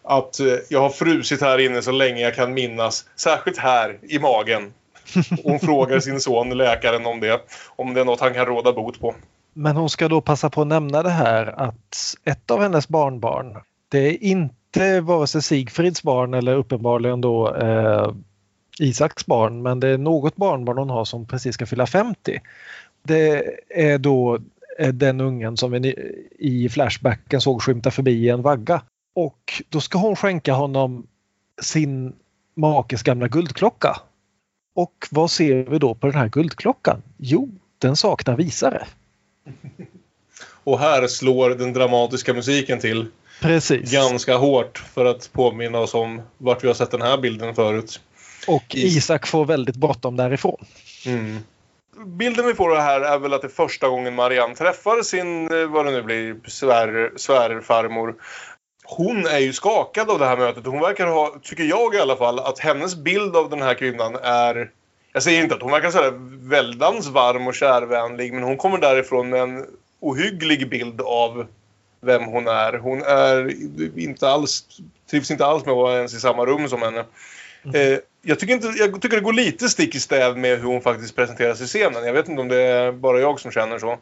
Att 0.03 0.41
eh, 0.41 0.47
jag 0.68 0.81
har 0.81 0.91
frusit 0.91 1.41
här 1.41 1.59
inne 1.59 1.83
så 1.83 1.93
länge 1.93 2.20
jag 2.20 2.35
kan 2.35 2.55
minnas. 2.55 3.05
Särskilt 3.16 3.59
här 3.59 3.99
i 4.03 4.18
magen. 4.18 4.72
Hon 5.45 5.61
frågar 5.61 6.01
sin 6.01 6.20
son, 6.20 6.57
läkaren, 6.57 7.07
om 7.07 7.20
det. 7.20 7.41
Om 7.76 7.95
det 7.95 8.01
är 8.01 8.05
något 8.05 8.20
han 8.20 8.35
kan 8.35 8.47
råda 8.47 8.72
bot 8.72 9.01
på. 9.01 9.14
Men 9.53 9.77
hon 9.77 9.91
ska 9.91 10.09
då 10.09 10.21
passa 10.21 10.51
på 10.51 10.63
att 10.63 10.69
nämna 10.69 11.03
det 11.03 11.11
här 11.11 11.61
att 11.61 12.17
ett 12.25 12.51
av 12.51 12.61
hennes 12.61 12.89
barnbarn, 12.89 13.57
det 13.89 13.99
är 13.99 14.25
inte 14.25 15.01
vare 15.01 15.27
sig 15.27 15.43
Sigfrids 15.43 16.03
barn 16.03 16.35
eller 16.35 16.55
uppenbarligen 16.55 17.21
då 17.21 17.55
eh, 17.57 18.13
Isaks 18.79 19.27
barn, 19.27 19.63
men 19.63 19.81
det 19.81 19.89
är 19.89 19.99
något 19.99 20.37
barnbarn 20.37 20.79
hon 20.79 20.91
har 20.91 21.05
som 21.05 21.27
precis 21.27 21.55
ska 21.55 21.67
fylla 21.67 21.87
50. 21.87 22.41
Det 23.03 23.45
är 23.69 23.99
då 23.99 24.39
eh, 24.79 24.89
den 24.89 25.21
ungen 25.21 25.57
som 25.57 25.71
vi 25.71 25.95
i 26.39 26.69
Flashbacken 26.69 27.41
såg 27.41 27.63
skymta 27.63 27.91
förbi 27.91 28.13
i 28.13 28.29
en 28.29 28.43
vagga. 28.43 28.83
Och 29.15 29.63
då 29.69 29.81
ska 29.81 29.99
hon 29.99 30.17
skänka 30.17 30.53
honom 30.53 31.07
sin 31.63 32.13
makes 32.55 33.03
gamla 33.03 33.29
guldklocka. 33.29 33.97
Och 34.75 35.07
vad 35.11 35.31
ser 35.31 35.65
vi 35.65 35.79
då 35.79 35.95
på 35.95 36.07
den 36.07 36.17
här 36.17 36.29
guldklockan? 36.29 37.03
Jo, 37.17 37.49
den 37.79 37.97
saknar 37.97 38.37
visare. 38.37 38.87
Och 40.65 40.79
här 40.79 41.07
slår 41.07 41.51
den 41.51 41.73
dramatiska 41.73 42.35
musiken 42.35 42.81
till. 42.81 43.07
Precis. 43.41 43.93
Ganska 43.93 44.37
hårt 44.37 44.79
för 44.95 45.05
att 45.05 45.33
påminna 45.33 45.79
oss 45.79 45.95
om 45.95 46.23
vart 46.39 46.65
vi 46.65 46.69
har 46.69 46.75
sett 46.75 46.91
den 46.91 47.03
här 47.03 47.19
bilden 47.19 47.55
förut. 47.55 48.01
Och 48.47 48.75
Isak 48.75 49.27
får 49.27 49.45
väldigt 49.45 49.77
bråttom 49.77 50.17
därifrån. 50.17 50.65
Mm. 51.07 51.39
Bilden 52.07 52.47
vi 52.47 52.55
får 52.55 52.77
här 52.77 53.01
är 53.01 53.19
väl 53.19 53.33
att 53.33 53.43
det 53.43 53.47
är 53.47 53.67
första 53.67 53.89
gången 53.89 54.15
Marianne 54.15 54.55
träffar 54.55 55.03
sin, 55.03 55.61
eh, 55.61 55.67
vad 55.67 55.87
det 55.87 55.91
nu 55.91 56.03
blir, 56.03 56.37
svär, 56.47 57.13
svärfarmor. 57.17 58.15
Hon 58.85 59.27
är 59.27 59.39
ju 59.39 59.53
skakad 59.53 60.11
av 60.11 60.19
det 60.19 60.27
här 60.27 60.37
mötet. 60.37 60.67
Hon 60.67 60.81
verkar 60.81 61.07
ha, 61.07 61.41
tycker 61.43 61.65
jag 61.65 61.95
i 61.95 61.99
alla 61.99 62.17
fall, 62.17 62.39
att 62.39 62.59
hennes 62.59 62.97
bild 62.97 63.37
av 63.37 63.51
den 63.51 63.63
här 63.63 63.75
kvinnan 63.75 64.17
är... 64.23 64.71
Jag 65.13 65.23
säger 65.23 65.43
inte 65.43 65.55
att 65.55 65.63
hon 65.63 65.73
verkar 65.73 65.91
sådär 65.91 66.13
väldans 66.49 67.09
varm 67.09 67.47
och 67.47 67.55
kärvänlig, 67.55 68.33
men 68.33 68.43
hon 68.43 68.57
kommer 68.57 68.79
därifrån 68.79 69.29
med 69.29 69.41
en 69.41 69.67
ohygglig 70.01 70.71
bild 70.71 71.01
av 71.01 71.47
vem 72.01 72.25
hon 72.25 72.49
är. 72.49 72.79
Hon 72.79 73.03
är 73.03 73.55
inte 73.99 74.29
alls, 74.29 74.65
trivs 75.11 75.31
inte 75.31 75.47
alls 75.47 75.65
med 75.65 75.73
att 75.73 75.79
vara 75.79 75.97
ens 75.97 76.15
i 76.15 76.21
samma 76.21 76.47
rum 76.47 76.69
som 76.69 76.83
henne. 76.83 77.05
Eh, 77.75 77.99
jag, 78.23 78.39
tycker 78.39 78.55
inte, 78.55 78.67
jag 78.67 79.03
tycker 79.03 79.17
det 79.17 79.23
går 79.23 79.33
lite 79.33 79.69
stick 79.69 79.95
i 79.95 80.01
stäv 80.01 80.39
med 80.39 80.59
hur 80.59 80.67
hon 80.67 80.81
faktiskt 80.81 81.17
presenteras 81.17 81.61
i 81.61 81.67
scenen. 81.67 82.05
Jag 82.05 82.13
vet 82.13 82.29
inte 82.29 82.43
om 82.43 82.49
det 82.49 82.63
är 82.63 82.93
bara 82.93 83.21
jag 83.21 83.41
som 83.41 83.51
känner 83.51 83.79
så. 83.79 83.99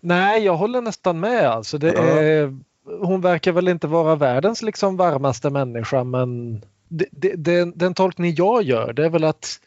Nej, 0.00 0.44
jag 0.44 0.56
håller 0.56 0.80
nästan 0.80 1.20
med. 1.20 1.46
Alltså, 1.46 1.78
det 1.78 1.90
är, 1.90 2.56
hon 3.00 3.20
verkar 3.20 3.52
väl 3.52 3.68
inte 3.68 3.86
vara 3.86 4.16
världens 4.16 4.62
liksom 4.62 4.96
varmaste 4.96 5.50
människa 5.50 6.04
men 6.04 6.60
det, 6.88 7.06
det, 7.10 7.34
den, 7.36 7.72
den 7.76 7.94
tolkning 7.94 8.34
jag 8.34 8.62
gör 8.62 8.92
det 8.92 9.04
är 9.04 9.10
väl 9.10 9.24
att 9.24 9.60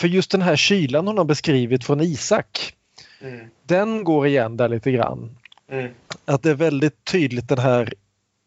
för 0.00 0.08
just 0.08 0.30
den 0.30 0.42
här 0.42 0.56
kylan 0.56 1.06
hon 1.06 1.18
har 1.18 1.24
beskrivit 1.24 1.84
från 1.84 2.00
Isak 2.00 2.76
Mm. 3.20 3.46
den 3.66 4.04
går 4.04 4.26
igen 4.26 4.56
där 4.56 4.68
lite 4.68 4.90
grann. 4.90 5.36
Mm. 5.70 5.92
Att 6.24 6.42
det 6.42 6.50
är 6.50 6.54
väldigt 6.54 7.04
tydligt 7.04 7.48
det 7.48 7.60
här 7.60 7.94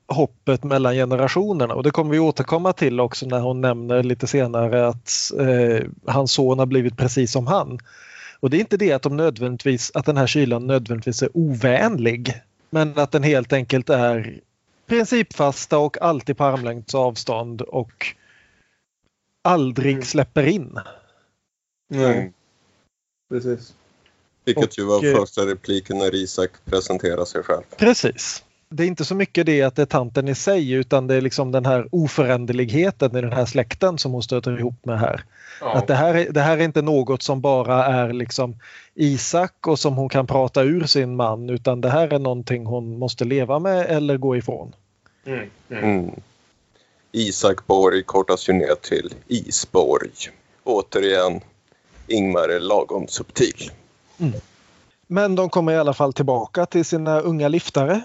hoppet 0.08 0.64
mellan 0.64 0.94
generationerna 0.94 1.74
och 1.74 1.84
det 1.84 1.92
kommer 1.92 2.12
vi 2.12 2.20
återkomma 2.20 2.74
till 2.74 3.00
också 3.00 3.26
när 3.26 3.40
hon 3.40 3.62
nämner 3.62 4.04
lite 4.04 4.28
senare 4.28 4.88
att 4.88 5.12
eh, 5.40 5.86
hans 6.06 6.32
son 6.32 6.60
har 6.60 6.66
blivit 6.66 6.98
precis 6.98 7.32
som 7.32 7.48
han. 7.48 7.80
Och 8.40 8.50
det 8.50 8.58
är 8.58 8.60
inte 8.60 8.78
det 8.78 8.92
att, 8.92 9.02
de 9.02 9.18
nödvändigtvis, 9.18 9.92
att 9.94 10.06
den 10.06 10.18
här 10.18 10.28
kylan 10.28 10.68
nödvändigtvis 10.68 11.22
är 11.22 11.30
ovänlig 11.34 12.34
men 12.70 13.00
att 13.00 13.12
den 13.12 13.24
helt 13.24 13.54
enkelt 13.54 13.90
är 13.90 14.40
principfasta 14.88 15.78
och 15.78 16.02
alltid 16.02 16.38
på 16.38 16.44
armlängds 16.44 16.96
avstånd 16.96 17.62
och 17.62 18.16
aldrig 19.42 20.06
släpper 20.06 20.44
in. 20.44 20.80
Mm. 21.90 22.34
Precis. 23.30 23.74
Vilket 24.46 24.78
ju 24.80 24.84
var 24.84 25.06
eh, 25.06 25.16
första 25.16 25.46
repliken 25.46 25.98
när 25.98 26.16
Isak 26.16 26.52
presenterade 26.66 27.26
sig 27.26 27.44
själv. 27.44 27.64
Precis. 27.78 28.44
Det 28.70 28.84
är 28.84 28.88
inte 28.88 29.06
så 29.06 29.16
mycket 29.16 29.46
det 29.46 29.62
att 29.62 29.76
det 29.76 29.82
är 29.82 29.86
tanten 29.86 30.28
i 30.28 30.36
sig 30.36 30.72
utan 30.72 31.08
det 31.08 31.16
är 31.16 31.22
liksom 31.22 31.52
den 31.52 31.66
här 31.66 31.88
oföränderligheten 31.92 33.16
i 33.16 33.22
den 33.22 33.34
här 33.34 33.46
släkten 33.46 33.98
som 33.98 34.12
hon 34.12 34.24
stöter 34.24 34.60
ihop 34.60 34.86
med 34.86 35.00
här. 35.00 35.24
Ja. 35.62 35.74
Att 35.74 35.88
det 35.88 35.96
här, 35.96 36.14
är, 36.14 36.30
det 36.30 36.42
här 36.42 36.58
är 36.58 36.62
inte 36.62 36.82
något 36.82 37.22
som 37.22 37.42
bara 37.42 37.86
är 37.86 38.14
liksom 38.14 38.60
Isak 38.96 39.68
och 39.68 39.80
som 39.80 39.96
hon 39.96 40.10
kan 40.10 40.28
prata 40.28 40.64
ur 40.64 40.86
sin 40.86 41.16
man 41.16 41.50
utan 41.50 41.82
det 41.82 41.90
här 41.90 42.14
är 42.14 42.20
någonting 42.20 42.66
hon 42.66 43.00
måste 43.00 43.26
leva 43.26 43.60
med 43.60 43.86
eller 43.86 44.18
gå 44.18 44.38
ifrån. 44.38 44.76
Mm. 45.26 45.50
Mm. 45.70 45.84
Mm. 45.84 46.12
Isak 47.12 47.68
Borg 47.68 48.04
kortas 48.04 48.50
ju 48.50 48.54
ner 48.54 48.76
till 48.82 49.14
Isborg. 49.28 50.12
Återigen, 50.64 51.42
Ingmar 52.10 52.50
är 52.50 52.60
lagom 52.60 53.08
subtil. 53.08 53.72
Men 55.08 55.36
de 55.36 55.50
kommer 55.50 55.72
i 55.74 55.78
alla 55.78 55.94
fall 55.94 56.14
tillbaka 56.14 56.66
till 56.66 56.86
sina 56.86 57.20
unga 57.20 57.48
liftare. 57.48 58.02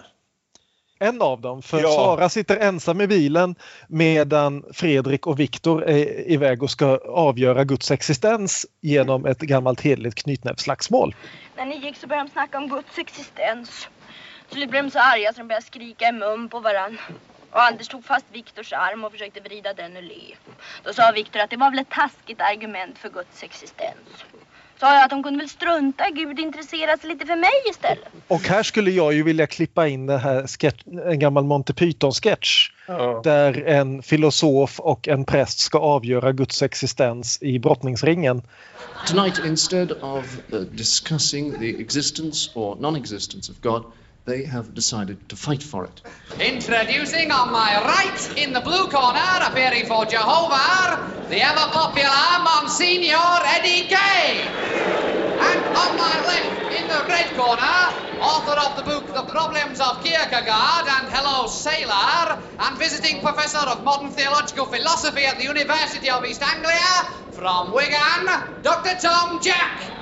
En 0.99 1.23
av 1.23 1.41
dem, 1.41 1.63
för 1.63 1.81
Ja. 1.81 1.91
Sara 1.91 2.29
sitter 2.29 2.57
ensam 2.57 3.01
i 3.01 3.07
bilen 3.07 3.55
medan 3.89 4.65
Fredrik 4.73 5.27
och 5.27 5.41
Viktor 5.41 5.85
är 5.85 6.31
iväg 6.31 6.63
och 6.63 6.71
ska 6.71 6.99
avgöra 7.09 7.65
Guds 7.65 7.91
existens 7.91 8.67
genom 8.81 9.27
ett 9.27 9.39
gammalt 9.39 9.81
hederligt 9.81 10.15
knytnävsslagsmål. 10.23 11.15
När 11.57 11.67
ni 11.67 11.77
gick 11.77 11.97
så 11.97 12.07
började 12.07 12.29
de 12.29 12.33
snacka 12.33 12.59
om 12.59 12.69
Guds 12.69 12.99
existens. 12.99 13.89
Slut 14.51 14.71
blev 14.71 14.85
de 14.85 14.91
så 14.91 14.99
arga 14.99 15.33
så 15.33 15.39
de 15.39 15.49
började 15.49 15.67
skrika 15.67 16.09
i 16.09 16.13
mun 16.13 16.49
på 16.49 16.61
varann. 16.61 16.99
Och 17.55 17.63
Anders 17.63 17.89
tog 17.89 18.05
fast 18.05 18.27
Viktors 18.33 18.73
arm 18.73 19.05
och 19.05 19.13
försökte 19.13 19.41
vrida 19.41 19.75
den 19.75 19.97
ur 19.97 20.03
le. 20.03 20.35
Då 20.85 20.93
sa 20.93 21.13
Viktor 21.15 21.41
att 21.41 21.51
det 21.51 21.57
var 21.57 21.71
väl 21.71 21.79
ett 21.79 21.91
taskigt 21.91 22.41
argument 22.41 22.99
för 22.99 23.09
Guds 23.09 23.43
existens. 23.43 24.25
Sa 24.81 24.95
jag 24.95 25.05
att 25.05 25.11
de 25.11 25.23
kunde 25.23 25.39
väl 25.39 25.49
strunta 25.49 26.11
Gud 26.11 26.39
intressera 26.41 26.97
sig 26.97 27.09
lite 27.09 27.27
för 27.27 27.37
mig 27.37 27.51
istället. 27.71 28.09
Och 28.29 28.41
här 28.41 28.63
skulle 28.63 28.91
jag 28.91 29.15
ju 29.15 29.23
vilja 29.23 29.47
klippa 29.47 29.89
in 29.89 30.07
det 30.07 30.19
här 30.19 30.47
sketch, 30.47 30.83
en 31.07 31.19
gammal 31.19 31.45
Monty 31.45 31.73
Python-sketch. 31.73 32.71
Ja. 32.87 33.21
Där 33.25 33.65
en 33.67 34.03
filosof 34.03 34.81
och 34.81 35.09
en 35.09 35.25
präst 35.25 35.59
ska 35.59 35.79
avgöra 35.79 36.33
Guds 36.33 36.63
existens 36.63 37.39
i 37.43 37.59
brottningsringen. 37.59 38.43
Tonight, 39.07 39.41
instead 39.47 39.93
of 39.93 40.39
uh, 40.53 40.61
discussing 40.61 41.59
the 41.59 41.81
existence 41.81 42.51
or 42.55 42.77
non 42.81 42.97
existence 42.97 43.53
of 43.53 43.61
God, 43.61 43.85
they 44.25 44.45
have 44.45 44.75
decided 44.75 45.29
to 45.29 45.37
fight 45.37 45.63
for 45.63 45.85
it. 45.85 46.01
Introducing 46.41 47.31
on 47.31 47.53
my 47.53 47.81
right 47.85 48.39
in 48.39 48.53
the 48.53 48.61
blue 48.61 48.89
corner, 48.89 49.21
appearing 49.43 49.87
for 49.87 50.07
Jehovah, 50.07 51.29
the 51.29 51.41
ever 51.41 51.71
popular 51.73 52.41
Monsignor 52.43 53.41
Eddie 53.45 53.87
Kay. 53.89 54.41
And 55.37 55.61
on 55.77 55.97
my 55.99 56.17
left 56.25 56.73
in 56.73 56.89
the 56.89 57.05
red 57.07 57.29
corner, 57.37 57.77
author 58.21 58.59
of 58.59 58.77
the 58.77 58.83
book 58.83 59.07
The 59.13 59.25
Problems 59.25 59.81
of 59.81 60.03
Kierkegaard 60.03 60.87
and 60.89 61.09
Hello 61.13 61.47
Sailor, 61.47 62.41
and 62.61 62.79
visiting 62.79 63.21
professor 63.21 63.59
of 63.59 63.85
modern 63.85 64.11
theological 64.11 64.65
philosophy 64.65 65.27
at 65.27 65.37
the 65.37 65.45
University 65.45 66.09
of 66.09 66.25
East 66.25 66.43
Anglia, 66.43 67.11
from 67.33 67.75
Wigan, 67.75 68.63
Dr. 68.63 68.97
Tom 69.01 69.43
Jack. 69.43 69.94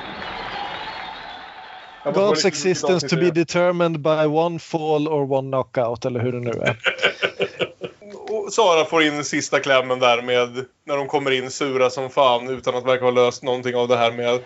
God's 2.04 2.44
existence 2.44 3.08
to 3.08 3.16
be 3.16 3.30
determined 3.30 4.02
by 4.02 4.26
one 4.26 4.58
fall 4.58 5.08
or 5.08 5.32
one 5.32 5.50
knockout 5.50 6.04
eller 6.04 6.20
hur 6.20 6.32
det 6.32 6.40
nu 6.40 6.50
är. 6.50 6.76
Och 8.32 8.52
Sara 8.52 8.84
får 8.84 9.02
in 9.02 9.24
sista 9.24 9.60
klämmen 9.60 9.98
där 9.98 10.22
med 10.22 10.64
när 10.84 10.96
de 10.96 11.08
kommer 11.08 11.30
in 11.30 11.50
sura 11.50 11.90
som 11.90 12.10
fan 12.10 12.48
utan 12.48 12.74
att 12.74 12.86
verka 12.86 13.04
ha 13.04 13.10
löst 13.10 13.42
någonting 13.42 13.76
av 13.76 13.88
det 13.88 13.96
här 13.96 14.12
med 14.12 14.40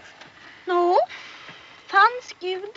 Nå, 0.66 0.98
fanns 1.86 2.34
Gud? 2.40 2.70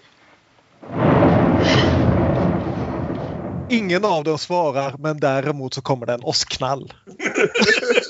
Ingen 3.70 4.06
av 4.06 4.24
dem 4.24 4.38
svarar 4.38 4.96
men 5.00 5.20
däremot 5.20 5.74
så 5.74 5.82
kommer 5.82 6.06
det 6.06 6.14
en 6.14 6.24
åskknall. 6.24 6.94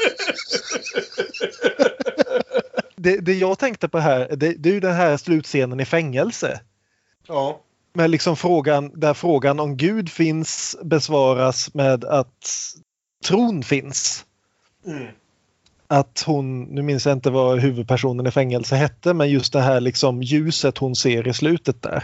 det, 3.04 3.18
det 3.18 3.34
jag 3.34 3.60
tänkte 3.60 3.88
på 3.88 4.00
här 4.00 4.28
det, 4.36 4.54
det 4.54 4.70
är 4.70 4.74
ju 4.74 4.80
den 4.80 4.96
här 4.96 5.18
slutscenen 5.18 5.80
i 5.80 5.86
fängelse. 5.86 6.60
Ja. 7.28 7.60
Med 7.94 8.10
liksom 8.10 8.36
frågan, 8.36 9.00
där 9.00 9.14
frågan 9.14 9.60
om 9.60 9.78
Gud 9.78 10.10
finns 10.10 10.78
besvaras 10.84 11.74
med 11.74 12.06
att 12.06 12.74
tron 13.28 13.64
finns. 13.64 14.26
Mm. 14.86 15.08
att 15.88 16.24
hon, 16.26 16.64
nu 16.64 16.82
minns 16.82 17.06
jag 17.06 17.14
inte 17.14 17.30
vad 17.30 17.60
huvudpersonen 17.60 18.28
i 18.28 18.32
fängelse 18.32 18.76
hette, 18.76 19.14
men 19.14 19.30
just 19.30 19.54
det 19.54 19.62
här 19.62 19.80
liksom 19.80 20.24
ljuset 20.24 20.78
hon 20.78 20.96
ser 20.96 21.28
i 21.28 21.34
slutet 21.34 21.82
där. 21.82 22.04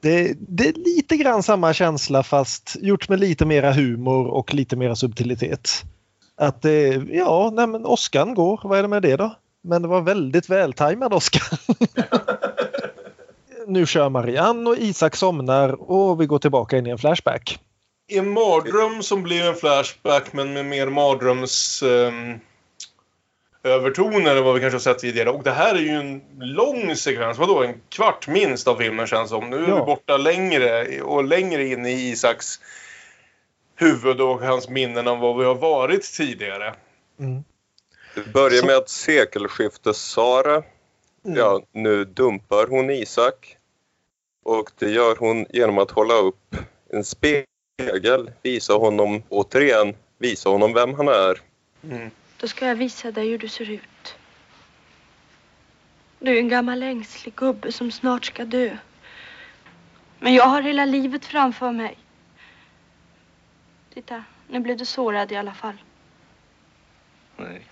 Det, 0.00 0.36
det 0.38 0.68
är 0.68 0.72
lite 0.72 1.16
grann 1.16 1.42
samma 1.42 1.72
känsla 1.74 2.22
fast 2.22 2.76
gjort 2.80 3.08
med 3.08 3.20
lite 3.20 3.46
mera 3.46 3.72
humor 3.72 4.26
och 4.26 4.54
lite 4.54 4.76
mera 4.76 4.96
subtilitet. 4.96 5.84
Att 6.36 6.62
det, 6.62 7.02
ja, 7.10 7.50
nej 7.54 7.66
men 7.66 7.86
Oscar 7.86 8.34
går, 8.34 8.60
vad 8.64 8.78
är 8.78 8.82
det 8.82 8.88
med 8.88 9.02
det 9.02 9.16
då? 9.16 9.34
Men 9.66 9.82
det 9.82 9.88
var 9.88 10.00
väldigt 10.00 10.48
vältajmad 10.48 11.12
Oscar. 11.12 11.42
nu 13.66 13.86
kör 13.86 14.08
Marianne 14.08 14.70
och 14.70 14.76
Isak 14.76 15.16
somnar 15.16 15.90
och 15.90 16.20
vi 16.20 16.26
går 16.26 16.38
tillbaka 16.38 16.78
in 16.78 16.86
i 16.86 16.90
en 16.90 16.98
flashback. 16.98 17.58
En 18.08 18.30
mardröm 18.30 19.02
som 19.02 19.22
blir 19.22 19.48
en 19.48 19.54
flashback 19.54 20.32
men 20.32 20.52
med 20.52 20.66
mer 20.66 20.86
mardröms... 20.86 21.82
Um, 21.82 22.40
övertoner 23.62 24.36
än 24.36 24.44
vad 24.44 24.54
vi 24.54 24.60
kanske 24.60 24.74
har 24.74 24.80
sett 24.80 24.98
tidigare. 24.98 25.30
Och 25.30 25.42
det 25.42 25.50
här 25.50 25.74
är 25.74 25.78
ju 25.78 25.88
en 25.88 26.22
lång 26.38 26.96
sekvens, 26.96 27.38
vadå 27.38 27.64
en 27.64 27.74
kvart 27.88 28.28
minst 28.28 28.68
av 28.68 28.76
filmen 28.76 29.06
känns 29.06 29.30
som. 29.30 29.50
Nu 29.50 29.56
är 29.64 29.68
Ja. 29.68 29.74
vi 29.74 29.80
borta 29.80 30.16
längre 30.16 31.00
och 31.02 31.24
längre 31.24 31.66
in 31.66 31.86
i 31.86 31.92
Isaks 31.92 32.46
huvud 33.76 34.20
och 34.20 34.40
hans 34.40 34.68
minnen 34.68 35.08
om 35.08 35.20
vad 35.20 35.38
vi 35.38 35.44
har 35.44 35.54
varit 35.54 36.12
tidigare. 36.12 36.74
Det 38.16 38.32
börjar 38.32 38.66
med 38.66 38.76
att 38.76 38.88
sekelskiftes-Sara, 38.88 40.62
ja, 41.22 41.62
nu 41.72 42.04
dumpar 42.04 42.66
hon 42.66 42.90
Isak. 42.90 43.56
Och 44.42 44.70
det 44.78 44.90
gör 44.90 45.16
hon 45.16 45.46
genom 45.50 45.78
att 45.78 45.90
hålla 45.90 46.14
upp 46.14 46.56
en 46.88 47.04
spegel, 47.04 48.30
visa 48.42 48.72
honom, 48.72 49.22
återigen, 49.28 49.94
visa 50.18 50.48
honom 50.48 50.72
vem 50.72 50.94
han 50.94 51.08
är. 51.08 51.40
Då 52.36 52.48
ska 52.48 52.66
jag 52.66 52.76
visa 52.76 53.10
dig 53.10 53.28
hur 53.28 53.38
du 53.38 53.48
ser 53.48 53.70
ut. 53.70 54.16
Du 56.18 56.34
är 56.34 56.38
en 56.38 56.48
gammal 56.48 56.82
ängslig 56.82 57.34
gubbe 57.34 57.72
som 57.72 57.92
snart 57.92 58.24
ska 58.24 58.44
dö. 58.44 58.76
Men 60.18 60.34
jag 60.34 60.44
har 60.44 60.62
hela 60.62 60.84
livet 60.84 61.24
framför 61.24 61.72
mig. 61.72 61.98
Titta, 63.94 64.24
nu 64.48 64.60
blev 64.60 64.76
du 64.76 64.84
sårad 64.84 65.32
i 65.32 65.36
alla 65.36 65.54
fall. 65.54 65.76
Nej. 67.36 67.66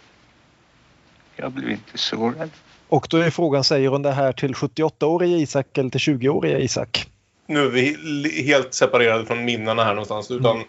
Jag 1.36 1.52
blev 1.52 1.70
inte 1.70 1.98
sårad. 1.98 2.50
Och 2.88 3.06
då 3.10 3.16
är 3.16 3.30
frågan, 3.30 3.64
säger 3.64 3.88
hon 3.88 4.02
det 4.02 4.12
här 4.12 4.32
till 4.32 4.54
78-åriga 4.54 5.36
Isak 5.36 5.78
eller 5.78 5.90
till 5.90 6.00
20-åriga 6.00 6.58
Isak? 6.58 7.06
Nu 7.46 7.66
är 7.66 7.70
vi 7.70 8.42
helt 8.46 8.74
separerade 8.74 9.26
från 9.26 9.44
minnena 9.44 9.84
här 9.84 9.94
någonstans. 9.94 10.30
Utan 10.30 10.64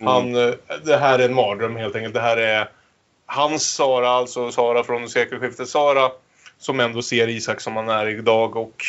han, 0.00 0.36
eh, 0.36 0.54
det 0.84 0.96
här 0.96 1.18
är 1.18 1.28
en 1.28 1.34
mardröm 1.34 1.76
helt 1.76 1.96
enkelt. 1.96 2.14
Det 2.14 2.20
här 2.20 2.36
är 2.36 2.68
hans 3.26 3.74
Sara, 3.74 4.08
alltså 4.10 4.50
Sara 4.50 4.84
från 4.84 5.08
sekelskiftet 5.08 5.68
Sara. 5.68 6.10
Som 6.58 6.80
ändå 6.80 7.02
ser 7.02 7.28
Isak 7.28 7.60
som 7.60 7.76
han 7.76 7.88
är 7.88 8.06
idag 8.06 8.56
och... 8.56 8.84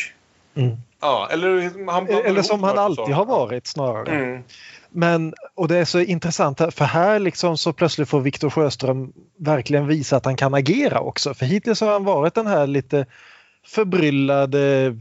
Mm. 0.56 0.72
Ja, 1.02 1.28
eller 1.32 1.92
han 1.92 2.08
Eller 2.08 2.42
som 2.42 2.64
han 2.64 2.76
Sara. 2.76 2.82
alltid 2.82 3.16
har 3.16 3.26
varit 3.26 3.68
snarare. 3.68 4.12
Mm. 4.16 4.44
Men, 4.94 5.34
och 5.56 5.68
det 5.68 5.78
är 5.78 5.86
så 5.86 6.00
intressant 6.00 6.58
för 6.58 6.86
här 6.86 7.20
liksom 7.20 7.58
så 7.58 7.74
plötsligt 7.74 8.10
får 8.10 8.22
Viktor 8.22 8.50
Sjöström 8.50 9.14
verkligen 9.38 9.88
visa 9.88 10.18
att 10.18 10.26
han 10.26 10.36
kan 10.36 10.54
agera 10.54 11.00
också. 11.00 11.34
För 11.34 11.46
hittills 11.46 11.82
har 11.82 11.92
han 11.92 12.04
varit 12.04 12.34
den 12.34 12.48
här 12.48 12.68
lite 12.68 13.06
förbryllade, 13.66 14.98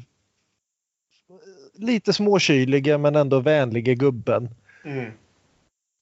lite 1.74 2.12
småkyliga 2.12 2.98
men 2.98 3.16
ändå 3.16 3.40
vänliga 3.40 3.94
gubben. 3.94 4.48
Mm. 4.84 5.12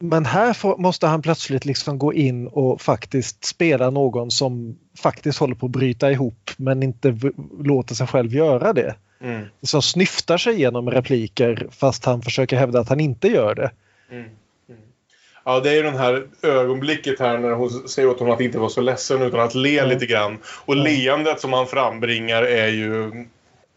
Men 0.01 0.24
här 0.24 0.52
får, 0.52 0.77
måste 0.77 1.06
han 1.06 1.23
plötsligt 1.23 1.65
liksom 1.65 1.98
gå 1.98 2.12
in 2.12 2.47
och 2.47 2.81
faktiskt 2.81 3.44
spela 3.44 3.90
någon 3.90 4.31
som 4.31 4.78
faktiskt 4.98 5.39
håller 5.39 5.55
på 5.55 5.66
att 5.66 5.73
bryta 5.73 6.12
ihop 6.12 6.51
men 6.56 6.82
inte 6.82 7.19
låter 7.59 7.94
sig 7.94 8.06
själv 8.06 8.35
göra 8.35 8.73
det. 8.73 8.94
Mm. 9.20 9.47
Som 9.62 9.82
snyftar 9.82 10.39
sig 10.39 10.55
igenom 10.55 10.90
repliker 10.90 11.66
fast 11.70 12.05
han 12.05 12.23
försöker 12.23 12.57
hävda 12.57 12.81
att 12.81 12.89
han 12.89 13.01
inte 13.01 13.28
gör 13.28 13.55
det. 13.55 13.70
Mm. 14.11 14.24
Mm. 14.69 14.81
Ja, 15.45 15.61
det 15.61 15.70
är 15.70 15.74
ju 15.74 15.82
den 15.82 15.97
här 15.97 16.27
ögonblicket 16.43 17.20
här 17.20 17.39
när 17.39 17.51
hon 17.53 17.70
säger 17.89 18.09
åt 18.09 18.19
honom 18.19 18.35
att 18.35 18.40
inte 18.40 18.59
vara 18.59 18.70
så 18.70 18.81
ledsen 18.81 19.23
utan 19.23 19.40
att 19.40 19.55
le 19.55 19.86
lite 19.86 20.07
grann. 20.07 20.39
Och 20.47 20.77
leendet 20.77 21.40
som 21.40 21.53
han 21.53 21.66
frambringar 21.66 22.43
är 22.43 22.69
ju 22.69 23.24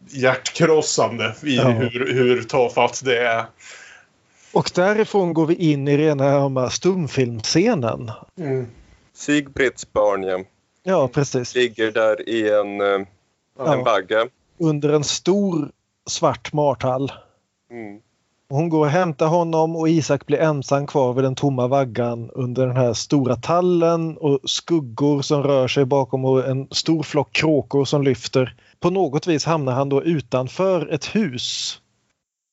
hjärtkrossande 0.08 1.34
i 1.42 1.56
Ja. 1.56 1.68
hur, 1.68 2.12
hur 2.14 2.42
tafatt 2.42 3.02
det 3.04 3.18
är. 3.18 3.44
Och 4.52 4.70
därifrån 4.74 5.34
går 5.34 5.46
vi 5.46 5.54
in 5.54 5.88
i 5.88 5.96
rena 5.96 6.70
stumfilmscenen. 6.70 8.10
Mm. 8.38 8.66
Sigbritts 9.14 9.92
barn, 9.92 10.22
ja. 10.22 10.44
Ja, 10.82 11.08
precis. 11.08 11.54
Ligger 11.54 11.92
där 11.92 12.28
i 12.28 12.50
en, 12.50 12.80
eh, 12.80 13.06
Ja. 13.58 13.74
en 13.74 13.84
bagge. 13.84 14.26
Under 14.62 14.88
en 14.88 15.04
stor 15.04 15.70
svart 16.06 16.52
marthall. 16.52 17.12
Mm. 17.70 18.00
Hon 18.48 18.68
går 18.68 18.80
och 18.80 18.90
hämtar 18.90 19.26
honom 19.26 19.76
och 19.76 19.88
Isak 19.88 20.26
blir 20.26 20.38
ensam 20.38 20.86
kvar 20.86 21.12
vid 21.12 21.24
den 21.24 21.34
tomma 21.34 21.66
vaggan 21.66 22.30
under 22.30 22.66
den 22.66 22.76
här 22.76 22.92
stora 22.92 23.36
tallen 23.36 24.16
och 24.16 24.40
skuggor 24.44 25.22
som 25.22 25.42
rör 25.42 25.68
sig 25.68 25.84
bakom 25.84 26.24
och 26.24 26.48
en 26.48 26.68
stor 26.70 27.02
flock 27.02 27.32
kråkor 27.32 27.84
som 27.84 28.02
lyfter. 28.02 28.56
På 28.80 28.90
något 28.90 29.26
vis 29.26 29.44
hamnar 29.44 29.72
han 29.72 29.88
då 29.88 30.02
utanför 30.02 30.86
ett 30.86 31.04
hus. 31.04 31.78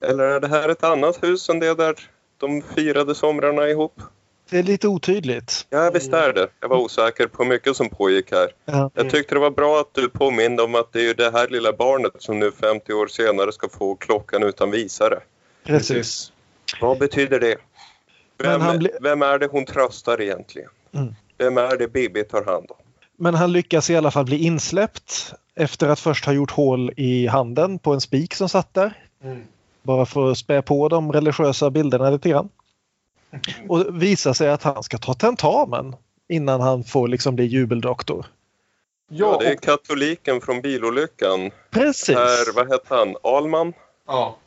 Eller 0.06 0.24
är 0.24 0.40
det 0.40 0.48
här 0.48 0.70
ett 0.70 0.84
annat 0.84 1.24
hus 1.24 1.50
än 1.50 1.60
det 1.60 1.76
där 1.76 1.96
de 2.38 2.62
firade 2.62 3.16
somrarna 3.16 3.68
ihop? 3.68 4.02
Det 4.50 4.60
är 4.60 4.64
lite 4.64 4.88
otydligt. 4.88 5.68
Ja, 5.70 5.92
visst 5.94 6.14
är 6.14 6.34
det. 6.34 6.48
Jag 6.60 6.70
var 6.70 6.78
osäker 6.78 7.28
på 7.28 7.46
mycket 7.46 7.76
som 7.76 7.90
pågick 7.90 8.32
här. 8.32 8.50
Ja. 8.66 8.92
Jag 8.94 9.10
tyckte 9.10 9.36
det 9.36 9.40
var 9.40 9.52
bra 9.52 9.80
att 9.80 9.94
du 9.94 10.10
påminde 10.10 10.64
om 10.64 10.76
att 10.76 10.94
det 10.94 11.00
är 11.00 11.04
ju 11.04 11.14
det 11.14 11.32
här 11.32 11.48
lilla 11.48 11.74
barnet 11.74 12.12
som 12.20 12.40
nu 12.40 12.52
50 12.52 12.94
år 12.94 13.08
senare 13.08 13.52
ska 13.52 13.70
få 13.70 13.96
klockan 13.96 14.44
utan 14.44 14.72
visare. 14.72 15.20
Precis. 15.66 16.32
Vad 16.82 16.98
betyder 17.00 17.40
det? 17.40 17.56
Vem, 18.38 18.78
blir- 18.78 18.98
vem 19.02 19.22
är 19.22 19.40
det 19.40 19.48
hon 19.48 19.66
tröstar 19.66 20.22
egentligen? 20.22 20.70
Mm. 20.96 21.16
Vem 21.38 21.58
är 21.58 21.78
det 21.78 21.88
Bibi 21.88 22.24
tar 22.24 22.46
hand 22.46 22.66
om? 22.70 22.76
Men 23.18 23.36
han 23.36 23.52
lyckas 23.52 23.90
i 23.90 23.96
alla 23.96 24.12
fall 24.12 24.26
bli 24.26 24.38
insläppt 24.38 25.34
efter 25.56 25.90
att 25.90 26.00
först 26.00 26.26
ha 26.26 26.34
gjort 26.34 26.52
hål 26.52 26.92
i 26.98 27.28
handen 27.28 27.80
på 27.80 27.94
en 27.94 28.02
spik 28.02 28.34
som 28.36 28.50
satt 28.50 28.74
där. 28.74 29.04
Mm. 29.24 29.42
Bara 29.84 30.06
för 30.06 30.32
att 30.32 30.38
spä 30.38 30.62
på 30.62 30.90
de 30.90 31.12
religiösa 31.12 31.70
bilderna 31.70 32.10
lite 32.10 32.30
grann. 32.30 32.50
Och 33.68 34.02
visar 34.02 34.34
sig 34.34 34.50
att 34.50 34.64
han 34.64 34.84
ska 34.84 34.98
ta 34.98 35.14
tentamen 35.14 35.96
innan 36.28 36.62
han 36.62 36.84
får 36.84 37.08
liksom 37.08 37.36
bli 37.36 37.46
jubeldoktor. 37.46 38.26
Ja, 39.12 39.38
det 39.40 39.48
är 39.48 39.56
katoliken 39.56 40.42
från 40.42 40.62
bilolyckan. 40.62 41.52
Precis. 41.70 42.16
Herr, 42.16 42.56
vad 42.56 42.72
hette 42.72 42.96
han? 42.96 43.16
Alman? 43.24 43.74
Ja. 44.08 44.38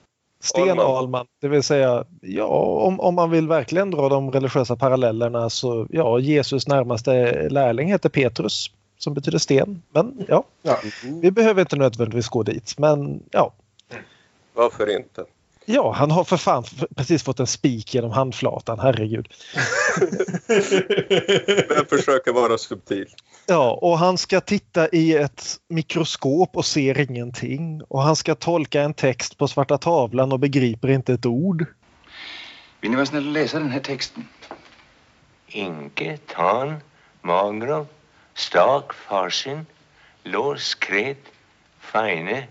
Sten. 0.41 0.79
Ahlman. 0.79 1.27
Det 1.41 1.49
vill 1.49 1.63
säga, 1.63 2.05
ja, 2.21 2.47
om, 2.87 3.01
om 3.01 3.15
man 3.15 3.31
vill 3.31 3.49
verkligen 3.49 3.91
dra 3.91 4.09
de 4.09 4.31
religiösa 4.33 4.77
parallellerna 4.77 5.51
så 5.51 5.87
ja, 5.91 6.19
Jesus 6.19 6.69
närmaste 6.69 7.49
lärling 7.49 7.89
heter 7.89 8.09
Petrus 8.09 8.71
som 8.99 9.15
betyder 9.15 9.39
sten. 9.39 9.83
Men 9.91 10.25
ja, 10.29 10.45
vi 11.23 11.31
behöver 11.31 11.61
inte 11.61 11.77
nödvändigtvis 11.77 12.29
gå 12.29 12.43
dit. 12.43 12.79
Men 12.79 13.23
ja, 13.31 13.53
Varför 14.55 14.97
inte? 14.97 15.25
Ja 15.65 15.93
han 15.93 16.11
har 16.11 16.25
för 16.25 16.37
fan 16.37 16.65
precis 16.97 17.23
fått 17.23 17.41
en 17.41 17.47
spik 17.47 17.95
genom 17.95 18.11
handflatan, 18.11 18.79
herregud. 18.79 19.29
Vem 21.69 21.87
försöker 21.87 22.33
vara 22.33 22.59
subtil? 22.59 23.09
Ja, 23.47 23.79
och 23.83 23.99
han 23.99 24.19
ska 24.19 24.41
titta 24.41 24.89
i 24.89 25.15
ett 25.15 25.57
mikroskop 25.69 26.57
och 26.57 26.65
ser 26.65 27.01
ingenting. 27.11 27.83
Och 27.89 28.03
han 28.03 28.17
ska 28.17 28.35
tolka 28.35 28.83
en 28.83 28.95
text 28.95 29.39
på 29.39 29.49
svarta 29.49 29.79
tavlan 29.79 30.33
och 30.33 30.41
begriper 30.41 30.89
inte 30.89 31.13
ett 31.13 31.27
ord. 31.27 31.67
Vill 32.81 32.91
ni 32.91 32.97
vara 32.97 33.07
snälla 33.07 33.27
och 33.27 33.33
läsa 33.33 33.59
den 33.59 33.71
här 33.71 33.81
texten? 33.81 34.29
Inke, 35.47 36.19
tan, 36.35 36.77
magro, 37.23 37.87
stak, 38.35 38.95
farsin, 38.95 39.67
lås, 40.23 40.75
kret, 40.75 41.19
fine, 41.81 42.43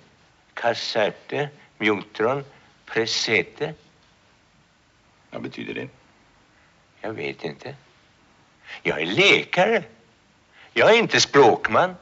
kassette, 0.54 1.50
mjotron, 1.78 2.44
presete. 2.94 3.74
Vad 5.30 5.42
betyder 5.42 5.74
det? 5.74 5.88
Jag 7.02 7.14
vet 7.14 7.44
inte. 7.44 7.76
Jag 8.84 9.02
är 9.02 9.06
läkare. 9.06 9.84
Jag 10.74 10.90
är 10.96 11.00
inte 11.00 11.20
språkman. 11.20 11.96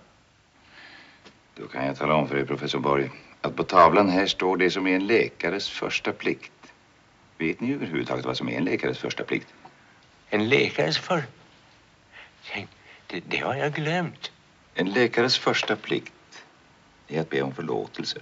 Då 1.55 1.67
kan 1.67 1.85
jag 1.85 1.97
tala 1.97 2.15
om 2.15 2.27
för 2.27 2.37
er, 2.37 2.45
professor 2.45 2.79
Borg, 2.79 3.11
att 3.41 3.55
på 3.55 3.63
tavlan 3.63 4.09
här 4.09 4.25
står 4.25 4.57
det 4.57 4.71
som 4.71 4.87
är 4.87 4.95
en 4.95 5.07
läkares 5.07 5.69
första 5.69 6.11
plikt. 6.11 6.51
Vet 7.37 7.59
ni 7.59 7.73
överhuvudtaget 7.73 8.25
vad 8.25 8.37
som 8.37 8.49
är 8.49 8.57
en 8.57 8.63
läkares 8.63 8.99
första 8.99 9.23
plikt? 9.23 9.53
En 10.29 10.49
läkares 10.49 10.97
för... 10.97 11.23
Det, 13.07 13.23
det 13.27 13.37
har 13.37 13.55
jag 13.55 13.73
glömt. 13.73 14.31
En 14.73 14.89
läkares 14.89 15.37
första 15.37 15.75
plikt 15.75 16.43
är 17.07 17.21
att 17.21 17.29
be 17.29 17.41
om 17.41 17.55
förlåtelse. 17.55 18.19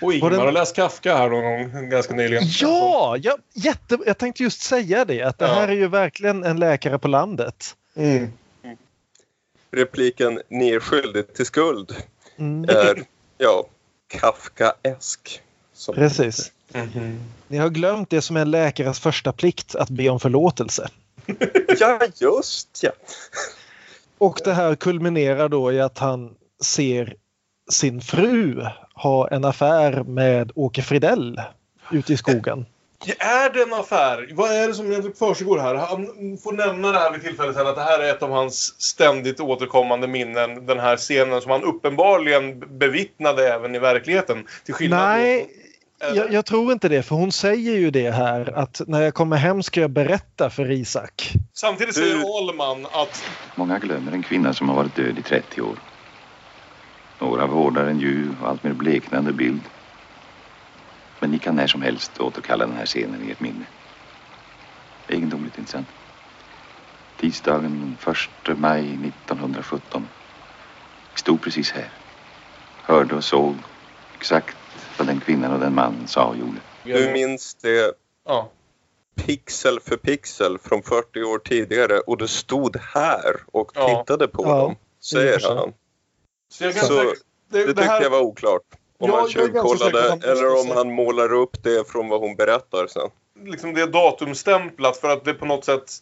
Och 0.00 0.12
Ingmar 0.14 0.30
har 0.30 0.52
läst 0.52 0.76
Kafka 0.76 1.16
här 1.16 1.28
någon 1.30 1.72
gång 1.72 1.88
ganska 1.90 2.14
nyligen. 2.14 2.42
Ja, 2.60 3.16
ja 3.22 3.38
jätte, 3.54 3.98
jag 4.06 4.18
tänkte 4.18 4.42
just 4.42 4.60
säga 4.62 5.04
det. 5.04 5.22
Att 5.22 5.38
det 5.38 5.46
Ja. 5.46 5.52
här 5.54 5.68
är 5.68 5.72
ju 5.72 5.88
verkligen 5.88 6.44
en 6.44 6.60
läkare 6.60 6.98
på 6.98 7.08
landet. 7.08 7.76
Mm. 7.96 8.32
repliken 9.70 10.40
“Ni 10.48 10.70
är 10.70 10.80
skyldig 10.80 11.34
till 11.34 11.46
skuld” 11.46 11.96
Mm. 12.36 12.70
är, 12.70 13.02
ja, 13.38 13.64
Kafkaesk. 14.08 15.42
Precis. 15.94 16.52
Ni 17.48 17.56
har 17.58 17.68
glömt 17.68 18.10
det 18.10 18.22
som 18.22 18.36
är 18.36 18.40
en 18.40 18.50
läkares 18.50 19.00
första 19.00 19.32
plikt, 19.32 19.74
att 19.74 19.90
be 19.90 20.08
om 20.08 20.20
förlåtelse. 20.20 20.88
Ja, 21.80 22.00
just 22.14 22.82
ja. 22.82 22.90
Och 24.18 24.40
det 24.44 24.52
här 24.52 24.74
kulminerar 24.74 25.48
då 25.48 25.72
i 25.72 25.80
att 25.80 25.98
han 25.98 26.34
ser 26.62 27.14
sin 27.68 28.00
fru 28.00 28.66
ha 28.94 29.28
en 29.28 29.44
affär 29.44 30.02
med 30.02 30.52
Åke 30.54 30.82
Fridell 30.82 31.40
ute 31.92 32.12
i 32.12 32.16
skogen. 32.16 32.66
Är 33.18 33.52
det 33.52 33.62
en 33.62 33.72
affär? 33.72 34.28
Vad 34.32 34.50
är 34.50 34.68
det 34.68 34.74
som 34.74 34.86
egentligen 34.86 35.16
försiggår 35.16 35.58
här? 35.58 35.74
Han 35.74 36.06
får 36.42 36.52
nämna 36.52 36.92
det 36.92 36.98
här 36.98 37.12
vid 37.12 37.22
tillfället 37.22 37.56
sen 37.56 37.66
att 37.66 37.76
det 37.76 37.82
här 37.82 37.98
är 37.98 38.10
ett 38.10 38.22
av 38.22 38.30
hans 38.30 38.80
ständigt 38.80 39.40
återkommande 39.40 40.08
minnen. 40.08 40.66
Den 40.66 40.78
här 40.78 40.96
scenen 40.96 41.40
som 41.40 41.50
han 41.50 41.62
uppenbarligen 41.62 42.78
bevittnade 42.78 43.52
även 43.54 43.74
i 43.74 43.78
verkligheten. 43.78 44.46
Till 44.64 44.74
skillnad 44.74 45.00
Nej, 45.00 45.46
jag, 46.14 46.32
jag 46.32 46.46
tror 46.46 46.72
inte 46.72 46.88
det, 46.88 47.02
för 47.02 47.14
hon 47.14 47.32
säger 47.32 47.72
ju 47.72 47.90
det 47.90 48.10
här 48.10 48.58
att 48.58 48.80
när 48.86 49.02
jag 49.02 49.14
kommer 49.14 49.36
hem 49.36 49.62
ska 49.62 49.80
jag 49.80 49.90
berätta 49.90 50.50
för 50.50 50.70
Isak. 50.70 51.32
Samtidigt 51.54 51.94
säger 51.94 52.38
Ahlman 52.38 52.86
att 52.92 53.24
Många 53.54 53.78
glömmer 53.78 54.12
en 54.12 54.22
kvinna 54.22 54.54
som 54.54 54.68
har 54.68 54.76
varit 54.76 54.96
död 54.96 55.18
i 55.18 55.22
30 55.22 55.60
år. 55.60 55.78
Några 57.20 57.46
vårdar 57.46 57.86
en 57.86 58.00
ljuv 58.00 58.42
och 58.42 58.48
allt 58.48 58.62
mer 58.64 58.72
bleknande 58.72 59.32
bild. 59.32 59.62
Men 61.20 61.30
ni 61.30 61.38
kan 61.38 61.56
när 61.56 61.66
som 61.66 61.82
helst 61.82 62.20
återkalla 62.20 62.66
den 62.66 62.76
här 62.76 62.86
scenen 62.86 63.22
i 63.22 63.30
ert 63.30 63.40
minne. 63.40 63.66
Egendomligt, 65.08 65.58
inte 65.58 65.70
sant? 65.70 65.88
Tisdagen 67.16 67.98
1 68.48 68.58
maj 68.58 68.80
1917. 69.08 70.08
Vi 71.14 71.18
stod 71.20 71.42
precis 71.42 71.70
här. 71.70 71.92
Hörde 72.82 73.14
och 73.14 73.24
såg 73.24 73.62
exakt 74.14 74.56
vad 74.98 75.06
den 75.06 75.20
kvinnan 75.20 75.52
och 75.52 75.60
den 75.60 75.74
mannen 75.74 76.08
sa 76.08 76.24
och 76.24 76.36
gjorde. 76.36 76.60
Du 76.82 77.12
minns 77.12 77.54
det 77.54 77.92
Ja. 78.24 78.50
pixel 79.14 79.80
för 79.80 79.96
pixel 79.96 80.58
från 80.58 80.82
40 80.82 81.22
år 81.22 81.38
tidigare 81.38 81.98
och 81.98 82.18
du 82.18 82.28
stod 82.28 82.76
här 82.76 83.36
och 83.46 83.70
Ja. 83.74 84.04
tittade 84.04 84.28
på 84.28 84.42
Ja, 84.44 84.56
dem, 84.58 84.76
säger 85.00 85.56
han. 85.56 85.72
Så 86.48 86.64
jag 86.64 86.74
kan 86.74 86.86
Så 86.86 86.96
säga- 86.96 87.04
det, 87.04 87.14
det- 87.58 87.58
det 87.58 87.66
tyckte 87.66 87.82
här- 87.82 88.02
jag 88.02 88.10
var 88.10 88.20
oklart. 88.20 88.62
Om 89.00 89.10
Ja, 89.10 89.18
han 89.20 89.28
tjuvkollade 89.28 90.08
han 90.10 90.22
eller 90.22 90.60
om 90.60 90.70
han 90.76 90.92
målar 90.92 91.32
upp 91.32 91.62
det 91.62 91.88
från 91.90 92.08
vad 92.08 92.20
hon 92.20 92.36
berättar 92.36 92.86
sen. 92.86 93.10
liksom 93.44 93.74
det 93.74 93.80
är 93.82 93.86
datumstämplat 93.86 94.96
för 94.96 95.08
att 95.10 95.24
det 95.24 95.34
på 95.34 95.44
något 95.44 95.64
sätt... 95.64 95.92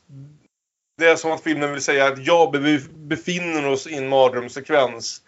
Det 0.99 1.07
är 1.09 1.17
som 1.17 1.33
att 1.33 1.43
filmen 1.43 1.73
vill 1.73 1.83
säga 1.83 2.07
att 2.07 2.27
ja, 2.27 2.51
vi 2.55 2.79
befinner 2.95 3.69
oss 3.69 3.87
i 3.87 3.95
en 3.97 4.09
mardrömssekvens. 4.09 5.23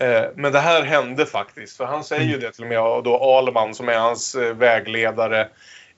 Eh, 0.00 0.22
men 0.36 0.52
det 0.52 0.58
här 0.58 0.82
hände 0.82 1.26
faktiskt. 1.26 1.76
För 1.76 1.84
han 1.84 2.04
säger 2.04 2.24
ju 2.24 2.38
det 2.38 2.52
till 2.52 2.62
och 2.64 2.68
med, 2.68 2.80
och 2.82 3.02
då 3.02 3.16
Alman 3.16 3.74
som 3.74 3.88
är 3.88 3.98
hans 3.98 4.34
eh, 4.34 4.54
vägledare 4.56 5.48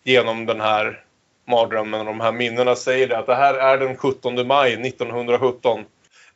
genom 0.02 0.47
den 0.47 0.60
här 0.60 1.05
mardrömmen 1.48 2.01
och 2.01 2.06
de 2.06 2.20
här 2.20 2.32
minnena 2.32 2.74
säger 2.77 3.09
det 3.09 3.19
att 3.19 3.27
det 3.27 3.35
här 3.35 3.55
är 3.55 3.78
den 3.78 3.97
17 3.97 4.47
maj 4.47 4.73
1917. 4.89 5.85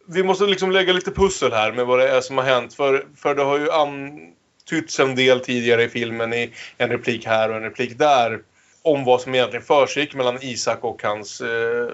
Vi 0.07 0.23
måste 0.23 0.45
liksom 0.45 0.71
lägga 0.71 0.93
lite 0.93 1.11
pussel 1.11 1.53
här 1.53 1.73
med 1.73 1.87
vad 1.87 1.99
det 1.99 2.09
är 2.09 2.21
som 2.21 2.39
har 2.39 2.45
hänt. 2.45 2.75
För, 2.75 3.07
för 3.17 3.35
det 3.35 3.43
har 3.43 3.59
ju 3.59 3.71
antytts 3.71 5.01
en 5.01 5.15
del 5.15 5.41
tidigare 5.41 5.83
i 5.83 5.89
filmen 5.89 6.33
i 6.33 6.53
en 6.79 6.91
replik 6.91 7.27
här 7.27 7.51
och 7.51 7.57
en 7.57 7.63
replik 7.63 7.99
där 7.99 8.41
om 8.83 9.05
vad 9.05 9.21
som 9.21 9.35
egentligen 9.35 9.65
försiggick 9.67 10.15
mellan 10.15 10.39
Isak 10.43 10.85
och 10.85 11.03
hans 11.03 11.41
eh, 11.41 11.89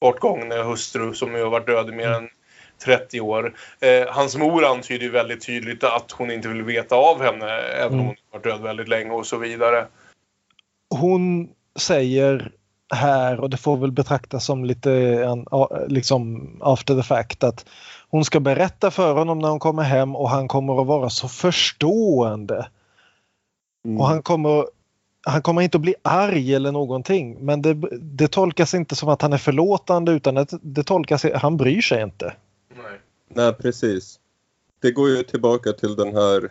bortgångne 0.00 0.62
hustru 0.62 1.14
som 1.14 1.34
ju 1.34 1.42
har 1.42 1.50
varit 1.50 1.66
död 1.66 1.88
i 1.88 1.92
mer 1.92 2.10
än 2.10 2.28
30 2.84 3.20
år. 3.20 3.54
Eh, 3.80 4.08
hans 4.08 4.36
mor 4.36 4.64
antyder 4.64 5.04
ju 5.04 5.10
väldigt 5.10 5.46
tydligt 5.46 5.84
att 5.84 6.12
hon 6.12 6.30
inte 6.30 6.48
vill 6.48 6.62
veta 6.62 6.96
av 6.96 7.22
henne 7.22 7.50
även 7.60 7.92
om 7.92 8.00
Mm. 8.00 8.06
hon 8.06 8.16
har 8.30 8.38
varit 8.38 8.44
död 8.44 8.62
väldigt 8.62 8.88
länge 8.88 9.10
och 9.10 9.26
så 9.26 9.36
vidare. 9.36 9.86
Hon 10.94 11.48
säger 11.78 12.52
här, 12.90 13.40
och 13.40 13.50
det 13.50 13.56
får 13.56 13.76
väl 13.76 13.92
betraktas 13.92 14.44
som 14.44 14.64
lite 14.64 14.92
en, 15.24 15.46
liksom 15.88 16.50
after 16.60 16.96
the 16.96 17.02
fact, 17.02 17.44
att 17.44 17.66
hon 18.08 18.24
ska 18.24 18.40
berätta 18.40 18.90
för 18.90 19.14
honom 19.14 19.38
när 19.38 19.48
hon 19.48 19.58
kommer 19.58 19.82
hem 19.82 20.16
och 20.16 20.30
han 20.30 20.48
kommer 20.48 20.80
att 20.80 20.86
vara 20.86 21.10
så 21.10 21.28
förstående. 21.28 22.68
Och 23.98 24.06
han 24.06 24.22
kommer, 24.22 24.66
han 25.26 25.42
kommer 25.42 25.62
inte 25.62 25.76
att 25.76 25.82
bli 25.82 25.94
arg 26.02 26.54
eller 26.54 26.72
någonting 26.72 27.36
men 27.40 27.62
det, 27.62 27.74
det 28.00 28.28
tolkas 28.28 28.74
inte 28.74 28.96
som 28.96 29.08
att 29.08 29.22
han 29.22 29.32
är 29.32 29.38
förlåtande 29.38 30.12
utan 30.12 30.36
att 30.36 30.50
det 30.62 30.84
tolkas, 30.84 31.24
han 31.34 31.56
bryr 31.56 31.80
sig 31.80 32.02
inte. 32.02 32.34
Nej, 33.34 33.52
precis. 33.52 34.18
Det 34.82 34.90
går 34.90 35.08
ju 35.08 35.22
tillbaka 35.22 35.72
till 35.72 35.96
den 35.96 36.16
här 36.16 36.50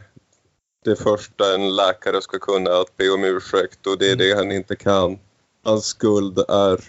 det 0.83 0.95
första 0.95 1.55
en 1.55 1.75
läkare 1.75 2.21
ska 2.21 2.39
kunna 2.39 2.71
att 2.71 2.97
be 2.97 3.09
om 3.09 3.23
ursäkt 3.23 3.87
och 3.87 3.97
det 3.97 4.11
är 4.11 4.15
det 4.15 4.35
han 4.35 4.51
inte 4.51 4.75
kan. 4.75 5.17
Hans 5.63 5.85
skuld 5.85 6.39
är 6.39 6.79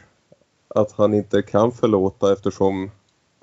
att 0.75 0.93
han 0.93 1.15
inte 1.15 1.43
kan 1.43 1.73
förlåta 1.73 2.33
eftersom 2.33 2.91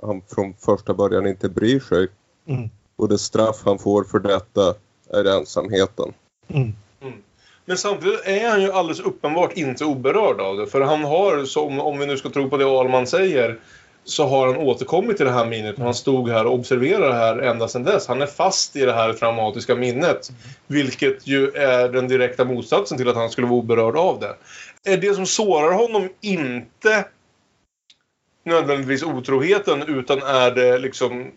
han 0.01 0.21
från 0.27 0.53
första 0.53 0.93
början 0.93 1.27
inte 1.27 1.49
bryr 1.49 1.79
sig. 1.79 2.07
Mm. 2.47 2.69
Och 2.95 3.09
det 3.09 3.17
straff 3.17 3.61
han 3.65 3.79
får 3.79 4.03
för 4.03 4.19
detta 4.19 4.75
är 5.09 5.37
ensamheten. 5.37 6.13
Men 7.65 7.77
samtidigt 7.77 8.21
är 8.25 8.49
han 8.49 8.61
ju 8.61 8.71
alldeles 8.71 8.99
uppenbart 8.99 9.53
inte 9.53 9.85
oberörd 9.85 10.41
av 10.41 10.57
det. 10.57 10.67
För 10.67 10.81
han 10.81 11.03
har, 11.03 11.45
som, 11.45 11.79
om 11.79 11.99
vi 11.99 12.05
nu 12.05 12.17
ska 12.17 12.29
tro 12.29 12.49
på 12.49 12.57
det 12.57 12.65
Ahlman 12.65 13.07
säger, 13.07 13.59
så 14.03 14.27
har 14.27 14.47
han 14.47 14.57
återkommit 14.57 15.17
till 15.17 15.25
det 15.25 15.31
här 15.31 15.45
minnet. 15.45 15.79
Han 15.79 15.93
stod 15.93 16.29
här 16.29 16.45
och 16.45 16.53
observerade 16.53 17.07
det 17.07 17.13
här 17.13 17.37
ända 17.37 17.67
sedan 17.67 17.83
dess. 17.83 18.07
Han 18.07 18.21
är 18.21 18.25
fast 18.25 18.75
i 18.75 18.85
det 18.85 18.93
här 18.93 19.13
traumatiska 19.13 19.75
minnet. 19.75 20.31
Vilket 20.67 21.27
ju 21.27 21.51
är 21.51 21.89
den 21.89 22.07
direkta 22.07 22.45
motsatsen 22.45 22.97
till 22.97 23.09
att 23.09 23.15
han 23.15 23.29
skulle 23.29 23.47
vara 23.47 23.59
oberörd 23.59 23.97
av 23.97 24.19
det. 24.19 24.35
Är 24.83 24.97
det 24.97 25.13
som 25.15 25.25
sårar 25.25 25.71
honom 25.71 26.09
inte 26.21 27.05
nödvändigtvis 28.43 29.03
otroheten 29.03 29.83
utan 29.83 30.21
är 30.21 30.51
det 30.51 30.77
liksom 30.77 31.31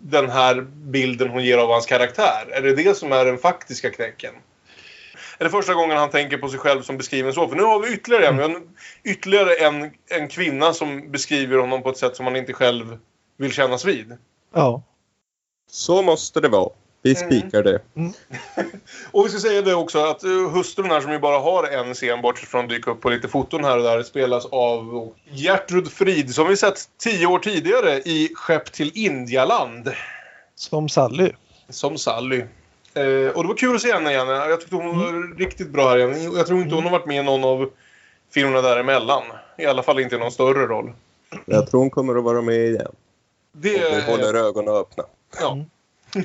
den 0.00 0.30
här 0.30 0.60
bilden 0.70 1.28
hon 1.28 1.44
ger 1.44 1.58
av 1.58 1.70
hans 1.70 1.86
karaktär? 1.86 2.50
Är 2.52 2.62
det 2.62 2.74
det 2.74 2.96
som 2.96 3.12
är 3.12 3.24
den 3.24 3.38
faktiska 3.38 3.90
knäcken? 3.90 4.34
Är 5.38 5.44
det 5.44 5.50
första 5.50 5.74
gången 5.74 5.96
han 5.96 6.10
tänker 6.10 6.38
på 6.38 6.48
sig 6.48 6.58
själv 6.58 6.82
som 6.82 6.96
beskriven 6.96 7.32
så? 7.32 7.48
För 7.48 7.56
nu 7.56 7.62
har 7.62 7.80
vi 7.80 7.94
ytterligare 7.94 8.26
en. 8.26 8.40
En- 8.40 8.68
ytterligare 9.04 9.54
en, 9.54 9.90
en 10.06 10.28
kvinna 10.28 10.72
som 10.72 11.10
beskriver 11.10 11.58
honom 11.58 11.82
på 11.82 11.90
ett 11.90 11.96
sätt 11.96 12.16
som 12.16 12.26
han 12.26 12.36
inte 12.36 12.52
själv 12.52 12.98
vill 13.36 13.52
kännas 13.52 13.84
vid. 13.84 14.16
Ja. 14.54 14.82
Så 15.70 16.02
måste 16.02 16.40
det 16.40 16.48
vara. 16.48 16.70
Vi 17.02 17.16
Mm. 17.16 17.26
spikar 17.26 17.62
det. 17.62 17.80
Och 19.10 19.26
vi 19.26 19.30
ska 19.30 19.38
säga 19.40 19.62
det 19.62 19.74
också 19.74 19.98
att 19.98 20.24
uh, 20.24 20.48
hustrun 20.50 20.90
här 20.90 21.00
som 21.00 21.12
ju 21.12 21.18
bara 21.18 21.38
har 21.38 21.64
en 21.64 21.94
scen 21.94 22.22
bortsett 22.22 22.48
från 22.48 22.64
att 22.64 22.70
dyka 22.70 22.90
upp 22.90 23.00
på 23.00 23.10
lite 23.10 23.28
foton 23.28 23.64
här 23.64 23.76
och 23.76 23.82
där 23.82 24.02
spelas 24.02 24.46
av 24.46 25.12
Gertrud 25.30 25.92
Frid 25.92 26.34
som 26.34 26.48
vi 26.48 26.56
sett 26.56 26.80
tio 26.98 27.26
år 27.26 27.38
tidigare 27.38 27.96
i 27.98 28.30
Skepp 28.34 28.72
till 28.72 28.90
Indialand. 28.94 29.90
Som 30.54 30.88
Sally. 30.88 31.32
Som 31.68 31.98
Sally. 31.98 32.44
Eh, 32.94 33.04
och 33.34 33.42
det 33.42 33.48
var 33.48 33.56
kul 33.56 33.74
att 33.76 33.82
se 33.82 33.92
henne 33.92 34.10
igen. 34.10 34.28
Jag 34.28 34.60
tyckte 34.60 34.76
hon 34.76 34.98
var 34.98 35.36
riktigt 35.38 35.70
bra 35.70 35.88
här 35.88 35.98
igen. 35.98 36.32
Jag 36.32 36.46
tror 36.46 36.60
inte 36.62 36.74
hon 36.74 36.84
har 36.84 36.90
varit 36.90 37.06
med 37.06 37.16
i 37.16 37.22
någon 37.22 37.44
av 37.44 37.70
filmerna 38.34 38.62
däremellan. 38.62 39.22
I 39.58 39.66
alla 39.66 39.82
fall 39.82 40.00
inte 40.00 40.16
i 40.16 40.18
någon 40.18 40.32
större 40.32 40.66
roll. 40.66 40.92
Jag 41.46 41.70
tror 41.70 41.80
hon 41.80 41.90
kommer 41.90 42.16
att 42.18 42.24
vara 42.24 42.42
med 42.42 42.66
igen. 42.66 42.92
Det... 43.52 43.86
Och 43.86 43.96
vi 43.96 44.00
håller 44.10 44.34
ögonen 44.34 44.74
öppna. 44.74 45.04
Ja. 45.40 45.58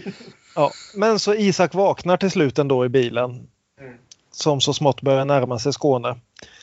Ja, 0.56 0.72
men 0.96 1.20
så 1.20 1.34
Isak 1.34 1.74
vaknar 1.74 2.18
till 2.18 2.32
slut 2.32 2.60
ändå 2.60 2.86
i 2.86 2.90
bilen. 2.90 3.48
Mm. 3.80 3.98
Som 4.32 4.62
så 4.62 4.74
smått 4.74 5.02
börjar 5.02 5.26
närma 5.26 5.60
sig 5.60 5.74
Skåne. 5.74 6.20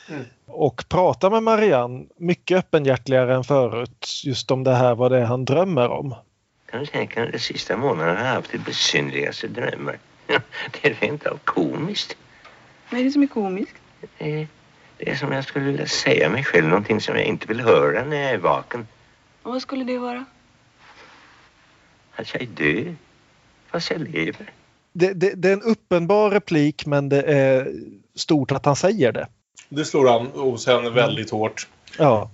Mm. 0.09 0.25
Och 0.45 0.85
pratar 0.89 1.29
med 1.29 1.43
Marianne 1.43 2.05
mycket 2.17 2.57
öppenhjärtligare 2.57 3.35
än 3.35 3.43
förut. 3.43 4.21
Just 4.23 4.51
om 4.51 4.63
det 4.63 4.75
här, 4.75 4.95
vad 4.95 5.11
det 5.11 5.17
är 5.17 5.25
han 5.25 5.45
drömmer 5.45 5.89
om. 5.89 6.15
Kan 6.65 6.79
du 6.79 6.85
tänka 6.85 7.21
dig 7.21 7.31
de 7.31 7.39
sista 7.39 7.77
månaderna 7.77 8.19
har 8.19 8.25
jag 8.25 8.33
haft 8.33 8.51
de 8.51 8.57
besynnerligaste 8.57 9.47
drömmar. 9.47 9.99
Det 10.71 10.89
är 10.89 10.93
rent 10.93 11.25
av 11.25 11.39
komiskt. 11.43 12.17
Vad 12.89 12.99
är 12.99 13.03
det 13.03 13.11
som 13.11 13.23
är 13.23 13.27
komiskt? 13.27 13.75
Det 14.17 14.41
är, 14.41 14.47
det 14.97 15.09
är 15.11 15.15
som 15.15 15.31
jag 15.31 15.43
skulle 15.43 15.65
vilja 15.65 15.87
säga 15.87 16.29
mig 16.29 16.43
själv 16.43 16.67
någonting 16.67 17.01
som 17.01 17.15
jag 17.15 17.25
inte 17.25 17.47
vill 17.47 17.61
höra 17.61 18.03
när 18.05 18.17
jag 18.17 18.31
är 18.31 18.37
vaken. 18.37 18.87
Och 19.43 19.51
vad 19.51 19.61
skulle 19.61 19.83
det 19.83 19.97
vara? 19.97 20.25
Att 22.15 22.33
jag 22.33 22.41
är 22.41 22.47
död. 22.47 22.95
Fast 23.71 23.91
jag 23.91 24.01
lever. 24.01 24.53
Det, 24.93 25.13
det, 25.13 25.33
det 25.33 25.49
är 25.49 25.53
en 25.53 25.61
uppenbar 25.61 26.29
replik 26.29 26.85
men 26.85 27.09
det 27.09 27.21
är 27.21 27.73
stort 28.15 28.51
att 28.51 28.65
han 28.65 28.75
säger 28.75 29.11
det. 29.11 29.27
Det 29.69 29.85
slår 29.85 30.09
an 30.09 30.27
hos 30.33 30.67
henne 30.67 30.89
väldigt 30.89 31.29
hårt. 31.29 31.67
Ja. 31.97 32.31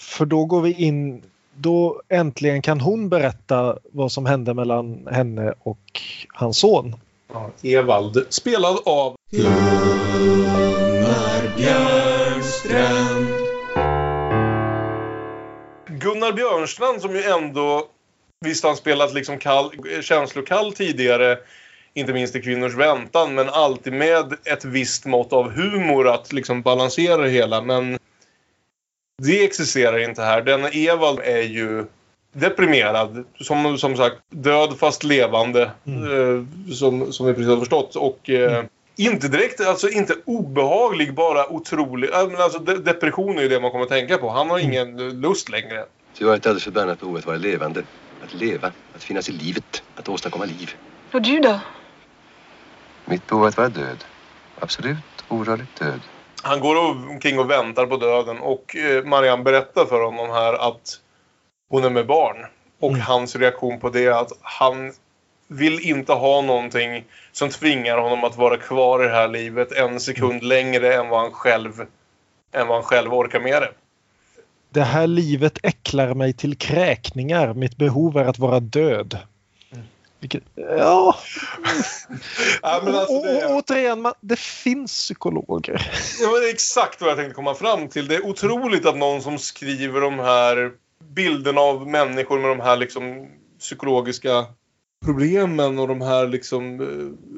För 0.00 0.24
då 0.26 0.44
går 0.44 0.60
vi 0.60 0.72
in, 0.72 1.22
då 1.54 2.02
äntligen 2.08 2.62
kan 2.62 2.80
hon 2.80 3.08
berätta 3.08 3.78
vad 3.92 4.12
som 4.12 4.26
hände 4.26 4.54
mellan 4.54 5.06
henne 5.10 5.54
och 5.58 6.00
hans 6.28 6.58
son. 6.58 6.96
Ja, 7.32 7.50
Evald, 7.62 8.26
spelad 8.28 8.78
av 8.86 9.16
Gunnar 15.86 16.32
Björnstrand 16.32 17.00
som 17.00 17.16
ju 17.16 17.22
ändå, 17.22 17.86
visst 18.44 18.62
har 18.62 18.70
han 18.70 18.76
spelat 18.76 19.14
liksom 19.14 19.38
kall, 19.38 19.70
känslokall 20.00 20.72
tidigare, 20.72 21.38
inte 21.94 22.12
minst 22.12 22.36
i 22.36 22.42
Kvinnors 22.42 22.74
väntan, 22.74 23.34
men 23.34 23.48
alltid 23.48 23.92
med 23.92 24.34
ett 24.44 24.64
visst 24.64 25.06
mått 25.06 25.32
av 25.32 25.50
humor 25.50 26.08
att 26.08 26.32
liksom 26.32 26.62
balansera 26.62 27.22
det 27.22 27.30
hela. 27.30 27.62
Men 27.62 27.98
det 29.22 29.44
existerar 29.44 29.98
inte 29.98 30.22
här. 30.22 30.42
Den 30.42 30.64
Evald 30.64 31.18
är 31.18 31.42
ju 31.42 31.84
deprimerad. 32.32 33.24
Som, 33.40 33.78
som 33.78 33.96
sagt, 33.96 34.16
död 34.30 34.78
fast 34.78 35.04
levande. 35.04 35.62
Eh, 35.62 36.72
som, 36.74 37.12
som 37.12 37.26
vi 37.26 37.34
precis 37.34 37.48
har 37.48 37.58
förstått. 37.58 37.96
Och 37.96 38.30
eh, 38.30 38.64
inte 38.96 39.28
direkt, 39.28 39.60
alltså 39.60 39.88
inte 39.88 40.14
obehaglig, 40.24 41.14
bara 41.14 41.52
otrolig. 41.52 42.10
alltså, 42.10 42.58
de, 42.58 42.74
depression 42.74 43.38
är 43.38 43.42
ju 43.42 43.48
det 43.48 43.60
man 43.60 43.70
kommer 43.70 43.84
att 43.84 43.90
tänka 43.90 44.18
på. 44.18 44.28
Han 44.30 44.50
har 44.50 44.58
ingen 44.58 44.98
eh, 44.98 45.14
lust 45.14 45.48
längre. 45.48 45.84
Jag 46.18 46.28
har 46.28 46.36
ett 46.36 46.46
alldeles 46.46 46.64
förbannat 46.64 47.00
behov 47.00 47.16
att 47.16 47.26
vara 47.26 47.36
levande. 47.36 47.82
Att 48.24 48.34
leva, 48.34 48.72
att 48.94 49.02
finnas 49.02 49.28
i 49.28 49.32
livet, 49.32 49.82
att 49.96 50.08
åstadkomma 50.08 50.44
liv. 50.44 50.74
Och 51.12 51.22
du 51.22 51.40
då? 51.40 51.60
Mitt 53.04 53.26
behov 53.26 53.44
att 53.44 53.56
vara 53.56 53.68
död. 53.68 54.04
Absolut 54.60 55.24
orörligt 55.28 55.78
död. 55.78 56.00
Han 56.42 56.60
går 56.60 56.76
omkring 56.76 57.38
och 57.38 57.50
väntar 57.50 57.86
på 57.86 57.96
döden 57.96 58.38
och 58.38 58.76
eh, 58.76 59.04
Marianne 59.04 59.42
berättar 59.42 59.84
för 59.84 60.04
honom 60.04 60.30
här 60.30 60.68
att 60.68 61.00
hon 61.68 61.84
är 61.84 61.90
med 61.90 62.06
barn. 62.06 62.46
Och 62.80 62.96
hans 62.96 63.36
reaktion 63.36 63.80
på 63.80 63.90
det 63.90 64.06
är 64.06 64.10
att 64.10 64.32
han 64.42 64.92
vill 65.48 65.80
inte 65.80 66.12
ha 66.12 66.40
någonting 66.40 67.04
som 67.32 67.48
tvingar 67.48 67.98
honom 67.98 68.24
att 68.24 68.36
vara 68.36 68.56
kvar 68.56 69.02
i 69.04 69.06
det 69.06 69.12
här 69.12 69.28
livet 69.28 69.72
en 69.72 70.00
sekund 70.00 70.42
längre 70.42 70.94
än 70.94 71.08
vad 71.08 71.20
han 71.20 71.32
själv, 71.32 71.80
än 72.52 72.66
vad 72.66 72.76
han 72.76 72.84
själv 72.84 73.14
orkar 73.14 73.40
med 73.40 73.62
det. 73.62 73.72
Det 74.70 74.82
här 74.82 75.06
livet 75.06 75.58
äcklar 75.62 76.14
mig 76.14 76.32
till 76.32 76.56
kräkningar. 76.56 77.54
Mitt 77.54 77.76
behov 77.76 78.16
är 78.16 78.24
att 78.24 78.38
vara 78.38 78.60
död. 78.60 79.18
Vilket, 80.20 80.42
ja. 80.54 81.16
ja 82.62 82.80
men 82.84 82.94
alltså 82.94 83.22
det... 83.22 83.46
Å, 83.46 83.58
återigen, 83.58 84.00
man, 84.00 84.12
det 84.20 84.38
finns 84.38 84.92
psykologer. 84.92 85.90
Det 86.20 86.26
var 86.26 86.50
exakt 86.50 87.00
vad 87.00 87.10
jag 87.10 87.16
tänkte 87.18 87.34
komma 87.34 87.54
fram 87.54 87.88
till. 87.88 88.08
Det 88.08 88.14
är 88.14 88.26
otroligt 88.26 88.86
att 88.86 88.96
någon 88.96 89.22
som 89.22 89.38
skriver 89.38 90.00
de 90.00 90.18
här 90.18 90.72
bilderna 91.14 91.60
av 91.60 91.88
människor 91.88 92.38
med 92.38 92.50
de 92.50 92.60
här 92.60 92.76
liksom 92.76 93.28
psykologiska 93.58 94.46
problemen 95.04 95.78
och 95.78 95.88
de 95.88 96.00
här 96.00 96.26
liksom 96.26 96.80
eh, 96.80 97.30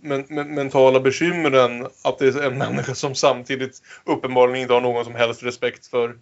men, 0.00 0.24
men, 0.28 0.54
mentala 0.54 1.00
bekymren 1.00 1.86
att 2.02 2.18
det 2.18 2.26
är 2.26 2.42
en 2.42 2.58
människa 2.58 2.94
som 2.94 3.14
samtidigt 3.14 3.82
uppenbarligen 4.04 4.60
inte 4.62 4.74
har 4.74 4.80
någon 4.80 5.04
som 5.04 5.14
helst 5.14 5.42
respekt 5.42 5.86
för, 5.86 6.16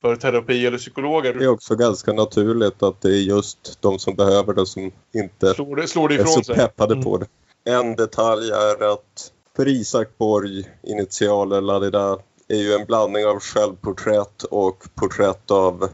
för 0.00 0.16
terapi 0.16 0.66
eller 0.66 0.78
psykologer. 0.78 1.34
Det 1.34 1.44
är 1.44 1.48
också 1.48 1.76
ganska 1.76 2.12
naturligt 2.12 2.82
att 2.82 3.00
det 3.00 3.08
är 3.08 3.20
just 3.20 3.82
de 3.82 3.98
som 3.98 4.14
behöver 4.14 4.54
det 4.54 4.66
som 4.66 4.90
inte 5.14 5.54
Slår 5.54 5.76
det- 5.76 5.88
slår 5.88 6.08
det 6.08 6.14
är 6.14 6.24
så 6.24 6.42
sig. 6.44 6.54
peppade 6.54 6.92
Mm. 6.92 7.04
på 7.04 7.16
det. 7.18 7.26
En 7.64 7.96
detalj 7.96 8.50
är 8.50 8.92
att 8.92 9.32
för 9.56 9.68
Isak 9.68 10.08
Borg, 10.18 10.64
initialer 10.82 11.60
Ladida, 11.60 12.18
är 12.48 12.56
ju 12.56 12.72
en 12.72 12.84
blandning 12.86 13.26
av 13.26 13.40
självporträtt 13.40 14.42
och 14.42 14.84
porträtt 14.94 15.50
av 15.50 15.88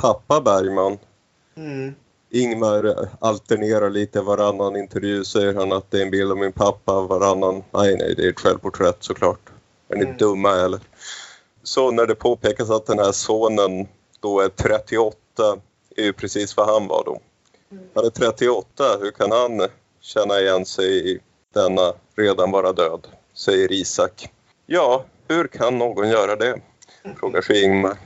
pappa 0.00 0.40
Bergman. 0.40 0.98
Mm. 1.56 1.94
Ingmar 2.30 3.08
alternerar 3.20 3.90
lite 3.90 4.20
varannan 4.20 4.76
intervju 4.76 5.24
säger 5.24 5.54
han 5.54 5.72
att 5.72 5.90
det 5.90 5.98
är 5.98 6.02
en 6.02 6.10
bild 6.10 6.30
av 6.30 6.36
min 6.38 6.52
pappa, 6.52 7.00
varannan, 7.00 7.62
nej 7.70 7.96
nej 7.98 8.14
det 8.16 8.24
är 8.24 8.30
ett 8.30 8.40
självporträtt 8.40 8.96
såklart. 9.00 9.40
Är 9.88 9.96
ni 9.96 10.14
dumma 10.18 10.50
eller? 10.56 10.80
Så 11.62 11.90
när 11.90 12.06
det 12.06 12.14
påpekas 12.14 12.70
att 12.70 12.86
den 12.86 12.98
här 12.98 13.12
sonen 13.12 13.88
då 14.20 14.40
är 14.40 14.48
38 14.48 15.16
är 15.96 16.02
ju 16.02 16.12
precis 16.12 16.56
vad 16.56 16.66
han 16.66 16.88
var 16.88 17.04
då. 17.04 17.20
Han 17.94 18.04
är 18.04 18.10
38, 18.10 18.84
hur 19.00 19.10
kan 19.10 19.30
han 19.30 19.68
känna 20.00 20.40
igen 20.40 20.66
sig 20.66 21.12
i 21.12 21.18
denna 21.54 21.92
redan 22.16 22.50
vara 22.50 22.72
död? 22.72 23.06
Säger 23.34 23.72
Isak. 23.72 24.28
Ja, 24.66 25.04
hur 25.28 25.46
kan 25.46 25.78
någon 25.78 26.08
göra 26.08 26.36
det? 26.36 26.60
Frågar 27.20 27.42
sig 27.42 27.64
Ingmar. 27.64 27.96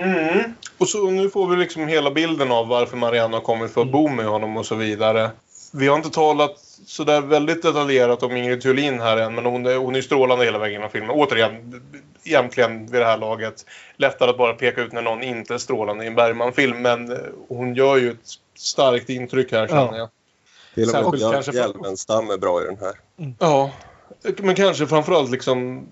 Mm. 0.00 0.54
Och 0.78 0.88
så 0.88 1.10
nu 1.10 1.30
får 1.30 1.46
vi 1.46 1.56
liksom 1.56 1.88
hela 1.88 2.10
bilden 2.10 2.52
av 2.52 2.68
varför 2.68 2.96
Marianne 2.96 3.36
har 3.36 3.40
kommit 3.40 3.70
för 3.70 3.80
att 3.80 3.92
bo 3.92 4.08
med 4.08 4.26
honom 4.26 4.56
och 4.56 4.66
så 4.66 4.74
vidare. 4.74 5.30
Vi 5.72 5.88
har 5.88 5.96
inte 5.96 6.10
talat 6.10 6.58
sådär 6.86 7.20
väldigt 7.20 7.62
detaljerat 7.62 8.22
om 8.22 8.36
Ingrid 8.36 8.62
Thulin 8.62 9.00
här 9.00 9.16
än, 9.16 9.34
men 9.34 9.44
hon 9.44 9.66
är, 9.66 9.76
hon 9.76 9.94
är 9.94 10.02
strålande 10.02 10.44
hela 10.44 10.58
vägen 10.58 10.72
genom 10.72 10.90
filmen. 10.90 11.10
Återigen, 11.10 11.82
egentligen 12.24 12.86
vid 12.86 13.00
det 13.00 13.06
här 13.06 13.18
laget, 13.18 13.66
lättare 13.96 14.30
att 14.30 14.38
bara 14.38 14.52
peka 14.52 14.80
ut 14.80 14.92
när 14.92 15.02
någon 15.02 15.22
inte 15.22 15.54
är 15.54 15.58
strålande 15.58 16.04
i 16.04 16.06
en 16.06 16.14
Bergman-film, 16.14 16.82
men 16.82 17.12
eh, 17.12 17.18
hon 17.48 17.74
gör 17.74 17.96
ju 17.96 18.10
ett 18.10 18.28
starkt 18.54 19.08
intryck 19.08 19.52
här 19.52 19.66
känner 19.66 19.98
jag. 19.98 20.08
Till 20.74 20.84
och 20.84 20.90
Särskilt 20.90 21.22
med 21.22 21.32
kanske 21.32 21.52
för- 21.52 21.58
Hjälmenstam 21.58 22.30
är 22.30 22.38
bra 22.38 22.62
i 22.62 22.64
den 22.64 22.78
här. 22.80 22.94
Ja, 23.38 23.70
men 24.38 24.54
kanske 24.54 24.86
framförallt 24.86 25.30
liksom 25.30 25.86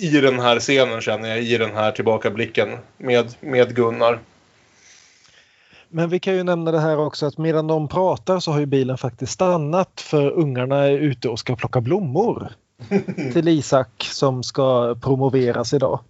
i 0.00 0.20
den 0.20 0.40
här 0.40 0.60
scenen 0.60 1.00
känner 1.00 1.28
jag, 1.28 1.42
i 1.42 1.58
den 1.58 1.74
här 1.74 1.92
tillbakablicken 1.92 2.78
med, 2.96 3.34
med 3.40 3.76
Gunnar. 3.76 4.18
Men 5.88 6.08
vi 6.08 6.20
kan 6.20 6.34
ju 6.34 6.42
nämna 6.42 6.72
det 6.72 6.80
här 6.80 6.98
också 6.98 7.26
att 7.26 7.38
medan 7.38 7.66
de 7.66 7.88
pratar 7.88 8.40
så 8.40 8.52
har 8.52 8.60
ju 8.60 8.66
bilen 8.66 8.98
faktiskt 8.98 9.32
stannat 9.32 10.00
för 10.00 10.30
ungarna 10.30 10.76
är 10.76 10.98
ute 10.98 11.28
och 11.28 11.38
ska 11.38 11.56
plocka 11.56 11.80
blommor 11.80 12.52
till 13.32 13.48
Isak 13.48 14.08
som 14.12 14.42
ska 14.42 14.94
promoveras 14.94 15.74
idag. 15.74 16.00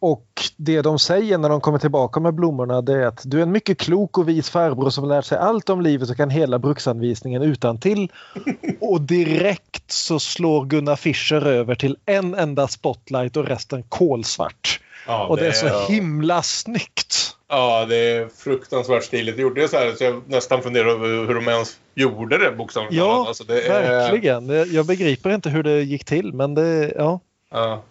Och 0.00 0.42
det 0.56 0.82
de 0.82 0.98
säger 0.98 1.38
när 1.38 1.48
de 1.48 1.60
kommer 1.60 1.78
tillbaka 1.78 2.20
med 2.20 2.34
blommorna 2.34 2.80
det 2.82 2.92
är 2.92 3.06
att 3.06 3.22
du 3.24 3.38
är 3.38 3.42
en 3.42 3.52
mycket 3.52 3.78
klok 3.78 4.18
och 4.18 4.28
vis 4.28 4.50
farbror 4.50 4.90
som 4.90 5.08
lärt 5.08 5.24
sig 5.24 5.38
allt 5.38 5.70
om 5.70 5.80
livet 5.80 6.10
och 6.10 6.16
kan 6.16 6.30
hela 6.30 6.58
bruksanvisningen 6.58 7.42
utan 7.42 7.78
till. 7.78 8.12
Och 8.80 9.00
direkt 9.00 9.92
så 9.92 10.20
slår 10.20 10.64
Gunnar 10.64 10.96
Fischer 10.96 11.46
över 11.46 11.74
till 11.74 11.96
en 12.06 12.34
enda 12.34 12.68
spotlight 12.68 13.36
och 13.36 13.44
resten 13.46 13.82
kolsvart. 13.82 14.80
Ja, 15.08 15.26
och 15.26 15.36
det, 15.36 15.42
det 15.42 15.48
är 15.48 15.52
så 15.52 15.66
är- 15.66 15.88
himla 15.88 16.42
snyggt. 16.42 17.34
Ja, 17.48 17.86
det 17.88 17.96
är 17.96 18.28
fruktansvärt 18.36 19.04
stiligt 19.04 19.38
gjort. 19.38 19.54
Det 19.54 19.62
är 19.62 19.68
så 19.68 19.76
här 19.76 19.92
så 19.92 20.04
jag 20.04 20.22
nästan 20.26 20.62
funderar 20.62 20.88
över 20.88 21.26
hur 21.26 21.34
de 21.34 21.48
ens 21.48 21.76
gjorde 21.94 22.38
det 22.38 22.50
bokstavligt 22.56 22.94
Ja. 22.94 23.24
Alltså, 23.28 23.44
det 23.44 23.62
är- 23.66 23.90
verkligen. 23.90 24.48
Jag- 24.72 24.86
begriper 24.86 25.30
inte 25.34 25.50
hur 25.50 25.62
det 25.62 25.82
gick 25.82 26.04
till 26.04 26.32
men 26.32 26.54
det, 26.54 26.92
ja. 26.96 27.20
Ja. 27.50 27.82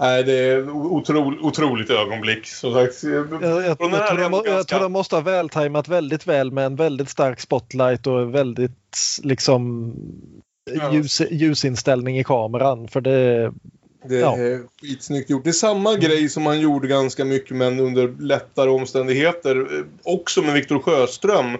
Nej, 0.00 0.24
det 0.24 0.32
är 0.32 0.70
otro, 0.70 1.34
otroligt 1.46 1.90
ögonblick. 1.90 2.46
Som 2.46 2.72
sagt, 2.74 3.02
Jag, 3.02 3.12
jag, 3.42 3.66
jag, 3.66 3.78
tror 3.78 3.90
ganska- 3.90 4.50
jag 4.50 4.68
tror 4.68 4.80
de 4.80 4.92
måste 4.92 5.16
ha 5.16 5.20
vältajmat 5.22 5.88
väldigt 5.88 6.26
väl 6.26 6.50
med 6.52 6.66
en 6.66 6.76
väldigt 6.76 7.08
stark 7.10 7.40
spotlight 7.40 8.06
och 8.06 8.34
väldigt 8.34 8.96
liksom 9.22 9.92
ljus, 10.92 11.22
ljusinställning 11.30 12.18
i 12.18 12.24
kameran. 12.24 12.88
För 12.88 13.00
det, 13.00 13.52
Det 14.08 14.18
ja. 14.18 14.36
är 14.36 14.60
skitsnyggt 14.80 15.30
gjort. 15.30 15.44
Det 15.44 15.50
är 15.50 15.52
samma 15.52 15.94
grej 15.94 16.28
som 16.28 16.46
han 16.46 16.60
gjorde 16.60 16.88
ganska 16.88 17.24
mycket 17.24 17.56
men 17.56 17.80
under 17.80 18.08
lättare 18.20 18.70
omständigheter. 18.70 19.84
Också 20.02 20.42
med 20.42 20.54
Viktor 20.54 20.78
Sjöström 20.78 21.56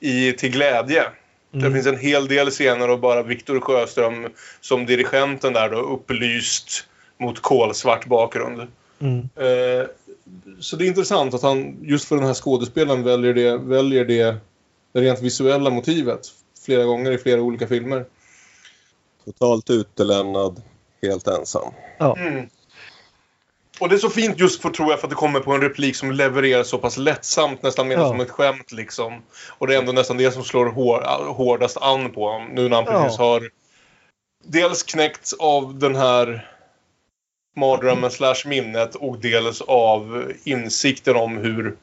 i 0.00 0.32
Till 0.32 0.50
glädje. 0.50 1.04
Det 1.52 1.58
Mm. 1.58 1.72
finns 1.72 1.86
en 1.86 1.98
hel 1.98 2.28
del 2.28 2.50
scener 2.50 2.88
av 2.88 3.00
bara 3.00 3.22
Viktor 3.22 3.60
Sjöström 3.60 4.28
som 4.60 4.86
dirigenten 4.86 5.52
där 5.52 5.68
då 5.68 5.76
upplyst 5.76 6.86
mot 7.18 7.40
kolsvart 7.42 8.06
bakgrund. 8.06 8.66
Mm. 9.00 9.18
Eh, 9.18 9.86
så 10.60 10.76
det 10.76 10.84
är 10.84 10.88
intressant 10.88 11.34
att 11.34 11.42
han 11.42 11.76
just 11.82 12.04
för 12.04 12.16
den 12.16 12.24
här 12.26 12.34
skådespelaren 12.34 13.02
väljer 13.02 13.34
det, 13.34 13.56
väljer 13.58 14.04
det, 14.04 14.36
det 14.92 15.00
rent 15.00 15.22
visuella 15.22 15.70
motivet 15.70 16.20
flera 16.64 16.84
gånger 16.84 17.12
i 17.12 17.18
flera 17.18 17.42
olika 17.42 17.66
filmer. 17.66 18.04
Totalt 19.24 19.70
utelämnad, 19.70 20.62
helt 21.02 21.28
ensam. 21.28 21.72
Mm. 22.16 22.48
Och 23.80 23.88
det 23.88 23.94
är 23.94 23.98
så 23.98 24.10
fint 24.10 24.38
just 24.38 24.62
för, 24.62 24.70
tror 24.70 24.90
jag, 24.90 25.00
för 25.00 25.06
att 25.06 25.10
det 25.10 25.16
kommer 25.16 25.40
på 25.40 25.52
en 25.52 25.60
replik 25.60 25.96
som 25.96 26.12
levereras 26.12 26.68
så 26.68 26.78
pass 26.78 26.96
lättsamt, 26.96 27.62
nästan 27.62 27.88
mer 27.88 27.96
Ja. 27.96 28.08
som 28.08 28.20
ett 28.20 28.30
skämt 28.30 28.72
liksom. 28.72 29.22
Och 29.48 29.66
det 29.66 29.74
är 29.74 29.78
ändå 29.78 29.92
nästan 29.92 30.16
det 30.16 30.30
som 30.30 30.44
slår 30.44 30.66
hår, 30.66 31.32
hårdast 31.32 31.76
an 31.76 32.10
på 32.10 32.28
honom, 32.28 32.48
nu 32.48 32.68
när 32.68 32.76
han 32.76 32.84
Ja. 32.84 33.02
precis 33.02 33.18
har 33.18 33.50
dels 34.44 34.82
knäckts 34.82 35.32
av 35.32 35.78
den 35.78 35.96
här 35.96 36.50
mardrömmen 37.56 38.10
slash 38.10 38.42
minnet 38.46 38.94
och 38.94 39.18
dels 39.18 39.60
av 39.60 40.32
insikten 40.44 41.16
om 41.16 41.36
hur, 41.36 41.76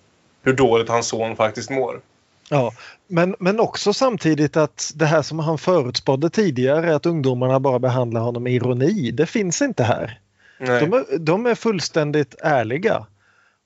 hur 0.43 0.53
dåligt 0.53 0.89
hans 0.89 1.07
son 1.07 1.35
faktiskt 1.35 1.69
mår. 1.69 2.01
Ja, 2.49 2.73
men, 3.07 3.35
men 3.39 3.59
också 3.59 3.93
samtidigt 3.93 4.57
att 4.57 4.91
det 4.95 5.05
här 5.05 5.21
som 5.21 5.39
han 5.39 5.57
förutspådde 5.57 6.29
tidigare 6.29 6.95
att 6.95 7.05
ungdomarna 7.05 7.59
bara 7.59 7.79
behandlar 7.79 8.21
honom 8.21 8.43
med 8.43 8.53
ironi, 8.53 9.11
det 9.11 9.25
finns 9.25 9.61
inte 9.61 9.83
här. 9.83 10.19
Nej. 10.59 10.79
De 10.79 10.93
är, 10.93 11.17
de 11.17 11.45
är 11.45 11.55
fullständigt 11.55 12.35
ärliga. 12.41 13.05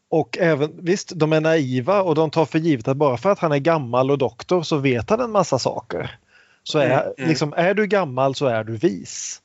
Och 0.10 0.38
även, 0.38 0.72
visst, 0.78 1.12
de 1.16 1.34
är 1.34 1.42
naiva 1.42 2.02
och 2.02 2.16
de 2.16 2.30
tar 2.30 2.46
för 2.46 2.60
givet 2.60 2.88
att 2.88 2.98
bara 2.98 3.18
för 3.18 3.30
att 3.30 3.40
han 3.40 3.52
är 3.52 3.58
gammal 3.58 4.12
och 4.12 4.18
doktor 4.18 4.64
så 4.64 4.78
vet 4.78 5.10
han 5.10 5.20
en 5.20 5.32
massa 5.32 5.60
saker. 5.60 6.18
Så 6.64 6.80
är, 6.80 6.86
Mm, 6.86 7.14
mm. 7.18 7.30
Liksom, 7.30 7.54
är 7.58 7.74
du 7.74 7.88
gammal 7.88 8.36
så 8.36 8.46
är 8.46 8.64
du 8.64 8.78
vis. 8.78 9.42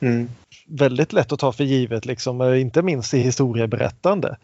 Mm. 0.00 0.28
Väldigt 0.66 1.12
lätt 1.12 1.32
att 1.32 1.38
ta 1.38 1.52
för 1.52 1.64
givet, 1.64 2.06
liksom, 2.06 2.54
inte 2.54 2.82
minst 2.82 3.14
i 3.14 3.18
historieberättande. 3.18 4.36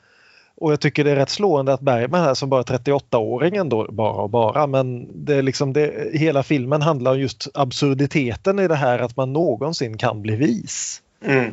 Och 0.56 0.72
jag 0.72 0.80
tycker 0.80 1.04
det 1.04 1.10
är 1.10 1.16
rätt 1.16 1.30
slående 1.30 1.72
att 1.72 1.80
Bergman 1.80 2.20
här 2.20 2.34
som 2.34 2.50
bara 2.50 2.62
38-åring 2.62 3.56
ändå, 3.56 3.86
bara 3.92 4.22
och 4.22 4.30
bara, 4.30 4.66
men 4.66 5.08
det 5.24 5.34
är 5.34 5.42
liksom 5.42 5.72
det, 5.72 6.10
hela 6.14 6.42
filmen 6.42 6.82
handlar 6.82 7.12
om 7.12 7.20
just 7.20 7.48
absurditeten 7.54 8.58
i 8.58 8.68
det 8.68 8.74
här 8.74 8.98
att 8.98 9.16
man 9.16 9.32
någonsin 9.32 9.98
kan 9.98 10.22
bli 10.22 10.36
vis. 10.36 11.02
Mm. 11.24 11.52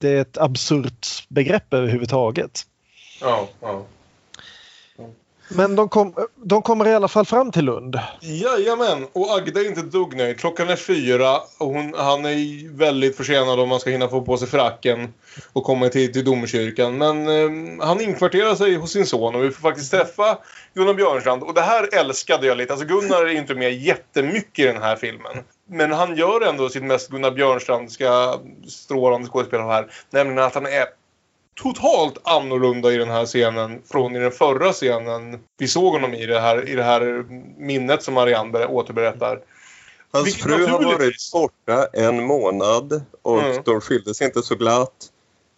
Det 0.00 0.08
är 0.08 0.20
ett 0.20 0.38
absurt 0.38 1.06
begrepp 1.28 1.74
överhuvudtaget. 1.74 2.62
Ja, 3.20 3.48
ja. 3.60 3.84
Men 5.48 5.76
de, 5.76 5.88
kom, 5.88 6.14
de 6.44 6.62
kommer 6.62 6.88
i 6.88 6.94
alla 6.94 7.08
fall 7.08 7.26
fram 7.26 7.52
till 7.52 7.64
Lund. 7.64 7.98
Jajamän, 8.20 9.06
och 9.12 9.36
Agda 9.36 9.60
är 9.60 9.66
inte 9.66 9.80
ett 9.80 9.92
dugg 9.92 10.16
nöjd. 10.16 10.38
Klockan 10.40 10.68
är 10.68 10.76
fyra 10.76 11.36
och 11.58 11.66
hon, 11.66 11.94
han 11.96 12.24
är 12.24 12.76
väldigt 12.76 13.16
försenad 13.16 13.60
om 13.60 13.68
man 13.68 13.80
ska 13.80 13.90
hinna 13.90 14.08
få 14.08 14.22
på 14.22 14.36
sig 14.36 14.48
fracken 14.48 15.14
och 15.52 15.64
komma 15.64 15.88
till, 15.88 16.12
till 16.12 16.24
domkyrkan. 16.24 16.98
Men 16.98 17.28
eh, 17.28 17.86
han 17.86 18.00
inkvarterar 18.00 18.54
sig 18.54 18.74
hos 18.74 18.92
sin 18.92 19.06
son 19.06 19.34
och 19.34 19.44
vi 19.44 19.50
får 19.50 19.60
faktiskt 19.60 19.90
träffa 19.90 20.38
Gunnar 20.74 20.94
Björnstrand. 20.94 21.42
Och 21.42 21.54
det 21.54 21.60
här 21.60 21.88
älskade 21.94 22.46
jag 22.46 22.56
lite. 22.56 22.72
Alltså 22.72 22.86
Gunnar 22.86 23.22
är 23.22 23.36
inte 23.36 23.54
med 23.54 23.74
jättemycket 23.74 24.64
i 24.64 24.68
den 24.68 24.82
här 24.82 24.96
filmen. 24.96 25.36
Men 25.68 25.92
han 25.92 26.16
gör 26.16 26.40
ändå 26.40 26.68
sitt 26.68 26.82
mest 26.82 27.10
Gunnar 27.10 27.30
Björnstrandska 27.30 28.34
strålande 28.68 29.28
skådespelare 29.28 29.72
här. 29.72 29.86
Nämligen 30.10 30.42
att 30.42 30.54
han 30.54 30.66
är 30.66 30.86
totalt 31.62 32.18
annorlunda 32.22 32.92
i 32.92 32.96
den 32.96 33.10
här 33.10 33.26
scenen 33.26 33.82
från 33.90 34.16
i 34.16 34.18
den 34.18 34.30
förra 34.30 34.72
scenen 34.72 35.38
vi 35.58 35.68
såg 35.68 35.92
honom 35.92 36.14
i 36.14 36.26
det 36.26 36.40
här, 36.40 36.68
i 36.68 36.74
det 36.74 36.82
här 36.82 37.24
minnet 37.58 38.02
som 38.02 38.14
Marianne 38.14 38.66
återberättar. 38.66 39.40
Hans 40.12 40.26
Vilket 40.26 40.42
fru 40.42 40.66
har 40.66 40.84
varit 40.84 41.32
borta 41.32 41.88
en 41.92 42.24
månad 42.24 43.02
och 43.22 43.40
Mm. 43.40 43.62
de 43.64 43.80
skildes 43.80 44.22
inte 44.22 44.42
så 44.42 44.54
glatt. 44.54 45.10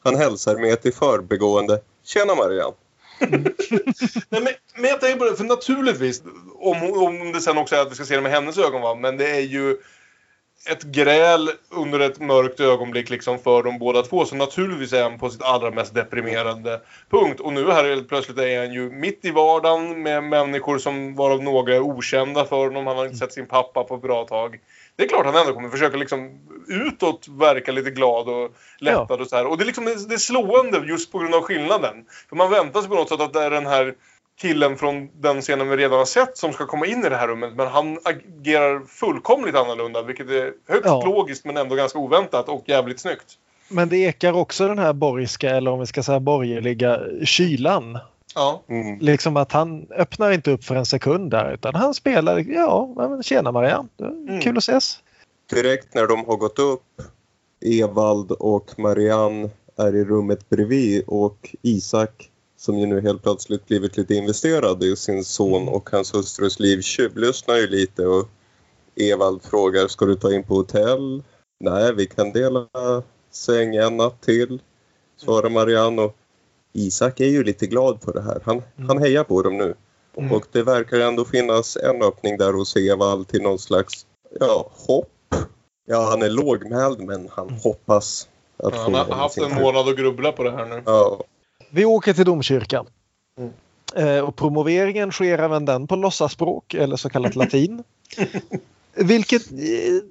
Han 0.05 0.17
hälsar 0.17 0.57
med 0.57 0.87
i 0.87 0.93
förbegående. 0.93 1.81
Tjena 2.05 2.35
Marianne! 2.35 2.75
Nej, 3.21 4.43
men, 4.43 4.49
men 4.75 4.91
jag 4.91 5.01
tänker 5.01 5.19
på 5.19 5.25
det, 5.25 5.37
för 5.37 5.45
naturligtvis, 5.45 6.23
om, 6.59 6.93
om 6.93 7.33
det 7.33 7.41
sen 7.41 7.59
också 7.59 7.75
är 7.75 7.81
att 7.81 7.91
vi 7.91 7.95
ska 7.95 8.05
se 8.05 8.17
det 8.17 8.23
med 8.23 8.33
hennes 8.33 8.59
ögon, 8.59 8.83
va? 8.83 8.95
men 8.95 9.17
det 9.17 9.31
är 9.31 9.41
ju 9.41 9.77
ett 10.67 10.83
gräl 10.83 11.51
under 11.71 12.01
ett 12.01 12.21
mörkt 12.21 12.61
ögonblick 12.61 13.11
liksom 13.11 13.39
för 13.39 13.63
de 13.63 13.79
båda 13.79 14.03
två. 14.03 14.25
Så 14.25 14.37
naturligtvis 14.37 14.93
är 14.93 15.03
han 15.03 15.19
på 15.19 15.31
sitt 15.31 15.43
allra 15.43 15.71
mest 15.71 15.95
deprimerande 15.95 16.81
punkt. 17.11 17.41
Och 17.41 17.53
nu 17.53 17.71
här 17.71 17.85
helt 17.85 18.09
plötsligt 18.09 18.39
är 18.39 18.59
han 18.59 18.73
ju 18.73 18.91
mitt 18.91 19.25
i 19.25 19.31
vardagen 19.31 20.03
med 20.03 20.25
människor 20.25 20.79
som 20.79 21.15
varav 21.15 21.43
några 21.43 21.75
är 21.75 21.81
okända 21.81 22.45
för 22.45 22.65
honom. 22.65 22.87
Han 22.87 22.97
har 22.97 23.05
inte 23.05 23.17
sett 23.17 23.33
sin 23.33 23.47
pappa 23.47 23.85
på 23.85 23.95
ett 23.95 24.03
bra 24.03 24.25
tag. 24.25 24.61
Det 24.97 25.05
är 25.05 25.09
klart 25.09 25.27
han 25.27 25.37
ändå 25.37 25.53
kommer 25.53 25.69
försöka 25.69 25.97
liksom 25.97 26.41
utåt 26.69 27.29
verka 27.29 27.73
lite 27.73 27.91
glad 27.91 28.29
och 28.29 28.51
lättad 28.79 29.21
och 29.21 29.27
så 29.27 29.37
här. 29.37 29.47
Och 29.47 29.59
det 29.59 29.65
är 29.65 29.67
liksom 29.67 29.85
det 29.85 30.15
är 30.15 30.19
slående 30.19 30.83
just 30.87 31.13
på 31.13 31.19
grund 31.19 31.35
av 31.35 31.43
skillnaden. 31.43 32.05
För 32.29 32.37
man 32.37 32.51
väntar 32.51 32.81
sig 32.81 32.89
på 32.89 32.95
något 32.95 33.09
sätt 33.09 33.21
att 33.21 33.33
det 33.33 33.43
är 33.43 33.51
den 33.51 33.67
här 33.67 33.95
killen 34.41 34.77
från 34.77 35.09
den 35.21 35.41
scenen 35.41 35.69
vi 35.69 35.77
redan 35.77 35.99
har 35.99 36.05
sett 36.05 36.39
som 36.39 36.53
ska 36.53 36.67
komma 36.67 36.87
in 36.87 37.05
i 37.05 37.09
det 37.09 37.17
här 37.17 37.29
rummet. 37.29 37.57
Men 37.57 37.67
han 37.67 37.99
agerar 38.05 38.87
fullkomligt 38.87 39.55
annorlunda 39.55 40.03
vilket 40.03 40.31
är 40.31 40.53
högst 40.69 40.85
Ja. 40.85 41.05
logiskt 41.05 41.45
men 41.45 41.57
ändå 41.57 41.75
ganska 41.75 41.99
oväntat 41.99 42.49
och 42.49 42.65
jävligt 42.67 43.01
snyggt. 43.01 43.39
Men 43.69 43.89
det 43.89 43.97
ekar 43.97 44.33
också 44.33 44.69
den 44.69 44.79
här 44.79 44.93
borgska, 44.93 45.51
eller 45.51 45.71
om 45.71 45.81
vi 45.81 45.87
ska 45.87 46.03
säga 46.03 46.21
borgerliga, 46.21 47.01
kylan. 47.25 47.99
Ja. 48.35 48.63
Liksom 49.01 49.37
att 49.37 49.53
han 49.53 49.87
öppnar 49.91 50.31
inte 50.31 50.51
upp 50.51 50.65
för 50.65 50.75
en 50.75 50.87
sekund 50.87 51.31
där 51.31 51.55
utan 51.55 51.75
han 51.75 51.95
spelar, 51.95 52.39
ja, 52.39 52.93
men 52.97 53.23
tjena 53.23 53.53
Marianne, 53.53 53.89
Det 53.97 54.05
är 54.35 54.41
kul 54.41 54.57
att 54.57 54.63
ses. 54.63 54.99
Direkt 55.55 55.95
när 55.95 56.07
de 56.07 56.25
har 56.25 56.37
gått 56.37 56.59
upp, 56.59 56.83
Evald 57.65 58.33
och 58.33 58.79
Marianne 58.79 59.51
är 59.77 59.97
i 59.97 60.05
rummet 60.05 60.49
bredvid 60.49 61.05
och 61.07 61.55
Isak 61.63 62.31
som 62.59 62.79
ju 62.79 62.87
nu 62.87 63.01
helt 63.01 63.23
plötsligt 63.23 63.67
blivit 63.67 63.97
lite 63.97 64.15
investerad 64.15 64.83
i 64.83 64.97
sin 64.97 65.25
son 65.25 65.69
och 65.69 65.91
hans 65.91 66.15
hustrus 66.15 66.61
liv 66.61 66.81
tjuvlyssnar 66.81 67.57
ju 67.57 67.67
lite 67.67 68.07
och 68.07 68.29
Evald 68.97 69.43
frågar 69.43 69.89
ska 69.89 70.05
du 70.05 70.15
ta 70.15 70.33
in 70.33 70.45
på 70.45 70.55
hotell? 70.55 71.23
Nej, 71.61 71.95
vi 71.95 72.07
kan 72.07 72.33
dela 72.33 72.69
säng 73.31 73.77
en 73.77 73.97
natt 73.97 74.23
till, 74.23 74.63
svarar 75.17 75.51
Marianne 75.51 76.03
och 76.03 76.17
Isak 76.73 77.21
är 77.21 77.29
ju 77.29 77.45
lite 77.45 77.67
glad 77.67 78.01
på 78.01 78.13
det 78.13 78.23
här. 78.23 78.41
Han, 78.45 78.63
han 78.89 78.99
hejar 78.99 79.25
på 79.25 79.43
dem 79.43 79.57
nu. 79.57 79.75
Mm. 80.17 80.33
Och 80.33 80.47
det 80.53 80.63
verkar 80.63 81.01
ändå 81.01 81.25
finnas 81.25 81.77
en 81.77 82.03
öppning 82.03 82.37
där 82.37 82.53
hos 82.53 82.77
Evald 82.77 83.29
till 83.29 83.43
någon 83.43 83.59
slags 83.59 84.07
ja, 84.41 84.71
hopp. 84.87 85.35
Ja, 85.87 86.03
han 86.11 86.23
är 86.23 86.31
lågmäld 86.31 87.01
men 87.01 87.29
han 87.33 87.51
hoppas 87.51 88.29
att 88.57 88.75
Han 88.75 88.93
få 88.93 88.99
har 88.99 89.05
haft 89.05 89.39
en 89.39 89.55
månad 89.55 89.89
att 89.89 89.97
grubbla 89.97 90.33
på 90.33 90.43
det 90.43 90.51
här 90.51 90.67
nu. 90.67 90.83
Ja. 90.87 91.25
Vi 91.71 91.85
åker 91.85 92.13
till 92.13 92.25
domkyrkan. 92.25 92.87
Eh, 93.97 94.19
och 94.19 94.37
promoveringen 94.37 95.13
sker 95.13 95.39
även 95.39 95.65
den 95.65 95.87
på 95.87 95.97
låtsaspråk 95.97 96.75
eller 96.75 96.97
så 96.97 97.11
kallat 97.11 97.37
latin. 97.37 97.83
Vilket 98.95 99.51
eh, 99.53 99.57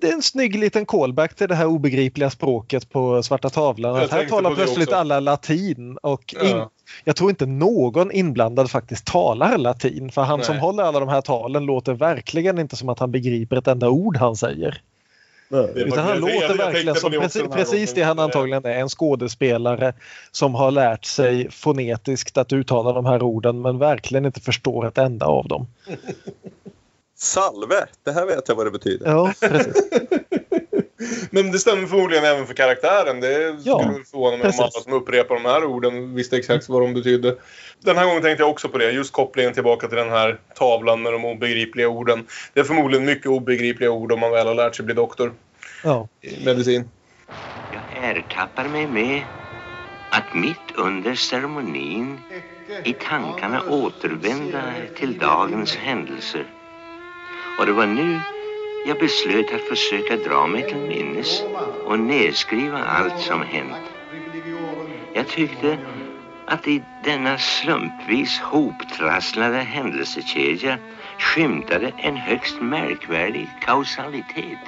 det 0.01 0.09
är 0.09 0.13
en 0.13 0.21
snygg 0.21 0.59
liten 0.59 0.85
callback 0.85 1.35
till 1.35 1.47
det 1.47 1.55
här 1.55 1.65
obegripliga 1.65 2.29
språket 2.29 2.89
på 2.89 3.23
svarta 3.23 3.49
tavlan. 3.49 3.95
Här 3.95 4.25
talar 4.25 4.55
plötsligt 4.55 4.87
också. 4.87 4.95
alla 4.99 5.19
latin 5.19 5.97
och 5.97 6.35
Ja. 6.37 6.49
in, 6.49 6.65
jag 7.03 7.15
tror 7.15 7.29
inte 7.29 7.45
någon 7.45 8.11
inblandad 8.11 8.71
faktiskt 8.71 9.05
talar 9.05 9.57
latin. 9.57 10.11
För 10.11 10.21
han 10.21 10.39
Nej. 10.39 10.45
som 10.45 10.57
håller 10.57 10.83
alla 10.83 10.99
de 10.99 11.09
här 11.09 11.21
talen 11.21 11.65
låter 11.65 11.93
verkligen 11.93 12.59
inte 12.59 12.75
som 12.75 12.89
att 12.89 12.99
han 12.99 13.11
begriper 13.11 13.55
ett 13.55 13.67
enda 13.67 13.89
ord 13.89 14.17
han 14.17 14.35
säger. 14.35 14.81
Utan 15.49 15.99
han 15.99 16.07
jag- 16.07 16.15
jag- 16.15 16.19
låter 16.21 16.47
jag 16.49 16.57
verkligen 16.57 16.95
som 16.95 17.11
precis, 17.11 17.43
precis 17.51 17.93
det 17.93 18.01
han 18.03 18.19
antagligen 18.19 18.65
är. 18.65 18.69
En 18.71 18.89
skådespelare 18.89 19.93
som 20.31 20.55
har 20.55 20.71
lärt 20.71 21.05
sig 21.05 21.51
fonetiskt 21.51 22.37
att 22.37 22.53
uttala 22.53 22.93
de 22.93 23.05
här 23.05 23.21
orden 23.23 23.61
men 23.61 23.77
verkligen 23.79 24.25
inte 24.25 24.41
förstår 24.41 24.87
ett 24.87 24.97
enda 24.97 25.25
av 25.25 25.47
dem. 25.47 25.67
Salve, 27.19 27.85
det 28.03 28.11
här 28.11 28.25
vet 28.25 28.47
jag 28.47 28.55
vad 28.55 28.65
det 28.65 28.71
betyder. 28.71 29.05
Ja, 29.11 29.33
precis. 29.39 29.75
Men 31.31 31.51
det 31.51 31.59
stämmer 31.59 31.87
förmodligen 31.87 32.25
även 32.25 32.45
för 32.47 32.53
karaktären. 32.53 33.19
Det 33.19 33.55
Ja, 33.63 33.79
skulle 33.79 34.03
förvåna 34.05 34.37
mig 34.37 34.47
om 34.47 34.53
alla 34.59 34.69
som 34.71 34.93
upprepar 34.93 35.35
de 35.35 35.45
här 35.45 35.65
orden 35.65 36.15
visste 36.15 36.37
exakt 36.37 36.69
vad 36.69 36.81
de 36.81 36.93
betydde. 36.93 37.35
Den 37.83 37.97
här 37.97 38.05
gången 38.05 38.21
tänkte 38.21 38.43
jag 38.43 38.49
också 38.49 38.69
på 38.69 38.77
det. 38.77 38.91
Just 38.91 39.13
kopplingen 39.13 39.53
tillbaka 39.53 39.87
till 39.87 39.97
den 39.97 40.09
här 40.09 40.37
tavlan 40.55 41.01
med 41.01 41.13
de 41.13 41.25
obegripliga 41.25 41.87
orden. 41.89 42.27
Det 42.53 42.59
är 42.59 42.63
förmodligen 42.63 43.05
mycket 43.05 43.25
obegripliga 43.27 43.91
ord 43.91 44.11
om 44.11 44.19
man 44.19 44.31
väl 44.31 44.47
har 44.47 44.55
lärt 44.55 44.75
sig 44.75 44.85
bli 44.85 44.95
doktor 44.95 45.33
Ja. 45.83 46.07
i 46.21 46.45
medicin. 46.45 46.89
Jag 47.71 47.83
ertappar 47.91 48.65
mig 48.65 48.87
med 48.87 49.23
att 50.11 50.33
mitt 50.33 50.71
under 50.75 51.15
ceremonin 51.15 52.19
i 52.83 52.93
tankarna 52.93 53.61
återvända 53.69 54.63
till 54.95 55.17
dagens 55.17 55.75
händelser. 55.75 56.45
Och 57.59 57.65
det 57.65 57.71
var 57.71 57.85
nu 57.85 58.19
jag 58.87 58.99
beslöt 58.99 59.53
att 59.53 59.61
försöka 59.61 60.15
dra 60.17 60.47
mig 60.47 60.63
till 60.63 60.77
minnes 60.77 61.43
och 61.85 61.99
nedskriva 61.99 62.77
allt 62.83 63.19
som 63.21 63.41
hänt. 63.41 63.77
Jag 65.13 65.27
tyckte 65.27 65.77
att 66.47 66.67
i 66.67 66.83
denna 67.03 67.37
slumpvis 67.37 68.39
hoptrasslade 68.39 69.57
händelsekedja 69.57 70.77
skymtade 71.19 71.93
en 71.97 72.17
högst 72.17 72.61
märkvärdig 72.61 73.49
kausalitet. 73.61 74.59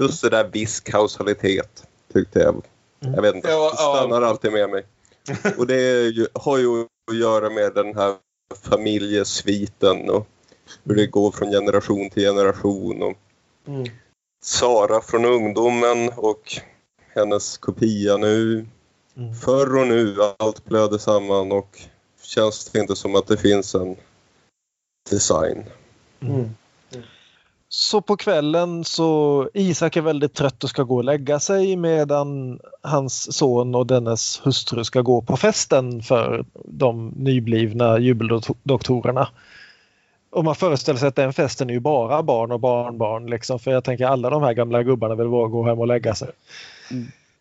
Just 0.00 0.22
det 0.22 0.28
där 0.28 0.44
viss 0.44 0.80
kausalitet 0.80 1.86
tyckte 2.12 2.38
jag. 2.38 2.64
Jag 3.00 3.22
vet 3.22 3.34
inte, 3.34 3.48
Ja, 3.48 3.70
det 3.70 3.76
stannar 3.76 4.22
alltid 4.22 4.52
med 4.52 4.70
mig. 4.70 4.84
Och 5.58 5.66
det 5.66 6.02
ju, 6.02 6.26
har 6.34 6.58
ju 6.58 6.86
att 7.10 7.16
göra 7.16 7.50
med 7.50 7.74
den 7.74 7.96
här 7.96 8.14
familjesviten 8.70 10.10
och 10.10 10.28
hur 10.84 10.94
det 10.94 11.06
går 11.06 11.30
från 11.30 11.50
generation 11.50 12.10
till 12.10 12.22
generation. 12.22 13.02
Och 13.02 13.16
Sara 14.44 15.00
från 15.00 15.24
ungdomen 15.24 16.10
och 16.16 16.42
hennes 17.14 17.58
kopia 17.58 18.16
nu. 18.16 18.66
Förr 19.44 19.80
och 19.80 19.86
nu, 19.86 20.16
allt 20.38 20.64
blöder 20.64 20.98
samman 20.98 21.52
och 21.52 21.78
känns 22.22 22.70
det 22.70 22.78
inte 22.78 22.96
som 22.96 23.14
att 23.14 23.26
det 23.26 23.36
finns 23.36 23.74
en 23.74 23.96
design. 25.10 25.64
Så 27.68 28.00
på 28.00 28.16
kvällen 28.16 28.84
så 28.84 29.48
Isak 29.54 29.96
är 29.96 30.00
väldigt 30.00 30.34
trött 30.34 30.64
och 30.64 30.70
ska 30.70 30.82
gå 30.82 30.96
och 30.96 31.04
lägga 31.04 31.40
sig 31.40 31.76
medan 31.76 32.60
hans 32.82 33.36
son 33.36 33.74
och 33.74 33.86
dennes 33.86 34.40
hustru 34.44 34.84
ska 34.84 35.00
gå 35.00 35.22
på 35.22 35.36
festen 35.36 36.02
för 36.02 36.44
de 36.64 37.08
nyblivna 37.16 37.98
jubeldoktorerna. 37.98 39.28
Och 40.30 40.44
man 40.44 40.54
föreställer 40.54 40.98
sig 40.98 41.08
att 41.08 41.16
den 41.16 41.32
festen 41.32 41.70
är 41.70 41.74
ju 41.74 41.80
bara 41.80 42.22
barn 42.22 42.52
och 42.52 42.60
barnbarn 42.60 43.26
liksom 43.26 43.58
för 43.58 43.70
jag 43.70 43.84
tänker 43.84 44.06
alla 44.06 44.30
de 44.30 44.42
här 44.42 44.52
gamla 44.52 44.82
gubbarna 44.82 45.14
vill 45.14 45.28
bara 45.28 45.48
gå 45.48 45.62
hem 45.66 45.78
och 45.78 45.86
lägga 45.86 46.14
sig. 46.14 46.30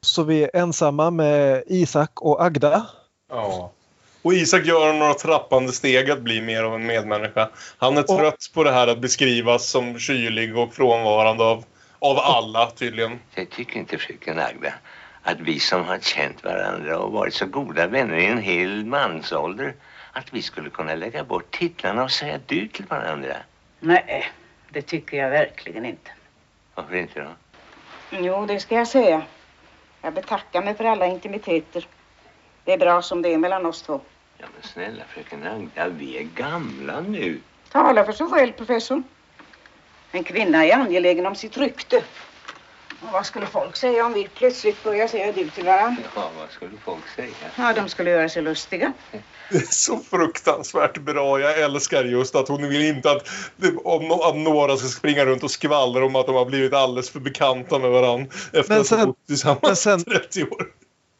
Så 0.05 0.23
vi 0.23 0.43
är 0.43 0.49
ensamma 0.53 1.11
med 1.11 1.63
Isak 1.67 2.21
och 2.21 2.45
Agda. 2.45 2.85
Ja. 3.29 3.71
Och 4.21 4.33
Isak 4.33 4.65
gör 4.65 4.93
några 4.93 5.13
trappande 5.13 5.71
steg 5.71 6.11
att 6.11 6.21
bli 6.21 6.41
mer 6.41 6.63
av 6.63 6.75
en 6.75 6.85
medmänniska. 6.85 7.49
Han 7.77 7.97
är 7.97 8.03
trött 8.03 8.51
på 8.53 8.63
det 8.63 8.71
här 8.71 8.87
att 8.87 8.99
beskrivas 8.99 9.69
som 9.69 9.99
kylig 9.99 10.57
och 10.57 10.73
frånvarande 10.73 11.43
av, 11.43 11.63
av 11.99 12.17
alla 12.17 12.71
tydligen. 12.71 13.19
Jag 13.35 13.49
tycker 13.49 13.79
inte, 13.79 13.97
fröken 13.97 14.39
Agda, 14.39 14.73
att 15.23 15.39
vi 15.39 15.59
som 15.59 15.83
har 15.83 15.99
känt 15.99 16.43
varandra 16.43 16.99
och 16.99 17.11
varit 17.11 17.33
så 17.33 17.45
goda 17.45 17.87
vänner 17.87 18.17
i 18.17 18.25
en 18.25 18.41
hel 18.41 18.85
mansålder 18.85 19.75
att 20.11 20.33
vi 20.33 20.41
skulle 20.41 20.69
kunna 20.69 20.95
lägga 20.95 21.23
bort 21.23 21.51
titlarna 21.51 22.03
och 22.03 22.11
säga 22.11 22.39
du 22.45 22.67
till 22.67 22.85
varandra? 22.85 23.37
Nej, 23.79 24.31
det 24.69 24.81
tycker 24.81 25.17
jag 25.17 25.29
verkligen 25.29 25.85
inte. 25.85 26.11
Varför 26.75 26.95
inte 26.95 27.19
då? 27.19 27.29
Jo, 28.11 28.45
det 28.45 28.59
ska 28.59 28.75
jag 28.75 28.87
säga. 28.87 29.21
Jag 30.01 30.13
betackar 30.13 30.61
mig 30.61 30.75
för 30.75 30.83
alla 30.83 31.05
intimiteter. 31.05 31.87
Det 32.63 32.73
är 32.73 32.77
bra 32.77 33.01
som 33.01 33.21
det 33.21 33.33
är 33.33 33.37
mellan 33.37 33.65
oss 33.65 33.81
två. 33.81 34.01
Ja, 34.37 34.45
men 34.53 34.63
snälla 34.63 35.03
fröken 35.07 35.47
Agda, 35.47 35.89
vi 35.89 36.17
är 36.17 36.23
gamla 36.23 37.01
nu. 37.01 37.39
Tala 37.71 38.05
för 38.05 38.11
sig 38.13 38.27
själv, 38.27 38.51
professor. 38.51 39.03
En 40.11 40.23
kvinna 40.23 40.65
är 40.65 40.73
angelägen 40.73 41.25
om 41.25 41.35
sitt 41.35 41.57
rykte. 41.57 42.03
Och 43.01 43.11
vad 43.11 43.25
skulle 43.25 43.45
folk 43.45 43.75
säga 43.75 44.05
om 44.05 44.13
vi 44.13 44.27
plötsligt 44.27 44.83
börjar 44.83 45.07
säga 45.07 45.31
du 45.31 45.49
till 45.49 45.65
varandra? 45.65 46.03
Ja, 46.15 46.29
vad 46.39 46.49
skulle 46.49 46.77
folk 46.77 47.07
säga? 47.07 47.33
Ja, 47.57 47.73
de 47.73 47.89
skulle 47.89 48.09
göra 48.09 48.29
sig 48.29 48.41
lustiga. 48.41 48.93
Det 49.51 49.57
är 49.57 49.67
så 49.73 49.97
fruktansvärt 50.09 50.97
bra. 50.97 51.39
Jag 51.39 51.59
älskar 51.59 52.03
just 52.03 52.35
att 52.35 52.47
hon 52.47 52.69
vill 52.69 52.81
inte 52.81 53.11
att, 53.11 53.27
om, 53.83 54.11
att 54.11 54.35
några 54.37 54.77
ska 54.77 54.87
springa 54.87 55.25
runt 55.25 55.43
och 55.43 55.51
skvallra 55.51 56.05
om 56.05 56.15
att 56.15 56.25
de 56.25 56.35
har 56.35 56.45
blivit 56.45 56.73
alldeles 56.73 57.09
för 57.09 57.19
bekanta 57.19 57.79
med 57.79 57.91
varandra 57.91 58.25
efter 58.53 58.63
Men 58.73 58.81
att 58.81 58.89
ha 58.89 58.97
sen- 58.97 59.07
bott 59.07 59.27
tillsammans 59.27 59.81
sen- 59.81 60.03
30 60.03 60.43
år. 60.43 60.67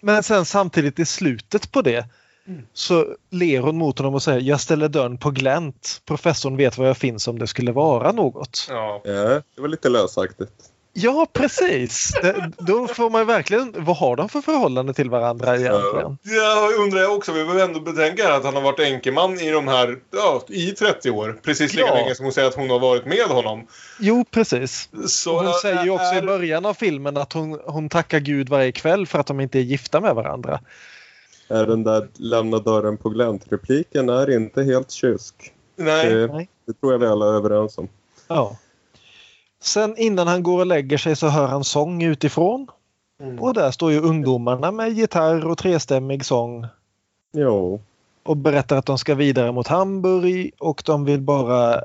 Men 0.02 0.24
sen 0.24 0.46
samtidigt 0.46 1.00
i 1.00 1.06
slutet 1.06 1.72
på 1.72 1.82
det 1.82 2.06
Mm. 2.48 2.62
så 2.74 3.16
ler 3.30 3.60
hon 3.62 3.78
mot 3.78 3.98
honom 4.00 4.14
och 4.16 4.24
säger 4.24 4.40
jag 4.42 4.60
ställer 4.62 4.90
dörren 4.90 5.18
på 5.18 5.32
glänt. 5.32 6.02
Professorn 6.06 6.58
vet 6.58 6.78
var 6.78 6.86
jag 6.88 6.98
finns 6.98 7.28
om 7.28 7.40
det 7.40 7.48
skulle 7.48 7.72
vara 7.72 8.12
något. 8.12 8.68
Ja. 8.70 9.02
Ja, 9.04 9.12
det 9.56 9.62
var 9.62 9.68
lite 9.68 9.90
lösaktigt. 9.90 10.52
Ja, 10.94 11.28
precis. 11.34 12.12
Det, 12.22 12.52
då 12.58 12.88
får 12.88 13.10
man 13.10 13.28
verkligen, 13.28 13.74
vad 13.78 13.98
har 13.98 14.16
de 14.16 14.30
för 14.30 14.42
förhållande 14.42 14.94
till 14.94 15.10
varandra 15.10 15.56
egentligen? 15.58 16.18
Jag 16.24 16.74
undrar 16.80 17.00
jag 17.02 17.14
också. 17.16 17.32
Vi 17.32 17.44
behöver 17.44 17.64
ändå 17.64 17.80
betänka 17.80 18.34
att 18.34 18.44
han 18.46 18.54
har 18.56 18.62
varit 18.62 18.80
enkeman 18.80 19.40
i 19.40 19.52
de 19.52 19.68
här, 19.68 19.98
ja, 20.12 20.42
i 20.48 20.72
30 20.72 21.12
år. 21.12 21.40
Precis 21.44 21.74
lika 21.74 21.88
Ja. 21.88 21.94
länge 21.94 22.16
som 22.16 22.26
hon 22.26 22.34
säger 22.34 22.48
att 22.48 22.56
hon 22.56 22.70
har 22.70 22.80
varit 22.80 23.06
med 23.06 23.26
honom. 23.28 23.68
Jo, 24.00 24.26
precis. 24.32 24.90
Så, 25.08 25.38
hon 25.38 25.48
ä- 25.48 25.54
säger 25.62 25.84
ju 25.84 25.90
också 25.90 26.06
är- 26.06 26.24
i 26.24 26.26
början 26.26 26.66
av 26.66 26.74
filmen 26.74 27.18
att 27.18 27.34
hon, 27.34 27.60
hon 27.66 27.90
tackar 27.90 28.20
Gud 28.20 28.50
varje 28.50 28.72
kväll 28.72 29.08
för 29.08 29.20
att 29.20 29.28
de 29.28 29.40
inte 29.40 29.60
är 29.60 29.64
gifta 29.64 30.02
med 30.02 30.16
varandra. 30.16 30.60
Är 31.48 31.66
den 31.66 31.84
där 31.84 32.08
lämna 32.18 32.58
dörren 32.60 32.98
på 32.98 33.10
glänt-repliken 33.10 34.10
är 34.10 34.36
inte 34.36 34.64
helt 34.64 34.92
kysk. 34.92 35.36
Nej. 35.76 36.10
Det, 36.10 36.28
det 36.68 36.74
tror 36.82 36.92
jag 36.92 37.00
vi 37.00 37.06
alla 37.08 37.26
är 37.26 37.34
överens 37.34 37.78
om. 37.78 37.88
Ja. 38.28 38.58
Sen 39.62 39.98
innan 39.98 40.28
han 40.28 40.44
går 40.44 40.60
och 40.60 40.66
lägger 40.66 40.98
sig 40.98 41.16
så 41.16 41.28
hör 41.28 41.48
han 41.48 41.64
sång 41.64 42.04
utifrån. 42.04 42.68
Och 43.40 43.54
där 43.54 43.72
står 43.72 43.92
ju 43.92 44.00
ungdomarna 44.00 44.72
med 44.72 44.92
gitarr 44.94 45.46
och 45.46 45.58
trestämmig 45.58 46.26
sång 46.26 46.66
Jo. 47.34 47.82
och 48.24 48.38
berättar 48.38 48.78
att 48.78 48.86
de 48.86 48.98
ska 48.98 49.16
vidare 49.16 49.52
mot 49.52 49.68
Hamburg 49.68 50.52
och 50.60 50.84
de 50.86 51.06
vill 51.06 51.22
bara 51.22 51.82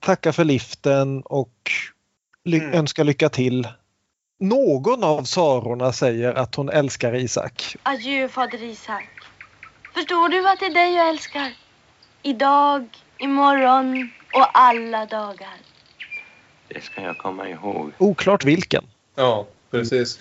tacka 0.00 0.32
för 0.32 0.44
liften 0.44 1.22
och 1.24 1.70
ly- 2.44 2.70
önska 2.72 3.02
lycka 3.02 3.28
till. 3.28 3.68
Någon 4.40 5.04
av 5.04 5.22
Sarorna 5.22 5.92
säger 5.92 6.34
att 6.34 6.54
hon 6.54 6.68
älskar 6.68 7.14
Isak. 7.14 7.76
Adjö, 7.82 8.28
fader 8.28 8.62
Isak. 8.62 9.08
Förstår 9.94 10.28
du 10.28 10.48
att 10.48 10.60
det 10.60 10.66
är 10.66 10.74
dig 10.74 10.94
jag 10.94 11.08
älskar? 11.08 11.52
Idag, 12.22 12.86
imorgon 13.18 14.10
och 14.34 14.46
alla 14.58 15.06
dagar. 15.06 15.54
Det 16.68 16.84
ska 16.84 17.02
jag 17.02 17.18
komma 17.18 17.48
ihåg. 17.48 17.92
Oklart 17.98 18.44
vilken. 18.44 18.84
Ja, 19.14 19.46
precis. 19.70 20.18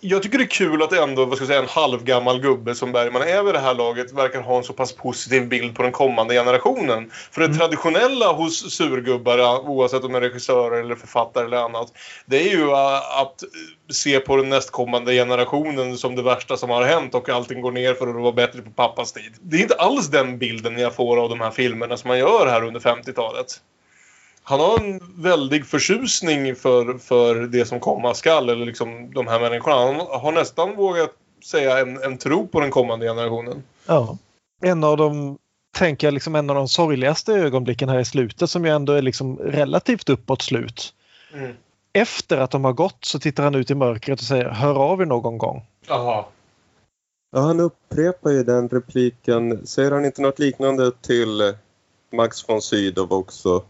Jag 0.00 0.22
tycker 0.22 0.38
det 0.38 0.44
är 0.44 0.48
kul 0.48 0.82
att 0.82 0.92
ändå, 0.92 1.24
vad 1.24 1.36
ska 1.36 1.42
jag 1.42 1.48
säga, 1.48 1.60
en 1.62 1.68
halvgammal 1.68 2.40
gubbe 2.40 2.74
som 2.74 2.92
Bergman 2.92 3.22
är 3.22 3.42
vid 3.42 3.54
det 3.54 3.60
här 3.60 3.74
laget 3.74 4.12
verkar 4.12 4.40
ha 4.40 4.58
en 4.58 4.64
så 4.64 4.72
pass 4.72 4.92
positiv 4.92 5.48
bild 5.48 5.74
på 5.76 5.82
den 5.82 5.92
kommande 5.92 6.34
generationen. 6.34 7.10
För 7.30 7.40
det 7.40 7.54
traditionella 7.54 8.32
hos 8.32 8.76
surgubbar, 8.76 9.68
oavsett 9.68 10.04
om 10.04 10.12
de 10.12 10.18
är 10.18 10.20
regissörer 10.20 10.80
eller 10.80 10.94
författare 10.94 11.44
eller 11.44 11.56
annat, 11.56 11.92
det 12.26 12.36
är 12.36 12.50
ju 12.50 12.70
äh, 12.70 13.20
att 13.20 13.44
se 13.92 14.20
på 14.20 14.36
den 14.36 14.48
nästkommande 14.48 15.12
generationen 15.12 15.98
som 15.98 16.16
det 16.16 16.22
värsta 16.22 16.56
som 16.56 16.70
har 16.70 16.84
hänt 16.84 17.14
och 17.14 17.28
allting 17.28 17.60
går 17.60 17.72
ner 17.72 17.94
för 17.94 18.06
att 18.06 18.14
vara 18.14 18.32
bättre 18.32 18.62
på 18.62 18.70
pappas 18.70 19.12
tid. 19.12 19.34
Det 19.40 19.56
är 19.56 19.62
inte 19.62 19.74
alls 19.74 20.08
den 20.08 20.38
bilden 20.38 20.78
jag 20.78 20.94
får 20.94 21.16
av 21.16 21.28
de 21.28 21.40
här 21.40 21.50
filmerna 21.50 21.96
som 21.96 22.08
man 22.08 22.18
gör 22.18 22.46
här 22.46 22.64
under 22.64 22.80
50-talet 22.80 23.60
han 24.48 24.60
har 24.60 24.78
en 24.80 25.00
väldig 25.16 25.66
förtjusning 25.66 26.56
för, 26.56 26.98
för 26.98 27.34
det 27.34 27.66
som 27.66 27.80
komma 27.80 28.14
skall, 28.14 28.48
eller 28.48 28.66
liksom 28.66 29.10
de 29.14 29.26
här 29.26 29.40
människorna. 29.40 29.76
Han 29.76 30.20
har 30.20 30.32
nästan 30.32 30.76
vågat 30.76 31.10
säga 31.44 31.78
en, 31.78 32.02
en 32.02 32.18
tro 32.18 32.46
på 32.46 32.60
den 32.60 32.70
kommande 32.70 33.06
generationen. 33.06 33.62
Ja. 33.86 34.18
En 34.62 34.84
av 34.84 34.96
de, 34.96 35.38
tänker 35.76 36.06
jag, 36.06 36.14
liksom 36.14 36.34
en 36.34 36.50
av 36.50 36.56
de 36.56 36.68
sorgligaste 36.68 37.32
ögonblicken 37.32 37.88
här 37.88 37.98
i 37.98 38.04
slutet 38.04 38.50
som 38.50 38.64
ju 38.64 38.70
ändå 38.70 38.92
är 38.92 39.02
liksom 39.02 39.38
relativt 39.38 40.08
uppåt 40.08 40.42
slut. 40.42 40.94
Mm. 41.32 41.52
Efter 41.92 42.38
att 42.38 42.50
de 42.50 42.64
har 42.64 42.72
gått 42.72 43.04
så 43.04 43.18
tittar 43.18 43.44
han 43.44 43.54
ut 43.54 43.70
i 43.70 43.74
mörkret 43.74 44.20
och 44.20 44.26
säger 44.26 44.48
hör 44.48 44.74
av 44.74 45.00
er 45.00 45.06
någon 45.06 45.38
gång. 45.38 45.66
Jaha. 45.88 46.24
Ja, 47.32 47.40
han 47.40 47.60
upprepar 47.60 48.30
ju 48.30 48.44
den 48.44 48.68
repliken. 48.68 49.66
Säger 49.66 49.90
han 49.90 50.04
inte 50.04 50.22
något 50.22 50.38
liknande 50.38 50.92
till 50.92 51.54
Max 52.12 52.48
von 52.48 52.62
Sydow 52.62 53.12
också? 53.12 53.64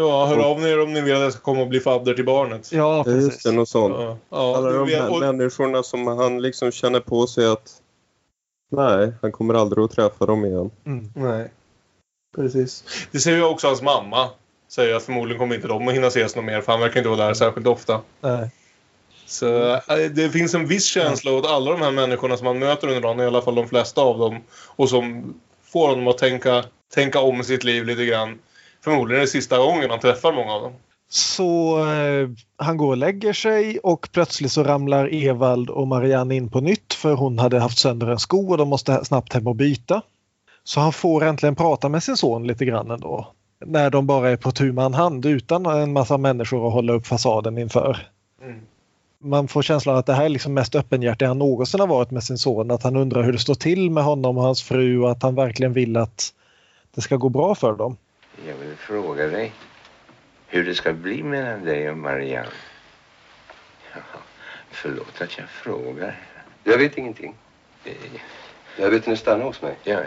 Ja, 0.00 0.26
hör 0.26 0.38
av 0.38 0.66
er 0.66 0.80
om 0.80 0.92
ni 0.92 1.00
vill 1.00 1.14
att 1.14 1.20
jag 1.20 1.32
ska 1.32 1.42
komma 1.42 1.60
och 1.60 1.68
bli 1.68 1.80
fadder 1.80 2.14
till 2.14 2.24
barnet. 2.24 2.72
Ja, 2.72 3.02
Ja, 3.06 3.12
just 3.12 3.42
det, 3.44 3.52
något 3.52 3.68
sånt. 3.68 3.94
Ja, 3.98 4.16
ja, 4.30 4.56
Alla 4.56 4.72
de 4.72 4.86
vet- 4.86 5.00
här 5.00 5.10
och- 5.12 5.20
människorna 5.20 5.82
som 5.82 6.06
han 6.06 6.42
liksom 6.42 6.70
känner 6.72 7.00
på 7.00 7.26
sig 7.26 7.46
att 7.46 7.72
nej, 8.70 9.12
han 9.22 9.32
kommer 9.32 9.54
aldrig 9.54 9.84
att 9.84 9.90
träffa 9.90 10.26
dem 10.26 10.44
igen. 10.44 10.70
Nej. 11.14 11.50
Precis. 12.36 12.84
Det 13.12 13.18
säger 13.18 13.36
ju 13.36 13.44
också 13.44 13.66
hans 13.66 13.82
mamma. 13.82 14.28
Säger 14.68 14.94
att 14.94 15.02
förmodligen 15.02 15.38
kommer 15.38 15.54
inte 15.54 15.68
de 15.68 15.88
att 15.88 15.94
hinna 15.94 16.06
ses 16.06 16.36
något 16.36 16.44
mer 16.44 16.60
för 16.60 16.72
han 16.72 16.80
verkar 16.80 17.00
inte 17.00 17.08
vara 17.10 17.26
där 17.26 17.34
särskilt 17.34 17.66
ofta. 17.66 18.00
Nej. 18.20 18.50
Så 19.26 19.72
äh, 19.74 19.80
det 20.14 20.30
finns 20.30 20.54
en 20.54 20.66
viss 20.66 20.84
känsla 20.84 21.32
åt 21.32 21.46
alla 21.46 21.70
de 21.70 21.82
här 21.82 21.90
människorna 21.90 22.36
som 22.36 22.44
man 22.44 22.58
möter 22.58 22.88
under 22.88 23.00
dagen, 23.00 23.20
i 23.20 23.24
alla 23.26 23.42
fall 23.42 23.54
de 23.54 23.68
flesta 23.68 24.00
av 24.00 24.18
dem. 24.18 24.38
Och 24.76 24.88
som 24.88 25.34
får 25.64 25.88
honom 25.88 26.08
att 26.08 26.18
tänka, 26.18 26.64
tänka 26.94 27.20
om 27.20 27.44
sitt 27.44 27.64
liv 27.64 27.84
lite 27.84 28.04
grann. 28.04 28.38
Förmodligen 28.84 29.20
är 29.20 29.26
det 29.26 29.30
sista 29.30 29.58
gången 29.58 29.90
han 29.90 30.00
träffar 30.00 30.32
många 30.32 30.52
av 30.52 30.62
dem. 30.62 30.72
Så 31.10 31.78
eh, 31.78 32.28
han 32.56 32.76
går 32.76 32.88
och 32.88 32.96
lägger 32.96 33.32
sig 33.32 33.78
och 33.78 34.08
plötsligt 34.12 34.52
så 34.52 34.64
ramlar 34.64 35.08
Evald 35.14 35.70
och 35.70 35.88
Marianne 35.88 36.34
in 36.34 36.50
på 36.50 36.60
nytt 36.60 36.94
för 36.94 37.14
hon 37.14 37.38
hade 37.38 37.58
haft 37.58 37.78
sönder 37.78 38.06
en 38.06 38.18
sko 38.18 38.50
och 38.50 38.58
de 38.58 38.68
måste 38.68 39.04
snabbt 39.04 39.32
hem 39.32 39.46
och 39.46 39.56
byta. 39.56 40.02
Så 40.64 40.80
han 40.80 40.92
får 40.92 41.24
äntligen 41.24 41.56
prata 41.56 41.88
med 41.88 42.02
sin 42.02 42.16
son 42.16 42.46
lite 42.46 42.64
grann 42.64 42.90
ändå. 42.90 43.28
När 43.66 43.90
de 43.90 44.06
bara 44.06 44.30
är 44.30 44.36
på 44.36 44.50
tu 44.50 44.72
man 44.72 44.94
hand 44.94 45.26
utan 45.26 45.66
en 45.66 45.92
massa 45.92 46.18
människor 46.18 46.66
att 46.66 46.72
hålla 46.72 46.92
upp 46.92 47.06
fasaden 47.06 47.58
inför. 47.58 48.08
Mm. 48.42 48.60
Man 49.20 49.48
får 49.48 49.62
känslan 49.62 49.96
att 49.96 50.06
det 50.06 50.12
här 50.12 50.24
är 50.24 50.28
liksom 50.28 50.54
mest 50.54 50.74
öppenhjärtig 50.74 51.26
han 51.26 51.38
någonsin 51.38 51.80
har 51.80 51.86
varit 51.86 52.10
med 52.10 52.24
sin 52.24 52.38
son. 52.38 52.70
Att 52.70 52.82
han 52.82 52.96
undrar 52.96 53.22
hur 53.22 53.32
det 53.32 53.38
står 53.38 53.54
till 53.54 53.90
med 53.90 54.04
honom 54.04 54.38
och 54.38 54.44
hans 54.44 54.62
fru 54.62 55.02
och 55.02 55.10
att 55.10 55.22
han 55.22 55.34
verkligen 55.34 55.72
vill 55.72 55.96
att 55.96 56.32
det 56.94 57.00
ska 57.00 57.16
gå 57.16 57.28
bra 57.28 57.54
för 57.54 57.72
dem. 57.72 57.96
Jag 58.46 58.54
vill 58.54 58.76
fråga 58.76 59.26
dig 59.26 59.52
hur 60.46 60.64
det 60.64 60.74
ska 60.74 60.92
bli 60.92 61.22
mellan 61.22 61.64
dig 61.64 61.90
och 61.90 61.98
Marianne. 61.98 62.48
Ja, 63.94 64.00
förlåt 64.70 65.20
att 65.20 65.38
jag 65.38 65.48
frågar. 65.48 66.20
Jag 66.64 66.78
vet 66.78 66.98
ingenting. 66.98 67.34
Jag 68.76 68.90
vet 68.90 69.04
henne 69.04 69.16
stanna 69.16 69.44
hos 69.44 69.62
mig. 69.62 69.76
Ja, 69.82 70.00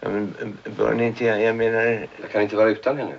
ja, 0.00 0.08
men 0.08 0.34
bör 0.76 0.94
ni 0.94 1.06
inte, 1.06 1.24
jag, 1.24 1.42
jag 1.42 1.56
menar... 1.56 2.08
Jag 2.20 2.30
kan 2.30 2.42
inte 2.42 2.56
vara 2.56 2.68
utan 2.68 2.98
henne. 2.98 3.14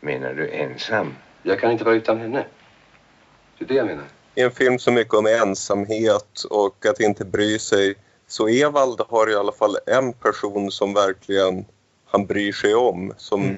Menar 0.00 0.34
du 0.34 0.50
ensam? 0.50 1.14
Jag 1.42 1.60
kan 1.60 1.72
inte 1.72 1.84
vara 1.84 1.94
utan 1.94 2.20
henne. 2.20 2.46
Det 3.58 3.64
är 3.64 3.68
det 3.68 3.74
jag 3.74 3.86
menar. 3.86 4.04
I 4.34 4.42
en 4.42 4.50
film 4.50 4.78
så 4.78 4.92
mycket 4.92 5.14
om 5.14 5.26
ensamhet 5.26 6.44
och 6.50 6.86
att 6.86 7.00
inte 7.00 7.24
bry 7.24 7.58
sig. 7.58 7.94
Så 8.26 8.48
Evald 8.48 9.00
har 9.08 9.30
i 9.30 9.34
alla 9.34 9.52
fall 9.52 9.76
en 9.86 10.12
person 10.12 10.70
som 10.70 10.94
verkligen 10.94 11.64
han 12.14 12.26
bryr 12.26 12.52
sig 12.52 12.74
om. 12.74 13.12
Som 13.16 13.56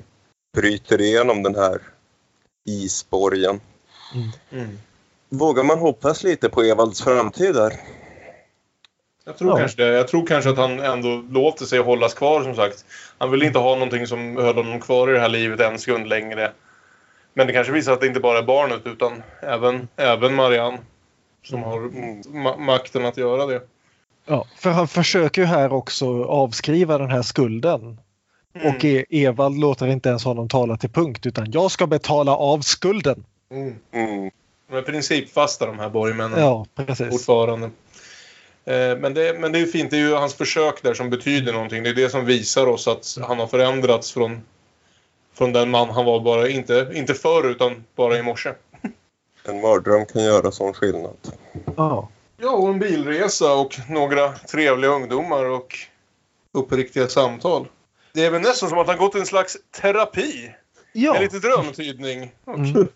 bryter 0.56 1.00
igenom 1.00 1.42
den 1.42 1.54
här 1.54 1.80
isborgen. 2.68 3.60
Mm. 4.52 4.78
Vågar 5.28 5.64
man 5.64 5.78
hoppas 5.78 6.24
lite 6.24 6.48
på 6.48 6.62
Evalds 6.62 7.02
framtid 7.02 7.54
där? 7.54 7.72
Jag 9.24 9.38
tror 9.38 9.58
kanske 9.58 9.84
det. 9.84 9.92
Jag 9.92 10.08
tror 10.08 10.26
kanske 10.26 10.50
att 10.50 10.56
han 10.56 10.80
ändå 10.80 11.24
låter 11.30 11.64
sig 11.64 11.78
hållas 11.78 12.14
kvar 12.14 12.42
som 12.42 12.54
sagt. 12.54 12.84
Han 13.18 13.30
vill 13.30 13.42
inte 13.42 13.58
ha 13.58 13.74
någonting 13.74 14.06
som 14.06 14.36
höll 14.36 14.56
honom 14.56 14.80
kvar 14.80 15.08
i 15.08 15.12
det 15.12 15.20
här 15.20 15.28
livet 15.28 15.60
en 15.60 15.78
sekund 15.78 16.08
längre. 16.08 16.52
Men 17.34 17.46
det 17.46 17.52
kanske 17.52 17.72
visar 17.72 17.92
att 17.92 18.00
det 18.00 18.06
inte 18.06 18.20
bara 18.20 18.38
är 18.38 18.42
barnet 18.42 18.80
utan 18.84 19.22
även, 19.42 19.88
även 19.96 20.34
Marianne. 20.34 20.78
Som 21.42 21.62
har 21.62 21.80
ma- 21.80 22.58
makten 22.58 23.06
att 23.06 23.16
göra 23.16 23.46
det. 23.46 23.62
Ja, 24.26 24.46
för 24.56 24.70
han 24.70 24.88
försöker 24.88 25.42
ju 25.42 25.46
här 25.46 25.72
också 25.72 26.24
avskriva 26.24 26.98
den 26.98 27.10
här 27.10 27.22
skulden. 27.22 28.00
Och 28.64 28.84
e- 28.84 29.04
Evald 29.10 29.58
låter 29.58 29.86
inte 29.86 30.08
ens 30.08 30.24
honom 30.24 30.48
tala 30.48 30.76
till 30.76 30.90
punkt 30.90 31.26
utan 31.26 31.50
jag 31.52 31.70
ska 31.70 31.86
betala 31.86 32.36
av 32.36 32.60
skulden. 32.60 33.24
Mm. 33.50 34.30
De 34.68 34.76
är 34.76 34.82
principfasta 34.82 35.66
de 35.66 35.78
här 35.78 35.88
borgmännen. 35.88 36.40
Ja, 36.40 36.66
precis. 36.74 37.08
Fortfarande. 37.10 37.70
Eh, 38.64 38.98
Men 38.98 39.14
det, 39.14 39.40
men 39.40 39.52
det 39.52 39.58
är 39.58 39.60
ju 39.60 39.66
fint, 39.66 39.90
det 39.90 39.96
är 39.96 40.00
ju 40.00 40.14
hans 40.14 40.34
försök 40.34 40.82
där 40.82 40.94
som 40.94 41.10
betyder 41.10 41.52
någonting. 41.52 41.82
Det 41.82 41.90
är 41.90 41.94
det 41.94 42.10
som 42.10 42.24
visar 42.24 42.66
oss 42.66 42.88
att 42.88 43.18
han 43.22 43.38
har 43.38 43.46
förändrats 43.46 44.12
från, 44.12 44.40
från 45.34 45.52
den 45.52 45.70
man 45.70 45.90
han 45.90 46.04
var 46.04 46.20
bara, 46.20 46.48
inte, 46.48 46.90
inte 46.94 47.14
förr 47.14 47.50
utan 47.50 47.84
bara 47.96 48.18
i 48.18 48.22
morse. 48.22 48.52
En 49.48 49.60
mardröm 49.60 50.06
kan 50.06 50.24
göra 50.24 50.50
sån 50.50 50.74
skillnad. 50.74 51.16
Ja. 51.76 52.08
Ja, 52.36 52.50
och 52.50 52.68
en 52.68 52.78
bilresa 52.78 53.54
och 53.54 53.76
några 53.88 54.32
trevliga 54.32 54.90
ungdomar 54.90 55.44
och 55.44 55.74
uppriktiga 56.52 57.08
samtal. 57.08 57.66
Det 58.16 58.24
är 58.24 58.30
väl 58.30 58.42
nästan 58.42 58.68
som 58.68 58.78
att 58.78 58.86
han 58.86 58.96
gått 58.96 59.14
en 59.14 59.26
slags 59.26 59.56
terapi. 59.80 60.50
Ja. 60.92 61.12
Med 61.12 61.22
lite 61.22 61.38
drömtydning. 61.38 62.32
Mm. 62.46 62.88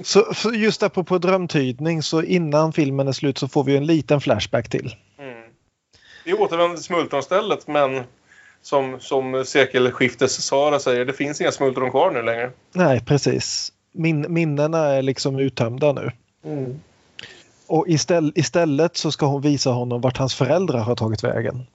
Så, 0.00 0.34
så 0.34 0.52
just 0.52 0.82
apropå 0.82 1.18
drömtydning 1.18 2.02
så 2.02 2.22
innan 2.22 2.72
filmen 2.72 3.08
är 3.08 3.12
slut 3.12 3.38
så 3.38 3.48
får 3.48 3.64
vi 3.64 3.76
en 3.76 3.86
liten 3.86 4.20
flashback 4.20 4.68
till. 4.68 4.96
Vi 6.24 6.34
återvänder 6.34 6.76
till 6.76 6.84
smultronstället 6.84 7.66
men 7.68 8.02
som, 8.62 9.00
som 9.00 9.44
sekelskiftes-Sara 9.44 10.78
säger, 10.78 11.04
det 11.04 11.12
finns 11.12 11.40
inga 11.40 11.52
smultron 11.52 11.90
kvar 11.90 12.10
nu 12.10 12.22
längre. 12.22 12.50
Nej, 12.72 13.00
precis. 13.00 13.72
Min, 13.92 14.26
minnena 14.28 14.78
är 14.78 15.02
liksom 15.02 15.38
uttömda 15.38 15.92
nu. 15.92 16.10
Och 17.66 17.88
istället, 17.88 18.38
istället 18.38 18.96
så 18.96 19.12
ska 19.12 19.26
hon 19.26 19.42
visa 19.42 19.70
honom 19.70 20.00
vart 20.00 20.16
hans 20.16 20.34
föräldrar 20.34 20.80
har 20.80 20.96
tagit 20.96 21.24
vägen. 21.24 21.66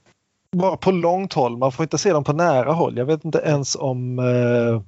Bara 0.55 0.77
på 0.77 0.91
långt 0.91 1.33
håll, 1.33 1.57
man 1.57 1.71
får 1.71 1.83
inte 1.83 1.97
se 1.97 2.13
dem 2.13 2.23
på 2.23 2.33
nära 2.33 2.71
håll. 2.71 2.97
Jag 2.97 3.05
vet 3.05 3.25
inte 3.25 3.39
ens 3.39 3.75
om 3.75 4.19
eh, 4.19 4.81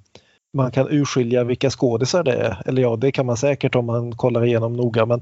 man 0.53 0.71
kan 0.71 0.87
urskilja 0.89 1.43
vilka 1.43 1.69
skådisar 1.69 2.23
det 2.23 2.33
är. 2.33 2.63
Eller 2.65 2.81
ja, 2.81 2.95
det 2.95 3.11
kan 3.11 3.25
man 3.25 3.37
säkert 3.37 3.75
om 3.75 3.85
man 3.85 4.15
kollar 4.15 4.45
igenom 4.45 4.73
noga. 4.73 5.05
Men, 5.05 5.21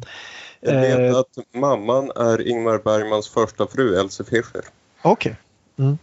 Jag 0.61 0.81
vet 0.81 1.13
eh, 1.13 1.19
att 1.19 1.55
mamman 1.55 2.11
är 2.15 2.47
Ingmar 2.47 2.77
Bergmans 2.77 3.29
första 3.29 3.67
fru, 3.67 3.99
Else 3.99 4.23
Fischer. 4.23 4.61
Okej. 5.01 5.35
Mm. 5.77 5.97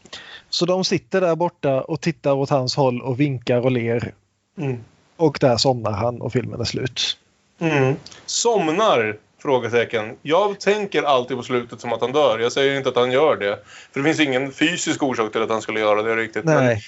Så 0.51 0.67
de 0.67 0.85
sitter 0.85 1.21
där 1.21 1.37
borta 1.37 1.81
och 1.81 2.01
tittar 2.01 2.33
åt 2.33 2.51
hans 2.51 2.77
håll 2.77 3.03
och 3.03 3.21
vinkar 3.21 3.61
och 3.61 3.71
ler. 3.71 4.15
Mm. 4.59 4.85
Och 5.17 5.39
där 5.41 5.57
somnar 5.57 5.93
han 5.93 6.21
och 6.21 6.33
filmen 6.33 6.61
är 6.61 6.65
slut. 6.65 7.19
Mm. 7.59 7.97
Somnar? 8.27 9.19
Frågetecken. 9.43 10.17
Jag 10.23 10.61
tänker 10.61 11.03
alltid 11.03 11.37
på 11.37 11.43
slutet 11.43 11.81
som 11.81 11.93
att 11.93 12.01
han 12.01 12.13
dör. 12.13 12.39
Jag 12.39 12.53
säger 12.53 12.77
inte 12.77 12.89
att 12.89 12.97
han 12.97 13.13
gör 13.13 13.37
det. 13.37 13.59
För 13.93 14.01
det 14.01 14.05
finns 14.05 14.21
ingen 14.21 14.53
fysisk 14.53 15.03
orsak 15.03 15.33
till 15.33 15.43
att 15.43 15.51
han 15.51 15.63
skulle 15.63 15.81
göra 15.81 16.03
det 16.03 16.17
riktigt. 16.17 16.45
Men, 16.45 16.65
Nej. 16.65 16.83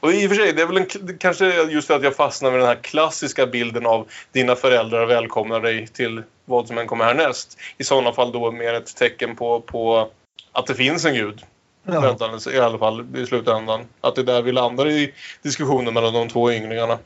och 0.00 0.12
i 0.12 0.26
och 0.26 0.30
för 0.30 0.36
sig, 0.36 0.52
det 0.52 0.62
är 0.62 0.66
väl 0.66 0.76
en, 0.76 1.18
kanske 1.18 1.62
just 1.62 1.90
att 1.90 2.02
jag 2.02 2.16
fastnar 2.16 2.50
med 2.50 2.60
den 2.60 2.68
här 2.68 2.78
klassiska 2.82 3.46
bilden 3.46 3.86
av 3.86 4.08
dina 4.32 4.56
föräldrar 4.56 5.06
välkomnar 5.06 5.60
dig 5.60 5.86
till 5.86 6.22
vad 6.44 6.66
som 6.66 6.78
än 6.78 6.86
kommer 6.86 7.04
härnäst. 7.04 7.58
I 7.78 7.84
sådana 7.84 8.12
fall 8.12 8.32
då 8.32 8.52
mer 8.52 8.74
ett 8.74 8.96
tecken 8.96 9.36
på, 9.36 9.60
på 9.60 10.08
att 10.52 10.66
det 10.66 10.74
finns 10.74 11.04
en 11.04 11.14
gud. 11.14 11.42
Ja. 11.86 12.16
I 12.52 12.58
alla 12.58 12.78
fall 12.78 13.06
i 13.16 13.26
slutändan. 13.26 13.80
Att 14.00 14.14
det 14.14 14.20
är 14.20 14.24
där 14.24 14.42
vi 14.42 14.52
landar 14.52 14.88
i 14.88 15.14
diskussionen 15.42 15.94
mellan 15.94 16.12
de 16.12 16.28
två 16.28 16.52
ynglingarna. 16.52 16.98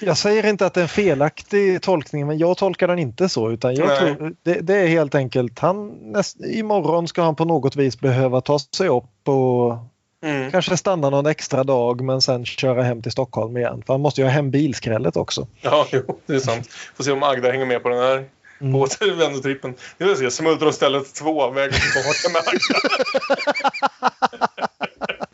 Jag 0.00 0.18
säger 0.18 0.46
inte 0.46 0.66
att 0.66 0.74
det 0.74 0.80
är 0.80 0.82
en 0.82 0.88
felaktig 0.88 1.82
tolkning 1.82 2.26
men 2.26 2.38
jag 2.38 2.56
tolkar 2.56 2.88
den 2.88 2.98
inte 2.98 3.28
så 3.28 3.50
utan 3.50 3.74
jag 3.74 3.86
Nej. 3.88 3.98
tror 4.16 4.34
det, 4.42 4.54
det 4.60 4.74
är 4.74 4.86
helt 4.86 5.14
enkelt 5.14 5.58
han 5.58 5.86
näst, 6.02 6.36
imorgon 6.40 7.08
ska 7.08 7.22
han 7.22 7.36
på 7.36 7.44
något 7.44 7.76
vis 7.76 8.00
behöva 8.00 8.40
ta 8.40 8.58
sig 8.58 8.88
upp 8.88 9.28
och 9.28 9.76
Mm. 10.24 10.50
kanske 10.50 10.76
stanna 10.76 11.10
någon 11.10 11.26
extra 11.26 11.64
dag 11.64 12.00
men 12.00 12.22
sen 12.22 12.44
köra 12.44 12.82
hem 12.82 13.02
till 13.02 13.12
Stockholm 13.12 13.56
igen 13.56 13.82
för 13.86 13.92
han 13.94 14.00
måste 14.00 14.20
ju 14.20 14.24
ha 14.26 14.30
hem 14.32 14.50
bilskrället 14.50 15.16
också. 15.16 15.46
Ja, 15.60 15.86
jo, 15.92 16.18
det 16.26 16.34
är 16.34 16.38
sant. 16.38 16.66
Får 16.96 17.04
se 17.04 17.10
om 17.12 17.22
Agda 17.22 17.50
hänger 17.50 17.66
med 17.66 17.82
på 17.82 17.88
den 17.88 17.98
här 17.98 18.24
Mm. 18.60 18.74
återvändotrippen. 18.76 19.74
Det 19.98 20.04
vill 20.04 20.16
säga 20.16 20.30
Smultronstället 20.30 21.14
2, 21.14 21.50
vägen 21.50 21.72
tillbaka 21.72 22.28
med 22.32 22.42
Agda. 22.46 22.78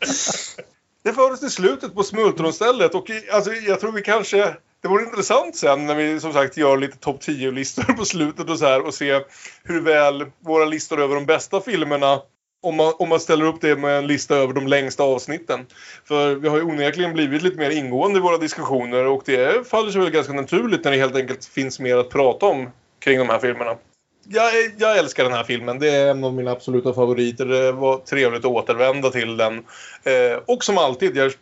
det 1.03 1.13
fördes 1.13 1.39
till 1.39 1.49
slutet 1.49 1.95
på 1.95 2.03
Smultronstället 2.03 2.95
och 2.95 3.09
i- 3.09 3.29
alltså, 3.31 3.53
jag 3.53 3.79
tror 3.79 3.91
vi 3.91 4.01
kanske... 4.01 4.55
Det 4.81 4.87
vore 4.87 5.03
intressant 5.03 5.55
sen 5.55 5.85
när 5.85 5.95
vi 5.95 6.19
som 6.19 6.33
sagt 6.33 6.57
gör 6.57 6.77
lite 6.77 6.97
topp 6.97 7.21
10-listor 7.21 7.83
på 7.93 8.05
slutet 8.05 8.49
och 8.49 8.59
så 8.59 8.65
här 8.65 8.85
och 8.85 8.93
se 8.93 9.19
hur 9.63 9.81
väl 9.81 10.25
våra 10.39 10.65
listor 10.65 11.01
över 11.01 11.15
de 11.15 11.25
bästa 11.25 11.61
filmerna 11.61 12.21
om 12.63 12.75
man, 12.75 12.93
om 12.99 13.09
man 13.09 13.19
ställer 13.19 13.45
upp 13.45 13.61
det 13.61 13.75
med 13.75 13.97
en 13.97 14.07
lista 14.07 14.35
över 14.35 14.53
de 14.53 14.67
längsta 14.67 15.03
avsnitten. 15.03 15.65
För 16.05 16.35
vi 16.35 16.47
har 16.49 16.57
ju 16.57 16.63
onekligen 16.63 17.13
blivit 17.13 17.41
lite 17.41 17.57
mer 17.57 17.69
ingående 17.69 18.19
i 18.19 18.21
våra 18.21 18.37
diskussioner 18.37 19.05
och 19.05 19.23
det 19.25 19.67
faller 19.67 19.91
sig 19.91 20.01
väl 20.01 20.09
ganska 20.11 20.33
naturligt 20.33 20.83
när 20.83 20.91
det 20.91 20.97
helt 20.97 21.15
enkelt 21.15 21.45
finns 21.45 21.79
mer 21.79 21.97
att 21.97 22.09
prata 22.09 22.45
om 22.45 22.69
kring 22.99 23.19
de 23.19 23.29
här 23.29 23.39
filmerna. 23.39 23.75
Jag, 24.23 24.53
jag 24.77 24.97
älskar 24.97 25.23
den 25.23 25.33
här 25.33 25.43
filmen. 25.43 25.79
Det 25.79 25.89
är 25.89 26.11
en 26.11 26.23
av 26.23 26.33
mina 26.33 26.51
absoluta 26.51 26.93
favoriter. 26.93 27.45
Det 27.45 27.71
var 27.71 27.97
trevligt 27.97 28.45
att 28.45 28.51
återvända 28.51 29.09
till 29.09 29.37
den. 29.37 29.57
Eh, 30.03 30.39
och 30.45 30.63
som 30.63 30.77
alltid, 30.77 31.17
jag 31.17 31.33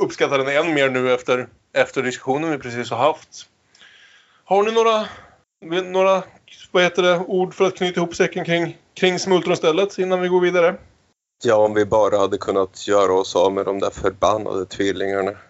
uppskattar 0.00 0.38
den 0.38 0.48
än 0.48 0.74
mer 0.74 0.90
nu 0.90 1.12
efter, 1.12 1.48
efter 1.74 2.02
diskussionen 2.02 2.50
vi 2.50 2.58
precis 2.58 2.90
har 2.90 2.98
haft. 2.98 3.46
Har 4.44 4.62
ni 4.62 4.72
några, 4.72 5.06
några 5.82 6.22
vad 6.70 6.82
heter 6.82 7.02
det, 7.02 7.18
ord 7.26 7.54
för 7.54 7.66
att 7.66 7.76
knyta 7.76 8.00
ihop 8.00 8.14
säcken 8.14 8.44
kring, 8.44 8.76
kring 8.94 9.18
smultronstället 9.18 9.98
innan 9.98 10.20
vi 10.20 10.28
går 10.28 10.40
vidare? 10.40 10.74
Ja, 11.42 11.56
om 11.56 11.74
vi 11.74 11.84
bara 11.84 12.18
hade 12.18 12.38
kunnat 12.38 12.88
göra 12.88 13.12
oss 13.12 13.36
av 13.36 13.52
med 13.52 13.64
de 13.64 13.78
där 13.78 13.90
förbannade 13.90 14.66
tvillingarna. 14.66 15.32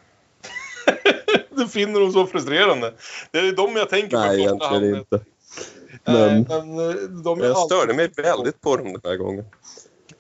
Du 1.50 1.68
finner 1.68 2.00
dem 2.00 2.12
så 2.12 2.26
frustrerande. 2.26 2.94
Det 3.30 3.38
är 3.38 3.52
de 3.52 3.76
jag 3.76 3.88
tänker 3.88 4.16
på 4.16 4.16
Nej, 4.16 4.40
egentligen 4.40 4.94
inte. 4.94 5.20
Men 6.04 6.42
men 6.42 6.78
eh, 6.78 6.94
de 7.24 7.40
är 7.40 7.44
jag 7.44 7.56
alltid- 7.56 7.76
störde 7.76 7.94
mig 7.94 8.10
väldigt 8.16 8.60
på 8.60 8.76
dem 8.76 8.92
den 8.92 9.00
här 9.04 9.16
gången. 9.16 9.44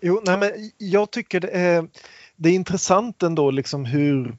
Jo, 0.00 0.20
nej, 0.24 0.38
men 0.38 0.50
jag 0.78 1.10
tycker 1.10 1.40
det 1.40 1.50
är, 1.50 1.88
det 2.36 2.48
är 2.48 2.52
intressant 2.52 3.22
ändå 3.22 3.50
liksom 3.50 3.84
hur 3.84 4.36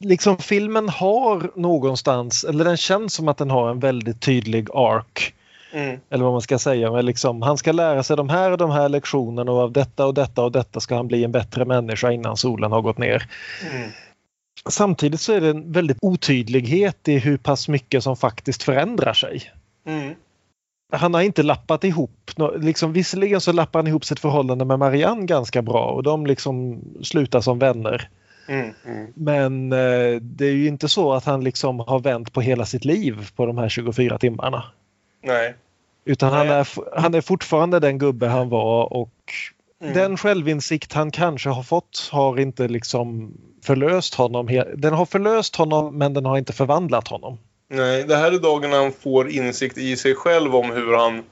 liksom 0.00 0.38
filmen 0.38 0.88
har 0.88 1.50
någonstans, 1.54 2.44
eller 2.44 2.64
den 2.64 2.76
känns 2.76 3.14
som 3.14 3.28
att 3.28 3.36
den 3.38 3.50
har 3.50 3.70
en 3.70 3.80
väldigt 3.80 4.20
tydlig 4.20 4.68
ark. 4.74 5.34
Mm. 5.72 6.00
Eller 6.10 6.24
vad 6.24 6.32
man 6.32 6.42
ska 6.42 6.58
säga. 6.58 6.92
Men 6.92 7.06
liksom, 7.06 7.42
han 7.42 7.58
ska 7.58 7.72
lära 7.72 8.02
sig 8.02 8.16
de 8.16 8.28
här 8.28 8.50
och 8.50 8.58
de 8.58 8.70
här 8.70 8.88
lektionerna 8.88 9.52
och 9.52 9.58
av 9.58 9.72
detta 9.72 10.06
och 10.06 10.14
detta 10.14 10.44
och 10.44 10.52
detta 10.52 10.80
ska 10.80 10.96
han 10.96 11.08
bli 11.08 11.24
en 11.24 11.32
bättre 11.32 11.64
människa 11.64 12.12
innan 12.12 12.36
solen 12.36 12.72
har 12.72 12.82
gått 12.82 12.98
ner. 12.98 13.28
Mm. 13.70 13.90
Samtidigt 14.68 15.20
så 15.20 15.32
är 15.32 15.40
det 15.40 15.48
en 15.48 15.72
väldigt 15.72 15.98
otydlighet 16.00 17.08
i 17.08 17.18
hur 17.18 17.36
pass 17.36 17.68
mycket 17.68 18.02
som 18.02 18.16
faktiskt 18.16 18.62
förändrar 18.62 19.12
sig. 19.12 19.52
Mm. 19.86 20.14
Han 20.96 21.14
har 21.14 21.22
inte 21.22 21.42
lappat 21.42 21.84
ihop, 21.84 22.30
liksom, 22.56 22.92
visserligen 22.92 23.40
så 23.40 23.52
lappar 23.52 23.78
han 23.78 23.86
ihop 23.86 24.04
sitt 24.04 24.20
förhållande 24.20 24.64
med 24.64 24.78
Marianne 24.78 25.26
ganska 25.26 25.62
bra 25.62 25.90
och 25.90 26.02
de 26.02 26.26
liksom 26.26 26.80
slutar 27.02 27.40
som 27.40 27.58
vänner. 27.58 28.08
Mm. 28.48 28.74
Men 29.14 29.72
eh, 29.72 30.20
det 30.20 30.46
är 30.46 30.52
ju 30.52 30.66
inte 30.66 30.88
så 30.88 31.12
att 31.12 31.24
han 31.24 31.44
liksom 31.44 31.80
har 31.80 32.00
vänt 32.00 32.32
på 32.32 32.40
hela 32.40 32.66
sitt 32.66 32.84
liv 32.84 33.28
på 33.36 33.46
de 33.46 33.58
här 33.58 33.68
24 33.68 34.18
timmarna. 34.18 34.64
Nej. 35.22 35.54
Utan 36.04 36.32
han 36.32 36.48
är, 36.48 36.68
han 37.00 37.14
är 37.14 37.20
fortfarande 37.20 37.80
den 37.80 37.98
gubbe 37.98 38.26
han 38.26 38.48
var 38.48 38.92
och 38.92 39.10
Mm. 39.84 39.94
den 39.94 40.16
självinsikt 40.16 40.92
han 40.92 41.10
kanske 41.10 41.48
har 41.48 41.62
fått 41.62 42.08
har 42.12 42.40
inte 42.40 42.68
liksom 42.68 43.34
förlöst 43.62 44.14
honom. 44.14 44.64
Den 44.76 44.92
har 44.94 45.06
förlöst 45.06 45.56
honom 45.56 45.98
men 45.98 46.14
den 46.14 46.24
har 46.24 46.38
inte 46.38 46.52
förvandlat 46.52 47.08
honom. 47.08 47.38
Nej, 47.68 48.04
det 48.04 48.16
här 48.16 48.32
är 48.32 48.38
dagen 48.38 48.72
han 48.72 48.92
får 48.92 49.30
insikt 49.30 49.78
i 49.78 49.96
sig 49.96 50.14
själv 50.14 50.56
om 50.56 50.70
hur 50.70 50.92
han 50.92 51.22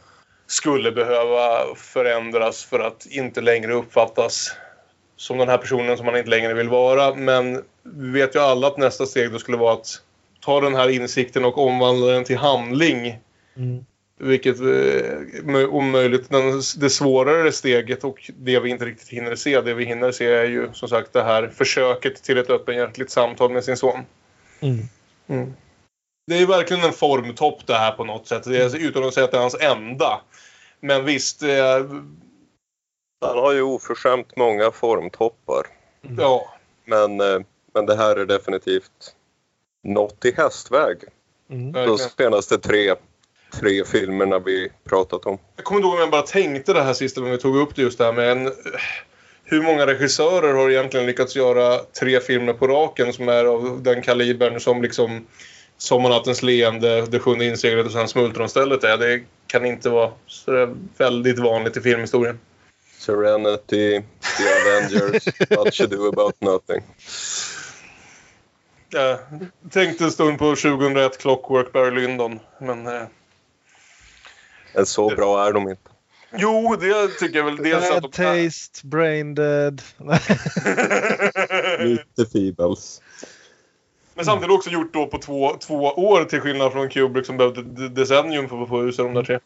skulle 0.47 0.93
behöva 0.93 1.75
förändras 1.77 2.65
för 2.65 2.81
att 2.81 3.07
inte 3.07 3.41
längre 3.41 3.73
uppfattas 3.73 4.53
som 5.17 5.39
den 5.39 5.49
här 5.49 5.59
personen 5.59 5.97
som 5.97 6.07
han 6.07 6.17
inte 6.17 6.31
längre 6.31 6.55
vill 6.55 6.69
vara. 6.69 7.15
Men 7.15 7.63
vi 7.83 8.11
vet 8.11 8.35
ju 8.35 8.41
alla 8.41 8.67
att 8.67 8.77
nästa 8.79 9.07
steg 9.07 9.33
då 9.33 9.39
skulle 9.39 9.57
vara 9.57 9.73
att 9.73 10.03
ta 10.41 10.61
den 10.61 10.75
här 10.75 10.89
insikten 10.89 11.45
och 11.45 11.59
omvandla 11.59 12.07
den 12.07 12.25
till 12.25 12.37
handling. 12.37 13.19
Vilket 14.19 14.61
eh, 14.61 14.65
mö- 15.43 15.69
om 15.71 15.91
möjligt 15.91 16.31
den, 16.31 16.63
det 16.77 16.91
svårare 16.91 17.53
steget 17.53 18.05
och 18.05 18.31
det 18.39 18.61
vi 18.61 18.71
inte 18.71 18.85
riktigt 18.85 19.09
hinner 19.09 19.35
se. 19.35 19.61
Det 19.61 19.75
vi 19.75 19.85
hinner 19.85 20.13
se 20.13 20.27
är 20.27 20.45
ju 20.45 20.69
som 20.73 20.89
sagt 20.89 21.13
det 21.13 21.23
här 21.23 21.49
försöket 21.55 22.23
till 22.23 22.39
ett 22.39 22.51
öppenhjärtligt 22.51 23.11
samtal 23.11 23.51
med 23.53 23.65
sin 23.65 23.77
son. 23.77 24.01
Mm. 25.29 25.53
Det 26.27 26.39
är 26.39 26.47
verkligen 26.47 26.85
en 26.85 26.93
formtopp 26.93 27.67
det 27.67 27.75
här 27.75 27.93
på 27.93 28.05
något 28.05 28.27
sätt. 28.27 28.45
Det 28.45 28.57
är, 28.63 28.77
utan 28.77 29.05
att 29.05 29.15
säga 29.15 29.25
att 29.25 29.31
det 29.31 29.37
är 29.37 29.41
hans 29.41 29.61
enda. 29.61 30.21
Men 30.81 31.05
visst, 31.05 31.43
eh, 31.43 31.79
Han 33.25 33.39
har 33.39 33.53
ju 33.53 33.63
oförskämt 33.63 34.37
många 34.37 34.71
formtoppar. 34.71 35.67
ja. 36.19 36.55
Men, 36.85 37.21
eh, 37.21 37.41
men 37.75 37.87
det 37.87 37.97
här 37.97 38.17
är 38.17 38.27
definitivt 38.27 39.15
något 39.85 40.25
i 40.25 40.33
hästväg. 40.37 40.99
De 41.47 41.73
Verkligen. 41.73 41.99
senaste 41.99 42.59
tre, 42.59 42.95
tre 43.61 43.85
filmerna 43.85 44.39
vi 44.39 44.73
pratat 44.85 45.27
om. 45.27 45.39
Jag 45.57 45.65
kommer 45.65 45.79
inte 45.79 45.87
ihåg 45.87 45.95
om 45.95 46.01
jag 46.01 46.11
bara 46.11 46.23
tänkte 46.23 46.73
det 46.73 46.83
här 46.83 46.93
sista 46.93 47.21
när 47.21 47.31
vi 47.31 47.39
tog 47.39 47.57
upp 47.57 47.77
det 47.77 47.83
just 47.83 47.99
det 47.99 48.05
här 48.05 48.13
med 48.13 48.31
en, 48.31 48.53
hur 49.45 49.63
många 49.63 49.87
regissörer 49.87 50.55
har 50.55 50.71
egentligen 50.71 51.07
lyckats 51.07 51.37
göra 51.37 51.79
tre 51.79 52.21
filmer 52.21 52.53
på 52.53 52.67
raken 52.67 53.13
som 53.13 53.29
är 53.29 53.45
av 53.45 53.83
den 53.83 54.03
kalibern 54.03 54.61
som 54.61 54.83
liksom 54.83 55.27
Sommarnattens 55.83 56.43
leende, 56.43 57.07
Det 57.07 57.19
sjunde 57.19 57.45
inseglet 57.45 57.87
och 57.87 57.93
sen 57.93 58.09
Smultronstället 58.09 58.85
är. 58.85 58.99
Det 58.99 59.23
kan 59.47 59.67
inte 59.67 59.91
vara 59.91 60.13
så 60.27 60.77
väldigt 60.97 61.39
vanligt 61.39 61.77
i 61.77 61.81
filmhistorien. 61.81 62.39
Serenity, 62.99 64.03
The 64.39 64.45
Avengers, 64.61 65.27
Much 65.51 65.81
Ado 65.81 66.09
About 66.09 66.41
Nothing. 66.41 66.83
Jag 68.91 69.19
tänkte 69.71 70.05
en 70.05 70.11
stund 70.11 70.39
på 70.39 70.45
2001 70.45 71.19
Clockwork 71.19 71.73
Barry 71.73 72.01
Lyndon, 72.01 72.41
men... 72.61 72.87
Eh, 72.87 74.85
så 74.85 75.09
bra 75.09 75.47
är 75.47 75.53
de 75.53 75.69
inte. 75.69 75.91
jo, 76.37 76.77
det 76.81 77.09
tycker 77.09 77.39
jag 77.39 77.45
väl. 77.45 77.57
Dels 77.57 77.91
att 77.91 78.03
Bad 78.03 78.13
de 78.13 78.23
är, 78.23 78.45
taste, 78.45 78.87
brain 78.87 79.35
dead. 79.35 79.83
Lite 81.79 82.27
Feebles. 82.33 83.01
Men 84.23 84.27
samtidigt 84.27 84.55
också 84.55 84.71
gjort 84.71 84.93
då 84.93 85.07
på 85.07 85.19
två, 85.19 85.57
två 85.61 85.75
år 85.85 86.25
till 86.25 86.41
skillnad 86.41 86.73
från 86.73 86.89
Kubrick 86.89 87.27
som 87.27 87.37
behövde 87.37 87.89
decennium 87.89 88.49
för 88.49 88.63
att 88.63 88.69
få 88.69 88.83
ut 88.83 88.97
sig 88.97 89.05
de 89.05 89.15
där 89.15 89.25
tre. 89.25 89.39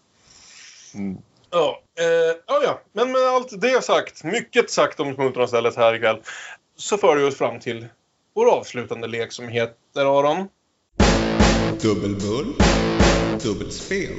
Mm. 0.94 1.18
Ja, 1.50 1.82
eh, 1.98 2.36
ja, 2.46 2.60
ja, 2.64 2.80
men 2.92 3.12
med 3.12 3.20
allt 3.20 3.60
det 3.60 3.84
sagt, 3.84 4.24
mycket 4.24 4.70
sagt 4.70 5.00
om 5.00 5.14
Smultronstället 5.14 5.76
här 5.76 5.94
ikväll, 5.94 6.22
så 6.76 6.98
för 6.98 7.16
vi 7.16 7.24
oss 7.24 7.36
fram 7.36 7.60
till 7.60 7.86
vår 8.34 8.50
avslutande 8.50 9.06
lek 9.06 9.32
som 9.32 9.48
heter 9.48 10.18
Aron. 10.18 10.48
Dubbelbull, 11.82 12.54
dubbelspel, 13.42 14.16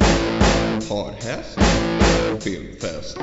parhäst, 0.89 1.59
filmfest. 2.43 3.17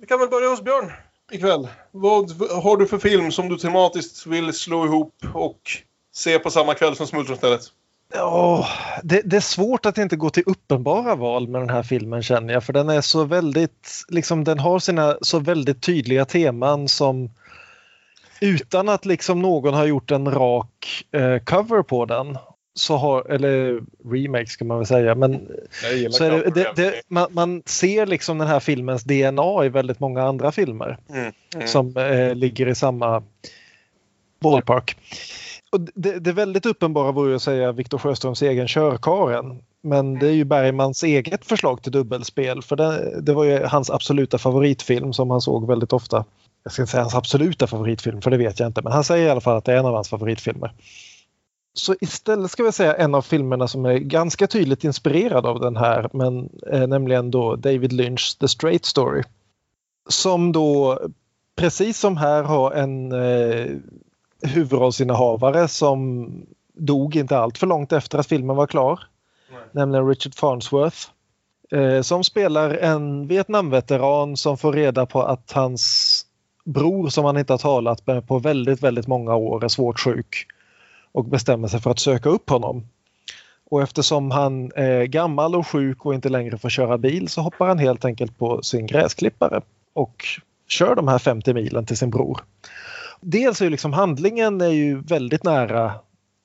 Vi 0.00 0.06
kan 0.06 0.20
väl 0.20 0.28
börja 0.28 0.48
hos 0.48 0.62
Björn 0.62 0.92
ikväll. 1.30 1.68
Vad 1.90 2.30
har 2.40 2.76
du 2.76 2.86
för 2.86 2.98
film 2.98 3.32
som 3.32 3.48
du 3.48 3.56
tematiskt 3.56 4.26
vill 4.26 4.52
slå 4.52 4.84
ihop 4.84 5.14
och 5.34 5.60
se 6.14 6.38
på 6.38 6.50
samma 6.50 6.74
kväll 6.74 6.96
som 6.96 7.06
Smultronstället? 7.06 7.60
Ja, 8.14 8.66
det, 9.02 9.22
det 9.24 9.36
är 9.36 9.40
svårt 9.40 9.86
att 9.86 9.98
inte 9.98 10.16
gå 10.16 10.30
till 10.30 10.42
uppenbara 10.46 11.14
val 11.14 11.48
med 11.48 11.60
den 11.60 11.70
här 11.70 11.82
filmen 11.82 12.22
känner 12.22 12.54
jag 12.54 12.64
för 12.64 12.72
den 12.72 12.88
är 12.88 13.00
så 13.00 13.24
väldigt, 13.24 14.04
liksom 14.08 14.44
den 14.44 14.58
har 14.58 14.78
sina 14.78 15.16
så 15.20 15.38
väldigt 15.38 15.82
tydliga 15.82 16.24
teman 16.24 16.88
som 16.88 17.30
utan 18.40 18.88
att 18.88 19.06
liksom 19.06 19.42
någon 19.42 19.74
har 19.74 19.86
gjort 19.86 20.10
en 20.10 20.30
rak 20.30 21.04
eh, 21.12 21.38
cover 21.38 21.82
på 21.82 22.06
den 22.06 22.38
så 22.80 22.96
har, 22.96 23.30
eller 23.30 23.80
remake 24.10 24.46
ska 24.46 24.64
man 24.64 24.78
väl 24.78 24.86
säga, 24.86 25.14
men 25.14 25.48
så 26.10 26.24
det, 26.24 26.50
det, 26.54 26.72
det, 26.76 27.02
man, 27.08 27.26
man 27.30 27.62
ser 27.66 28.06
liksom 28.06 28.38
den 28.38 28.48
här 28.48 28.60
filmens 28.60 29.04
DNA 29.04 29.64
i 29.64 29.68
väldigt 29.68 30.00
många 30.00 30.22
andra 30.22 30.52
filmer 30.52 30.98
Mm, 31.08 31.32
mm. 31.54 31.68
som 31.68 31.96
eh, 31.96 32.34
ligger 32.34 32.68
i 32.68 32.74
samma 32.74 33.22
ballpark. 34.40 34.96
Och 35.72 35.80
det, 35.80 36.18
det 36.18 36.30
är 36.30 36.34
väldigt 36.34 36.66
uppenbara 36.66 37.12
vore 37.12 37.36
att 37.36 37.42
säga 37.42 37.72
Viktor 37.72 37.98
Sjöströms 37.98 38.42
egen 38.42 38.68
Körkaren. 38.68 39.62
Men 39.82 40.18
det 40.18 40.26
är 40.26 40.32
ju 40.32 40.44
Bergmans 40.44 41.02
eget 41.02 41.46
förslag 41.46 41.82
till 41.82 41.92
dubbelspel 41.92 42.62
för 42.62 42.76
det, 42.76 43.20
det 43.20 43.32
var 43.32 43.44
ju 43.44 43.64
hans 43.64 43.90
absoluta 43.90 44.38
favoritfilm 44.38 45.12
som 45.12 45.30
han 45.30 45.40
såg 45.40 45.66
väldigt 45.66 45.92
ofta. 45.92 46.24
Jag 46.62 46.72
ska 46.72 46.82
inte 46.82 46.90
säga 46.92 47.02
hans 47.02 47.14
absoluta 47.14 47.66
favoritfilm 47.66 48.22
för 48.22 48.30
det 48.30 48.36
vet 48.36 48.60
jag 48.60 48.66
inte 48.66 48.82
men 48.82 48.92
han 48.92 49.04
säger 49.04 49.26
i 49.26 49.30
alla 49.30 49.40
fall 49.40 49.56
att 49.56 49.64
det 49.64 49.72
är 49.72 49.76
en 49.76 49.86
av 49.86 49.94
hans 49.94 50.08
favoritfilmer. 50.08 50.72
Så 51.74 51.94
istället 52.00 52.50
ska 52.50 52.62
vi 52.62 52.72
säga 52.72 52.94
en 52.94 53.14
av 53.14 53.22
filmerna 53.22 53.68
som 53.68 53.84
är 53.84 53.98
ganska 53.98 54.46
tydligt 54.46 54.84
inspirerad 54.84 55.46
av 55.46 55.60
den 55.60 55.76
här 55.76 56.10
men 56.12 56.50
eh, 56.72 56.86
nämligen 56.86 57.30
då 57.30 57.56
David 57.56 57.92
Lynchs 57.92 58.36
The 58.36 58.48
Straight 58.48 58.84
Story. 58.84 59.22
Som 60.08 60.52
då 60.52 61.00
precis 61.56 61.98
som 61.98 62.16
här 62.16 62.42
har 62.42 62.72
en 62.72 63.12
eh, 63.12 63.66
huvudrollsinnehavare 64.42 65.68
som 65.68 66.28
dog 66.74 67.16
inte 67.16 67.38
allt 67.38 67.58
för 67.58 67.66
långt 67.66 67.92
efter 67.92 68.18
att 68.18 68.26
filmen 68.26 68.56
var 68.56 68.66
klar. 68.66 69.00
Nämligen 69.72 70.08
Richard 70.08 70.34
Farnsworth. 70.34 70.98
Eh, 71.70 72.02
som 72.02 72.24
spelar 72.24 72.70
en 72.70 73.26
Vietnamveteran 73.26 74.36
som 74.36 74.58
får 74.58 74.72
reda 74.72 75.06
på 75.06 75.22
att 75.22 75.52
hans 75.52 76.26
bror 76.64 77.08
som 77.08 77.24
han 77.24 77.38
inte 77.38 77.52
har 77.52 77.58
talat 77.58 78.06
med 78.06 78.28
på 78.28 78.38
väldigt, 78.38 78.82
väldigt 78.82 79.06
många 79.06 79.34
år 79.34 79.64
är 79.64 79.68
svårt 79.68 80.00
sjuk. 80.00 80.46
Och 81.12 81.24
bestämmer 81.24 81.68
sig 81.68 81.80
för 81.80 81.90
att 81.90 81.98
söka 81.98 82.28
upp 82.28 82.50
honom. 82.50 82.84
Och 83.70 83.82
eftersom 83.82 84.30
han 84.30 84.72
är 84.74 85.04
gammal 85.04 85.54
och 85.54 85.66
sjuk 85.66 86.06
och 86.06 86.14
inte 86.14 86.28
längre 86.28 86.58
får 86.58 86.68
köra 86.68 86.98
bil 86.98 87.28
så 87.28 87.40
hoppar 87.40 87.68
han 87.68 87.78
helt 87.78 88.04
enkelt 88.04 88.38
på 88.38 88.62
sin 88.62 88.86
gräsklippare 88.86 89.60
och 89.92 90.24
kör 90.68 90.94
de 90.94 91.08
här 91.08 91.18
50 91.18 91.54
milen 91.54 91.86
till 91.86 91.96
sin 91.96 92.10
bror. 92.10 92.40
Dels 93.20 93.60
är 93.60 93.64
ju 93.64 93.70
liksom 93.70 93.92
handlingen 93.92 94.60
är 94.60 94.68
ju 94.68 95.00
väldigt 95.00 95.44
nära 95.44 95.92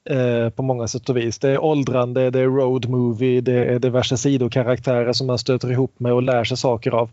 eh, 0.09 0.49
på 0.49 0.63
många 0.63 0.87
sätt 0.87 1.09
och 1.09 1.17
vis. 1.17 1.39
Det 1.39 1.49
är 1.49 1.63
åldrande, 1.63 2.29
det 2.29 2.39
är 2.39 2.45
road 2.45 2.89
movie, 2.89 3.41
det 3.41 3.65
är 3.65 3.79
diverse 3.79 4.17
sidokaraktärer 4.17 5.13
som 5.13 5.27
man 5.27 5.37
stöter 5.37 5.71
ihop 5.71 5.99
med 5.99 6.13
och 6.13 6.23
lär 6.23 6.43
sig 6.43 6.57
saker 6.57 6.91
av. 6.91 7.09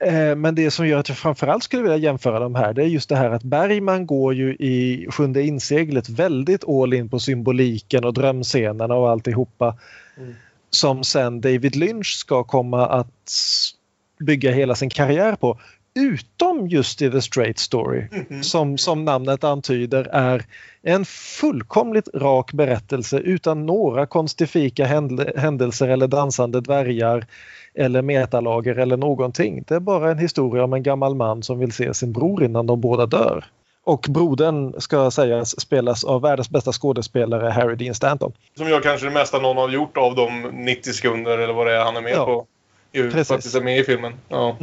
Eh, 0.00 0.36
Men 0.36 0.54
det 0.54 0.70
som 0.70 0.88
gör 0.88 0.98
att 0.98 1.08
jag 1.08 1.18
framförallt 1.18 1.62
skulle 1.62 1.82
vilja 1.82 1.96
jämföra 1.96 2.38
de 2.38 2.54
här 2.54 2.72
det 2.72 2.82
är 2.82 2.86
just 2.86 3.08
det 3.08 3.16
här 3.16 3.30
att 3.30 3.42
Bergman 3.42 4.06
går 4.06 4.34
ju 4.34 4.54
i 4.54 5.06
Sjunde 5.10 5.42
inseglet 5.42 6.08
väldigt 6.08 6.68
all 6.68 6.94
in 6.94 7.08
på 7.08 7.18
symboliken 7.18 8.04
och 8.04 8.14
drömscenerna 8.14 8.94
och 8.94 9.10
alltihopa. 9.10 9.76
Som 10.70 11.04
sen 11.04 11.40
David 11.40 11.76
Lynch 11.76 12.16
ska 12.16 12.44
komma 12.44 12.86
att 12.86 13.32
bygga 14.18 14.52
hela 14.52 14.74
sin 14.74 14.90
karriär 14.90 15.36
på. 15.36 15.58
Utom 15.94 16.68
just 16.68 17.02
i 17.02 17.10
The 17.10 17.22
Straight 17.22 17.58
Story 17.58 18.08
som, 18.42 18.78
som 18.78 19.04
namnet 19.04 19.44
antyder 19.44 20.04
är 20.12 20.44
en 20.82 21.04
fullkomligt 21.40 22.08
rak 22.14 22.52
berättelse 22.52 23.18
utan 23.18 23.66
några 23.66 24.06
konstifika 24.06 24.84
händ- 24.84 25.32
händelser 25.36 25.88
eller 25.88 26.06
dansande 26.06 26.60
dvärgar 26.60 27.26
eller 27.74 28.02
metalager 28.02 28.78
eller 28.78 28.96
någonting. 28.96 29.64
Det 29.68 29.74
är 29.74 29.80
bara 29.80 30.10
en 30.10 30.18
historia 30.18 30.64
om 30.64 30.72
en 30.72 30.82
gammal 30.82 31.14
man 31.14 31.42
som 31.42 31.58
vill 31.58 31.72
se 31.72 31.94
sin 31.94 32.12
bror 32.12 32.44
innan 32.44 32.66
de 32.66 32.80
båda 32.80 33.06
dör. 33.06 33.44
Och 33.84 34.06
brodern 34.08 34.80
ska 34.80 35.10
sägas 35.10 35.60
spelas 35.60 36.04
av 36.04 36.22
världens 36.22 36.50
bästa 36.50 36.72
skådespelare 36.72 37.50
Harry 37.50 37.76
Dean 37.76 37.94
Stanton. 37.94 38.32
Som 38.56 38.68
gör 38.68 38.80
kanske 38.80 39.06
det 39.06 39.12
mesta 39.12 39.38
någon 39.38 39.56
har 39.56 39.68
gjort 39.68 39.96
av 39.96 40.14
de 40.14 40.42
90 40.52 40.92
sekunder 40.92 41.38
eller 41.38 41.54
vad 41.54 41.66
det 41.66 41.72
är 41.72 41.84
han 41.84 41.96
är 41.96 42.00
med 42.00 42.12
Ja, 42.12 42.24
på. 42.24 42.46
Ju, 42.92 43.10
faktiskt 43.10 43.54
är 43.54 43.60
med 43.60 43.78
i 43.78 43.84
filmen. 43.84 44.12
Ja. 44.28 44.56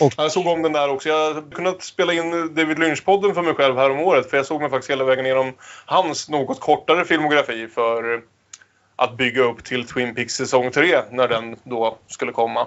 Och, 0.00 0.12
Jag 0.16 0.32
såg 0.32 0.46
om 0.46 0.62
den 0.62 0.72
där 0.72 0.88
också. 0.88 1.08
Jag 1.08 1.34
hade 1.34 1.54
kunnat 1.54 1.82
spela 1.82 2.12
in 2.12 2.54
David 2.54 2.78
Lynch-podden 2.78 3.34
för 3.34 3.42
mig 3.42 3.54
själv 3.54 3.76
här 3.76 3.90
om 3.90 4.00
året. 4.00 4.30
För 4.30 4.36
jag 4.36 4.46
såg 4.46 4.60
mig 4.60 4.70
faktiskt 4.70 4.90
hela 4.90 5.04
vägen 5.04 5.26
igenom 5.26 5.52
hans 5.86 6.28
något 6.28 6.60
kortare 6.60 7.04
filmografi 7.04 7.68
för 7.68 8.22
att 8.96 9.16
bygga 9.16 9.42
upp 9.42 9.64
till 9.64 9.86
Twin 9.86 10.14
Peaks 10.14 10.34
säsong 10.34 10.70
3 10.70 10.98
när 11.10 11.28
den 11.28 11.56
då 11.64 11.96
skulle 12.06 12.32
komma. 12.32 12.66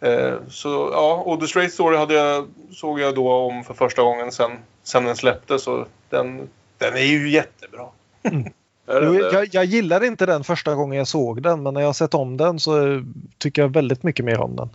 Eh, 0.00 0.34
Så 0.48 0.90
ja, 0.92 1.22
och 1.26 1.40
The 1.40 1.46
Straight 1.46 1.72
Story 1.72 1.96
hade 1.96 2.14
jag, 2.14 2.48
såg 2.72 3.00
jag 3.00 3.14
då 3.14 3.32
om 3.32 3.64
för 3.64 3.74
första 3.74 4.02
gången 4.02 4.32
sen, 4.32 4.50
sen 4.82 5.04
den 5.04 5.16
släpptes. 5.16 5.62
Så 5.62 5.86
den, 6.10 6.48
den 6.78 6.94
är 6.94 7.04
ju 7.04 7.30
jättebra. 7.30 7.86
Det? 8.86 9.32
jag, 9.32 9.48
jag 9.52 9.64
gillade 9.64 10.06
inte 10.06 10.26
den 10.26 10.44
första 10.44 10.74
gången 10.74 10.98
jag 10.98 11.08
såg 11.08 11.42
den 11.42 11.62
men 11.62 11.74
när 11.74 11.80
jag 11.80 11.88
har 11.88 11.92
sett 11.92 12.14
om 12.14 12.36
den 12.36 12.60
så 12.60 13.02
tycker 13.38 13.62
jag 13.62 13.68
väldigt 13.68 14.02
mycket 14.02 14.24
mer 14.24 14.40
om 14.40 14.56
den. 14.56 14.68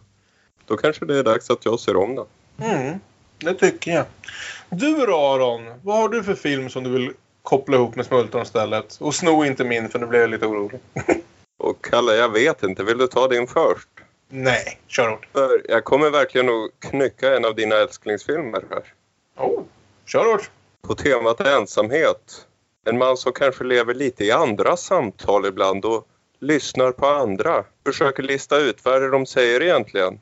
Då 0.69 0.77
kanske 0.77 1.05
det 1.05 1.19
är 1.19 1.23
dags 1.23 1.49
att 1.49 1.65
jag 1.65 1.79
ser 1.79 1.95
om 1.95 2.15
den. 2.15 2.25
Mm, 2.69 2.99
det 3.37 3.53
tycker 3.53 3.91
jag. 3.91 4.05
Du 4.69 5.05
då 5.05 5.17
Aron, 5.17 5.79
vad 5.83 5.97
har 5.97 6.09
du 6.09 6.23
för 6.23 6.35
film 6.35 6.69
som 6.69 6.83
du 6.83 6.89
vill 6.89 7.13
koppla 7.43 7.77
ihop 7.77 7.95
med 7.95 8.05
Smultronstället? 8.05 8.97
Och 8.99 9.15
sno 9.15 9.45
inte 9.45 9.63
min 9.63 9.89
för 9.89 9.99
nu 9.99 10.05
blev 10.05 10.21
jag 10.21 10.29
lite 10.29 10.45
orolig. 10.45 10.79
Och 11.57 11.85
Kalle, 11.85 12.15
jag 12.15 12.29
vet 12.29 12.63
inte. 12.63 12.83
Vill 12.83 12.97
du 12.97 13.07
ta 13.07 13.27
din 13.27 13.47
först? 13.47 13.87
Nej, 14.29 14.79
kör 14.87 15.09
hårt. 15.09 15.27
För 15.31 15.61
jag 15.69 15.83
kommer 15.83 16.09
verkligen 16.09 16.49
att 16.49 16.89
knycka 16.89 17.35
en 17.35 17.45
av 17.45 17.55
dina 17.55 17.75
älsklingsfilmer 17.75 18.63
här. 18.69 18.83
Oh, 19.37 19.63
kör 20.05 20.31
hårt. 20.31 20.51
På 20.87 20.95
temat 20.95 21.41
ensamhet. 21.41 22.45
En 22.85 22.97
man 22.97 23.17
som 23.17 23.33
kanske 23.33 23.63
lever 23.63 23.93
lite 23.93 24.25
i 24.25 24.31
andras 24.31 24.81
samtal 24.81 25.45
ibland 25.45 25.85
och 25.85 26.07
lyssnar 26.39 26.91
på 26.91 27.07
andra. 27.07 27.63
Försöker 27.85 28.23
lista 28.23 28.57
ut 28.57 28.85
vad 28.85 29.01
det 29.01 29.09
de 29.09 29.25
säger 29.25 29.61
egentligen. 29.63 30.19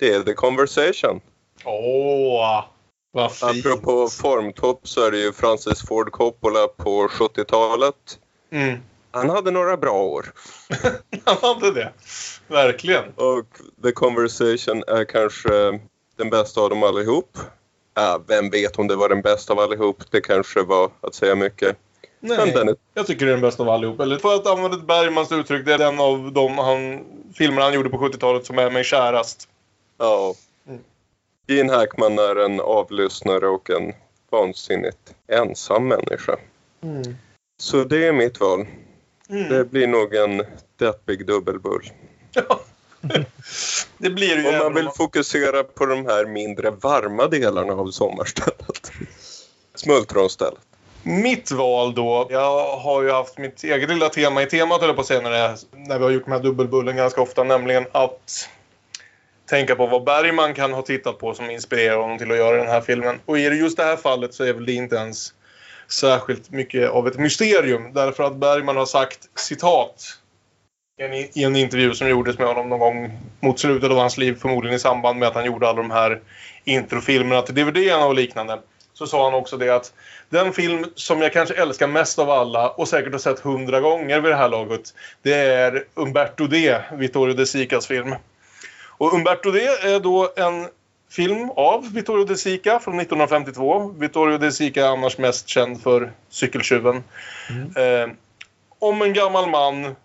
Det 0.00 0.14
är 0.14 0.22
The 0.22 0.34
Conversation. 0.34 1.20
Åh, 1.64 2.64
vad 3.12 3.32
fint. 3.32 3.66
Apropå 3.66 4.08
formtopp 4.08 4.88
så 4.88 5.06
är 5.06 5.10
det 5.10 5.18
ju 5.18 5.32
Francis 5.32 5.82
Ford 5.82 6.12
Coppola 6.12 6.68
på 6.68 7.08
70-talet. 7.08 7.94
Mm. 8.52 8.78
Han 9.10 9.30
hade 9.30 9.50
några 9.50 9.76
bra 9.76 10.02
år. 10.02 10.32
Han 11.24 11.36
hade 11.42 11.74
det. 11.74 11.92
Verkligen. 12.48 13.04
Och 13.16 13.46
The 13.82 13.92
Conversation 13.92 14.84
är 14.86 15.04
kanske 15.04 15.80
den 16.16 16.30
bästa 16.30 16.60
av 16.60 16.70
dem 16.70 16.82
allihop. 16.82 17.38
Ja, 17.94 18.20
vem 18.26 18.50
vet 18.50 18.78
om 18.78 18.88
det 18.88 18.96
var 18.96 19.08
den 19.08 19.22
bästa 19.22 19.52
av 19.52 19.58
allihop. 19.58 20.02
Det 20.10 20.20
kanske 20.20 20.62
var 20.62 20.90
att 21.00 21.14
säga 21.14 21.34
mycket. 21.34 21.76
Nej, 22.20 22.38
är, 22.38 22.76
jag 22.94 23.06
tycker 23.06 23.26
det 23.26 23.32
är 23.32 23.36
den 23.36 23.40
bästa 23.40 23.62
av 23.62 23.68
allihop. 23.68 24.00
Eller 24.00 24.16
för 24.16 24.34
att 24.34 24.46
använda 24.46 24.76
ett 24.76 24.86
Bergmans 24.86 25.32
uttryck, 25.32 25.66
det 25.66 25.74
är 25.74 25.78
den 25.78 26.00
av 26.00 26.32
de 26.32 26.58
han, 26.58 27.04
filmer 27.34 27.62
han 27.62 27.74
gjorde 27.74 27.90
på 27.90 27.98
70-talet 27.98 28.46
som 28.46 28.58
är 28.58 28.70
mig 28.70 28.84
kärast. 28.84 29.48
Ja. 30.00 30.34
Gene 31.46 31.72
Hackman 31.72 32.18
är 32.18 32.36
en 32.36 32.60
avlyssnare 32.60 33.48
och 33.48 33.70
en 33.70 33.92
vansinnigt 34.30 35.14
ensam 35.28 35.88
människa. 35.88 36.36
Mm. 36.82 37.16
Så 37.58 37.84
det 37.84 38.06
är 38.06 38.12
mitt 38.12 38.40
val. 38.40 38.66
Det 39.28 39.70
blir 39.70 39.86
nog 39.86 40.14
en 40.14 40.44
deppig 40.76 41.26
dubbelbull. 41.26 41.90
Det 43.98 44.10
blir 44.10 44.36
ju 44.36 44.48
Om 44.48 44.58
man 44.58 44.74
vill 44.74 44.88
fokusera 44.96 45.64
på 45.64 45.86
de 45.86 46.06
här 46.06 46.26
mindre 46.26 46.70
varma 46.70 47.26
delarna 47.26 47.72
av 47.72 47.90
sommarstället. 47.90 48.92
Smultronstället. 49.74 50.60
Mitt 51.02 51.50
val 51.50 51.94
då, 51.94 52.26
jag 52.30 52.76
har 52.76 53.02
ju 53.02 53.10
haft 53.10 53.38
mitt 53.38 53.64
eget 53.64 53.88
lilla 53.88 54.08
tema 54.08 54.42
i 54.42 54.46
temat 54.46 54.80
höll 54.80 54.88
jag 54.88 54.96
på 54.96 55.00
att 55.00 55.06
säga 55.06 55.20
när, 55.20 55.30
det, 55.30 55.56
när 55.72 55.98
vi 55.98 56.04
har 56.04 56.10
gjort 56.10 56.24
de 56.24 56.32
här 56.32 56.40
dubbelbullen 56.40 56.96
ganska 56.96 57.20
ofta, 57.22 57.44
nämligen 57.44 57.86
att 57.92 58.48
tänka 59.50 59.76
på 59.76 59.86
vad 59.86 60.04
Bergman 60.04 60.54
kan 60.54 60.72
ha 60.72 60.82
tittat 60.82 61.18
på 61.18 61.34
som 61.34 61.50
inspirerar 61.50 61.96
honom 61.96 62.18
till 62.18 62.30
att 62.30 62.36
göra 62.36 62.56
den 62.56 62.68
här 62.68 62.80
filmen. 62.80 63.20
Och 63.26 63.38
i 63.38 63.42
just 63.42 63.76
det 63.76 63.84
här 63.84 63.96
fallet 63.96 64.34
så 64.34 64.44
är 64.44 64.52
väl 64.52 64.66
det 64.66 64.72
inte 64.72 64.96
ens 64.96 65.34
särskilt 65.88 66.50
mycket 66.50 66.90
av 66.90 67.08
ett 67.08 67.18
mysterium 67.18 67.92
därför 67.92 68.24
att 68.24 68.36
Bergman 68.36 68.76
har 68.76 68.86
sagt 68.86 69.18
citat 69.34 70.02
i 71.34 71.44
en, 71.44 71.56
intervju 71.56 71.94
som 71.94 72.08
gjordes 72.08 72.38
med 72.38 72.46
honom 72.46 72.68
någon 72.68 72.78
gång 72.78 73.18
mot 73.40 73.58
slutet 73.60 73.90
av 73.90 73.96
hans 73.96 74.18
liv, 74.18 74.38
förmodligen 74.40 74.76
i 74.76 74.78
samband 74.78 75.18
med 75.18 75.28
att 75.28 75.34
han 75.34 75.44
gjorde 75.44 75.68
alla 75.68 75.82
de 75.82 75.90
här 75.90 76.20
introfilmerna 76.64 77.42
till 77.42 77.54
DVD 77.54 77.94
och 78.04 78.14
liknande. 78.14 78.58
Så 78.92 79.06
sa 79.06 79.24
han 79.24 79.34
också 79.34 79.56
det 79.56 79.70
att 79.70 79.92
den 80.28 80.52
film 80.52 80.84
som 80.94 81.22
jag 81.22 81.32
kanske 81.32 81.54
älskar 81.54 81.86
mest 81.86 82.18
av 82.18 82.30
alla 82.30 82.70
och 82.70 82.88
säkert 82.88 83.12
har 83.12 83.18
sett 83.18 83.40
hundra 83.40 83.80
gånger 83.80 84.20
vid 84.20 84.32
det 84.32 84.36
här 84.36 84.48
laget, 84.48 84.94
det 85.22 85.34
är 85.34 85.84
Umberto 85.94 86.46
D, 86.46 86.76
Vittorio 86.92 87.34
De 87.34 87.46
Sicas 87.46 87.86
film. 87.86 88.14
Och 89.00 89.14
Umberto 89.14 89.50
D 89.50 89.60
är 89.82 90.00
då 90.00 90.32
en 90.36 90.68
film 91.10 91.50
av 91.50 91.92
Vittorio 91.92 92.24
De 92.24 92.36
Sica 92.36 92.80
från 92.80 93.00
1952. 93.00 93.94
Vittorio 93.98 94.38
De 94.38 94.52
Sica 94.52 94.86
är 94.86 94.90
annars 94.90 95.18
mest 95.18 95.48
känd 95.48 95.82
för 95.82 96.12
Cykeltjuven. 96.28 96.96
Eh, 97.76 98.10
om 98.78 99.02
en 99.02 99.12
gammal 99.12 99.50
man 99.50 99.96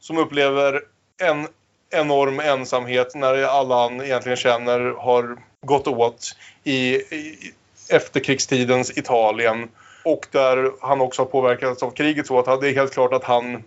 som 0.00 0.18
upplever 0.18 0.80
en 1.22 1.48
enorm 1.90 2.40
ensamhet 2.40 3.14
när 3.14 3.42
alla 3.42 3.82
han 3.82 4.00
egentligen 4.00 4.36
känner 4.36 4.80
har 4.80 5.36
gått 5.66 5.86
åt 5.86 6.36
i, 6.64 6.94
i 6.94 7.52
efterkrigstidens 7.90 8.98
Italien. 8.98 9.68
Och 10.04 10.26
där 10.30 10.72
han 10.80 11.00
också 11.00 11.22
har 11.22 11.26
påverkats 11.26 11.82
av 11.82 11.90
kriget 11.90 12.26
så 12.26 12.38
att 12.38 12.60
det 12.60 12.68
är 12.68 12.74
helt 12.74 12.92
klart 12.92 13.12
att 13.12 13.24
han 13.24 13.64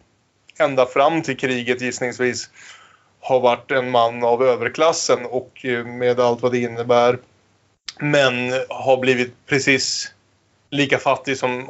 ända 0.60 0.86
fram 0.86 1.22
till 1.22 1.38
kriget 1.38 1.82
gissningsvis 1.82 2.50
har 3.20 3.40
varit 3.40 3.72
en 3.72 3.92
man 3.92 4.24
av 4.24 4.44
överklassen 4.44 5.26
och 5.26 5.66
med 5.86 6.20
allt 6.20 6.42
vad 6.42 6.52
det 6.52 6.60
innebär. 6.60 7.20
Men 8.00 8.54
har 8.70 8.98
blivit 8.98 9.34
precis 9.46 10.14
lika 10.70 10.98
fattig 10.98 11.38
som 11.38 11.52
mm, 11.52 11.70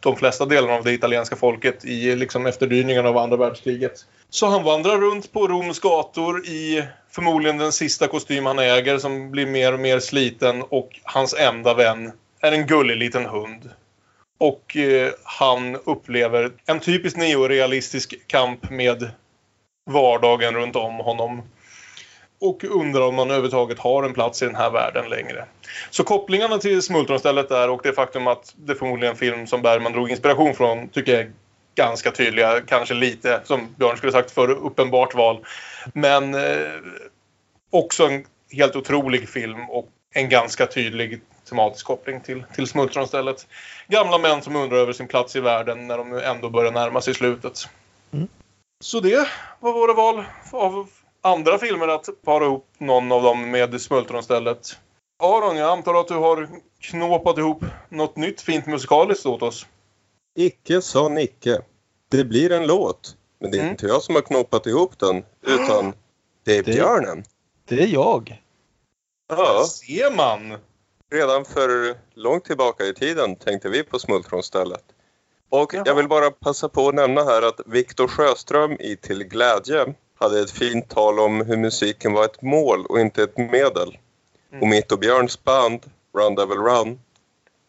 de 0.00 0.16
flesta 0.16 0.46
delarna 0.46 0.74
av 0.74 0.84
det 0.84 0.92
italienska 0.92 1.36
folket 1.36 1.84
i 1.84 2.16
liksom 2.16 2.46
efterdyningarna 2.46 3.08
av 3.08 3.18
andra 3.18 3.36
världskriget. 3.36 4.06
Så 4.30 4.46
han 4.46 4.64
vandrar 4.64 4.98
runt 4.98 5.32
på 5.32 5.48
Roms 5.48 5.80
gator 5.80 6.46
i 6.46 6.84
förmodligen 7.10 7.58
den 7.58 7.72
sista 7.72 8.06
kostym 8.06 8.46
han 8.46 8.58
äger 8.58 8.98
som 8.98 9.30
blir 9.30 9.46
mer 9.46 9.72
och 9.72 9.80
mer 9.80 10.00
sliten 10.00 10.62
och 10.62 11.00
hans 11.02 11.34
enda 11.34 11.74
vän 11.74 12.12
är 12.40 12.52
en 12.52 12.66
gullig 12.66 12.96
liten 12.96 13.26
hund. 13.26 13.70
Och 14.38 14.76
eh, 14.76 15.12
han 15.24 15.76
upplever 15.76 16.52
en 16.66 16.80
typisk 16.80 17.16
neorealistisk 17.16 18.26
kamp 18.26 18.70
med 18.70 19.10
vardagen 19.86 20.54
runt 20.54 20.76
om 20.76 20.94
honom. 20.94 21.42
Och 22.40 22.64
undrar 22.64 23.00
om 23.00 23.14
man 23.14 23.30
överhuvudtaget 23.30 23.78
har 23.78 24.02
en 24.02 24.12
plats 24.12 24.42
i 24.42 24.46
den 24.46 24.54
här 24.54 24.70
världen 24.70 25.08
längre. 25.08 25.44
Så 25.90 26.04
kopplingarna 26.04 26.58
till 26.58 26.82
Smultronstället 26.82 27.48
där 27.48 27.70
och 27.70 27.80
det 27.82 27.92
faktum 27.92 28.26
att 28.26 28.54
det 28.56 28.74
förmodligen 28.74 29.08
är 29.08 29.14
en 29.14 29.18
film 29.18 29.46
som 29.46 29.62
Bergman 29.62 29.92
drog 29.92 30.10
inspiration 30.10 30.54
från 30.54 30.88
tycker 30.88 31.12
jag 31.12 31.20
är 31.20 31.32
ganska 31.74 32.10
tydliga. 32.10 32.60
Kanske 32.60 32.94
lite, 32.94 33.40
som 33.44 33.74
Björn 33.78 33.96
skulle 33.96 34.12
sagt, 34.12 34.30
för 34.30 34.50
uppenbart 34.50 35.14
val. 35.14 35.46
Men 35.94 36.34
eh, 36.34 36.68
också 37.70 38.06
en 38.06 38.24
helt 38.52 38.76
otrolig 38.76 39.28
film 39.28 39.70
och 39.70 39.88
en 40.14 40.28
ganska 40.28 40.66
tydlig 40.66 41.20
tematisk 41.48 41.86
koppling 41.86 42.20
till, 42.20 42.44
till 42.54 42.66
Smultronstället. 42.66 43.46
Gamla 43.88 44.18
män 44.18 44.42
som 44.42 44.56
undrar 44.56 44.78
över 44.78 44.92
sin 44.92 45.08
plats 45.08 45.36
i 45.36 45.40
världen 45.40 45.86
när 45.86 45.98
de 45.98 46.12
ändå 46.12 46.50
börjar 46.50 46.72
närma 46.72 47.00
sig 47.00 47.14
slutet. 47.14 47.68
Mm. 48.12 48.28
Så 48.80 49.00
det 49.00 49.28
var 49.60 49.72
våra 49.72 49.94
val 49.94 50.24
av 50.52 50.90
andra 51.20 51.58
filmer 51.58 51.88
att 51.88 52.08
para 52.24 52.44
ihop 52.44 52.66
någon 52.78 53.12
av 53.12 53.22
dem 53.22 53.50
med 53.50 53.80
Smultronstället. 53.80 54.78
Aron, 55.22 55.56
jag 55.56 55.70
antar 55.70 55.94
att 55.94 56.08
du 56.08 56.14
har 56.14 56.48
knåpat 56.80 57.38
ihop 57.38 57.64
något 57.88 58.16
nytt 58.16 58.40
fint 58.40 58.66
musikaliskt 58.66 59.26
åt 59.26 59.42
oss? 59.42 59.66
Icke 60.36 60.82
sa 60.82 61.08
Nicke. 61.08 61.62
Det 62.08 62.24
blir 62.24 62.52
en 62.52 62.66
låt. 62.66 63.16
Men 63.38 63.50
det 63.50 63.58
är 63.58 63.70
inte 63.70 63.86
jag 63.86 64.02
som 64.02 64.14
har 64.14 64.22
knoppat 64.22 64.66
ihop 64.66 64.98
den, 64.98 65.24
utan 65.42 65.92
det 66.44 66.56
är 66.56 66.62
björnen. 66.62 67.24
Det 67.64 67.82
är 67.82 67.86
jag. 67.86 68.42
Ja. 69.28 69.64
Ser 69.64 70.16
man? 70.16 70.58
Redan 71.10 71.44
för 71.44 71.94
långt 72.14 72.44
tillbaka 72.44 72.84
i 72.84 72.94
tiden 72.94 73.36
tänkte 73.36 73.68
vi 73.68 73.82
på 73.82 73.98
Smultronstället. 73.98 74.84
Och 75.50 75.74
jag 75.74 75.94
vill 75.94 76.08
bara 76.08 76.30
passa 76.30 76.68
på 76.68 76.88
att 76.88 76.94
nämna 76.94 77.24
här 77.24 77.42
att 77.42 77.60
Viktor 77.66 78.08
Sjöström 78.08 78.72
i 78.72 78.96
Till 78.96 79.24
glädje 79.24 79.94
hade 80.18 80.40
ett 80.40 80.50
fint 80.50 80.88
tal 80.88 81.20
om 81.20 81.40
hur 81.40 81.56
musiken 81.56 82.12
var 82.12 82.24
ett 82.24 82.42
mål 82.42 82.86
och 82.86 83.00
inte 83.00 83.22
ett 83.22 83.36
medel. 83.36 83.98
Och 84.60 84.68
mitt 84.68 84.92
och 84.92 84.98
Björns 84.98 85.44
band, 85.44 85.80
Run 86.14 86.34
Devil 86.34 86.58
Run, 86.58 87.00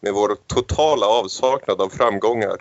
med 0.02 0.14
vår 0.14 0.38
totala 0.48 1.06
avsaknad 1.06 1.82
av 1.82 1.90
framgångar, 1.90 2.58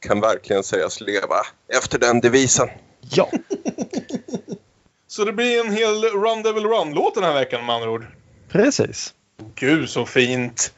kan 0.00 0.20
verkligen 0.20 0.62
sägas 0.62 1.00
leva 1.00 1.36
efter 1.68 1.98
den 1.98 2.20
devisen. 2.20 2.68
Ja. 3.00 3.30
Så 5.06 5.24
det 5.24 5.32
blir 5.32 5.60
en 5.60 5.72
hel 5.72 6.04
Run 6.04 6.42
Devil 6.42 6.66
Run-låt 6.66 7.14
den 7.14 7.24
här 7.24 7.34
veckan 7.34 7.66
med 7.66 7.74
andra 7.74 7.90
ord. 7.90 8.06
Precis. 8.48 9.14
Gud 9.54 9.88
så 9.90 10.06
fint. 10.06 10.72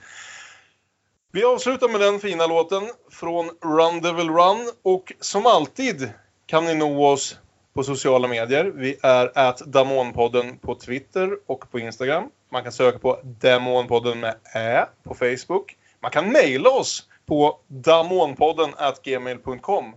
Vi 1.32 1.44
avslutar 1.44 1.88
med 1.88 2.00
den 2.00 2.20
fina 2.20 2.46
låten 2.46 2.82
från 3.10 3.50
Run 3.60 4.00
Devil 4.00 4.30
Run 4.30 4.70
och 4.82 5.12
som 5.20 5.46
alltid 5.46 6.10
kan 6.46 6.64
ni 6.64 6.74
nå 6.74 7.06
oss 7.06 7.38
på 7.74 7.82
sociala 7.82 8.28
medier. 8.28 8.64
Vi 8.64 8.96
är 9.02 9.38
at 9.38 9.58
Damonpodden 9.58 10.58
på 10.58 10.74
Twitter 10.74 11.38
och 11.46 11.70
på 11.70 11.78
Instagram. 11.78 12.24
Man 12.52 12.62
kan 12.62 12.72
söka 12.72 12.98
på 12.98 13.20
Damonpodden 13.22 14.20
med 14.20 14.34
Ä 14.54 14.86
på 15.02 15.14
Facebook. 15.14 15.76
Man 16.00 16.10
kan 16.10 16.32
mejla 16.32 16.70
oss 16.70 17.08
på 17.26 17.58
damonpodden 17.66 18.70
gmail.com. 19.04 19.94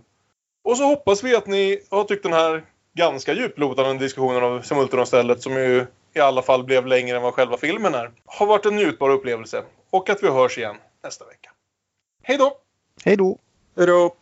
Och 0.64 0.76
så 0.76 0.84
hoppas 0.84 1.24
vi 1.24 1.36
att 1.36 1.46
ni 1.46 1.82
har 1.90 2.04
tyckt 2.04 2.22
den 2.22 2.32
här 2.32 2.64
ganska 2.94 3.32
djuplodande 3.32 4.04
diskussionen 4.04 4.42
av 4.42 4.62
Smultronstället 4.62 5.42
som 5.42 5.52
ju 5.52 5.86
i 6.14 6.20
alla 6.20 6.42
fall 6.42 6.64
blev 6.64 6.86
längre 6.86 7.16
än 7.16 7.22
vad 7.22 7.34
själva 7.34 7.56
filmen 7.56 7.94
är. 7.94 8.10
Har 8.26 8.46
varit 8.46 8.66
en 8.66 8.76
njutbar 8.76 9.10
upplevelse. 9.10 9.62
Och 9.90 10.10
att 10.10 10.22
vi 10.22 10.28
hörs 10.28 10.58
igen 10.58 10.76
nästa 11.02 11.24
vecka. 11.26 11.50
Hej 12.22 12.38
då! 12.38 12.58
Hej 13.04 13.16
då! 13.16 13.38
Hej 13.76 13.86
då! 13.86 14.16